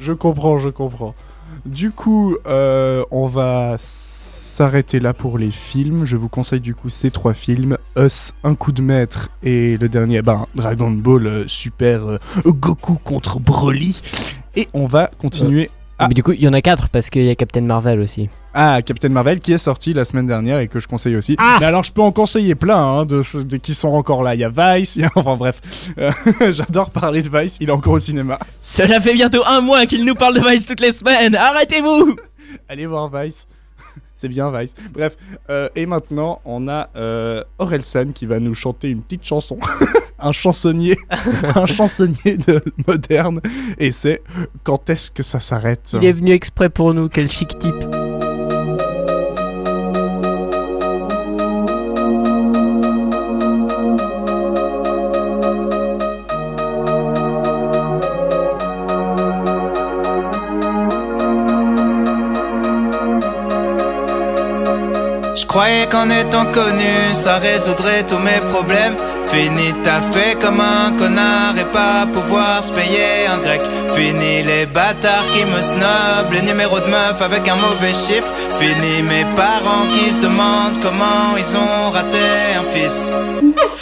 Je 0.00 0.12
comprends, 0.12 0.58
je 0.58 0.68
comprends. 0.68 1.14
Du 1.66 1.92
coup, 1.92 2.36
euh, 2.46 3.04
on 3.10 3.26
va 3.26 3.76
s'arrêter 3.78 5.00
là 5.00 5.14
pour 5.14 5.38
les 5.38 5.50
films. 5.50 6.04
Je 6.04 6.18
vous 6.18 6.28
conseille 6.28 6.60
du 6.60 6.74
coup 6.74 6.90
ces 6.90 7.10
trois 7.10 7.32
films 7.32 7.78
Us, 7.96 8.32
Un 8.44 8.54
coup 8.54 8.70
de 8.70 8.82
maître 8.82 9.30
et 9.42 9.78
le 9.78 9.88
dernier, 9.88 10.20
ben, 10.20 10.46
Dragon 10.54 10.90
Ball 10.90 11.26
euh, 11.26 11.44
Super 11.48 12.06
euh, 12.06 12.18
Goku 12.44 12.98
contre 13.02 13.40
Broly. 13.40 14.00
Et 14.56 14.68
on 14.74 14.86
va 14.86 15.10
continuer. 15.18 15.70
Ah. 15.98 16.08
Mais 16.08 16.14
du 16.14 16.22
coup, 16.22 16.32
il 16.32 16.42
y 16.42 16.48
en 16.48 16.52
a 16.52 16.60
quatre 16.60 16.90
parce 16.90 17.08
qu'il 17.08 17.24
y 17.24 17.30
a 17.30 17.34
Captain 17.34 17.62
Marvel 17.62 17.98
aussi. 18.00 18.28
Ah, 18.56 18.80
Captain 18.82 19.08
Marvel 19.08 19.40
qui 19.40 19.52
est 19.52 19.58
sorti 19.58 19.92
la 19.92 20.04
semaine 20.04 20.26
dernière 20.26 20.60
et 20.60 20.68
que 20.68 20.78
je 20.78 20.86
conseille 20.86 21.16
aussi. 21.16 21.34
Ah 21.38 21.56
Mais 21.58 21.66
alors 21.66 21.82
je 21.82 21.92
peux 21.92 22.02
en 22.02 22.12
conseiller 22.12 22.54
plein 22.54 22.78
hein, 22.78 23.04
de, 23.04 23.22
qui 23.56 23.74
sont 23.74 23.88
encore 23.88 24.22
là. 24.22 24.36
Il 24.36 24.40
y 24.40 24.44
a 24.44 24.48
Vice, 24.48 24.94
il 24.94 25.02
y 25.02 25.04
a... 25.04 25.10
enfin 25.16 25.34
bref. 25.34 25.60
Euh, 25.98 26.12
J'adore 26.52 26.90
parler 26.90 27.22
de 27.22 27.36
Vice, 27.36 27.58
il 27.60 27.68
est 27.68 27.72
encore 27.72 27.94
au 27.94 27.98
cinéma. 27.98 28.38
Cela 28.60 29.00
fait 29.00 29.14
bientôt 29.14 29.42
un 29.44 29.60
mois 29.60 29.86
qu'il 29.86 30.04
nous 30.04 30.14
parle 30.14 30.36
de 30.36 30.48
Vice 30.48 30.66
toutes 30.66 30.80
les 30.80 30.92
semaines. 30.92 31.34
Arrêtez-vous 31.34 32.14
Allez 32.68 32.86
voir 32.86 33.10
Vice. 33.12 33.48
C'est 34.14 34.28
bien 34.28 34.52
Vice. 34.56 34.74
Bref, 34.92 35.16
euh, 35.50 35.68
et 35.74 35.86
maintenant 35.86 36.40
on 36.44 36.68
a 36.68 36.90
euh, 36.94 37.42
Orelsan 37.58 38.12
qui 38.14 38.26
va 38.26 38.38
nous 38.38 38.54
chanter 38.54 38.88
une 38.88 39.02
petite 39.02 39.24
chanson. 39.24 39.58
un 40.20 40.30
chansonnier, 40.30 40.96
un 41.56 41.66
chansonnier 41.66 42.36
de 42.36 42.62
moderne. 42.86 43.40
Et 43.78 43.90
c'est 43.90 44.22
Quand 44.62 44.88
est-ce 44.90 45.10
que 45.10 45.24
ça 45.24 45.40
s'arrête? 45.40 45.96
Il 46.00 46.04
est 46.04 46.12
venu 46.12 46.30
exprès 46.30 46.68
pour 46.68 46.94
nous, 46.94 47.08
quel 47.08 47.28
chic 47.28 47.58
type. 47.58 47.84
Croyais 65.54 65.86
qu'en 65.86 66.10
étant 66.10 66.46
connu, 66.46 67.14
ça 67.14 67.38
résoudrait 67.38 68.02
tous 68.02 68.18
mes 68.18 68.40
problèmes. 68.52 68.96
Fini 69.28 69.74
t'as 69.82 70.00
fait 70.00 70.38
comme 70.40 70.60
un 70.60 70.92
connard 70.92 71.56
et 71.58 71.64
pas 71.64 72.06
pouvoir 72.12 72.62
se 72.62 72.72
payer 72.72 73.26
un 73.32 73.38
grec. 73.38 73.62
Fini 73.94 74.42
les 74.42 74.66
bâtards 74.66 75.26
qui 75.32 75.44
me 75.44 75.60
snobent, 75.60 76.32
les 76.32 76.42
numéros 76.42 76.80
de 76.80 76.86
meufs 76.86 77.20
avec 77.20 77.48
un 77.48 77.56
mauvais 77.56 77.92
chiffre. 77.92 78.30
Fini 78.58 79.02
mes 79.02 79.24
parents 79.36 79.86
qui 79.92 80.12
se 80.12 80.20
demandent 80.20 80.78
comment 80.80 81.36
ils 81.36 81.56
ont 81.56 81.90
raté 81.90 82.18
un 82.58 82.64
fils. 82.70 83.12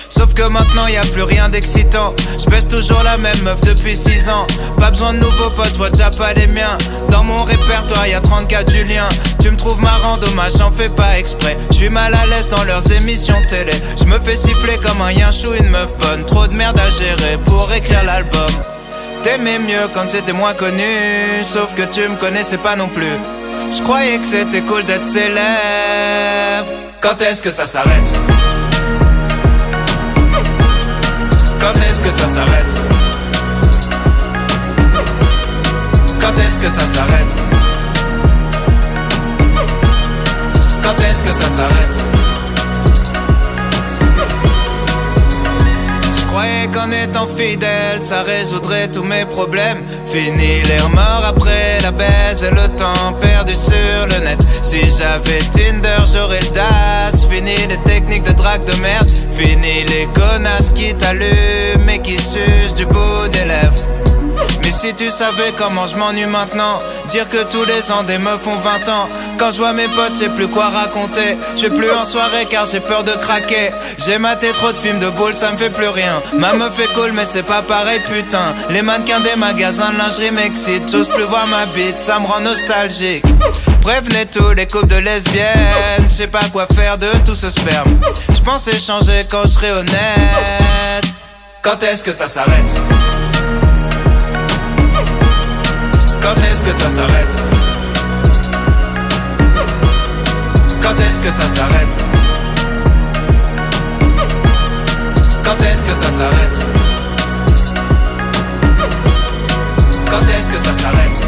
Sauf 0.08 0.34
que 0.34 0.48
maintenant 0.48 0.86
y 0.86 0.96
a 0.96 1.02
plus 1.12 1.22
rien 1.22 1.48
d'excitant. 1.48 2.14
Je 2.38 2.44
pèse 2.48 2.66
toujours 2.66 3.02
la 3.02 3.18
même 3.18 3.40
meuf 3.42 3.60
depuis 3.62 3.96
6 3.96 4.28
ans. 4.30 4.46
Pas 4.78 4.90
besoin 4.90 5.12
de 5.12 5.18
nouveaux 5.18 5.50
potes, 5.50 5.76
vois 5.76 5.90
déjà 5.90 6.10
pas 6.10 6.32
les 6.34 6.46
miens. 6.46 6.78
Dans 7.10 7.24
mon 7.24 7.42
répertoire 7.44 8.06
y 8.06 8.14
a 8.14 8.20
34 8.20 8.70
Julien. 8.70 9.08
Tu 9.40 9.50
me 9.50 9.56
trouves 9.56 9.82
marrant, 9.82 10.16
dommage, 10.18 10.52
j'en 10.58 10.70
fais 10.70 10.88
pas 10.88 11.18
exprès. 11.18 11.56
Je 11.72 11.88
mal 11.88 12.14
à 12.14 12.26
l'aise 12.26 12.48
dans 12.48 12.64
leurs 12.64 12.92
émissions 12.92 13.34
télé. 13.48 13.72
Je 13.98 14.04
me 14.04 14.18
fais 14.20 14.36
siffler 14.36 14.78
comme 14.78 15.00
un 15.02 15.10
yinchou, 15.32 15.54
une 15.54 15.68
meuf 15.70 15.94
bonne. 15.98 16.24
Trop 16.24 16.46
de 16.46 16.54
merde 16.54 16.78
à 16.78 16.90
gérer 16.90 17.38
pour 17.44 17.72
écrire 17.72 18.02
l'album. 18.04 18.50
T'aimais 19.22 19.58
mieux 19.58 19.88
quand 19.94 20.10
j'étais 20.10 20.32
moins 20.32 20.54
connu. 20.54 21.42
Sauf 21.42 21.74
que 21.74 21.82
tu 21.82 22.00
me 22.08 22.16
connaissais 22.16 22.58
pas 22.58 22.76
non 22.76 22.88
plus. 22.88 23.16
Je 23.70 23.82
croyais 23.82 24.18
que 24.18 24.24
c'était 24.24 24.62
cool 24.62 24.84
d'être 24.84 25.04
célèbre. 25.04 25.42
Quand 27.00 27.20
est-ce 27.22 27.42
que 27.42 27.50
ça 27.50 27.66
s'arrête? 27.66 28.14
Quand 31.60 31.76
est-ce 31.88 32.00
que 32.00 32.10
ça 32.10 32.28
s'arrête? 32.28 32.76
Quand 36.20 36.38
est-ce 36.38 36.58
que 36.58 36.68
ça 36.68 36.86
s'arrête? 36.86 37.36
Quand 40.82 41.00
est-ce 41.00 41.22
que 41.22 41.32
ça 41.32 41.48
s'arrête? 41.48 42.21
Croyais 46.42 46.68
qu'en 46.72 46.90
étant 46.90 47.26
fidèle, 47.26 48.02
ça 48.02 48.22
résoudrait 48.22 48.88
tous 48.88 49.04
mes 49.04 49.24
problèmes. 49.24 49.84
Fini 50.04 50.62
les 50.62 50.78
remords 50.78 51.24
après 51.26 51.78
la 51.82 51.90
baise 51.90 52.44
et 52.44 52.50
le 52.50 52.68
temps 52.76 53.12
perdu 53.20 53.54
sur 53.54 54.06
le 54.10 54.24
net. 54.24 54.38
Si 54.62 54.80
j'avais 54.90 55.38
Tinder, 55.38 56.04
j'aurais 56.12 56.40
le 56.40 56.48
DAS. 56.48 57.26
Fini 57.30 57.54
les 57.68 57.78
techniques 57.84 58.24
de 58.24 58.32
drague 58.32 58.64
de 58.64 58.76
merde. 58.80 59.08
Fini 59.30 59.84
les 59.84 60.06
connasses 60.14 60.70
qui 60.70 60.94
t'allument 60.94 61.88
et 61.92 62.00
qui 62.00 62.18
sucent 62.18 62.74
du 62.74 62.86
bout 62.86 63.28
des 63.32 63.44
lèvres. 63.44 64.01
Si 64.72 64.94
tu 64.94 65.10
savais 65.10 65.52
comment 65.56 65.86
je 65.86 65.94
m'ennuie 65.96 66.26
maintenant 66.26 66.80
Dire 67.08 67.28
que 67.28 67.44
tous 67.44 67.64
les 67.66 67.92
ans 67.92 68.02
des 68.02 68.18
meufs 68.18 68.46
ont 68.46 68.56
20 68.56 68.88
ans. 68.88 69.08
Quand 69.38 69.52
je 69.52 69.58
vois 69.58 69.72
mes 69.72 69.86
potes 69.86 70.16
j'ai 70.18 70.28
plus 70.28 70.48
quoi 70.48 70.70
raconter. 70.70 71.36
Je 71.56 71.62
vais 71.62 71.70
plus 71.70 71.90
en 71.90 72.04
soirée 72.04 72.46
car 72.50 72.66
j'ai 72.66 72.80
peur 72.80 73.04
de 73.04 73.12
craquer. 73.12 73.70
J'ai 74.04 74.18
maté 74.18 74.48
trop 74.48 74.72
de 74.72 74.78
films 74.78 74.98
de 74.98 75.08
boules 75.10 75.36
ça 75.36 75.52
me 75.52 75.56
fait 75.56 75.70
plus 75.70 75.88
rien. 75.88 76.20
Ma 76.36 76.54
meuf 76.54 76.78
est 76.80 76.92
cool 76.94 77.12
mais 77.12 77.24
c'est 77.24 77.44
pas 77.44 77.62
pareil 77.62 78.00
putain. 78.12 78.54
Les 78.70 78.82
mannequins 78.82 79.20
des 79.20 79.36
magasins 79.36 79.92
de 79.92 79.98
lingerie 79.98 80.30
m'excitent. 80.32 80.90
J'ose 80.90 81.08
plus 81.08 81.24
voir 81.24 81.46
ma 81.46 81.66
bite 81.66 82.00
ça 82.00 82.18
me 82.18 82.26
rend 82.26 82.40
nostalgique. 82.40 83.24
Prévenez 83.82 84.26
tous 84.26 84.52
les 84.54 84.66
couples 84.66 84.88
de 84.88 84.96
lesbiennes. 84.96 86.06
Je 86.08 86.14
sais 86.14 86.26
pas 86.26 86.48
quoi 86.52 86.66
faire 86.66 86.98
de 86.98 87.08
tout 87.24 87.34
ce 87.34 87.50
sperme. 87.50 88.00
Je 88.32 88.40
pense 88.40 88.66
échanger 88.66 89.26
quand 89.30 89.42
je 89.42 89.48
serai 89.48 89.70
honnête. 89.70 91.04
Quand 91.62 91.80
est-ce 91.84 92.02
que 92.02 92.10
ça 92.12 92.26
s'arrête? 92.26 92.76
Quand 96.34 96.42
est-ce 96.44 96.62
que 96.62 96.72
ça 96.72 96.88
s'arrête 96.88 97.38
Quand 100.80 100.98
est-ce 100.98 101.20
que 101.20 101.30
ça 101.30 101.46
s'arrête 101.46 101.98
Quand 105.44 105.62
est-ce 105.62 105.82
que 105.82 105.94
ça 105.94 106.10
s'arrête 106.10 106.58
Quand 110.10 110.22
est-ce 110.22 110.50
que 110.50 110.58
ça 110.58 110.72
s'arrête 110.72 111.22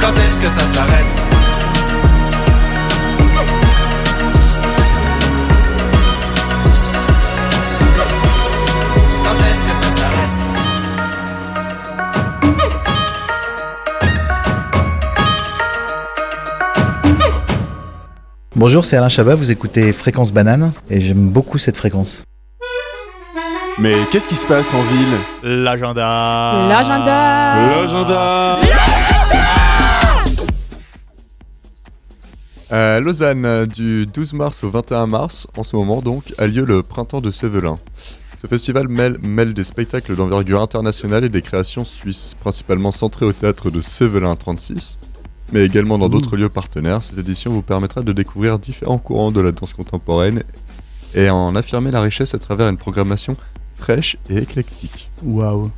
Quand 0.00 0.14
est-ce 0.14 0.38
que 0.38 0.48
ça 0.48 0.66
s'arrête 0.72 1.23
Bonjour, 18.66 18.82
c'est 18.82 18.96
Alain 18.96 19.10
Chabat, 19.10 19.34
vous 19.34 19.52
écoutez 19.52 19.92
Fréquence 19.92 20.32
Banane 20.32 20.72
et 20.88 20.98
j'aime 20.98 21.28
beaucoup 21.28 21.58
cette 21.58 21.76
fréquence. 21.76 22.24
Mais 23.78 23.92
qu'est-ce 24.10 24.26
qui 24.26 24.36
se 24.36 24.46
passe 24.46 24.72
en 24.72 24.80
ville? 24.80 25.62
L'agenda. 25.62 26.66
L'agenda. 26.66 27.56
L'agenda. 27.60 28.60
À 32.70 33.00
Lausanne, 33.00 33.44
euh, 33.44 33.66
du 33.66 34.06
12 34.06 34.32
mars 34.32 34.64
au 34.64 34.70
21 34.70 35.08
mars, 35.08 35.46
en 35.58 35.62
ce 35.62 35.76
moment 35.76 36.00
donc, 36.00 36.32
a 36.38 36.46
lieu 36.46 36.64
le 36.64 36.82
Printemps 36.82 37.20
de 37.20 37.30
Sévelin. 37.30 37.78
Ce 38.40 38.46
festival 38.46 38.88
mêle, 38.88 39.18
mêle 39.22 39.52
des 39.52 39.64
spectacles 39.64 40.16
d'envergure 40.16 40.62
internationale 40.62 41.26
et 41.26 41.28
des 41.28 41.42
créations 41.42 41.84
suisses, 41.84 42.34
principalement 42.40 42.92
centrées 42.92 43.26
au 43.26 43.34
théâtre 43.34 43.70
de 43.70 43.82
Sévelin 43.82 44.34
36, 44.36 44.96
mais 45.52 45.64
également 45.64 45.98
dans 45.98 46.08
d'autres 46.08 46.36
lieux 46.36 46.48
partenaires. 46.48 47.02
Cette 47.02 47.18
édition 47.18 47.52
vous 47.52 47.62
permettra 47.62 48.02
de 48.02 48.12
découvrir 48.12 48.58
différents 48.58 48.98
courants 48.98 49.32
de 49.32 49.40
la 49.40 49.52
danse 49.52 49.74
contemporaine 49.74 50.42
et 51.14 51.30
en 51.30 51.54
affirmer 51.54 51.90
la 51.90 52.00
richesse 52.00 52.34
à 52.34 52.38
travers 52.38 52.68
une 52.68 52.76
programmation 52.76 53.36
fraîche 53.76 54.16
et 54.30 54.38
éclectique. 54.38 55.10
Waouh. 55.22 55.70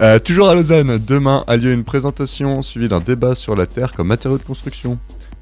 Euh, 0.00 0.18
toujours 0.18 0.48
à 0.48 0.54
Lausanne, 0.54 0.98
demain 0.98 1.44
a 1.46 1.56
lieu 1.56 1.72
une 1.72 1.84
présentation 1.84 2.62
suivie 2.62 2.88
d'un 2.88 3.00
débat 3.00 3.34
sur 3.34 3.54
la 3.54 3.66
terre 3.66 3.92
comme 3.92 4.08
matériau 4.08 4.38
de 4.38 4.42
construction. 4.42 4.98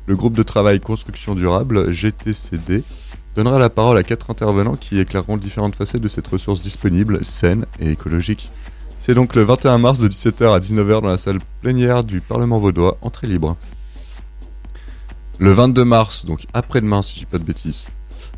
Le 0.06 0.16
groupe 0.16 0.36
de 0.36 0.42
travail 0.42 0.80
Construction 0.80 1.34
Durable, 1.34 1.92
GTCD, 1.92 2.82
donnera 3.36 3.60
la 3.60 3.70
parole 3.70 3.96
à 3.98 4.02
quatre 4.02 4.30
intervenants 4.30 4.74
qui 4.74 4.98
éclaireront 4.98 5.36
différentes 5.36 5.76
facettes 5.76 6.00
de 6.00 6.08
cette 6.08 6.26
ressource 6.26 6.60
disponible, 6.60 7.24
saine 7.24 7.66
et 7.78 7.90
écologique. 7.90 8.50
C'est 9.08 9.14
donc 9.14 9.34
le 9.34 9.42
21 9.42 9.78
mars 9.78 10.00
de 10.00 10.06
17h 10.06 10.54
à 10.54 10.60
19h 10.60 11.00
dans 11.00 11.08
la 11.08 11.16
salle 11.16 11.38
plénière 11.62 12.04
du 12.04 12.20
Parlement 12.20 12.58
vaudois, 12.58 12.98
entrée 13.00 13.26
libre. 13.26 13.56
Le 15.38 15.50
22 15.50 15.82
mars, 15.82 16.26
donc 16.26 16.44
après-demain 16.52 17.00
si 17.00 17.14
je 17.14 17.20
dis 17.20 17.24
pas 17.24 17.38
de 17.38 17.42
bêtises, 17.42 17.86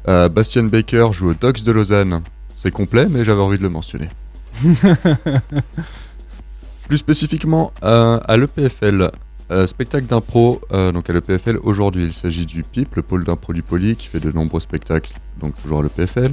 euh, 0.07 0.29
Bastien 0.29 0.63
Baker 0.63 1.09
joue 1.11 1.31
au 1.31 1.35
Docks 1.35 1.65
de 1.65 1.73
Lausanne. 1.73 2.23
C'est 2.55 2.71
complet, 2.71 3.09
mais 3.11 3.25
j'avais 3.25 3.41
envie 3.41 3.59
de 3.59 3.65
le 3.65 3.69
mentionner. 3.69 4.07
Plus 6.89 6.99
spécifiquement 6.99 7.73
euh, 7.83 8.21
à 8.29 8.37
l'EPFL, 8.37 9.11
euh, 9.51 9.67
spectacle 9.67 10.07
d'impro, 10.07 10.61
euh, 10.73 10.93
donc 10.93 11.11
à 11.11 11.13
l'EPFL 11.13 11.59
aujourd'hui, 11.63 12.05
il 12.05 12.13
s'agit 12.13 12.47
du 12.47 12.63
PIP, 12.63 12.95
le 12.95 13.03
pôle 13.03 13.25
d'impro 13.25 13.53
du 13.53 13.63
Poly, 13.63 13.97
qui 13.97 14.07
fait 14.07 14.21
de 14.21 14.31
nombreux 14.31 14.61
spectacles, 14.61 15.13
donc 15.41 15.61
toujours 15.61 15.81
à 15.81 15.83
l'EPFL, 15.83 16.33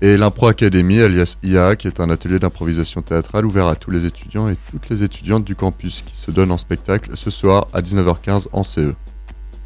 et 0.00 0.16
l'Impro 0.16 0.46
Academy, 0.46 1.00
alias 1.00 1.36
IA, 1.42 1.76
qui 1.76 1.88
est 1.88 1.98
un 2.00 2.10
atelier 2.10 2.38
d'improvisation 2.38 3.02
théâtrale 3.02 3.44
ouvert 3.46 3.66
à 3.66 3.74
tous 3.74 3.90
les 3.90 4.04
étudiants 4.04 4.48
et 4.48 4.56
toutes 4.70 4.88
les 4.88 5.02
étudiantes 5.02 5.44
du 5.44 5.56
campus, 5.56 6.02
qui 6.06 6.16
se 6.16 6.30
donne 6.30 6.52
en 6.52 6.58
spectacle 6.58 7.10
ce 7.14 7.30
soir 7.30 7.66
à 7.72 7.80
19h15 7.82 8.46
en 8.52 8.62
CE. 8.62 8.94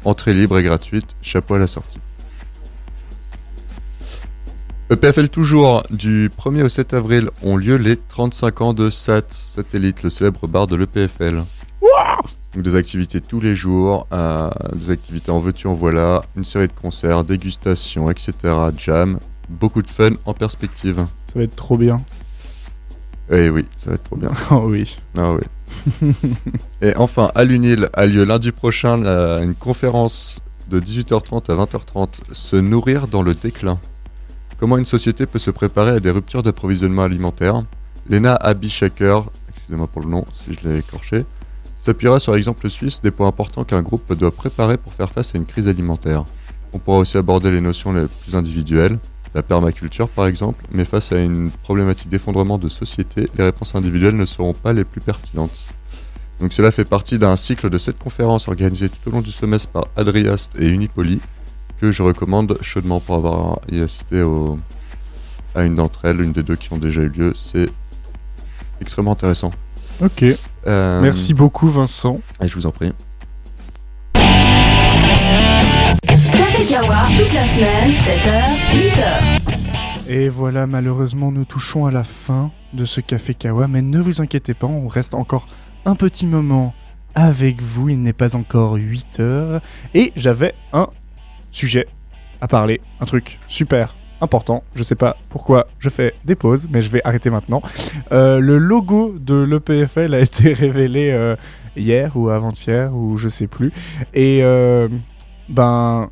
Entrée 0.05 0.33
libre 0.33 0.57
et 0.57 0.63
gratuite, 0.63 1.15
chapeau 1.21 1.55
à 1.55 1.59
la 1.59 1.67
sortie. 1.67 1.99
EPFL 4.89 5.29
toujours, 5.29 5.83
du 5.91 6.29
1er 6.29 6.63
au 6.63 6.69
7 6.69 6.95
avril 6.95 7.29
ont 7.43 7.57
lieu 7.57 7.75
les 7.75 7.95
35 7.95 8.61
ans 8.61 8.73
de 8.73 8.89
SAT, 8.89 9.25
Satellite, 9.29 10.01
le 10.01 10.09
célèbre 10.09 10.47
bar 10.47 10.65
de 10.65 10.75
l'EPFL. 10.75 11.43
Donc 12.53 12.63
des 12.63 12.75
activités 12.75 13.21
tous 13.21 13.39
les 13.39 13.55
jours, 13.55 14.07
euh, 14.11 14.49
des 14.73 14.89
activités 14.91 15.31
en 15.31 15.39
veux-tu 15.39 15.67
en 15.67 15.73
voilà, 15.73 16.23
une 16.35 16.43
série 16.43 16.67
de 16.67 16.73
concerts, 16.73 17.23
dégustations, 17.23 18.09
etc., 18.09 18.33
jam, 18.77 19.19
beaucoup 19.49 19.81
de 19.81 19.87
fun 19.87 20.11
en 20.25 20.33
perspective. 20.33 21.05
Ça 21.31 21.33
va 21.39 21.43
être 21.43 21.55
trop 21.55 21.77
bien. 21.77 22.01
Eh 23.31 23.49
oui, 23.51 23.65
ça 23.77 23.91
va 23.91 23.95
être 23.95 24.03
trop 24.03 24.15
bien. 24.15 24.31
Oh 24.51 24.63
oui. 24.67 24.97
Ah 25.17 25.33
oui. 25.33 26.11
Et 26.81 26.95
enfin, 26.95 27.31
à 27.35 27.43
l'UNIL 27.43 27.87
a 27.93 28.05
lieu 28.07 28.23
lundi 28.23 28.51
prochain 28.51 28.97
la- 28.97 29.39
une 29.41 29.53
conférence 29.53 30.39
de 30.69 30.79
18h30 30.79 31.51
à 31.51 31.55
20h30, 31.55 32.09
se 32.31 32.55
nourrir 32.55 33.07
dans 33.07 33.21
le 33.21 33.35
déclin. 33.35 33.79
Comment 34.59 34.77
une 34.77 34.85
société 34.85 35.25
peut 35.27 35.39
se 35.39 35.51
préparer 35.51 35.91
à 35.91 35.99
des 35.99 36.09
ruptures 36.11 36.41
d'approvisionnement 36.43 37.03
alimentaire? 37.03 37.63
Lena 38.09 38.35
Abishaker, 38.35 39.21
excusez-moi 39.49 39.87
pour 39.87 40.01
le 40.01 40.09
nom 40.09 40.25
si 40.33 40.53
je 40.53 40.67
l'ai 40.67 40.79
écorché, 40.79 41.25
s'appuiera 41.79 42.19
sur 42.19 42.35
l'exemple 42.35 42.69
suisse 42.69 43.01
des 43.01 43.09
points 43.09 43.29
importants 43.29 43.63
qu'un 43.63 43.81
groupe 43.81 44.13
doit 44.13 44.31
préparer 44.31 44.77
pour 44.77 44.93
faire 44.93 45.09
face 45.09 45.33
à 45.33 45.37
une 45.37 45.45
crise 45.45 45.67
alimentaire. 45.67 46.25
On 46.73 46.77
pourra 46.77 46.97
aussi 46.97 47.17
aborder 47.17 47.49
les 47.49 47.61
notions 47.61 47.93
les 47.93 48.05
plus 48.05 48.35
individuelles, 48.35 48.99
la 49.33 49.41
permaculture 49.41 50.09
par 50.09 50.27
exemple, 50.27 50.63
mais 50.71 50.85
face 50.85 51.11
à 51.11 51.19
une 51.19 51.49
problématique 51.49 52.09
d'effondrement 52.09 52.57
de 52.57 52.67
société, 52.67 53.25
les 53.37 53.45
réponses 53.45 53.73
individuelles 53.75 54.17
ne 54.17 54.25
seront 54.25 54.53
pas 54.53 54.73
les 54.73 54.83
plus 54.83 55.01
pertinentes. 55.01 55.57
Donc 56.39 56.53
cela 56.53 56.71
fait 56.71 56.85
partie 56.85 57.17
d'un 57.17 57.35
cycle 57.37 57.69
de 57.69 57.77
sept 57.77 57.97
conférences 57.97 58.47
organisées 58.47 58.89
tout 58.89 59.09
au 59.09 59.11
long 59.11 59.21
du 59.21 59.31
semestre 59.31 59.69
par 59.69 59.87
Adriast 59.95 60.55
et 60.59 60.67
Unipoli, 60.67 61.19
que 61.79 61.91
je 61.91 62.03
recommande 62.03 62.57
chaudement 62.61 62.99
pour 62.99 63.15
avoir 63.15 63.59
y 63.71 63.79
assisté 63.79 64.21
à 65.55 65.63
une 65.63 65.75
d'entre 65.75 66.05
elles, 66.05 66.19
une 66.19 66.33
des 66.33 66.43
deux 66.43 66.55
qui 66.55 66.73
ont 66.73 66.77
déjà 66.77 67.01
eu 67.01 67.09
lieu. 67.09 67.33
C'est 67.35 67.69
extrêmement 68.81 69.13
intéressant. 69.13 69.51
Ok. 70.01 70.25
Euh, 70.67 71.01
Merci 71.01 71.33
beaucoup, 71.33 71.67
Vincent. 71.67 72.19
Et 72.41 72.47
je 72.47 72.55
vous 72.55 72.65
en 72.65 72.71
prie. 72.71 72.91
Café 76.03 76.65
Kawa, 76.67 76.97
toute 77.17 77.33
la 77.33 77.45
semaine, 77.45 77.91
7h, 77.91 78.41
8h. 78.73 80.11
Et 80.11 80.29
voilà, 80.29 80.67
malheureusement, 80.67 81.31
nous 81.31 81.45
touchons 81.45 81.85
à 81.85 81.91
la 81.91 82.03
fin 82.03 82.51
de 82.73 82.85
ce 82.85 82.99
Café 83.01 83.33
Kawa, 83.33 83.67
mais 83.67 83.81
ne 83.81 83.99
vous 83.99 84.21
inquiétez 84.21 84.53
pas, 84.53 84.67
on 84.67 84.87
reste 84.87 85.13
encore 85.13 85.47
un 85.85 85.95
petit 85.95 86.25
moment 86.25 86.73
avec 87.15 87.61
vous. 87.61 87.89
Il 87.89 88.01
n'est 88.01 88.13
pas 88.13 88.35
encore 88.35 88.73
8 88.75 89.19
heures. 89.19 89.61
Et 89.93 90.11
j'avais 90.15 90.53
un 90.73 90.87
sujet 91.51 91.87
à 92.41 92.47
parler, 92.47 92.81
un 93.01 93.05
truc 93.05 93.39
super 93.47 93.95
important. 94.21 94.63
Je 94.75 94.83
sais 94.83 94.95
pas 94.95 95.17
pourquoi 95.29 95.67
je 95.79 95.89
fais 95.89 96.13
des 96.25 96.35
pauses, 96.35 96.67
mais 96.71 96.81
je 96.81 96.89
vais 96.89 97.01
arrêter 97.03 97.29
maintenant. 97.29 97.61
Euh, 98.11 98.39
le 98.39 98.57
logo 98.57 99.15
de 99.19 99.35
l'EPFL 99.35 100.13
a 100.13 100.19
été 100.19 100.53
révélé 100.65 101.11
euh, 101.11 101.35
hier 101.75 102.15
ou 102.15 102.29
avant-hier, 102.29 102.93
ou 102.93 103.17
je 103.17 103.29
sais 103.29 103.47
plus. 103.47 103.71
Et 104.13 104.39
euh, 104.43 104.87
ben. 105.47 106.09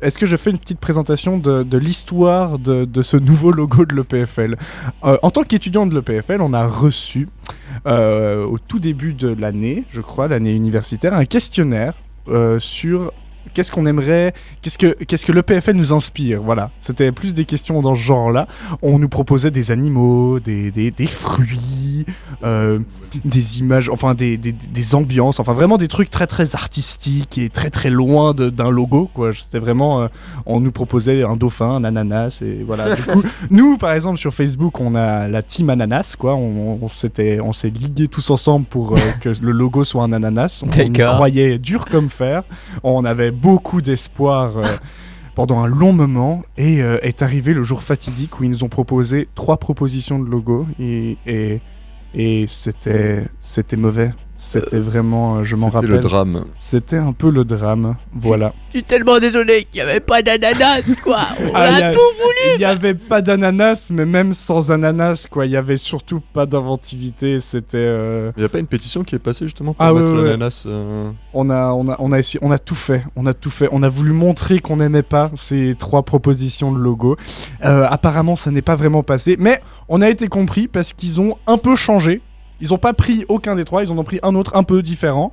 Est-ce 0.00 0.18
que 0.18 0.24
je 0.24 0.34
fais 0.38 0.48
une 0.48 0.56
petite 0.56 0.80
présentation 0.80 1.36
de, 1.36 1.76
l'histoire 1.76 2.58
de, 2.58 3.02
ce 3.02 3.18
nouveau 3.18 3.52
logo 3.52 3.84
de 3.84 3.94
l'EPFL? 3.94 4.56
En 5.02 5.30
tant 5.30 5.42
qu'étudiant 5.42 5.84
de 5.84 5.94
l'EPFL, 5.94 6.40
on 6.40 6.54
a 6.54 6.66
reçu 6.66 7.28
au 7.84 8.56
tout 8.66 8.78
début 8.78 9.12
de 9.12 9.28
l'année, 9.28 9.84
je 9.90 10.00
crois, 10.00 10.26
l'année 10.26 10.54
universitaire, 10.54 11.12
un 11.12 11.26
questionnaire 11.26 11.92
sur 12.58 13.12
qu'est-ce 13.54 13.70
qu'on 13.72 13.86
aimerait, 13.86 14.32
qu'est-ce 14.62 14.78
que, 14.78 14.92
qu'est-ce 15.04 15.24
que 15.26 15.32
l'EPFL 15.32 15.72
nous 15.72 15.92
inspire. 15.92 16.42
Voilà, 16.42 16.70
c'était 16.80 17.12
plus 17.12 17.34
des 17.34 17.44
questions 17.44 17.80
dans 17.82 17.94
ce 17.94 18.00
genre-là. 18.00 18.46
On 18.82 18.98
nous 18.98 19.08
proposait 19.08 19.50
des 19.50 19.70
animaux, 19.70 20.40
des, 20.40 20.70
des, 20.70 20.90
des 20.90 21.06
fruits, 21.06 22.04
euh, 22.44 22.78
des 23.24 23.60
images, 23.60 23.88
enfin 23.88 24.14
des, 24.14 24.36
des, 24.36 24.52
des 24.52 24.94
ambiances, 24.94 25.40
enfin 25.40 25.52
vraiment 25.52 25.78
des 25.78 25.88
trucs 25.88 26.10
très 26.10 26.26
très 26.26 26.54
artistiques 26.54 27.38
et 27.38 27.48
très 27.50 27.70
très 27.70 27.90
loin 27.90 28.34
de- 28.34 28.50
d'un 28.50 28.70
logo. 28.70 29.08
quoi. 29.12 29.30
C'était 29.32 29.58
vraiment, 29.58 30.02
euh, 30.02 30.08
on 30.46 30.60
nous 30.60 30.72
proposait 30.72 31.22
un 31.22 31.36
dauphin, 31.36 31.70
un 31.70 31.84
ananas 31.84 32.40
et 32.42 32.62
voilà. 32.66 32.94
Du 32.94 33.02
coup, 33.02 33.22
nous 33.50 33.76
par 33.78 33.92
exemple 33.92 34.18
sur 34.18 34.32
Facebook, 34.34 34.80
on 34.80 34.94
a 34.94 35.28
la 35.28 35.42
team 35.42 35.70
ananas, 35.70 36.16
quoi. 36.18 36.34
On, 36.34 36.78
on 36.82 36.88
s'était, 36.88 37.40
on 37.40 37.52
s'est 37.52 37.70
ligués 37.70 38.08
tous 38.08 38.30
ensemble 38.30 38.66
pour 38.66 38.94
euh, 38.94 39.00
que 39.20 39.30
le 39.40 39.52
logo 39.52 39.84
soit 39.84 40.02
un 40.02 40.12
ananas. 40.12 40.62
On, 40.66 40.70
y 40.70 40.90
D'accord. 40.90 41.14
croyait 41.16 41.58
dur 41.58 41.86
comme 41.86 42.08
fer. 42.08 42.42
On 42.82 43.04
avait 43.04 43.30
beaucoup 43.36 43.80
d'espoir. 43.82 44.58
euh, 44.58 44.66
pendant 45.36 45.62
un 45.62 45.66
long 45.66 45.92
moment 45.92 46.44
et 46.56 46.82
euh, 46.82 46.98
est 47.02 47.20
arrivé 47.20 47.52
le 47.52 47.62
jour 47.62 47.82
fatidique 47.82 48.40
où 48.40 48.44
ils 48.44 48.50
nous 48.50 48.64
ont 48.64 48.70
proposé 48.70 49.28
trois 49.34 49.58
propositions 49.58 50.18
de 50.18 50.24
logo 50.24 50.66
et, 50.80 51.18
et, 51.26 51.60
et 52.14 52.46
c'était 52.48 53.22
c'était 53.38 53.76
mauvais. 53.76 54.12
C'était 54.38 54.78
vraiment, 54.78 55.36
euh, 55.38 55.44
je 55.44 55.56
m'en 55.56 55.66
c'était 55.66 55.76
rappelle. 55.76 55.90
le 55.90 55.98
drame. 56.00 56.44
C'était 56.58 56.98
un 56.98 57.12
peu 57.12 57.30
le 57.30 57.44
drame, 57.44 57.96
voilà. 58.12 58.52
Je 58.68 58.78
suis 58.78 58.84
tellement 58.84 59.18
désolé 59.18 59.64
qu'il 59.64 59.82
n'y 59.82 59.88
avait 59.88 60.00
pas 60.00 60.20
d'ananas, 60.22 60.94
quoi. 61.02 61.20
On 61.40 61.50
Ah, 61.54 61.62
a 61.62 61.86
a- 61.86 61.92
tout 61.92 61.98
voulu. 61.98 62.54
Il 62.54 62.58
n'y 62.58 62.64
avait 62.66 62.94
pas 62.94 63.22
d'ananas, 63.22 63.88
mais 63.90 64.04
même 64.04 64.34
sans 64.34 64.70
ananas, 64.70 65.26
quoi, 65.30 65.46
il 65.46 65.52
y 65.52 65.56
avait 65.56 65.78
surtout 65.78 66.20
pas 66.34 66.44
d'inventivité. 66.44 67.40
C'était. 67.40 67.78
euh, 67.78 68.30
Il 68.36 68.40
n'y 68.40 68.44
a 68.46 68.48
pas 68.50 68.58
une 68.58 68.66
pétition 68.66 69.04
qui 69.04 69.14
est 69.14 69.18
passée 69.18 69.46
justement 69.46 69.72
pour 69.72 69.84
Ah 69.84 69.92
mettre 69.94 70.10
ouais, 70.12 70.18
ouais, 70.18 70.24
l'ananas 70.24 70.64
euh, 70.66 71.10
On 71.32 71.48
a, 71.48 71.72
on 71.72 71.88
a, 71.88 71.96
on 71.98 72.12
a 72.12 72.18
essayé, 72.18 72.38
on 72.42 72.50
a 72.50 72.58
tout 72.58 72.74
fait, 72.74 73.04
on 73.16 73.24
a 73.26 73.32
tout 73.32 73.50
fait. 73.50 73.68
On 73.72 73.82
a 73.82 73.88
voulu 73.88 74.12
montrer 74.12 74.58
qu'on 74.58 74.76
n'aimait 74.76 75.02
pas 75.02 75.30
ces 75.36 75.74
trois 75.78 76.02
propositions 76.02 76.72
de 76.72 76.78
logo. 76.78 77.16
Euh, 77.64 77.86
apparemment, 77.88 78.36
ça 78.36 78.50
n'est 78.50 78.62
pas 78.62 78.76
vraiment 78.76 79.02
passé, 79.02 79.36
mais 79.38 79.60
on 79.88 80.02
a 80.02 80.10
été 80.10 80.28
compris 80.28 80.68
parce 80.68 80.92
qu'ils 80.92 81.20
ont 81.22 81.36
un 81.46 81.56
peu 81.56 81.74
changé. 81.74 82.20
Ils 82.60 82.68
n'ont 82.70 82.78
pas 82.78 82.94
pris 82.94 83.24
aucun 83.28 83.54
des 83.56 83.64
trois, 83.64 83.82
ils 83.84 83.90
en 83.92 83.98
ont 83.98 84.04
pris 84.04 84.18
un 84.22 84.34
autre 84.34 84.56
un 84.56 84.62
peu 84.62 84.82
différent. 84.82 85.30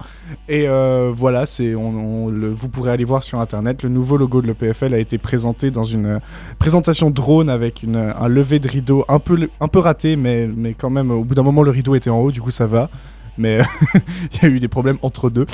Et 0.49 0.67
euh, 0.67 1.11
voilà, 1.15 1.45
c'est, 1.45 1.73
on, 1.75 2.25
on 2.25 2.29
le- 2.29 2.49
vous 2.49 2.67
pourrez 2.67 2.91
aller 2.91 3.05
voir 3.05 3.23
sur 3.23 3.39
internet. 3.39 3.81
Le 3.83 3.89
nouveau 3.89 4.17
logo 4.17 4.41
de 4.41 4.47
l'EPFL 4.47 4.93
a 4.93 4.97
été 4.97 5.17
présenté 5.17 5.71
dans 5.71 5.83
une 5.85 6.05
euh, 6.05 6.19
présentation 6.59 7.09
drone 7.11 7.49
avec 7.49 7.81
une, 7.83 7.95
un 7.95 8.27
lever 8.27 8.59
de 8.59 8.67
rideau 8.67 9.05
un 9.07 9.19
peu, 9.19 9.49
un 9.61 9.67
peu 9.69 9.79
raté, 9.79 10.15
mais, 10.17 10.47
mais 10.53 10.73
quand 10.73 10.89
même, 10.89 11.11
au 11.11 11.23
bout 11.23 11.35
d'un 11.35 11.43
moment, 11.43 11.63
le 11.63 11.71
rideau 11.71 11.95
était 11.95 12.09
en 12.09 12.19
haut, 12.19 12.31
du 12.31 12.41
coup, 12.41 12.51
ça 12.51 12.67
va. 12.67 12.89
Mais 13.37 13.59
il 14.33 14.43
y 14.43 14.45
a 14.45 14.49
eu 14.49 14.59
des 14.59 14.67
problèmes 14.67 14.97
entre 15.01 15.29
deux. 15.29 15.45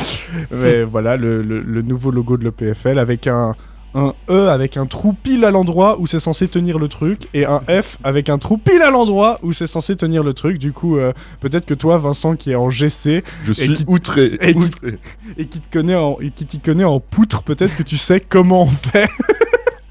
Mais 0.51 0.83
voilà, 0.83 1.17
le, 1.17 1.41
le- 1.43 1.61
le 1.61 1.81
nouveau 1.81 2.11
logo 2.11 2.35
de 2.37 2.43
l'EPFL 2.45 2.97
avec 2.99 3.27
un, 3.27 3.55
un 3.95 4.13
E 4.29 4.47
avec 4.49 4.77
un 4.77 4.85
trou 4.85 5.13
pile 5.13 5.45
à 5.45 5.51
l'endroit 5.51 5.99
où 5.99 6.07
c'est 6.07 6.19
censé 6.19 6.47
tenir 6.47 6.77
le 6.79 6.87
truc 6.87 7.27
et 7.33 7.45
un 7.45 7.61
F 7.69 7.97
avec 8.03 8.29
un 8.29 8.37
trou 8.37 8.57
pile 8.57 8.81
à 8.81 8.91
l'endroit 8.91 9.39
où 9.43 9.51
c'est 9.53 9.67
censé 9.67 9.95
tenir 9.95 10.23
le 10.23 10.33
truc. 10.33 10.57
Du 10.59 10.71
coup, 10.71 10.97
euh, 10.97 11.11
peut-être 11.39 11.65
que 11.65 11.73
toi, 11.73 11.97
Vincent, 11.97 12.35
qui 12.35 12.51
est 12.51 12.55
en 12.55 12.69
GC, 12.69 13.23
Je 13.43 13.51
et 13.51 13.53
suis 13.55 13.73
qui- 13.75 13.85
outré, 13.87 14.37
et 14.41 14.53
qui- 14.53 14.59
outré. 14.59 14.99
et 15.37 15.45
qui 15.47 15.59
te 15.59 15.71
connaît 15.71 15.95
en, 15.95 16.17
et 16.21 16.29
qui 16.31 16.45
t'y 16.45 16.59
connaît 16.59 16.83
en 16.83 16.99
poutre, 16.99 17.43
peut-être 17.43 17.75
que 17.75 17.83
tu 17.83 17.97
sais 17.97 18.19
comment 18.19 18.63
on 18.63 18.67
fait. 18.67 19.09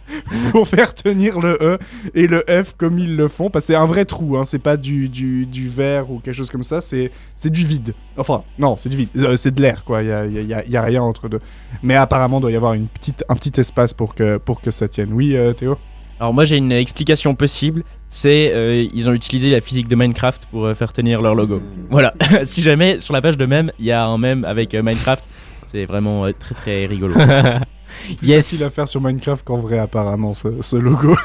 pour 0.52 0.66
faire 0.68 0.94
tenir 0.94 1.38
le 1.40 1.58
E 1.60 1.78
et 2.14 2.26
le 2.26 2.44
F 2.48 2.74
comme 2.76 2.98
ils 2.98 3.16
le 3.16 3.28
font. 3.28 3.50
Parce 3.50 3.66
que 3.66 3.72
c'est 3.72 3.78
un 3.78 3.86
vrai 3.86 4.04
trou, 4.04 4.36
hein, 4.36 4.44
c'est 4.44 4.58
pas 4.62 4.76
du, 4.76 5.08
du, 5.08 5.46
du 5.46 5.68
verre 5.68 6.10
ou 6.10 6.18
quelque 6.20 6.34
chose 6.34 6.50
comme 6.50 6.62
ça, 6.62 6.80
c'est, 6.80 7.10
c'est 7.34 7.50
du 7.50 7.64
vide. 7.64 7.94
Enfin, 8.16 8.42
non, 8.58 8.76
c'est 8.76 8.88
du 8.88 8.96
vide, 8.96 9.08
Euh, 9.16 9.36
c'est 9.36 9.54
de 9.54 9.60
l'air, 9.62 9.84
quoi, 9.84 10.02
il 10.02 10.08
y 10.08 10.12
a, 10.12 10.26
y 10.26 10.38
a- 10.38 10.42
y 10.42 10.54
a- 10.54 10.66
y 10.66 10.76
a 10.76 10.82
rien 10.82 11.02
entre 11.02 11.28
deux. 11.28 11.40
Mais 11.82 11.94
apparemment, 11.94 12.38
il 12.38 12.42
doit 12.42 12.52
y 12.52 12.56
avoir 12.56 12.74
une 12.74 12.86
petite, 12.88 13.24
un 13.28 13.34
petit 13.36 13.58
espace 13.60 13.94
pour 13.94 14.14
que, 14.14 14.36
pour 14.38 14.60
que 14.60 14.70
ça 14.70 14.88
tienne. 14.88 15.12
Oui, 15.12 15.36
euh, 15.36 15.52
Théo? 15.52 15.76
Alors 16.20 16.34
moi 16.34 16.44
j'ai 16.44 16.56
une 16.56 16.72
explication 16.72 17.36
possible, 17.36 17.84
c'est 18.08 18.50
euh, 18.52 18.84
ils 18.92 19.08
ont 19.08 19.12
utilisé 19.12 19.52
la 19.52 19.60
physique 19.60 19.86
de 19.86 19.94
Minecraft 19.94 20.46
pour 20.50 20.64
euh, 20.66 20.74
faire 20.74 20.92
tenir 20.92 21.22
leur 21.22 21.36
logo. 21.36 21.62
Voilà, 21.90 22.12
si 22.42 22.60
jamais 22.60 22.98
sur 22.98 23.14
la 23.14 23.22
page 23.22 23.36
de 23.36 23.46
mème 23.46 23.70
il 23.78 23.84
y 23.84 23.92
a 23.92 24.04
un 24.04 24.18
mème 24.18 24.44
avec 24.44 24.74
euh, 24.74 24.82
Minecraft, 24.82 25.22
c'est 25.64 25.84
vraiment 25.84 26.24
euh, 26.24 26.32
très 26.36 26.56
très 26.56 26.86
rigolo. 26.86 27.14
Plus 28.18 28.34
facile 28.34 28.62
à 28.64 28.70
faire 28.70 28.88
sur 28.88 29.00
Minecraft 29.00 29.44
qu'en 29.44 29.58
vrai, 29.58 29.78
apparemment, 29.78 30.34
ce, 30.34 30.48
ce 30.60 30.76
logo. 30.76 31.16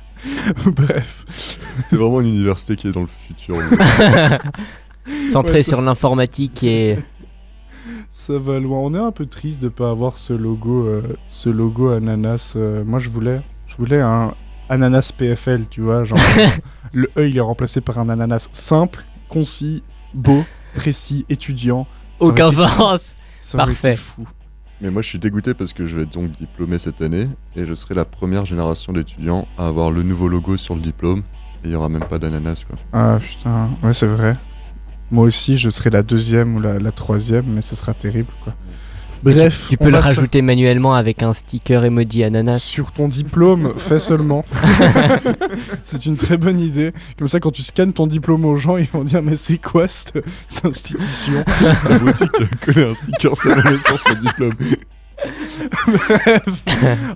Bref. 0.66 1.24
C'est 1.88 1.96
vraiment 1.96 2.20
une 2.20 2.28
université 2.28 2.76
qui 2.76 2.88
est 2.88 2.92
dans 2.92 3.00
le 3.02 3.06
futur. 3.06 3.56
Centré 5.30 5.54
Ouais, 5.58 5.62
ça- 5.62 5.70
sur 5.70 5.82
l'informatique 5.82 6.62
et. 6.64 6.98
Ça 8.10 8.38
va 8.38 8.58
loin. 8.58 8.78
On 8.80 8.94
est 8.94 8.98
un 8.98 9.12
peu 9.12 9.26
triste 9.26 9.62
de 9.62 9.68
pas 9.68 9.90
avoir 9.90 10.16
ce 10.16 10.32
logo, 10.32 10.86
euh, 10.86 11.02
ce 11.28 11.48
logo 11.50 11.90
ananas. 11.90 12.54
euh, 12.56 12.82
moi, 12.84 12.98
je 12.98 13.10
voulais, 13.10 13.40
je 13.66 13.76
voulais 13.76 14.00
un 14.00 14.34
ananas 14.68 15.12
PFL, 15.16 15.66
tu 15.68 15.82
vois, 15.82 16.02
genre 16.04 16.18
le 16.92 17.08
E 17.18 17.28
il 17.28 17.36
est 17.36 17.40
remplacé 17.40 17.80
par 17.80 17.98
un 17.98 18.08
ananas 18.08 18.48
simple, 18.52 19.04
concis, 19.28 19.82
beau, 20.14 20.44
précis, 20.74 21.26
étudiant. 21.28 21.86
Ça 22.18 22.26
Aucun 22.26 22.48
sens. 22.48 23.16
Ça 23.38 23.58
aurait 23.58 23.72
été 23.72 23.82
Parfait. 23.82 23.96
fou. 23.96 24.26
Mais 24.80 24.90
moi 24.90 25.00
je 25.02 25.08
suis 25.08 25.18
dégoûté 25.18 25.54
parce 25.54 25.72
que 25.72 25.84
je 25.86 25.96
vais 25.96 26.02
être 26.02 26.12
donc 26.12 26.30
diplômé 26.38 26.78
cette 26.78 27.00
année 27.00 27.28
et 27.56 27.64
je 27.64 27.74
serai 27.74 27.94
la 27.94 28.04
première 28.04 28.44
génération 28.44 28.92
d'étudiants 28.92 29.48
à 29.56 29.68
avoir 29.68 29.90
le 29.90 30.02
nouveau 30.02 30.28
logo 30.28 30.56
sur 30.56 30.74
le 30.74 30.80
diplôme 30.80 31.22
et 31.64 31.68
il 31.68 31.70
y 31.70 31.74
aura 31.74 31.88
même 31.88 32.04
pas 32.04 32.18
d'ananas 32.18 32.64
quoi. 32.68 32.76
Ah 32.92 33.18
putain, 33.20 33.70
ouais 33.82 33.94
c'est 33.94 34.06
vrai. 34.06 34.36
Moi 35.10 35.24
aussi, 35.24 35.56
je 35.56 35.70
serai 35.70 35.90
la 35.90 36.02
deuxième 36.02 36.56
ou 36.56 36.60
la, 36.60 36.78
la 36.78 36.92
troisième, 36.92 37.44
mais 37.46 37.62
ce 37.62 37.76
sera 37.76 37.94
terrible 37.94 38.32
quoi. 38.42 38.54
Bref, 39.32 39.66
Tu 39.68 39.76
peux 39.76 39.90
le 39.90 39.98
rajouter 39.98 40.40
manuellement 40.40 40.94
avec 40.94 41.22
un 41.22 41.32
sticker 41.32 41.84
emoji 41.84 42.22
ananas. 42.22 42.60
Sur 42.60 42.92
ton 42.92 43.08
diplôme, 43.08 43.74
fais 43.76 43.98
seulement. 43.98 44.44
c'est 45.82 46.06
une 46.06 46.16
très 46.16 46.36
bonne 46.36 46.60
idée. 46.60 46.92
Comme 47.18 47.28
ça, 47.28 47.40
quand 47.40 47.50
tu 47.50 47.62
scannes 47.62 47.92
ton 47.92 48.06
diplôme 48.06 48.44
aux 48.44 48.56
gens, 48.56 48.76
ils 48.76 48.88
vont 48.92 49.04
dire 49.04 49.22
Mais 49.22 49.36
c'est 49.36 49.58
quoi 49.58 49.88
cette, 49.88 50.24
cette 50.48 50.64
institution? 50.64 51.44
C'est 51.58 51.88
la 51.88 51.98
boutique 51.98 52.30
qui 52.30 52.42
a 52.44 52.66
collé 52.66 52.84
un 52.84 52.94
sticker 52.94 53.36
sur 53.36 53.50
le 53.54 54.20
diplôme. 54.20 54.54
Bref, 55.86 56.64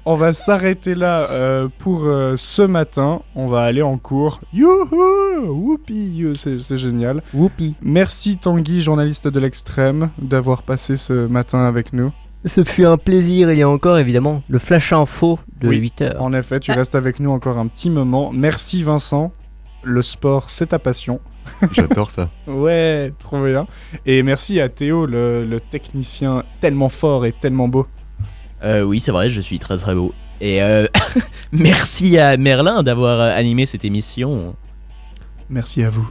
on 0.04 0.14
va 0.14 0.32
s'arrêter 0.32 0.94
là 0.94 1.28
euh, 1.30 1.68
pour 1.78 2.04
euh, 2.04 2.34
ce 2.36 2.62
matin. 2.62 3.22
On 3.34 3.46
va 3.46 3.62
aller 3.62 3.82
en 3.82 3.98
cours. 3.98 4.40
Youhou 4.52 5.46
Whoopi 5.48 6.24
C'est 6.36 6.76
génial. 6.76 7.22
Whoopi. 7.34 7.76
Merci 7.82 8.36
Tanguy, 8.36 8.82
journaliste 8.82 9.28
de 9.28 9.40
l'extrême, 9.40 10.10
d'avoir 10.18 10.62
passé 10.62 10.96
ce 10.96 11.26
matin 11.26 11.64
avec 11.64 11.92
nous. 11.92 12.12
Ce 12.46 12.64
fut 12.64 12.86
un 12.86 12.96
plaisir, 12.96 13.52
il 13.52 13.58
y 13.58 13.62
a 13.62 13.68
encore 13.68 13.98
évidemment 13.98 14.42
le 14.48 14.58
flash 14.58 14.94
info 14.94 15.38
de 15.60 15.68
Oui, 15.68 15.76
8 15.76 16.02
heures. 16.02 16.22
En 16.22 16.32
effet, 16.32 16.58
tu 16.58 16.72
restes 16.72 16.94
avec 16.94 17.20
nous 17.20 17.30
encore 17.30 17.58
un 17.58 17.66
petit 17.66 17.90
moment. 17.90 18.30
Merci 18.32 18.82
Vincent. 18.82 19.32
Le 19.82 20.00
sport, 20.00 20.48
c'est 20.48 20.68
ta 20.68 20.78
passion. 20.78 21.20
J'adore 21.72 22.10
ça. 22.10 22.30
Ouais, 22.46 23.12
trop 23.18 23.44
bien. 23.44 23.66
Et 24.06 24.22
merci 24.22 24.60
à 24.60 24.68
Théo, 24.68 25.06
le, 25.06 25.44
le 25.44 25.60
technicien 25.60 26.44
tellement 26.60 26.88
fort 26.88 27.26
et 27.26 27.32
tellement 27.32 27.68
beau. 27.68 27.86
Euh, 28.62 28.82
oui, 28.82 29.00
c'est 29.00 29.12
vrai, 29.12 29.30
je 29.30 29.40
suis 29.40 29.58
très 29.58 29.78
très 29.78 29.94
beau. 29.94 30.12
Et 30.40 30.62
euh, 30.62 30.86
merci 31.52 32.18
à 32.18 32.36
Merlin 32.36 32.82
d'avoir 32.82 33.20
euh, 33.20 33.36
animé 33.36 33.66
cette 33.66 33.84
émission. 33.84 34.54
Merci 35.48 35.82
à 35.82 35.90
vous. 35.90 36.08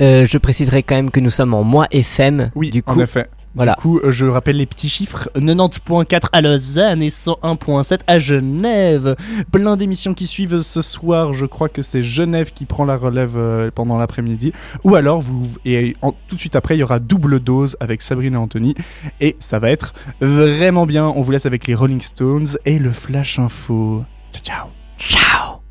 Euh, 0.00 0.26
je 0.26 0.38
préciserai 0.38 0.82
quand 0.82 0.96
même 0.96 1.10
que 1.10 1.20
nous 1.20 1.30
sommes 1.30 1.54
en 1.54 1.62
mois 1.62 1.86
FM. 1.90 2.50
Oui, 2.54 2.70
du 2.70 2.82
coup, 2.82 2.98
en 2.98 3.00
effet. 3.00 3.28
Voilà. 3.54 3.74
Du 3.74 3.80
coup, 3.82 3.98
euh, 3.98 4.10
je 4.10 4.26
rappelle 4.26 4.56
les 4.56 4.66
petits 4.66 4.88
chiffres 4.88 5.28
90.4 5.36 6.28
à 6.32 6.40
Lausanne 6.40 7.02
et 7.02 7.08
101.7 7.10 8.00
à 8.06 8.18
Genève. 8.18 9.16
Plein 9.52 9.76
d'émissions 9.76 10.14
qui 10.14 10.26
suivent 10.26 10.62
ce 10.62 10.82
soir. 10.82 11.34
Je 11.34 11.46
crois 11.46 11.68
que 11.68 11.82
c'est 11.82 12.02
Genève 12.02 12.52
qui 12.52 12.64
prend 12.64 12.84
la 12.84 12.96
relève 12.96 13.34
euh, 13.36 13.70
pendant 13.74 13.96
l'après-midi. 13.98 14.52
Ou 14.84 14.94
alors, 14.96 15.20
vous 15.20 15.46
et 15.64 15.94
en- 16.02 16.12
tout 16.12 16.34
de 16.34 16.40
suite 16.40 16.56
après, 16.56 16.76
il 16.76 16.80
y 16.80 16.82
aura 16.82 16.98
double 16.98 17.40
dose 17.40 17.76
avec 17.80 18.02
Sabrina 18.02 18.40
Anthony. 18.40 18.74
Et 19.20 19.36
ça 19.40 19.58
va 19.58 19.70
être 19.70 19.94
vraiment 20.20 20.86
bien. 20.86 21.06
On 21.06 21.22
vous 21.22 21.30
laisse 21.32 21.46
avec 21.46 21.66
les 21.66 21.74
Rolling 21.74 22.00
Stones 22.00 22.46
et 22.64 22.78
le 22.78 22.90
Flash 22.92 23.38
Info. 23.38 24.04
Ciao, 24.32 24.42
ciao. 24.42 24.68
Ciao. 24.98 25.63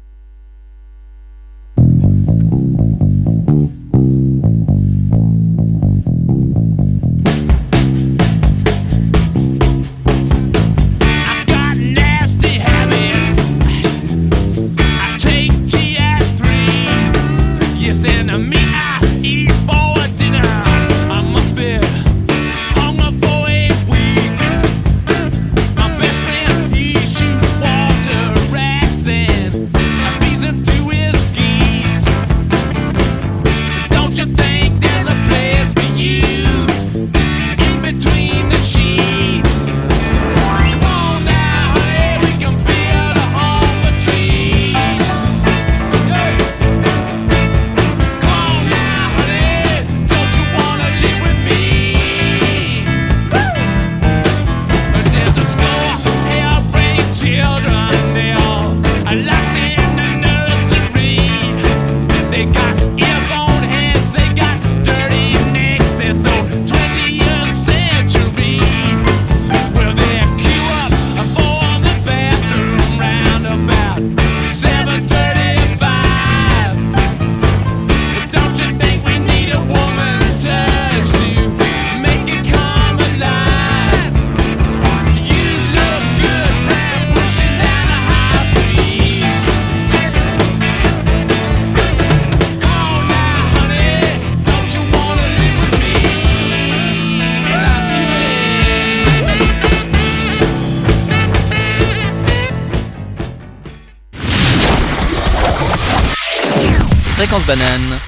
Banane. 107.56 108.00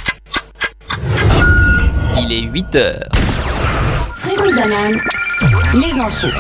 Il 2.17 2.31
est 2.31 2.41
8 2.41 2.75
heures. 2.77 3.09
Fréquence 4.15 4.55
banane, 4.55 4.99
les 5.75 5.99
infos. 5.99 6.35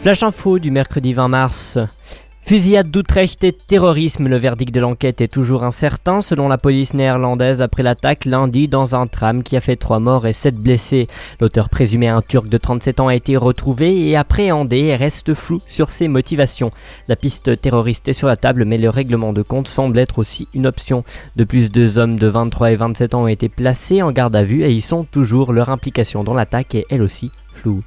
Flash 0.00 0.22
info 0.22 0.58
du 0.58 0.70
mercredi 0.70 1.12
20 1.12 1.28
mars. 1.28 1.78
Fusillade 2.50 2.90
d'Utrecht 2.90 3.44
et 3.44 3.52
terrorisme, 3.52 4.26
le 4.26 4.34
verdict 4.34 4.74
de 4.74 4.80
l'enquête 4.80 5.20
est 5.20 5.28
toujours 5.28 5.62
incertain 5.62 6.20
selon 6.20 6.48
la 6.48 6.58
police 6.58 6.94
néerlandaise 6.94 7.62
après 7.62 7.84
l'attaque 7.84 8.24
lundi 8.24 8.66
dans 8.66 8.96
un 8.96 9.06
tram 9.06 9.44
qui 9.44 9.56
a 9.56 9.60
fait 9.60 9.76
3 9.76 10.00
morts 10.00 10.26
et 10.26 10.32
7 10.32 10.56
blessés. 10.56 11.06
L'auteur 11.40 11.68
présumé 11.68 12.08
un 12.08 12.22
turc 12.22 12.48
de 12.48 12.58
37 12.58 12.98
ans 12.98 13.06
a 13.06 13.14
été 13.14 13.36
retrouvé 13.36 14.08
et 14.08 14.16
appréhendé 14.16 14.78
et 14.78 14.96
reste 14.96 15.32
flou 15.32 15.62
sur 15.68 15.90
ses 15.90 16.08
motivations. 16.08 16.72
La 17.06 17.14
piste 17.14 17.60
terroriste 17.60 18.08
est 18.08 18.14
sur 18.14 18.26
la 18.26 18.36
table 18.36 18.64
mais 18.64 18.78
le 18.78 18.90
règlement 18.90 19.32
de 19.32 19.42
compte 19.42 19.68
semble 19.68 20.00
être 20.00 20.18
aussi 20.18 20.48
une 20.52 20.66
option. 20.66 21.04
De 21.36 21.44
plus, 21.44 21.70
deux 21.70 21.98
hommes 21.98 22.18
de 22.18 22.26
23 22.26 22.72
et 22.72 22.76
27 22.76 23.14
ans 23.14 23.22
ont 23.22 23.28
été 23.28 23.48
placés 23.48 24.02
en 24.02 24.10
garde 24.10 24.34
à 24.34 24.42
vue 24.42 24.64
et 24.64 24.72
ils 24.72 24.82
sont 24.82 25.04
toujours. 25.04 25.52
Leur 25.52 25.68
implication 25.68 26.24
dans 26.24 26.34
l'attaque 26.34 26.74
est 26.74 26.86
elle 26.90 27.02
aussi 27.02 27.30
floue. 27.54 27.84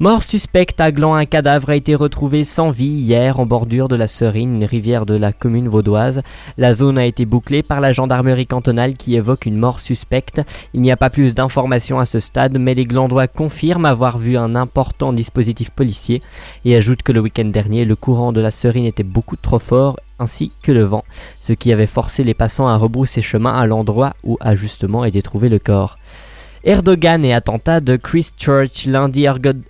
Mort 0.00 0.22
suspecte 0.22 0.80
à 0.80 0.92
Gland, 0.92 1.14
un 1.14 1.24
cadavre 1.24 1.70
a 1.70 1.74
été 1.74 1.96
retrouvé 1.96 2.44
sans 2.44 2.70
vie 2.70 2.84
hier 2.86 3.40
en 3.40 3.46
bordure 3.46 3.88
de 3.88 3.96
la 3.96 4.06
Serine, 4.06 4.54
une 4.54 4.64
rivière 4.64 5.06
de 5.06 5.16
la 5.16 5.32
commune 5.32 5.66
vaudoise. 5.66 6.22
La 6.56 6.72
zone 6.72 6.98
a 6.98 7.04
été 7.04 7.24
bouclée 7.24 7.64
par 7.64 7.80
la 7.80 7.92
gendarmerie 7.92 8.46
cantonale 8.46 8.94
qui 8.94 9.16
évoque 9.16 9.44
une 9.44 9.56
mort 9.56 9.80
suspecte. 9.80 10.40
Il 10.72 10.82
n'y 10.82 10.92
a 10.92 10.96
pas 10.96 11.10
plus 11.10 11.34
d'informations 11.34 11.98
à 11.98 12.04
ce 12.04 12.20
stade, 12.20 12.58
mais 12.58 12.74
les 12.74 12.84
Glandois 12.84 13.26
confirment 13.26 13.86
avoir 13.86 14.18
vu 14.18 14.36
un 14.36 14.54
important 14.54 15.12
dispositif 15.12 15.70
policier 15.70 16.22
et 16.64 16.76
ajoutent 16.76 17.02
que 17.02 17.10
le 17.10 17.18
week-end 17.18 17.46
dernier, 17.46 17.84
le 17.84 17.96
courant 17.96 18.32
de 18.32 18.40
la 18.40 18.52
Serine 18.52 18.86
était 18.86 19.02
beaucoup 19.02 19.34
trop 19.34 19.58
fort 19.58 19.96
ainsi 20.20 20.52
que 20.62 20.70
le 20.72 20.84
vent, 20.84 21.04
ce 21.40 21.52
qui 21.52 21.72
avait 21.72 21.86
forcé 21.86 22.22
les 22.22 22.34
passants 22.34 22.68
à 22.68 22.76
rebrousser 22.76 23.22
chemin 23.22 23.56
à 23.56 23.66
l'endroit 23.66 24.14
où 24.22 24.36
a 24.40 24.54
justement 24.54 25.04
été 25.04 25.22
trouvé 25.22 25.48
le 25.48 25.58
corps. 25.58 25.97
Erdogan 26.68 27.24
et 27.24 27.32
attentat 27.32 27.80
de 27.80 27.96
Christchurch. 27.96 28.84
Lundi, 28.84 29.24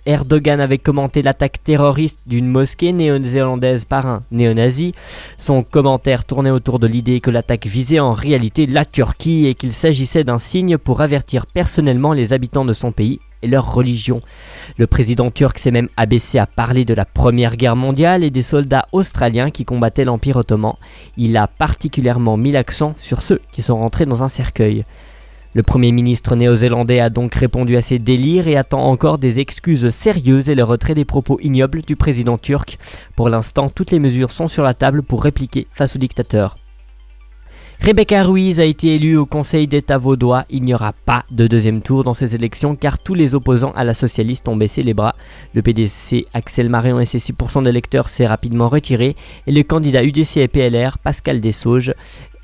Erdogan 0.05 0.59
avait 0.59 0.77
commenté 0.77 1.21
l'attaque 1.21 1.63
terroriste 1.63 2.19
d'une 2.27 2.49
mosquée 2.49 2.91
néo-zélandaise 2.91 3.85
par 3.85 4.05
un 4.05 4.19
néo-nazi. 4.31 4.91
Son 5.37 5.63
commentaire 5.63 6.25
tournait 6.25 6.49
autour 6.49 6.77
de 6.77 6.87
l'idée 6.87 7.21
que 7.21 7.31
l'attaque 7.31 7.67
visait 7.67 8.01
en 8.01 8.11
réalité 8.11 8.67
la 8.67 8.83
Turquie 8.83 9.47
et 9.47 9.55
qu'il 9.55 9.71
s'agissait 9.71 10.25
d'un 10.25 10.39
signe 10.39 10.77
pour 10.77 10.99
avertir 10.99 11.45
personnellement 11.45 12.11
les 12.11 12.33
habitants 12.33 12.65
de 12.65 12.73
son 12.73 12.91
pays 12.91 13.21
et 13.43 13.47
leur 13.47 13.73
religion. 13.73 14.19
Le 14.75 14.85
président 14.85 15.31
turc 15.31 15.57
s'est 15.57 15.71
même 15.71 15.87
abaissé 15.95 16.37
à 16.37 16.47
parler 16.47 16.83
de 16.83 16.93
la 16.93 17.05
Première 17.05 17.55
Guerre 17.55 17.77
mondiale 17.77 18.25
et 18.25 18.29
des 18.29 18.41
soldats 18.41 18.87
australiens 18.91 19.51
qui 19.51 19.63
combattaient 19.63 20.03
l'Empire 20.03 20.35
ottoman. 20.35 20.73
Il 21.15 21.37
a 21.37 21.47
particulièrement 21.47 22.35
mis 22.35 22.51
l'accent 22.51 22.93
sur 22.97 23.21
ceux 23.21 23.39
qui 23.53 23.61
sont 23.61 23.77
rentrés 23.77 24.05
dans 24.05 24.21
un 24.21 24.27
cercueil. 24.27 24.83
Le 25.55 25.63
Premier 25.63 25.91
ministre 25.91 26.35
néo-zélandais 26.35 26.99
a 26.99 27.09
donc 27.09 27.33
répondu 27.33 27.75
à 27.75 27.81
ces 27.81 27.97
délires 27.97 28.47
et 28.47 28.55
attend 28.55 28.83
encore 28.83 29.17
des 29.17 29.39
excuses 29.39 29.89
sérieuses 29.89 30.47
et 30.47 30.53
le 30.53 30.63
retrait 30.63 30.93
des 30.93 31.05
propos 31.05 31.39
ignobles 31.41 31.81
du 31.81 31.95
président 31.95 32.37
turc. 32.37 32.77
Pour 33.15 33.29
l'instant, 33.29 33.69
toutes 33.69 33.89
les 33.89 33.97
mesures 33.97 34.29
sont 34.29 34.47
sur 34.47 34.63
la 34.63 34.75
table 34.75 35.01
pour 35.01 35.23
répliquer 35.23 35.65
face 35.73 35.95
au 35.95 35.99
dictateur. 35.99 36.55
Rebecca 37.81 38.23
Ruiz 38.23 38.59
a 38.59 38.65
été 38.65 38.95
élue 38.95 39.15
au 39.15 39.25
Conseil 39.25 39.65
d'État 39.65 39.97
vaudois. 39.97 40.43
Il 40.49 40.63
n'y 40.63 40.73
aura 40.73 40.91
pas 40.91 41.23
de 41.31 41.47
deuxième 41.47 41.81
tour 41.81 42.03
dans 42.03 42.13
ces 42.13 42.35
élections 42.35 42.75
car 42.75 42.99
tous 42.99 43.13
les 43.13 43.35
opposants 43.35 43.71
à 43.73 43.85
la 43.85 43.93
socialiste 43.93 44.49
ont 44.49 44.57
baissé 44.57 44.83
les 44.83 44.93
bras. 44.93 45.15
Le 45.53 45.61
PDC 45.61 46.25
Axel 46.33 46.67
Marion 46.67 46.99
et 46.99 47.05
ses 47.05 47.19
6% 47.19 47.63
d'électeurs 47.63 48.09
s'est 48.09 48.27
rapidement 48.27 48.67
retiré 48.67 49.15
et 49.47 49.51
le 49.53 49.63
candidat 49.63 50.03
UDC 50.03 50.37
et 50.37 50.47
PLR 50.49 50.97
Pascal 50.97 51.39
Dessauges 51.39 51.93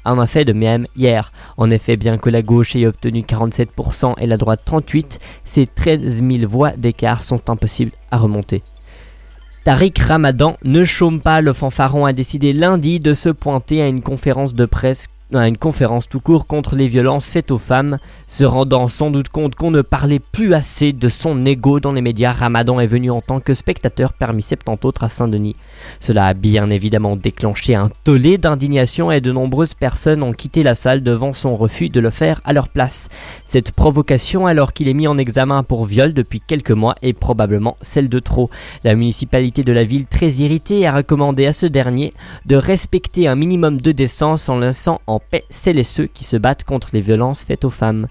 en 0.06 0.20
a 0.20 0.28
fait 0.28 0.46
de 0.46 0.54
même 0.54 0.88
hier. 0.96 1.32
En 1.58 1.70
effet, 1.70 1.98
bien 1.98 2.18
que 2.18 2.30
la 2.30 2.42
gauche 2.42 2.76
ait 2.76 2.88
obtenu 2.88 3.22
47% 3.22 4.14
et 4.20 4.28
la 4.28 4.38
droite 4.38 4.62
38%, 4.66 5.18
ces 5.44 5.68
13 5.68 6.24
000 6.24 6.50
voix 6.50 6.72
d'écart 6.72 7.22
sont 7.22 7.50
impossibles 7.50 7.92
à 8.12 8.18
remonter. 8.18 8.62
Tariq 9.66 10.00
Ramadan 10.00 10.58
ne 10.64 10.86
chôme 10.86 11.22
pas, 11.22 11.42
le 11.42 11.52
fanfaron 11.52 12.06
a 12.06 12.14
décidé 12.14 12.54
lundi 12.54 13.00
de 13.00 13.14
se 13.14 13.30
pointer 13.30 13.82
à 13.82 13.88
une 13.88 14.04
conférence 14.04 14.54
de 14.54 14.66
presse 14.66 15.08
à 15.34 15.48
une 15.48 15.58
conférence 15.58 16.08
tout 16.08 16.20
court 16.20 16.46
contre 16.46 16.76
les 16.76 16.88
violences 16.88 17.30
faites 17.30 17.52
aux 17.52 17.58
femmes, 17.58 17.98
se 18.28 18.44
rendant 18.44 18.88
sans 18.88 19.10
doute 19.10 19.30
compte 19.30 19.56
qu'on 19.56 19.72
ne 19.72 19.82
parlait 19.82 20.20
plus 20.20 20.54
assez 20.54 20.94
de 20.94 21.10
son 21.10 21.46
ego 21.46 21.80
dans 21.80 21.94
les 21.94 22.02
médias, 22.02 22.32
Ramadan 22.32 22.80
est 22.80 22.88
venu 22.88 23.10
en 23.10 23.22
tant 23.22 23.40
que 23.40 23.54
spectateur 23.54 24.14
parmi 24.14 24.42
70 24.42 24.86
autres 24.86 25.04
à 25.04 25.10
Saint-Denis. 25.10 25.56
Cela 26.00 26.28
a 26.28 26.34
bien 26.34 26.70
évidemment 26.70 27.16
déclenché 27.16 27.76
un 27.76 27.90
tollé 28.04 28.38
d'indignation 28.38 29.12
et 29.12 29.22
de 29.22 29.32
nombreuses 29.32 29.74
personnes 29.74 30.22
ont 30.22 30.34
quitté 30.34 30.64
la 30.64 30.76
salle 30.76 31.02
devant 31.02 31.34
son 31.34 31.56
refus 31.56 31.90
de 31.90 32.00
le 32.00 32.12
faire 32.12 32.42
à 32.46 32.54
leur 32.54 32.70
place. 32.70 33.10
Cette 33.46 33.72
provocation, 33.72 34.46
alors 34.46 34.74
qu'il 34.74 34.88
est 34.88 34.94
mis 34.94 35.08
en 35.08 35.18
examen 35.18 35.64
pour 35.64 35.86
viol 35.86 36.14
depuis 36.14 36.42
quelques 36.42 36.72
mois, 36.72 36.96
est 37.02 37.14
probablement 37.14 37.78
celle 37.82 38.10
de 38.10 38.20
trop. 38.20 38.50
La 38.84 38.96
municipalité 38.96 39.64
de 39.64 39.74
la 39.74 39.84
ville, 39.84 40.06
très 40.06 40.30
irritée, 40.34 40.86
a 40.86 40.96
recommandé 40.96 41.46
à 41.46 41.54
ce 41.54 41.66
dernier 41.66 42.14
de 42.46 42.56
respecter 42.56 43.28
un 43.28 43.36
minimum 43.36 43.82
de 43.82 43.92
décence 43.92 44.50
en 44.50 44.60
laissant 44.60 45.02
en 45.08 45.15
paix 45.20 45.44
celles 45.50 45.80
et 45.80 45.84
ceux 45.84 46.08
qui 46.08 46.24
se 46.24 46.38
battent 46.38 46.64
contre 46.64 46.90
les 46.94 47.02
violences 47.02 47.44
faites 47.44 47.66
aux 47.66 47.70
femmes. 47.70 48.08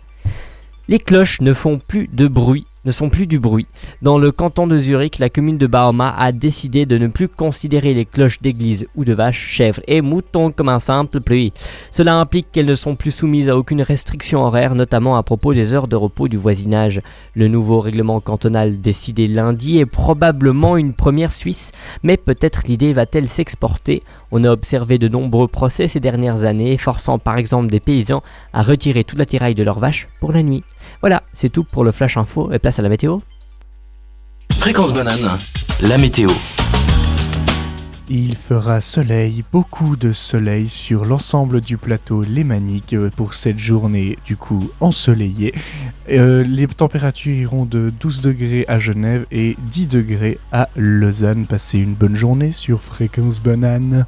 Les 0.87 0.99
cloches 0.99 1.41
ne 1.41 1.55
font 1.55 1.79
plus 1.79 2.09
de 2.13 2.29
bruit, 2.29 2.67
ne 2.85 2.93
sont 2.93 3.09
plus 3.09 3.27
du 3.27 3.39
bruit. 3.39 3.67
Dans 4.03 4.19
le 4.19 4.31
canton 4.31 4.67
de 4.67 4.79
Zurich, 4.79 5.19
la 5.19 5.31
commune 5.31 5.57
de 5.57 5.67
Bauma 5.67 6.15
a 6.19 6.31
décidé 6.31 6.85
de 6.85 6.99
ne 6.99 7.07
plus 7.07 7.29
considérer 7.29 7.95
les 7.95 8.05
cloches 8.05 8.43
d'église 8.43 8.87
ou 8.95 9.07
de 9.07 9.15
vaches, 9.15 9.49
chèvres 9.49 9.81
et 9.87 10.03
moutons 10.03 10.53
comme 10.53 10.69
un 10.69 10.81
simple 10.81 11.23
pluie. 11.23 11.55
Cela 11.91 12.17
implique 12.17 12.49
qu'elles 12.53 12.67
ne 12.67 12.75
sont 12.75 12.97
plus 12.97 13.13
soumises 13.13 13.49
à 13.49 13.57
aucune 13.57 13.81
restriction 13.81 14.43
horaire, 14.43 14.75
notamment 14.75 15.17
à 15.17 15.23
propos 15.23 15.55
des 15.55 15.73
heures 15.73 15.89
de 15.89 15.97
repos 15.97 16.29
du 16.29 16.37
voisinage. 16.37 17.01
Le 17.35 17.49
nouveau 17.49 17.81
règlement 17.81 18.21
cantonal 18.21 18.83
décidé 18.83 19.27
lundi 19.27 19.79
est 19.79 19.87
probablement 19.87 20.77
une 20.77 20.93
première 20.93 21.33
suisse, 21.33 21.73
mais 22.03 22.19
peut-être 22.19 22.65
l'idée 22.69 22.93
va-t-elle 22.93 23.31
s'exporter 23.31 24.03
On 24.37 24.43
a 24.43 24.51
observé 24.51 24.99
de 24.99 25.07
nombreux 25.07 25.47
procès 25.47 25.87
ces 25.87 26.01
dernières 26.01 26.45
années, 26.45 26.77
forçant 26.77 27.21
par 27.21 27.39
exemple 27.39 27.69
des 27.69 27.79
paysans 27.79 28.21
à 28.53 28.63
retirer 28.63 29.05
tout 29.05 29.17
l'attirail 29.17 29.55
de 29.55 29.63
leurs 29.63 29.79
vaches 29.79 30.09
pour 30.19 30.33
la 30.33 30.43
nuit. 30.43 30.65
Voilà, 31.03 31.23
c'est 31.33 31.51
tout 31.51 31.63
pour 31.63 31.85
le 31.85 31.93
Flash 31.93 32.17
Info 32.17 32.51
et 32.51 32.59
place 32.59 32.81
à 32.81 32.83
la 32.83 32.89
météo. 32.89 33.21
Fréquence 34.53 34.93
banane, 34.93 35.39
la 35.83 35.99
météo. 35.99 36.31
Il 38.11 38.35
fera 38.35 38.81
soleil, 38.81 39.45
beaucoup 39.53 39.95
de 39.95 40.13
soleil 40.13 40.69
sur 40.69 41.05
l'ensemble 41.05 41.61
du 41.61 41.77
plateau 41.77 42.23
lémanique 42.23 42.93
euh, 42.93 43.11
pour 43.17 43.35
cette 43.35 43.61
journée 43.61 44.19
du 44.27 44.37
coup 44.37 44.69
ensoleillée. 44.81 45.55
Euh, 46.11 46.43
les 46.43 46.67
températures 46.67 47.33
iront 47.33 47.67
de 47.67 47.93
12 48.01 48.21
degrés 48.21 48.65
à 48.67 48.81
Genève 48.81 49.27
et 49.31 49.57
10 49.71 49.87
degrés 49.87 50.39
à 50.51 50.69
Lausanne. 50.75 51.47
Passez 51.47 51.79
une 51.79 51.95
bonne 51.95 52.17
journée 52.17 52.51
sur 52.51 52.83
Fréquence 52.83 53.41
Banane. 53.41 54.05